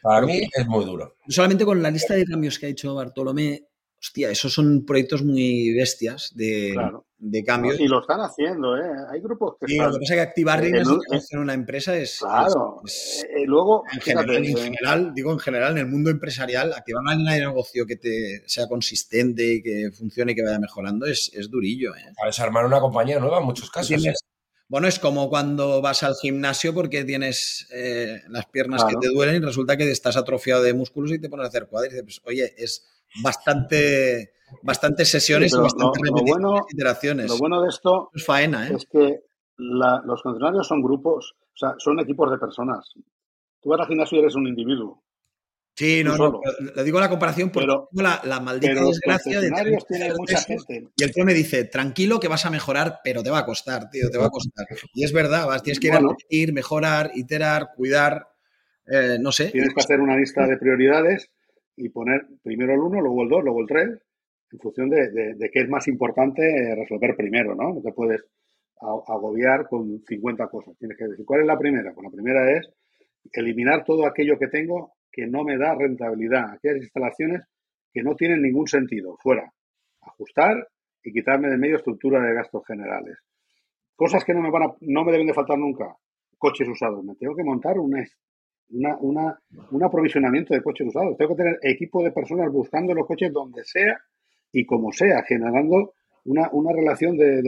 Para 0.01 0.25
mí 0.25 0.41
es 0.53 0.67
muy 0.67 0.85
duro. 0.85 1.15
Solamente 1.27 1.65
con 1.65 1.81
la 1.81 1.89
lista 1.89 2.13
de 2.13 2.25
cambios 2.25 2.59
que 2.59 2.67
ha 2.67 2.69
hecho 2.69 2.93
Bartolomé, 2.93 3.67
hostia, 3.99 4.29
esos 4.29 4.53
son 4.53 4.85
proyectos 4.85 5.23
muy 5.23 5.73
bestias 5.73 6.31
de, 6.35 6.75
de 7.17 7.43
cambios. 7.43 7.79
Y 7.79 7.87
lo 7.87 8.01
están 8.01 8.19
haciendo, 8.21 8.77
¿eh? 8.77 8.87
Hay 9.11 9.19
grupos 9.21 9.55
que. 9.59 9.67
Sí, 9.67 9.77
lo 9.77 9.91
que 9.91 9.99
pasa 9.99 10.13
es 10.13 10.17
que 10.17 10.21
activar 10.21 10.63
en 10.63 11.39
una 11.39 11.53
empresa 11.53 11.95
es. 11.97 12.19
Claro. 12.19 12.81
Eh, 12.85 13.41
eh, 13.41 13.45
luego. 13.45 13.83
En 13.91 14.01
general, 14.01 15.13
digo 15.13 15.31
en 15.31 15.39
general, 15.39 15.71
en 15.73 15.77
el 15.79 15.87
mundo 15.87 16.09
empresarial, 16.09 16.73
activar 16.73 17.01
una 17.01 17.15
línea 17.15 17.33
de 17.33 17.39
negocio 17.41 17.85
que 17.85 17.95
te 17.95 18.43
sea 18.45 18.67
consistente 18.67 19.55
y 19.55 19.63
que 19.63 19.91
funcione 19.91 20.33
y 20.33 20.35
que 20.35 20.43
vaya 20.43 20.59
mejorando 20.59 21.05
es, 21.05 21.31
es 21.33 21.49
durillo, 21.49 21.95
¿eh? 21.95 22.13
A 22.23 22.27
desarmar 22.27 22.65
una 22.65 22.79
compañía 22.79 23.19
nueva 23.19 23.39
en 23.39 23.45
muchos 23.45 23.71
casos. 23.71 24.03
Bueno, 24.67 24.87
es 24.87 24.97
como 24.97 25.29
cuando 25.29 25.79
vas 25.79 26.01
al 26.01 26.15
gimnasio 26.19 26.73
porque 26.73 27.03
tienes 27.03 27.67
las 28.29 28.45
piernas 28.47 28.83
que 28.83 28.95
te 28.99 29.09
duelen 29.09 29.35
y 29.35 29.45
resulta 29.45 29.77
que 29.77 29.89
estás 29.91 30.17
atrofiado 30.17 30.63
de 30.63 30.73
músculos 30.73 31.11
y 31.11 31.19
te 31.19 31.29
pones 31.29 31.45
a 31.45 31.49
hacer 31.49 31.67
cuadros 31.67 31.93
y 31.93 31.95
dices, 31.95 32.03
pues, 32.03 32.21
oye, 32.25 32.53
es 32.57 32.83
bastante, 33.21 34.33
bastantes 34.61 35.09
sesiones 35.09 35.53
y 35.53 35.57
bastantes 35.57 36.01
lo, 36.03 36.23
bueno, 36.23 36.65
iteraciones. 36.69 37.29
Lo 37.29 37.37
bueno 37.37 37.61
de 37.61 37.69
esto 37.69 38.09
es, 38.13 38.25
faena, 38.25 38.67
¿eh? 38.67 38.73
es 38.75 38.85
que 38.85 39.21
los 39.57 40.21
concesionarios 40.21 40.67
son 40.67 40.81
grupos, 40.81 41.35
o 41.41 41.57
sea, 41.57 41.75
son 41.77 41.99
equipos 41.99 42.31
de 42.31 42.37
personas. 42.37 42.93
Tú 43.61 43.69
vas 43.69 43.79
al 43.79 43.87
gimnasio 43.87 44.17
y 44.17 44.21
eres 44.21 44.35
un 44.35 44.47
individuo. 44.47 45.01
Sí, 45.77 46.05
no, 46.05 46.15
no, 46.15 46.39
le 46.73 46.83
digo 46.85 47.01
la 47.01 47.09
comparación 47.09 47.49
porque 47.49 47.67
tengo 47.67 47.89
la, 47.95 48.21
la, 48.23 48.39
maldita 48.39 48.81
desgracia 48.81 49.41
de 49.41 49.51
tener 49.51 50.15
mucha 50.15 50.39
gente. 50.39 50.87
Y 50.95 51.03
el 51.03 51.11
tío 51.11 51.25
me 51.25 51.33
dice, 51.33 51.65
tranquilo 51.65 52.17
que 52.17 52.29
vas 52.29 52.45
a 52.45 52.49
mejorar, 52.49 53.01
pero 53.03 53.21
te 53.21 53.29
va 53.29 53.39
a 53.39 53.45
costar, 53.45 53.89
tío, 53.89 54.09
te 54.09 54.17
va 54.17 54.27
a 54.27 54.29
costar. 54.29 54.65
Y 54.93 55.03
es 55.03 55.11
verdad, 55.11 55.47
vas, 55.47 55.63
tienes 55.63 55.81
que 55.81 55.87
ir 56.29 56.49
a 56.49 56.53
mejorar, 56.53 57.11
iterar, 57.13 57.71
cuidar, 57.75 58.25
eh, 58.87 59.17
no 59.19 59.33
sé. 59.33 59.49
Tienes 59.49 59.73
que 59.73 59.81
hacer 59.81 59.99
una 59.99 60.15
lista 60.15 60.47
de 60.47 60.55
prioridades 60.57 61.29
y 61.77 61.89
poner 61.89 62.25
primero 62.43 62.73
el 62.73 62.79
1, 62.79 63.01
luego 63.01 63.23
el 63.23 63.29
2, 63.29 63.43
luego 63.43 63.61
el 63.61 63.67
3, 63.67 63.89
en 64.51 64.59
función 64.59 64.89
de, 64.89 65.09
de, 65.35 65.49
qué 65.51 65.61
es 65.61 65.69
más 65.69 65.87
importante 65.87 66.41
resolver 66.75 67.15
primero, 67.15 67.55
¿no? 67.55 67.73
No 67.73 67.81
te 67.81 67.91
puedes 67.91 68.21
agobiar 68.79 69.67
con 69.67 70.01
50 70.05 70.47
cosas. 70.47 70.77
Tienes 70.77 70.97
que 70.97 71.07
decir, 71.07 71.25
¿cuál 71.25 71.41
es 71.41 71.47
la 71.47 71.57
primera? 71.57 71.93
Pues 71.93 72.05
la 72.05 72.11
primera 72.11 72.51
es 72.51 72.69
eliminar 73.33 73.83
todo 73.83 74.05
aquello 74.05 74.37
que 74.37 74.47
tengo 74.47 74.93
que 75.11 75.25
no 75.27 75.43
me 75.43 75.57
da 75.57 75.73
rentabilidad, 75.75 76.51
aquellas 76.51 76.83
instalaciones 76.83 77.47
que 77.93 78.03
no 78.03 78.15
tienen 78.15 78.41
ningún 78.41 78.67
sentido, 78.67 79.15
fuera. 79.23 79.49
Ajustar 80.01 80.67
y 81.01 81.13
quitarme 81.13 81.49
de 81.49 81.57
medio 81.57 81.77
estructura 81.77 82.21
de 82.21 82.33
gastos 82.33 82.63
generales. 82.67 83.17
Cosas 83.95 84.25
que 84.25 84.33
no 84.33 84.41
me, 84.41 84.51
van 84.51 84.63
a, 84.63 84.75
no 84.81 85.05
me 85.05 85.13
deben 85.13 85.27
de 85.27 85.33
faltar 85.33 85.57
nunca. 85.57 85.95
Coches 86.37 86.67
usados. 86.67 87.03
Me 87.05 87.15
tengo 87.15 87.33
que 87.33 87.45
montar 87.45 87.79
un, 87.79 87.95
una, 88.69 88.97
una, 88.97 89.39
un 89.71 89.83
aprovisionamiento 89.83 90.53
de 90.53 90.61
coches 90.61 90.87
usados. 90.87 91.17
Tengo 91.17 91.35
que 91.35 91.43
tener 91.43 91.59
equipo 91.61 92.03
de 92.03 92.11
personas 92.11 92.51
buscando 92.51 92.93
los 92.93 93.07
coches 93.07 93.31
donde 93.31 93.63
sea 93.63 93.99
y 94.51 94.65
como 94.65 94.91
sea, 94.91 95.23
generando 95.23 95.93
una, 96.25 96.49
una 96.51 96.71
relación 96.73 97.17
de, 97.17 97.41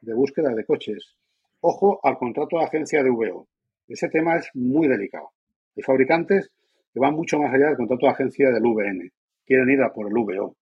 de, 0.00 0.14
búsqueda 0.14 0.54
de 0.54 0.64
coches. 0.64 1.16
Ojo 1.60 2.00
al 2.02 2.16
contrato 2.18 2.58
de 2.58 2.64
agencia 2.64 3.02
de 3.02 3.10
VO. 3.10 3.48
Ese 3.88 4.08
tema 4.08 4.36
es 4.36 4.50
muy 4.54 4.88
delicado. 4.88 5.30
Hay 5.76 5.82
fabricantes 5.82 6.50
que 6.92 7.00
van 7.00 7.14
mucho 7.14 7.38
más 7.38 7.52
allá 7.52 7.66
del 7.68 7.76
contrato 7.76 8.06
de 8.06 8.12
agencia 8.12 8.50
del 8.50 8.62
VN. 8.62 9.10
Quieren 9.46 9.70
ir 9.70 9.82
a 9.82 9.92
por 9.92 10.06
el 10.06 10.14
VO. 10.14 10.56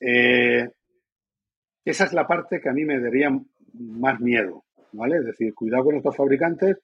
Eh, 0.00 0.68
esa 1.84 2.04
es 2.04 2.12
la 2.12 2.26
parte 2.26 2.60
que 2.60 2.68
a 2.68 2.72
mí 2.72 2.84
me 2.84 3.00
daría 3.00 3.30
más 3.74 4.20
miedo, 4.20 4.64
¿vale? 4.92 5.18
Es 5.18 5.26
decir, 5.26 5.54
cuidado 5.54 5.84
con 5.84 5.96
estos 5.96 6.16
fabricantes 6.16 6.76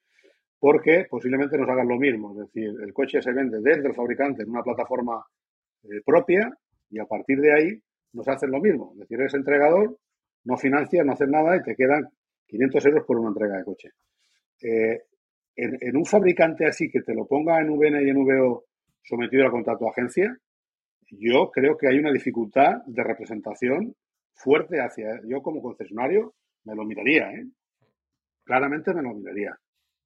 porque 0.59 1.05
posiblemente 1.09 1.57
nos 1.57 1.69
hagan 1.69 1.87
lo 1.87 1.97
mismo. 1.97 2.31
Es 2.31 2.47
decir, 2.47 2.73
el 2.81 2.93
coche 2.93 3.21
se 3.21 3.31
vende 3.31 3.59
desde 3.61 3.87
el 3.87 3.93
fabricante 3.93 4.43
en 4.43 4.49
una 4.49 4.63
plataforma 4.63 5.23
eh, 5.83 6.01
propia 6.05 6.51
y 6.89 6.99
a 6.99 7.05
partir 7.05 7.39
de 7.39 7.53
ahí 7.53 7.81
nos 8.13 8.27
hacen 8.27 8.51
lo 8.51 8.59
mismo. 8.59 8.91
Es 8.93 8.99
decir, 9.01 9.19
eres 9.19 9.33
entregador, 9.33 9.97
no 10.45 10.57
financias, 10.57 11.05
no 11.05 11.13
haces 11.13 11.29
nada 11.29 11.55
y 11.57 11.61
te 11.61 11.75
quedan 11.75 12.07
500 12.47 12.85
euros 12.85 13.05
por 13.05 13.19
una 13.19 13.29
entrega 13.29 13.57
de 13.57 13.63
coche. 13.63 13.89
Eh, 14.61 15.01
en, 15.55 15.97
un 15.97 16.05
fabricante 16.05 16.65
así 16.65 16.89
que 16.89 17.01
te 17.01 17.13
lo 17.13 17.25
ponga 17.25 17.59
en 17.59 17.69
VN 17.69 18.01
y 18.03 18.09
en 18.09 18.23
VO 18.23 18.65
sometido 19.03 19.43
al 19.45 19.51
contrato 19.51 19.85
de 19.85 19.91
agencia, 19.91 20.37
yo 21.09 21.49
creo 21.51 21.77
que 21.77 21.87
hay 21.87 21.97
una 21.97 22.11
dificultad 22.11 22.83
de 22.85 23.03
representación 23.03 23.95
fuerte 24.33 24.79
hacia. 24.79 25.19
Yo, 25.25 25.41
como 25.41 25.61
concesionario, 25.61 26.35
me 26.65 26.75
lo 26.75 26.83
miraría, 26.83 27.31
¿eh? 27.31 27.45
Claramente 28.43 28.93
me 28.93 29.01
lo 29.01 29.13
miraría. 29.13 29.57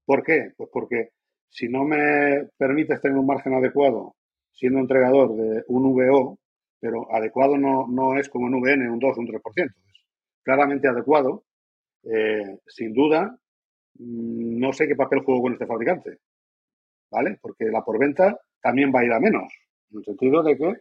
¿Por 0.05 0.23
qué? 0.23 0.51
Pues 0.57 0.69
porque 0.71 1.09
si 1.49 1.67
no 1.67 1.83
me 1.83 2.49
permites 2.57 3.01
tener 3.01 3.17
un 3.17 3.25
margen 3.25 3.53
adecuado 3.53 4.15
siendo 4.51 4.79
entregador 4.79 5.35
de 5.35 5.63
un 5.67 5.93
VO, 5.93 6.37
pero 6.79 7.13
adecuado 7.13 7.57
no, 7.57 7.87
no 7.87 8.17
es 8.17 8.29
como 8.29 8.47
en 8.47 8.61
VN, 8.61 8.91
un 8.91 8.99
2 8.99 9.17
un 9.17 9.27
3%, 9.27 9.65
es 9.65 9.71
claramente 10.43 10.87
adecuado, 10.87 11.43
eh, 12.03 12.57
sin 12.67 12.93
duda, 12.93 13.37
mm, 13.95 14.59
no 14.59 14.73
sé 14.73 14.87
qué 14.87 14.95
papel 14.95 15.19
juego 15.19 15.43
con 15.43 15.53
este 15.53 15.65
fabricante, 15.65 16.17
¿vale? 17.11 17.37
Porque 17.41 17.65
la 17.65 17.83
porventa 17.83 18.39
también 18.61 18.91
va 18.93 19.01
a 19.01 19.05
ir 19.05 19.13
a 19.13 19.19
menos, 19.19 19.53
en 19.91 19.99
el 19.99 20.05
sentido 20.05 20.43
de 20.43 20.57
que 20.57 20.73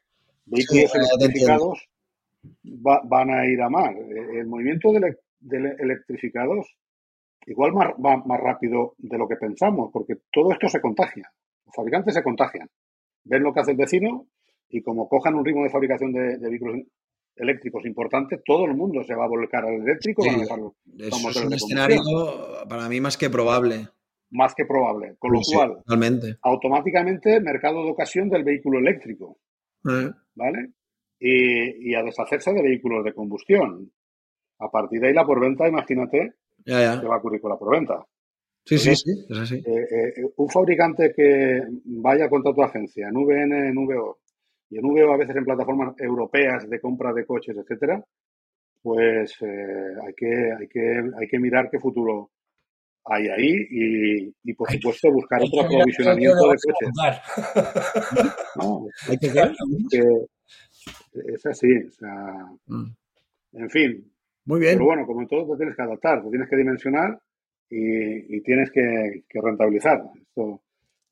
vehículos 0.47 0.95
electrificados 0.95 1.89
van 2.63 3.31
a 3.31 3.47
ir 3.47 3.61
a 3.61 3.69
más. 3.69 3.95
El 3.95 4.47
movimiento 4.47 4.93
de, 4.93 5.19
de 5.41 5.57
electrificados 5.79 6.75
igual 7.47 7.73
más, 7.73 7.89
va 7.95 8.17
más 8.25 8.41
rápido 8.41 8.95
de 8.99 9.19
lo 9.19 9.29
que 9.29 9.37
pensamos, 9.37 9.91
porque 9.93 10.17
todo 10.33 10.53
esto 10.53 10.69
se 10.69 10.81
contagia. 10.81 11.31
Los 11.67 11.75
fabricantes 11.75 12.15
se 12.15 12.23
contagian. 12.23 12.69
Ven 13.25 13.43
lo 13.43 13.53
que 13.53 13.61
hace 13.61 13.73
el 13.73 13.77
vecino 13.77 14.27
y 14.69 14.83
como 14.83 15.09
cojan 15.09 15.35
un 15.35 15.45
ritmo 15.45 15.65
de 15.65 15.71
fabricación 15.71 16.13
de, 16.13 16.39
vehículos 16.39 16.81
eléctricos 17.37 17.85
importante, 17.87 18.41
todo 18.45 18.67
el 18.67 18.75
mundo 18.75 19.03
se 19.03 19.15
va 19.15 19.25
a 19.25 19.29
volcar 19.29 19.65
al 19.65 19.75
eléctrico. 19.75 20.23
es 20.25 21.45
un 21.45 21.53
escenario 21.53 22.01
para 22.69 22.89
mí 22.89 23.01
más 23.01 23.17
que 23.17 23.31
probable. 23.31 23.89
Más 24.31 24.55
que 24.55 24.65
probable. 24.65 25.17
Con 25.19 25.33
lo 25.33 25.41
cual, 25.41 25.83
automáticamente, 26.43 27.41
mercado 27.41 27.85
de 27.85 27.91
ocasión 27.91 28.29
del 28.29 28.45
vehículo 28.45 28.79
eléctrico. 28.79 29.39
Eh. 29.89 30.11
¿Vale? 30.35 30.71
Y, 31.19 31.91
y, 31.91 31.95
a 31.95 32.03
deshacerse 32.03 32.53
de 32.53 32.63
vehículos 32.63 33.05
de 33.05 33.13
combustión. 33.13 33.91
A 34.61 34.71
partir 34.71 35.01
de 35.01 35.09
ahí, 35.09 35.15
la 35.15 35.27
por 35.27 35.41
venta, 35.41 35.67
imagínate, 35.67 36.35
ya, 36.65 37.01
que 37.01 37.07
va 37.07 37.17
a 37.17 37.19
ocurrir 37.19 37.41
con 37.41 37.51
la 37.51 37.59
proventa. 37.59 38.05
Sí, 38.65 38.79
sí, 38.79 38.95
sí, 38.95 39.27
es 39.29 39.39
así. 39.39 39.55
Eh, 39.57 40.15
eh, 40.17 40.33
un 40.37 40.49
fabricante 40.49 41.13
que 41.17 41.63
vaya 41.85 42.29
contra 42.29 42.53
tu 42.53 42.63
agencia 42.63 43.09
en 43.09 43.15
VN, 43.15 43.69
en 43.69 43.75
VO, 43.75 44.19
y 44.69 44.79
en 44.79 44.87
VO 44.87 45.13
a 45.13 45.17
veces 45.17 45.37
en 45.37 45.45
plataformas 45.45 45.95
europeas 45.99 46.69
de 46.69 46.81
compra 46.81 47.13
de 47.13 47.25
coches, 47.25 47.57
etcétera, 47.57 48.05
pues 48.83 49.35
eh, 49.41 49.95
hay, 50.07 50.15
que, 50.15 50.53
hay, 50.59 50.69
que, 50.69 51.03
hay 51.19 51.29
que 51.29 51.39
mirar 51.39 51.69
qué 51.71 51.79
futuro 51.79 52.31
hay 53.05 53.29
ahí 53.29 53.67
y, 53.71 54.35
y 54.45 54.55
por 54.55 54.71
supuesto 54.71 55.11
buscar 55.11 55.41
otro 55.43 55.63
aprovisionamiento 55.63 56.49
de 56.49 56.57
coches. 56.57 56.91
No, 58.57 58.87
hay 59.09 59.19
que, 59.19 59.33
que 59.91 60.03
es 61.35 61.47
así, 61.47 61.69
o 61.89 61.91
sea, 61.91 62.47
mm. 62.67 62.87
en 63.55 63.71
fin, 63.71 64.13
muy 64.51 64.61
bien. 64.61 64.75
Pero 64.75 64.87
bueno, 64.87 65.07
como 65.07 65.23
en 65.23 65.29
todo, 65.29 65.53
te 65.53 65.59
tienes 65.59 65.77
que 65.77 65.83
adaptar, 65.83 66.23
te 66.23 66.29
tienes 66.29 66.49
que 66.49 66.57
dimensionar 66.57 67.21
y, 67.71 68.41
tienes 68.43 68.71
que, 68.73 69.23
rentabilizar. 69.33 70.03
Esto, 70.21 70.61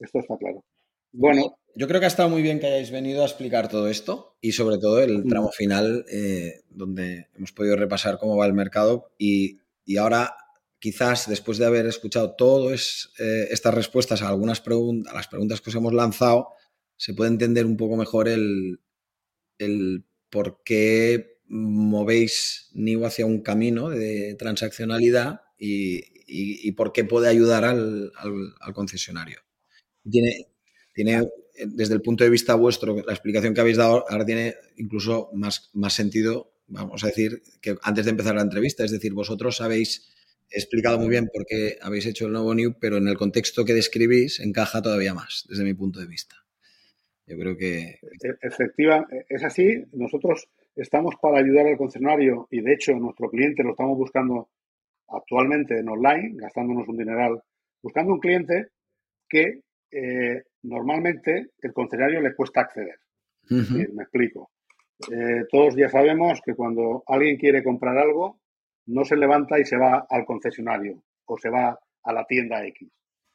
esto 0.01 0.19
está 0.19 0.37
claro. 0.37 0.65
Bueno. 1.13 1.57
Yo 1.75 1.87
creo 1.87 2.01
que 2.01 2.07
ha 2.07 2.09
estado 2.09 2.29
muy 2.29 2.43
bien 2.43 2.59
que 2.59 2.67
hayáis 2.67 2.91
venido 2.91 3.23
a 3.23 3.27
explicar 3.27 3.69
todo 3.69 3.89
esto 3.89 4.37
y 4.41 4.51
sobre 4.51 4.79
todo 4.79 5.01
el 5.01 5.25
mm. 5.25 5.29
tramo 5.29 5.51
final 5.51 6.05
eh, 6.11 6.63
donde 6.69 7.29
hemos 7.37 7.53
podido 7.53 7.77
repasar 7.77 8.19
cómo 8.19 8.37
va 8.37 8.47
el 8.47 8.53
mercado 8.53 9.13
y, 9.17 9.61
ahora 9.97 10.35
quizás 10.81 11.29
después 11.29 11.59
de 11.59 11.67
haber 11.67 11.87
escuchado 11.87 12.35
todas 12.35 13.13
eh, 13.21 13.47
estas 13.51 13.75
respuestas 13.75 14.23
a 14.23 14.29
algunas 14.29 14.61
preguntas, 14.61 15.13
a 15.13 15.17
las 15.17 15.29
preguntas 15.29 15.61
que 15.61 15.71
os 15.71 15.77
hemos 15.77 15.95
lanzado, 15.95 16.49
se 16.97 17.15
puede 17.15 17.31
entender 17.31 17.65
un 17.65 17.77
poco 17.77 17.97
mejor 17.97 18.29
el, 18.29 18.81
el 19.59 20.05
por 20.31 20.63
qué 20.65 21.38
movéis 21.49 22.71
New 22.75 23.05
hacia 23.05 23.27
un 23.27 23.41
camino 23.41 23.89
de 23.89 24.35
transaccionalidad 24.39 25.43
y, 25.59 26.73
por 26.73 26.93
qué 26.93 27.05
puede 27.05 27.29
ayudar 27.29 27.65
al, 27.65 28.13
concesionario. 28.75 29.41
Tiene, 30.11 31.29
desde 31.67 31.95
el 31.95 32.03
punto 32.03 32.25
de 32.25 32.31
vista 32.31 32.55
vuestro, 32.55 32.97
la 33.05 33.13
explicación 33.13 33.55
que 33.55 33.61
habéis 33.61 33.77
dado 33.77 34.05
ahora 34.09 34.25
tiene 34.25 34.57
incluso 34.77 35.31
más, 35.33 35.71
más 35.73 35.95
sentido, 35.95 36.53
vamos 36.67 37.03
a 37.05 37.09
decir, 37.09 37.43
que 37.61 37.77
antes 37.83 38.05
de 38.05 38.11
empezar 38.11 38.35
la 38.35 38.43
entrevista. 38.43 38.85
Es 38.85 38.91
decir, 38.91 39.13
vosotros 39.13 39.61
habéis 39.61 40.09
explicado 40.51 40.99
muy 40.99 41.09
bien 41.09 41.29
por 41.33 41.45
qué 41.47 41.79
habéis 41.81 42.07
hecho 42.07 42.27
el 42.27 42.33
nuevo 42.33 42.55
New, 42.55 42.75
pero 42.81 42.97
en 42.97 43.09
el 43.09 43.17
contexto 43.17 43.65
que 43.65 43.75
describís 43.75 44.41
encaja 44.41 44.83
todavía 44.83 45.15
más, 45.15 45.47
desde 45.49 45.65
mi 45.65 45.75
punto 45.75 46.01
de 46.01 46.07
vista. 46.07 46.37
Yo 47.27 47.37
creo 47.37 47.57
que... 47.57 47.81
E, 47.81 48.01
efectiva, 48.43 49.07
es 49.29 49.45
así. 49.45 49.85
Nosotros 49.93 50.49
estamos 50.83 51.17
para 51.21 51.39
ayudar 51.39 51.67
al 51.67 51.77
concesionario 51.77 52.47
y, 52.51 52.61
de 52.61 52.73
hecho, 52.73 52.93
nuestro 52.95 53.29
cliente 53.29 53.63
lo 53.63 53.71
estamos 53.71 53.97
buscando 53.99 54.49
actualmente 55.09 55.79
en 55.79 55.89
online, 55.89 56.35
gastándonos 56.35 56.87
un 56.89 56.97
dineral, 56.97 57.43
buscando 57.83 58.13
un 58.13 58.21
cliente 58.21 58.69
que 59.29 59.63
eh, 59.91 60.43
normalmente 60.63 61.51
el 61.61 61.73
concesionario 61.73 62.21
le 62.21 62.35
cuesta 62.35 62.63
acceder. 62.63 62.99
Me 63.51 64.03
explico. 64.03 64.51
Eh, 65.11 65.45
todos 65.51 65.75
ya 65.77 65.89
sabemos 65.89 66.41
que 66.45 66.55
cuando 66.55 67.03
alguien 67.07 67.37
quiere 67.37 67.63
comprar 67.63 67.97
algo, 67.97 68.41
no 68.87 69.05
se 69.05 69.17
levanta 69.17 69.59
y 69.59 69.65
se 69.65 69.77
va 69.77 70.07
al 70.09 70.25
concesionario 70.25 71.03
o 71.27 71.39
se 71.39 71.49
va 71.51 71.79
a 72.03 72.13
la 72.13 72.25
tienda 72.25 72.65
X. 72.67 72.89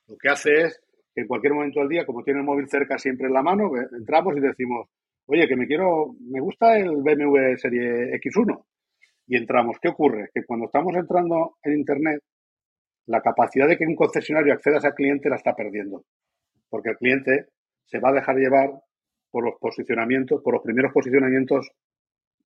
Lo 0.07 0.17
que 0.17 0.29
hace 0.29 0.53
es 0.63 0.81
que 1.13 1.21
en 1.21 1.27
cualquier 1.27 1.53
momento 1.53 1.79
del 1.79 1.89
día, 1.89 2.05
como 2.05 2.23
tiene 2.23 2.39
el 2.41 2.45
móvil 2.45 2.67
cerca 2.67 2.97
siempre 2.97 3.27
en 3.27 3.33
la 3.33 3.43
mano, 3.43 3.71
entramos 3.97 4.35
y 4.35 4.39
decimos, 4.39 4.89
oye, 5.25 5.47
que 5.47 5.55
me 5.55 5.67
quiero, 5.67 6.15
me 6.19 6.39
gusta 6.39 6.77
el 6.77 6.97
BMW 7.01 7.55
Serie 7.57 8.13
X1. 8.19 8.63
Y 9.27 9.37
entramos. 9.37 9.77
¿Qué 9.81 9.89
ocurre? 9.89 10.29
Que 10.33 10.43
cuando 10.43 10.65
estamos 10.65 10.95
entrando 10.95 11.57
en 11.63 11.77
Internet, 11.77 12.21
la 13.05 13.21
capacidad 13.21 13.67
de 13.67 13.77
que 13.77 13.85
un 13.85 13.95
concesionario 13.95 14.53
acceda 14.53 14.75
a 14.75 14.79
ese 14.79 14.93
cliente 14.93 15.29
la 15.29 15.37
está 15.37 15.55
perdiendo. 15.55 16.03
Porque 16.69 16.89
el 16.89 16.97
cliente 16.97 17.47
se 17.85 17.99
va 17.99 18.09
a 18.09 18.13
dejar 18.13 18.35
llevar 18.35 18.71
por 19.31 19.45
los 19.45 19.55
posicionamientos, 19.59 20.41
por 20.41 20.53
los 20.53 20.63
primeros 20.63 20.93
posicionamientos 20.93 21.71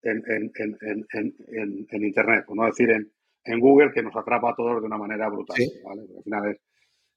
en, 0.02 0.24
Internet, 1.92 2.46
por 2.46 2.56
no 2.56 2.66
decir 2.66 2.90
en, 2.92 3.60
Google, 3.60 3.92
que 3.94 4.02
nos 4.02 4.16
atrapa 4.16 4.52
a 4.52 4.56
todos 4.56 4.82
de 4.82 4.88
una 4.88 4.98
manera 4.98 5.30
brutal. 5.30 5.58
Al 5.90 6.24
final 6.24 6.52
es 6.52 6.62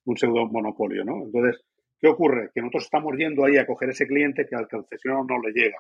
un 0.05 0.17
pseudo 0.17 0.47
monopolio, 0.47 1.05
¿no? 1.05 1.23
Entonces, 1.25 1.63
¿qué 2.01 2.09
ocurre? 2.09 2.51
Que 2.55 2.61
nosotros 2.61 2.85
estamos 2.85 3.15
yendo 3.17 3.45
ahí 3.45 3.57
a 3.57 3.67
coger 3.67 3.91
ese 3.91 4.07
cliente 4.07 4.47
que 4.49 4.57
al 4.57 4.69
concesionario 4.69 5.25
no 5.25 5.41
le 5.41 5.53
llega. 5.53 5.79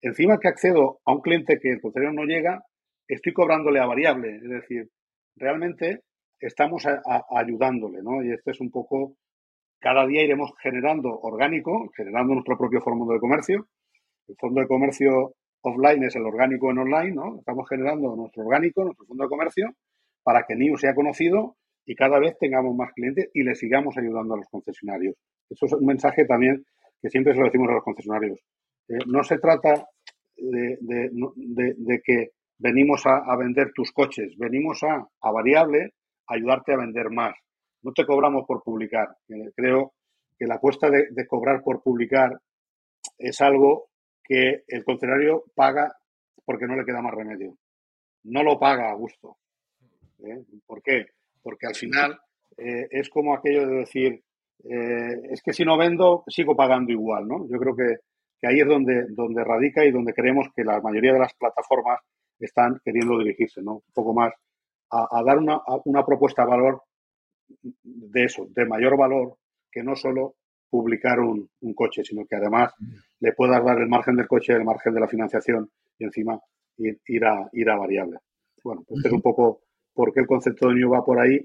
Encima 0.00 0.38
que 0.38 0.48
accedo 0.48 1.00
a 1.04 1.12
un 1.14 1.20
cliente 1.20 1.58
que 1.60 1.70
el 1.70 1.80
concesionario 1.80 2.20
no 2.20 2.26
llega, 2.26 2.64
estoy 3.06 3.32
cobrándole 3.32 3.78
a 3.78 3.86
variable. 3.86 4.36
Es 4.36 4.48
decir, 4.48 4.88
realmente 5.36 6.00
estamos 6.40 6.84
ayudándole, 7.30 8.02
¿no? 8.02 8.22
Y 8.22 8.32
este 8.32 8.50
es 8.50 8.60
un 8.60 8.70
poco, 8.70 9.14
cada 9.80 10.06
día 10.06 10.24
iremos 10.24 10.52
generando 10.60 11.20
orgánico, 11.20 11.90
generando 11.96 12.34
nuestro 12.34 12.58
propio 12.58 12.80
fondo 12.80 13.12
de 13.12 13.20
comercio. 13.20 13.68
El 14.26 14.36
fondo 14.40 14.60
de 14.60 14.66
comercio 14.66 15.34
offline 15.62 16.02
es 16.04 16.16
el 16.16 16.26
orgánico 16.26 16.70
en 16.70 16.78
online, 16.78 17.14
¿no? 17.14 17.38
Estamos 17.38 17.68
generando 17.68 18.16
nuestro 18.16 18.44
orgánico, 18.44 18.82
nuestro 18.82 19.06
fondo 19.06 19.24
de 19.24 19.28
comercio, 19.30 19.70
para 20.24 20.44
que 20.46 20.56
NIU 20.56 20.76
sea 20.76 20.94
conocido 20.94 21.56
y 21.84 21.94
cada 21.94 22.18
vez 22.18 22.36
tengamos 22.38 22.74
más 22.76 22.92
clientes 22.92 23.30
y 23.34 23.42
le 23.42 23.54
sigamos 23.54 23.96
ayudando 23.96 24.34
a 24.34 24.38
los 24.38 24.48
concesionarios. 24.48 25.16
Eso 25.50 25.66
es 25.66 25.72
un 25.72 25.86
mensaje 25.86 26.24
también 26.24 26.64
que 27.00 27.10
siempre 27.10 27.34
se 27.34 27.40
lo 27.40 27.46
decimos 27.46 27.68
a 27.70 27.74
los 27.74 27.84
concesionarios. 27.84 28.38
Eh, 28.88 28.98
no 29.06 29.22
se 29.24 29.38
trata 29.38 29.86
de, 30.36 32.00
que 32.04 32.30
venimos 32.58 33.02
a, 33.06 33.36
vender 33.36 33.72
tus 33.74 33.92
coches, 33.92 34.36
venimos 34.38 34.82
a, 34.82 35.06
a 35.20 35.30
variable 35.32 35.94
ayudarte 36.28 36.72
a 36.72 36.78
vender 36.78 37.10
más. 37.10 37.34
No 37.82 37.92
te 37.92 38.06
cobramos 38.06 38.44
por 38.46 38.62
publicar. 38.62 39.16
Eh, 39.28 39.50
creo 39.54 39.92
que 40.38 40.46
la 40.46 40.54
apuesta 40.54 40.88
de, 40.90 41.26
cobrar 41.26 41.62
por 41.62 41.82
publicar 41.82 42.38
es 43.18 43.40
algo 43.40 43.88
que 44.24 44.62
el 44.68 44.84
concesionario 44.84 45.44
paga 45.54 45.92
porque 46.44 46.66
no 46.66 46.76
le 46.76 46.84
queda 46.84 47.02
más 47.02 47.14
remedio. 47.14 47.56
No 48.24 48.42
lo 48.42 48.58
paga 48.58 48.90
a 48.90 48.94
gusto. 48.94 49.36
¿eh? 50.24 50.42
¿Por 50.66 50.82
qué? 50.82 51.06
Porque 51.42 51.66
al 51.66 51.74
final 51.74 52.18
eh, 52.56 52.86
es 52.90 53.08
como 53.10 53.34
aquello 53.34 53.66
de 53.66 53.76
decir, 53.76 54.22
es 54.64 55.42
que 55.42 55.52
si 55.52 55.64
no 55.64 55.76
vendo, 55.76 56.22
sigo 56.28 56.54
pagando 56.54 56.92
igual, 56.92 57.26
¿no? 57.26 57.48
Yo 57.50 57.58
creo 57.58 57.74
que, 57.74 58.46
ahí 58.46 58.60
es 58.60 58.66
donde, 58.68 59.06
donde 59.08 59.42
radica 59.42 59.84
y 59.84 59.90
donde 59.90 60.14
creemos 60.14 60.46
que 60.54 60.62
la 60.62 60.80
mayoría 60.80 61.12
de 61.12 61.18
las 61.18 61.34
plataformas 61.34 61.98
están 62.38 62.80
queriendo 62.84 63.18
dirigirse, 63.18 63.60
¿no? 63.60 63.74
Un 63.74 63.92
poco 63.92 64.14
más 64.14 64.32
a, 64.90 65.22
dar 65.24 65.38
una, 65.38 65.60
una, 65.84 66.04
propuesta 66.04 66.44
de 66.44 66.50
valor 66.50 66.82
de 67.82 68.24
eso, 68.24 68.46
de 68.50 68.66
mayor 68.66 68.96
valor, 68.96 69.36
que 69.70 69.82
no 69.82 69.96
solo 69.96 70.34
publicar 70.68 71.20
un, 71.20 71.48
coche, 71.74 72.04
sino 72.04 72.24
que 72.26 72.36
además 72.36 72.72
le 73.20 73.32
puedas 73.32 73.64
dar 73.64 73.78
el 73.78 73.88
margen 73.88 74.16
del 74.16 74.26
coche, 74.26 74.52
el 74.52 74.64
margen 74.64 74.94
de 74.94 75.00
la 75.00 75.08
financiación 75.08 75.70
y 75.98 76.04
encima 76.04 76.38
ir, 76.78 77.24
a, 77.24 77.48
ir 77.52 77.70
a 77.70 77.76
variable. 77.76 78.18
Bueno, 78.62 78.82
pues 78.86 79.04
es 79.04 79.12
un 79.12 79.22
poco 79.22 79.62
por 79.94 80.12
qué 80.12 80.20
el 80.20 80.26
concepto 80.26 80.68
de 80.68 80.74
New 80.74 80.90
va 80.90 81.04
por 81.04 81.18
ahí 81.18 81.38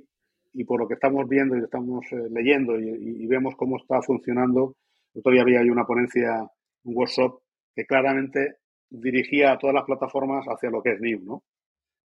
y 0.54 0.64
por 0.64 0.80
lo 0.80 0.88
que 0.88 0.96
estamos 0.96 1.28
viendo 1.28 1.56
y 1.56 1.64
estamos 1.64 2.06
eh, 2.12 2.30
leyendo 2.32 2.80
y, 2.80 3.28
vemos 3.28 3.56
cómo 3.56 3.78
está 3.78 4.02
funcionando. 4.02 4.76
Todavía 5.24 5.42
había 5.42 5.72
una 5.72 5.86
ponencia, 5.86 6.48
un 6.84 6.96
workshop 6.96 7.42
que 7.76 7.86
claramente 7.86 8.56
dirigía 8.90 9.52
a 9.52 9.58
todas 9.58 9.76
las 9.76 9.86
plataformas 9.86 10.46
hacia 10.48 10.70
lo 10.70 10.82
que 10.82 10.94
es 10.94 11.00
New, 11.02 11.22
¿no? 11.24 11.44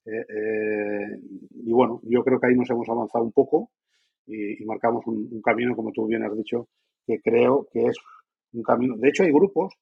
Eh, 0.05 0.27
eh, 0.29 1.19
y 1.65 1.73
bueno, 1.73 2.01
yo 2.05 2.25
creo 2.25 2.41
que 2.41 2.49
ahí 2.49 2.55
nos 2.57 2.69
hemos 2.71 2.89
avanzado 2.89 3.25
un 3.25 3.33
poco 3.33 3.71
y, 4.27 4.65
marcamos 4.65 5.07
un, 5.07 5.41
camino, 5.43 5.77
como 5.77 5.93
tú 5.93 6.07
bien 6.07 6.25
has 6.25 6.37
dicho, 6.37 6.69
que 7.07 7.21
creo 7.21 7.69
que 7.73 7.87
es 7.87 7.97
un 8.53 8.63
camino. 8.63 8.97
De 8.97 9.09
hecho, 9.09 9.23
hay 9.23 9.33
grupos, 9.33 9.75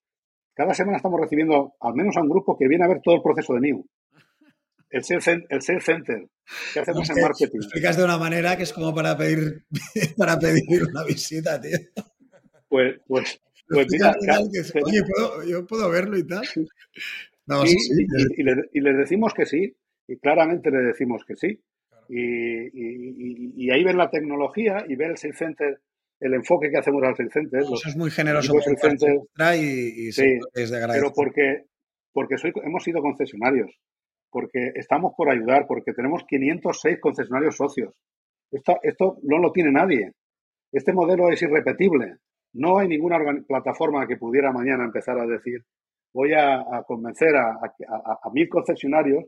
cada 0.55 0.74
semana 0.74 0.99
estamos 0.99 1.20
recibiendo 1.20 1.74
al 1.81 1.95
menos 1.95 2.16
a 2.16 2.23
un 2.23 2.28
grupo 2.28 2.57
que 2.57 2.69
viene 2.69 2.85
a 2.85 2.89
ver 2.89 3.01
todo 3.03 3.16
el 3.16 3.23
proceso 3.23 3.55
de 3.55 3.61
New. 3.61 3.85
El 4.90 5.04
sales, 5.04 5.28
el 5.48 5.62
center 5.62 6.28
que 6.74 6.80
hacemos 6.80 7.08
en 7.10 7.22
marketing. 7.22 7.58
Lo 7.58 7.64
explicas 7.64 7.96
de 7.96 8.04
una 8.04 8.18
manera 8.18 8.56
que 8.56 8.64
es 8.64 8.72
como 8.72 8.92
para 8.92 9.16
pedir, 9.16 9.64
para 10.16 10.38
pedir 10.38 10.84
una 10.84 11.04
visita, 11.04 11.60
tío. 11.60 11.78
Pues, 12.68 13.00
pues, 13.06 13.40
pues 13.68 13.86
mira, 13.90 14.12
oye, 14.84 15.02
¿puedo, 15.04 15.44
yo 15.44 15.66
puedo 15.66 15.88
verlo 15.90 16.18
y 16.18 16.26
tal. 16.26 16.44
y, 18.72 18.80
les 18.80 18.96
decimos 18.96 19.32
que 19.32 19.46
sí, 19.46 19.76
y 20.08 20.16
claramente 20.18 20.70
le 20.70 20.78
decimos 20.78 21.24
que 21.24 21.36
sí. 21.36 21.60
Y, 22.08 23.70
ahí 23.70 23.84
ven 23.84 23.96
la 23.96 24.10
tecnología 24.10 24.84
y 24.88 24.96
ven 24.96 25.12
el 25.12 25.18
Sales 25.18 25.38
Center, 25.38 25.80
el 26.18 26.34
enfoque 26.34 26.68
que 26.70 26.78
hacemos 26.78 27.02
al 27.04 27.16
Sales 27.16 27.32
Center. 27.32 27.60
Eso 27.60 27.88
es 27.88 27.96
muy 27.96 28.10
generoso 28.10 28.52
y, 28.56 30.12
sí, 30.12 30.38
es 30.54 30.70
de 30.70 30.76
agradecer. 30.76 31.02
Pero 31.02 31.12
porque, 31.14 31.64
porque 32.12 32.38
soy, 32.38 32.52
hemos 32.64 32.82
sido 32.82 33.00
concesionarios, 33.00 33.70
porque 34.31 34.73
estamos 34.74 35.12
por 35.16 35.31
ayudar, 35.31 35.66
porque 35.66 35.93
tenemos 35.93 36.24
506 36.27 36.98
concesionarios 37.01 37.57
socios. 37.57 37.94
Esto, 38.51 39.19
no 39.23 39.39
lo 39.39 39.52
tiene 39.52 39.70
nadie. 39.70 40.12
Este 40.73 40.93
modelo 40.93 41.31
es 41.31 41.43
irrepetible. 41.43 42.16
No 42.52 42.78
hay 42.78 42.89
ninguna 42.89 43.19
plataforma 43.47 44.07
que 44.07 44.16
pudiera 44.16 44.52
mañana 44.52 44.85
empezar 44.85 45.19
a 45.19 45.27
decir 45.27 45.65
voy 46.12 46.32
a, 46.35 46.82
convencer 46.86 47.36
a, 47.36 47.61
mil 48.32 48.48
concesionarios 48.48 49.24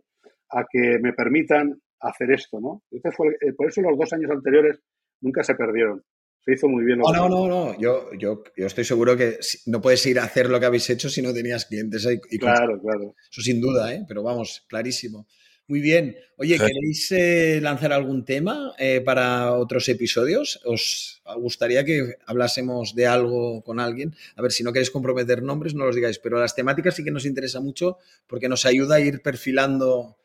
a 0.50 0.64
que 0.68 0.98
me 1.00 1.12
permitan 1.12 1.80
hacer 2.00 2.32
esto, 2.32 2.60
¿no? 2.60 2.82
Este 2.90 3.12
fue, 3.12 3.36
por 3.56 3.68
eso 3.68 3.80
los 3.82 3.96
dos 3.96 4.12
años 4.12 4.30
anteriores 4.30 4.80
nunca 5.20 5.42
se 5.44 5.54
perdieron. 5.54 6.02
Se 6.44 6.54
hizo 6.54 6.68
muy 6.68 6.84
bien. 6.84 6.98
no, 6.98 7.12
no, 7.12 7.28
no, 7.28 7.48
no. 7.48 7.80
Yo, 7.80 8.10
yo, 8.18 8.42
yo, 8.56 8.66
estoy 8.66 8.84
seguro 8.84 9.16
que 9.16 9.38
no 9.66 9.80
puedes 9.80 10.04
ir 10.06 10.18
a 10.18 10.24
hacer 10.24 10.50
lo 10.50 10.58
que 10.58 10.66
habéis 10.66 10.90
hecho 10.90 11.08
si 11.08 11.22
no 11.22 11.32
tenías 11.32 11.66
clientes 11.66 12.04
ahí. 12.06 12.18
claro, 12.38 12.80
claro. 12.80 13.14
Eso 13.30 13.40
sin 13.42 13.60
duda, 13.60 13.94
¿eh? 13.94 14.04
Pero 14.08 14.22
vamos, 14.22 14.64
clarísimo. 14.68 15.26
Muy 15.68 15.80
bien. 15.80 16.16
Oye, 16.36 16.58
¿queréis 16.58 17.12
eh, 17.12 17.60
lanzar 17.62 17.92
algún 17.92 18.24
tema 18.24 18.74
eh, 18.78 19.00
para 19.00 19.54
otros 19.54 19.88
episodios? 19.88 20.60
¿Os 20.64 21.22
gustaría 21.38 21.84
que 21.84 22.16
hablásemos 22.26 22.94
de 22.96 23.06
algo 23.06 23.62
con 23.62 23.78
alguien? 23.78 24.14
A 24.34 24.42
ver, 24.42 24.50
si 24.50 24.64
no 24.64 24.72
queréis 24.72 24.90
comprometer 24.90 25.42
nombres, 25.42 25.74
no 25.74 25.86
los 25.86 25.94
digáis, 25.94 26.18
pero 26.18 26.40
las 26.40 26.56
temáticas 26.56 26.96
sí 26.96 27.04
que 27.04 27.12
nos 27.12 27.24
interesa 27.24 27.60
mucho 27.60 27.98
porque 28.26 28.48
nos 28.48 28.66
ayuda 28.66 28.96
a 28.96 29.00
ir 29.00 29.22
perfilando 29.22 30.16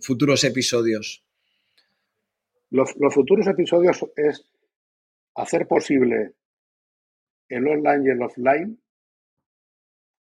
futuros 0.00 0.44
episodios? 0.44 1.24
Los, 2.70 2.94
futuros 3.12 3.46
episodios 3.46 4.04
es 4.16 4.44
hacer 5.34 5.66
posible 5.66 6.32
el 7.48 7.66
online 7.66 8.06
y 8.06 8.10
el 8.10 8.22
offline 8.22 8.78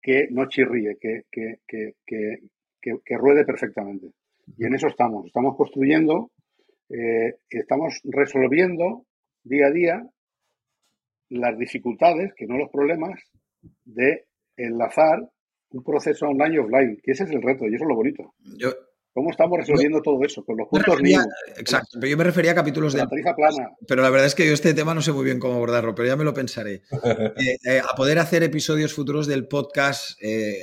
que 0.01 0.27
no 0.31 0.49
chirríe, 0.49 0.99
que, 1.01 1.23
que, 1.31 3.17
ruede 3.17 3.45
perfectamente. 3.45 4.09
Y 4.57 4.67
en 4.67 4.75
eso 4.75 4.89
estamos. 4.89 5.27
Estamos 5.27 5.57
construyendo, 5.57 6.33
eh, 6.89 7.37
estamos 7.49 8.01
resolviendo 8.05 9.07
día 9.45 9.67
a 9.67 9.71
día 9.71 10.07
las 11.29 11.57
dificultades, 11.57 12.33
que 12.35 12.47
no 12.47 12.59
los 12.59 12.71
problemas, 12.71 13.21
de 13.85 14.27
enlazar 14.57 15.21
un 15.71 15.85
proceso 15.85 16.27
online 16.27 16.57
y 16.57 16.59
offline, 16.59 17.01
que 17.03 17.13
ese 17.13 17.25
es 17.25 17.31
el 17.31 17.41
reto 17.41 17.67
y 17.67 17.75
eso 17.75 17.85
es 17.85 17.89
lo 17.89 17.97
bonito. 17.97 18.35
¿Cómo 19.15 19.31
estamos 19.31 19.59
resolviendo 19.59 20.01
todo 20.01 20.25
eso? 20.25 20.43
Con 20.43 20.57
los 20.57 20.69
puntos 20.69 20.99
Exacto, 21.59 21.99
pero 22.01 22.11
yo 22.11 22.17
me 22.17 22.25
refería 22.25 22.53
a 22.53 22.55
capítulos 22.55 22.95
de... 22.95 23.01
La 23.01 23.09
tarifa 23.09 23.37
plana. 23.37 23.71
Pero 23.87 24.01
la 24.01 24.09
verdad 24.09 24.27
es 24.27 24.35
que 24.35 24.47
yo 24.47 24.55
este 24.55 24.73
tema 24.73 24.95
no 24.95 25.03
sé 25.03 25.13
muy 25.13 25.25
bien 25.25 25.39
cómo 25.39 25.55
abordarlo, 25.55 25.95
pero 25.95 26.09
ya 26.09 26.17
me 26.17 26.25
lo 26.25 26.35
pensaré. 26.35 26.83
Eh, 27.13 27.59
eh, 27.65 27.81
a 27.81 27.95
poder 27.95 28.19
hacer 28.19 28.43
episodios 28.43 28.93
futuros 28.93 29.27
del 29.27 29.47
podcast, 29.47 30.23
eh, 30.23 30.63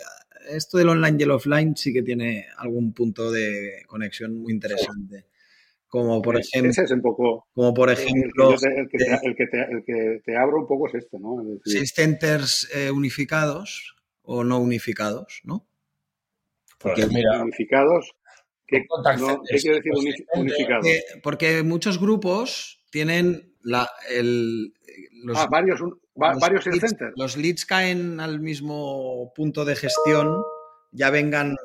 esto 0.50 0.78
del 0.78 0.90
online 0.90 1.18
y 1.20 1.24
el 1.24 1.32
offline 1.32 1.76
sí 1.76 1.92
que 1.92 2.02
tiene 2.02 2.46
algún 2.58 2.94
punto 2.94 3.32
de 3.32 3.84
conexión 3.88 4.36
muy 4.36 4.54
interesante. 4.54 5.26
Como 5.88 6.22
por 6.22 6.40
ejemplo. 6.40 6.72
Ese 6.72 6.84
es 6.84 6.92
un 6.92 7.02
poco. 7.02 7.48
Como 7.54 7.74
por 7.74 7.90
ejemplo. 7.90 8.52
El 8.54 9.36
que, 9.36 10.22
te, 10.24 10.38
abro 10.38 10.60
un 10.60 10.68
poco 10.68 10.88
es 10.88 10.96
este, 10.96 11.20
¿no? 11.20 11.44
seis 11.66 11.94
centers 11.94 12.70
unificados 12.94 13.96
o 14.22 14.44
no 14.44 14.60
unificados, 14.60 15.42
¿no? 15.44 15.68
Porque, 16.80 17.08
mira, 17.08 17.42
unificados 17.42 18.16
¿Qué, 18.70 18.86
quiere 19.62 19.78
decir 19.78 20.26
unificado? 20.34 20.82
Porque, 21.24 21.64
muchos 21.64 22.00
grupos 22.00 22.82
tienen 22.92 23.54
la, 23.62 23.90
el, 24.10 24.74
los, 25.24 25.38
ah, 25.38 25.48
varios, 25.50 25.82
varios 26.16 26.66
leads, 26.66 26.80
centers. 26.82 27.14
Los 27.16 27.38
leads 27.38 27.66
caen 27.66 28.20
al 28.20 28.40
mismo 28.40 29.32
punto 29.36 29.66
de 29.66 29.76
gestión, 29.76 30.44
ya 30.92 31.10
vengan 31.10 31.56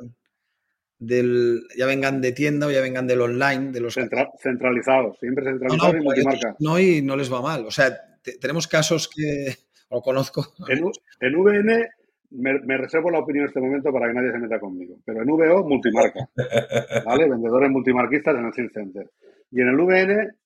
del, 0.98 1.62
ya 1.76 1.86
vengan 1.86 2.20
de 2.20 2.32
tienda 2.32 2.66
o 2.66 2.70
ya 2.70 2.81
vengan 2.81 3.06
del 3.06 3.20
online, 3.20 3.72
de 3.72 3.81
los 3.81 3.94
centralizados, 3.94 5.18
siempre 5.18 5.44
centralizados 5.44 5.97
y 5.97 6.01
multimarca. 6.01 6.56
No, 6.59 6.78
y 6.78 7.02
no 7.02 7.16
les 7.16 7.32
va 7.32 7.43
mal. 7.43 7.66
O 7.66 7.70
sea, 7.70 7.97
tenemos 8.40 8.66
casos 8.66 9.09
que, 9.09 9.55
o 9.89 10.02
conozco. 10.02 10.55
En, 10.68 10.85
en 11.20 11.35
VN 11.39 11.89
me, 12.30 12.76
reservo 12.76 13.10
la 13.10 13.20
opinión 13.20 13.44
en 13.44 13.48
este 13.48 13.60
momento 13.60 13.92
para 13.92 14.09
que 14.09 14.14
nadie 14.14 14.32
se 14.32 14.38
meta 14.38 14.59
conmigo. 14.59 14.96
Pero 15.05 15.22
en 15.22 15.28
VO, 15.28 15.64
multimarca. 15.64 16.28
¿Vale? 17.06 17.28
Vendedores 17.28 17.70
multimarquistas 17.70 18.36
en 18.36 18.46
el 18.46 18.52
Field 18.52 18.72
Center. 18.72 19.10
Y 19.51 19.60
en 19.60 19.68
el 19.68 19.76
VN, 19.76 20.36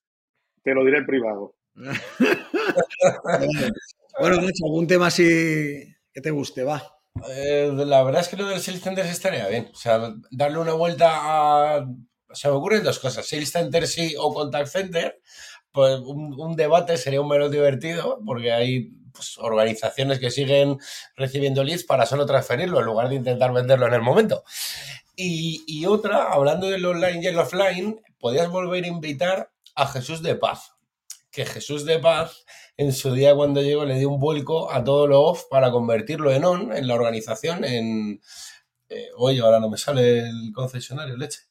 te 0.62 0.74
lo 0.74 0.84
diré 0.84 0.98
en 0.98 1.06
privado. 1.06 1.54
bueno, 4.20 4.36
hecho 4.40 4.64
algún 4.66 4.86
tema 4.86 5.06
así 5.06 5.94
que 6.12 6.20
te 6.20 6.30
guste, 6.30 6.64
va. 6.64 6.82
Eh, 7.28 7.70
la 7.74 8.02
verdad 8.02 8.20
es 8.22 8.28
que 8.28 8.36
lo 8.36 8.46
del 8.46 8.60
Sales 8.60 8.82
Center 8.82 9.06
estaría 9.06 9.48
bien. 9.48 9.68
O 9.72 9.76
sea, 9.76 10.12
darle 10.30 10.58
una 10.58 10.74
vuelta 10.74 11.08
a. 11.10 11.86
Se 12.32 12.48
me 12.48 12.54
ocurren 12.54 12.82
dos 12.84 12.98
cosas: 12.98 13.26
Sales 13.26 13.50
Center 13.50 13.86
sí 13.86 14.14
o 14.18 14.34
Contact 14.34 14.68
Center. 14.68 15.20
Pues 15.72 16.00
un, 16.00 16.34
un 16.38 16.56
debate 16.56 16.96
sería 16.96 17.20
un 17.20 17.28
menos 17.28 17.50
divertido, 17.50 18.20
porque 18.24 18.52
hay 18.52 18.90
pues, 19.12 19.38
organizaciones 19.38 20.18
que 20.18 20.30
siguen 20.30 20.78
recibiendo 21.16 21.64
leads 21.64 21.84
para 21.84 22.06
solo 22.06 22.26
transferirlo 22.26 22.80
en 22.80 22.86
lugar 22.86 23.08
de 23.08 23.16
intentar 23.16 23.52
venderlo 23.52 23.86
en 23.86 23.94
el 23.94 24.02
momento. 24.02 24.44
Y, 25.20 25.84
otra, 25.86 26.32
hablando 26.32 26.68
del 26.68 26.84
online 26.84 27.20
y 27.22 27.26
el 27.26 27.38
offline, 27.38 28.00
podías 28.20 28.48
volver 28.48 28.84
a 28.84 28.88
invitar 28.88 29.50
a 29.74 29.88
Jesús 29.88 30.22
de 30.22 30.36
Paz. 30.36 30.74
Que 31.32 31.44
Jesús 31.44 31.84
de 31.84 31.98
Paz 31.98 32.44
en 32.76 32.92
su 32.92 33.12
día 33.12 33.34
cuando 33.34 33.60
llegó 33.60 33.84
le 33.84 33.98
dio 33.98 34.10
un 34.10 34.20
vuelco 34.20 34.70
a 34.70 34.84
todo 34.84 35.08
lo 35.08 35.22
off 35.22 35.44
para 35.50 35.72
convertirlo 35.72 36.30
en 36.30 36.44
on 36.44 36.72
en 36.72 36.86
la 36.86 36.94
organización, 36.94 37.64
en... 37.64 38.20
Eh, 38.88 39.08
oye, 39.16 39.40
ahora 39.40 39.58
no 39.58 39.68
me 39.68 39.76
sale 39.76 40.20
el 40.20 40.52
concesionario, 40.54 41.16
leche. 41.16 41.47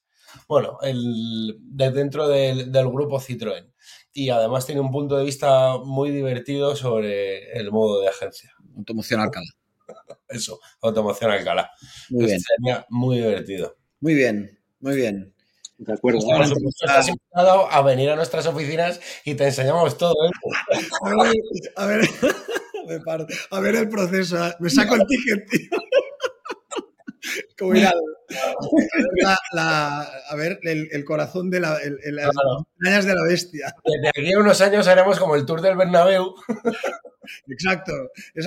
Bueno, 0.48 0.78
el, 0.82 1.58
de 1.60 1.92
dentro 1.92 2.28
del, 2.28 2.72
del 2.72 2.90
grupo 2.90 3.20
Citroën 3.20 3.72
y 4.18 4.32
además 4.32 4.66
tiene 4.66 4.82
un 4.82 4.92
punto 4.92 5.16
de 5.16 5.24
vista 5.24 5.78
muy 5.78 6.10
divertido 6.10 6.76
sobre 6.76 7.52
el 7.52 7.72
modo 7.72 8.02
de 8.02 8.08
agencia. 8.08 8.52
Automoción 8.76 9.22
Alcalá. 9.22 9.46
Eso, 10.28 10.60
automoción 10.82 11.30
Alcalá. 11.30 11.70
Muy 12.10 12.26
bien. 12.26 12.40
muy 12.90 13.18
divertido. 13.18 13.78
Muy 14.00 14.16
bien, 14.16 14.60
muy 14.80 14.96
bien. 14.96 15.36
De 15.78 15.94
acuerdo. 15.94 16.20
estás 16.68 17.08
invitado 17.10 17.72
a 17.72 17.82
venir 17.84 18.10
a 18.10 18.16
nuestras 18.16 18.48
oficinas 18.48 19.00
y 19.24 19.36
te 19.36 19.46
enseñamos 19.46 19.96
todo. 20.00 20.16
¿eh? 20.26 20.32
a 21.76 21.86
ver, 21.86 22.02
a 23.52 23.60
ver 23.60 23.76
el 23.76 23.88
proceso. 23.90 24.38
Me 24.60 24.72
saco 24.72 24.96
el 24.96 25.02
ticket, 25.06 25.48
tío. 25.48 25.70
Como 27.58 27.76
ir 27.76 27.88
a 29.56 30.36
ver 30.36 30.60
el, 30.64 31.06
corazón 31.06 31.50
de 31.50 31.60
la, 31.60 31.78
las 32.12 32.36
entrañas 32.76 33.06
de 33.06 33.16
la 33.16 33.24
bestia. 33.24 33.74
Desde 33.84 34.10
aquí 34.10 34.34
a 34.34 34.40
unos 34.40 34.62
años 34.62 34.88
haremos 34.88 35.20
como 35.20 35.36
el 35.36 35.46
tour 35.46 35.62
del 35.62 35.78
Bernabéu. 35.78 36.36
Exacto. 37.48 37.92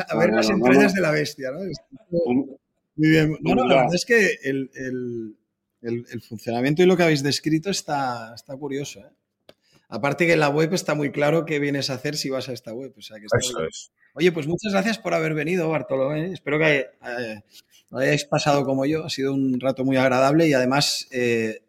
a 0.08 0.16
ver 0.16 0.30
las 0.30 0.48
entrañas 0.48 0.94
de 0.94 1.00
la 1.00 1.10
bestia, 1.10 1.50
¿no? 1.50 1.60
Muy 2.96 3.08
bien. 3.08 3.36
Bueno, 3.40 3.66
la 3.66 3.76
verdad 3.76 3.94
es 3.94 4.04
que 4.04 4.38
el, 4.42 5.36
funcionamiento 6.28 6.82
y 6.82 6.86
lo 6.86 6.96
que 6.96 7.02
habéis 7.02 7.22
descrito 7.22 7.70
está, 7.70 8.34
está 8.34 8.56
curioso. 8.56 9.00
¿eh? 9.00 9.10
Aparte 9.88 10.26
que 10.26 10.34
en 10.34 10.40
la 10.40 10.50
web 10.50 10.72
está 10.72 10.94
muy 10.94 11.10
claro 11.10 11.44
qué 11.44 11.58
vienes 11.58 11.90
a 11.90 11.94
hacer 11.94 12.16
si 12.16 12.30
vas 12.30 12.48
a 12.48 12.52
esta 12.52 12.72
web. 12.72 12.92
O 12.96 13.02
sea, 13.02 13.18
que 13.18 13.26
Eso 13.26 13.64
es. 13.64 13.90
Oye, 14.14 14.32
pues 14.32 14.46
muchas 14.46 14.72
gracias 14.72 14.98
por 14.98 15.14
haber 15.14 15.34
venido, 15.34 15.68
Bartolomé. 15.68 16.32
Espero 16.32 16.58
que 16.58 16.86
eh, 17.06 17.42
lo 17.90 17.98
hayáis 17.98 18.24
pasado 18.24 18.64
como 18.64 18.86
yo. 18.86 19.04
Ha 19.04 19.10
sido 19.10 19.34
un 19.34 19.60
rato 19.60 19.84
muy 19.84 19.96
agradable 19.96 20.48
y 20.48 20.52
además 20.52 21.08
eh, 21.10 21.62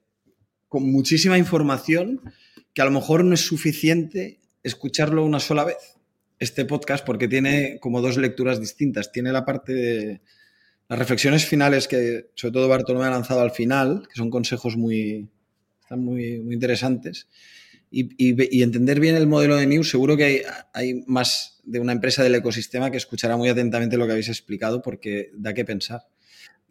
con 0.68 0.92
muchísima 0.92 1.38
información 1.38 2.22
que 2.74 2.82
a 2.82 2.86
lo 2.86 2.92
mejor 2.92 3.24
no 3.26 3.34
es 3.34 3.42
suficiente 3.42 4.40
escucharlo 4.64 5.26
una 5.26 5.40
sola 5.40 5.66
vez, 5.66 5.98
este 6.40 6.66
podcast, 6.66 7.06
porque 7.06 7.28
tiene 7.28 7.80
como 7.80 8.02
dos 8.02 8.18
lecturas 8.18 8.60
distintas. 8.60 9.12
Tiene 9.12 9.32
la 9.32 9.46
parte 9.46 9.74
de 9.74 10.22
las 10.88 11.00
reflexiones 11.00 11.46
finales 11.46 11.88
que 11.88 12.30
sobre 12.36 12.54
todo 12.54 12.68
Bartolomé 12.68 13.06
ha 13.06 13.12
lanzado 13.12 13.42
al 13.42 13.52
final, 13.52 14.08
que 14.08 14.16
son 14.16 14.30
consejos 14.30 14.78
muy, 14.78 15.28
están 15.84 16.04
muy, 16.04 16.40
muy 16.40 16.54
interesantes 16.54 17.28
y, 17.92 18.62
entender 18.64 19.00
bien 19.00 19.16
el 19.16 19.28
modelo 19.28 19.58
de 19.58 19.68
News, 19.68 19.90
seguro 19.90 20.16
que 20.16 20.46
hay, 20.74 21.04
más 21.08 21.60
de 21.64 21.80
una 21.80 21.92
empresa 21.92 22.24
del 22.24 22.36
ecosistema 22.36 22.90
que 22.90 22.98
escuchará 22.98 23.36
muy 23.36 23.50
atentamente 23.50 23.98
lo 23.98 24.06
que 24.06 24.14
habéis 24.14 24.30
explicado 24.30 24.82
porque 24.82 25.32
da 25.34 25.54
que 25.54 25.66
pensar. 25.66 26.08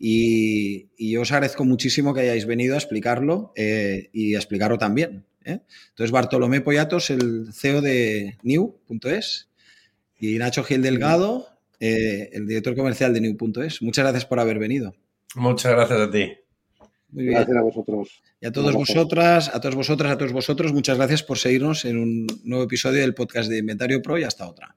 Y, 0.02 0.88
yo 1.12 1.20
os 1.20 1.30
agradezco 1.30 1.66
muchísimo 1.66 2.14
que 2.14 2.22
hayáis 2.22 2.46
venido 2.46 2.74
a 2.74 2.78
explicarlo 2.78 3.52
eh, 3.54 4.08
y 4.14 4.34
a 4.34 4.38
explicarlo 4.38 4.78
también. 4.78 5.26
¿eh? 5.44 5.60
Entonces, 5.90 6.10
Bartolomé 6.10 6.62
Poyatos, 6.62 7.10
el 7.10 7.52
CEO 7.52 7.82
de 7.82 8.38
New.es, 8.42 9.50
y 10.18 10.38
Nacho 10.38 10.64
Gil 10.64 10.80
Delgado, 10.80 11.48
eh, 11.80 12.30
el 12.32 12.46
director 12.46 12.74
comercial 12.74 13.12
de 13.12 13.20
New.es. 13.20 13.82
Muchas 13.82 14.04
gracias 14.04 14.24
por 14.24 14.40
haber 14.40 14.58
venido. 14.58 14.94
Muchas 15.34 15.72
gracias 15.72 16.00
a 16.00 16.10
ti. 16.10 16.32
Gracias 17.10 17.56
a 17.56 17.62
vosotros. 17.62 18.22
Y 18.40 18.46
a 18.46 18.52
todos 18.52 18.74
vosotras, 18.74 19.54
a 19.54 19.60
todos 19.60 19.74
vosotras, 19.74 20.12
a 20.12 20.16
todos 20.16 20.32
vosotros, 20.32 20.72
muchas 20.72 20.96
gracias 20.96 21.22
por 21.22 21.36
seguirnos 21.36 21.84
en 21.84 21.98
un 21.98 22.26
nuevo 22.44 22.64
episodio 22.64 23.02
del 23.02 23.14
podcast 23.14 23.50
de 23.50 23.58
Inventario 23.58 24.00
Pro 24.00 24.16
y 24.16 24.22
hasta 24.22 24.48
otra. 24.48 24.76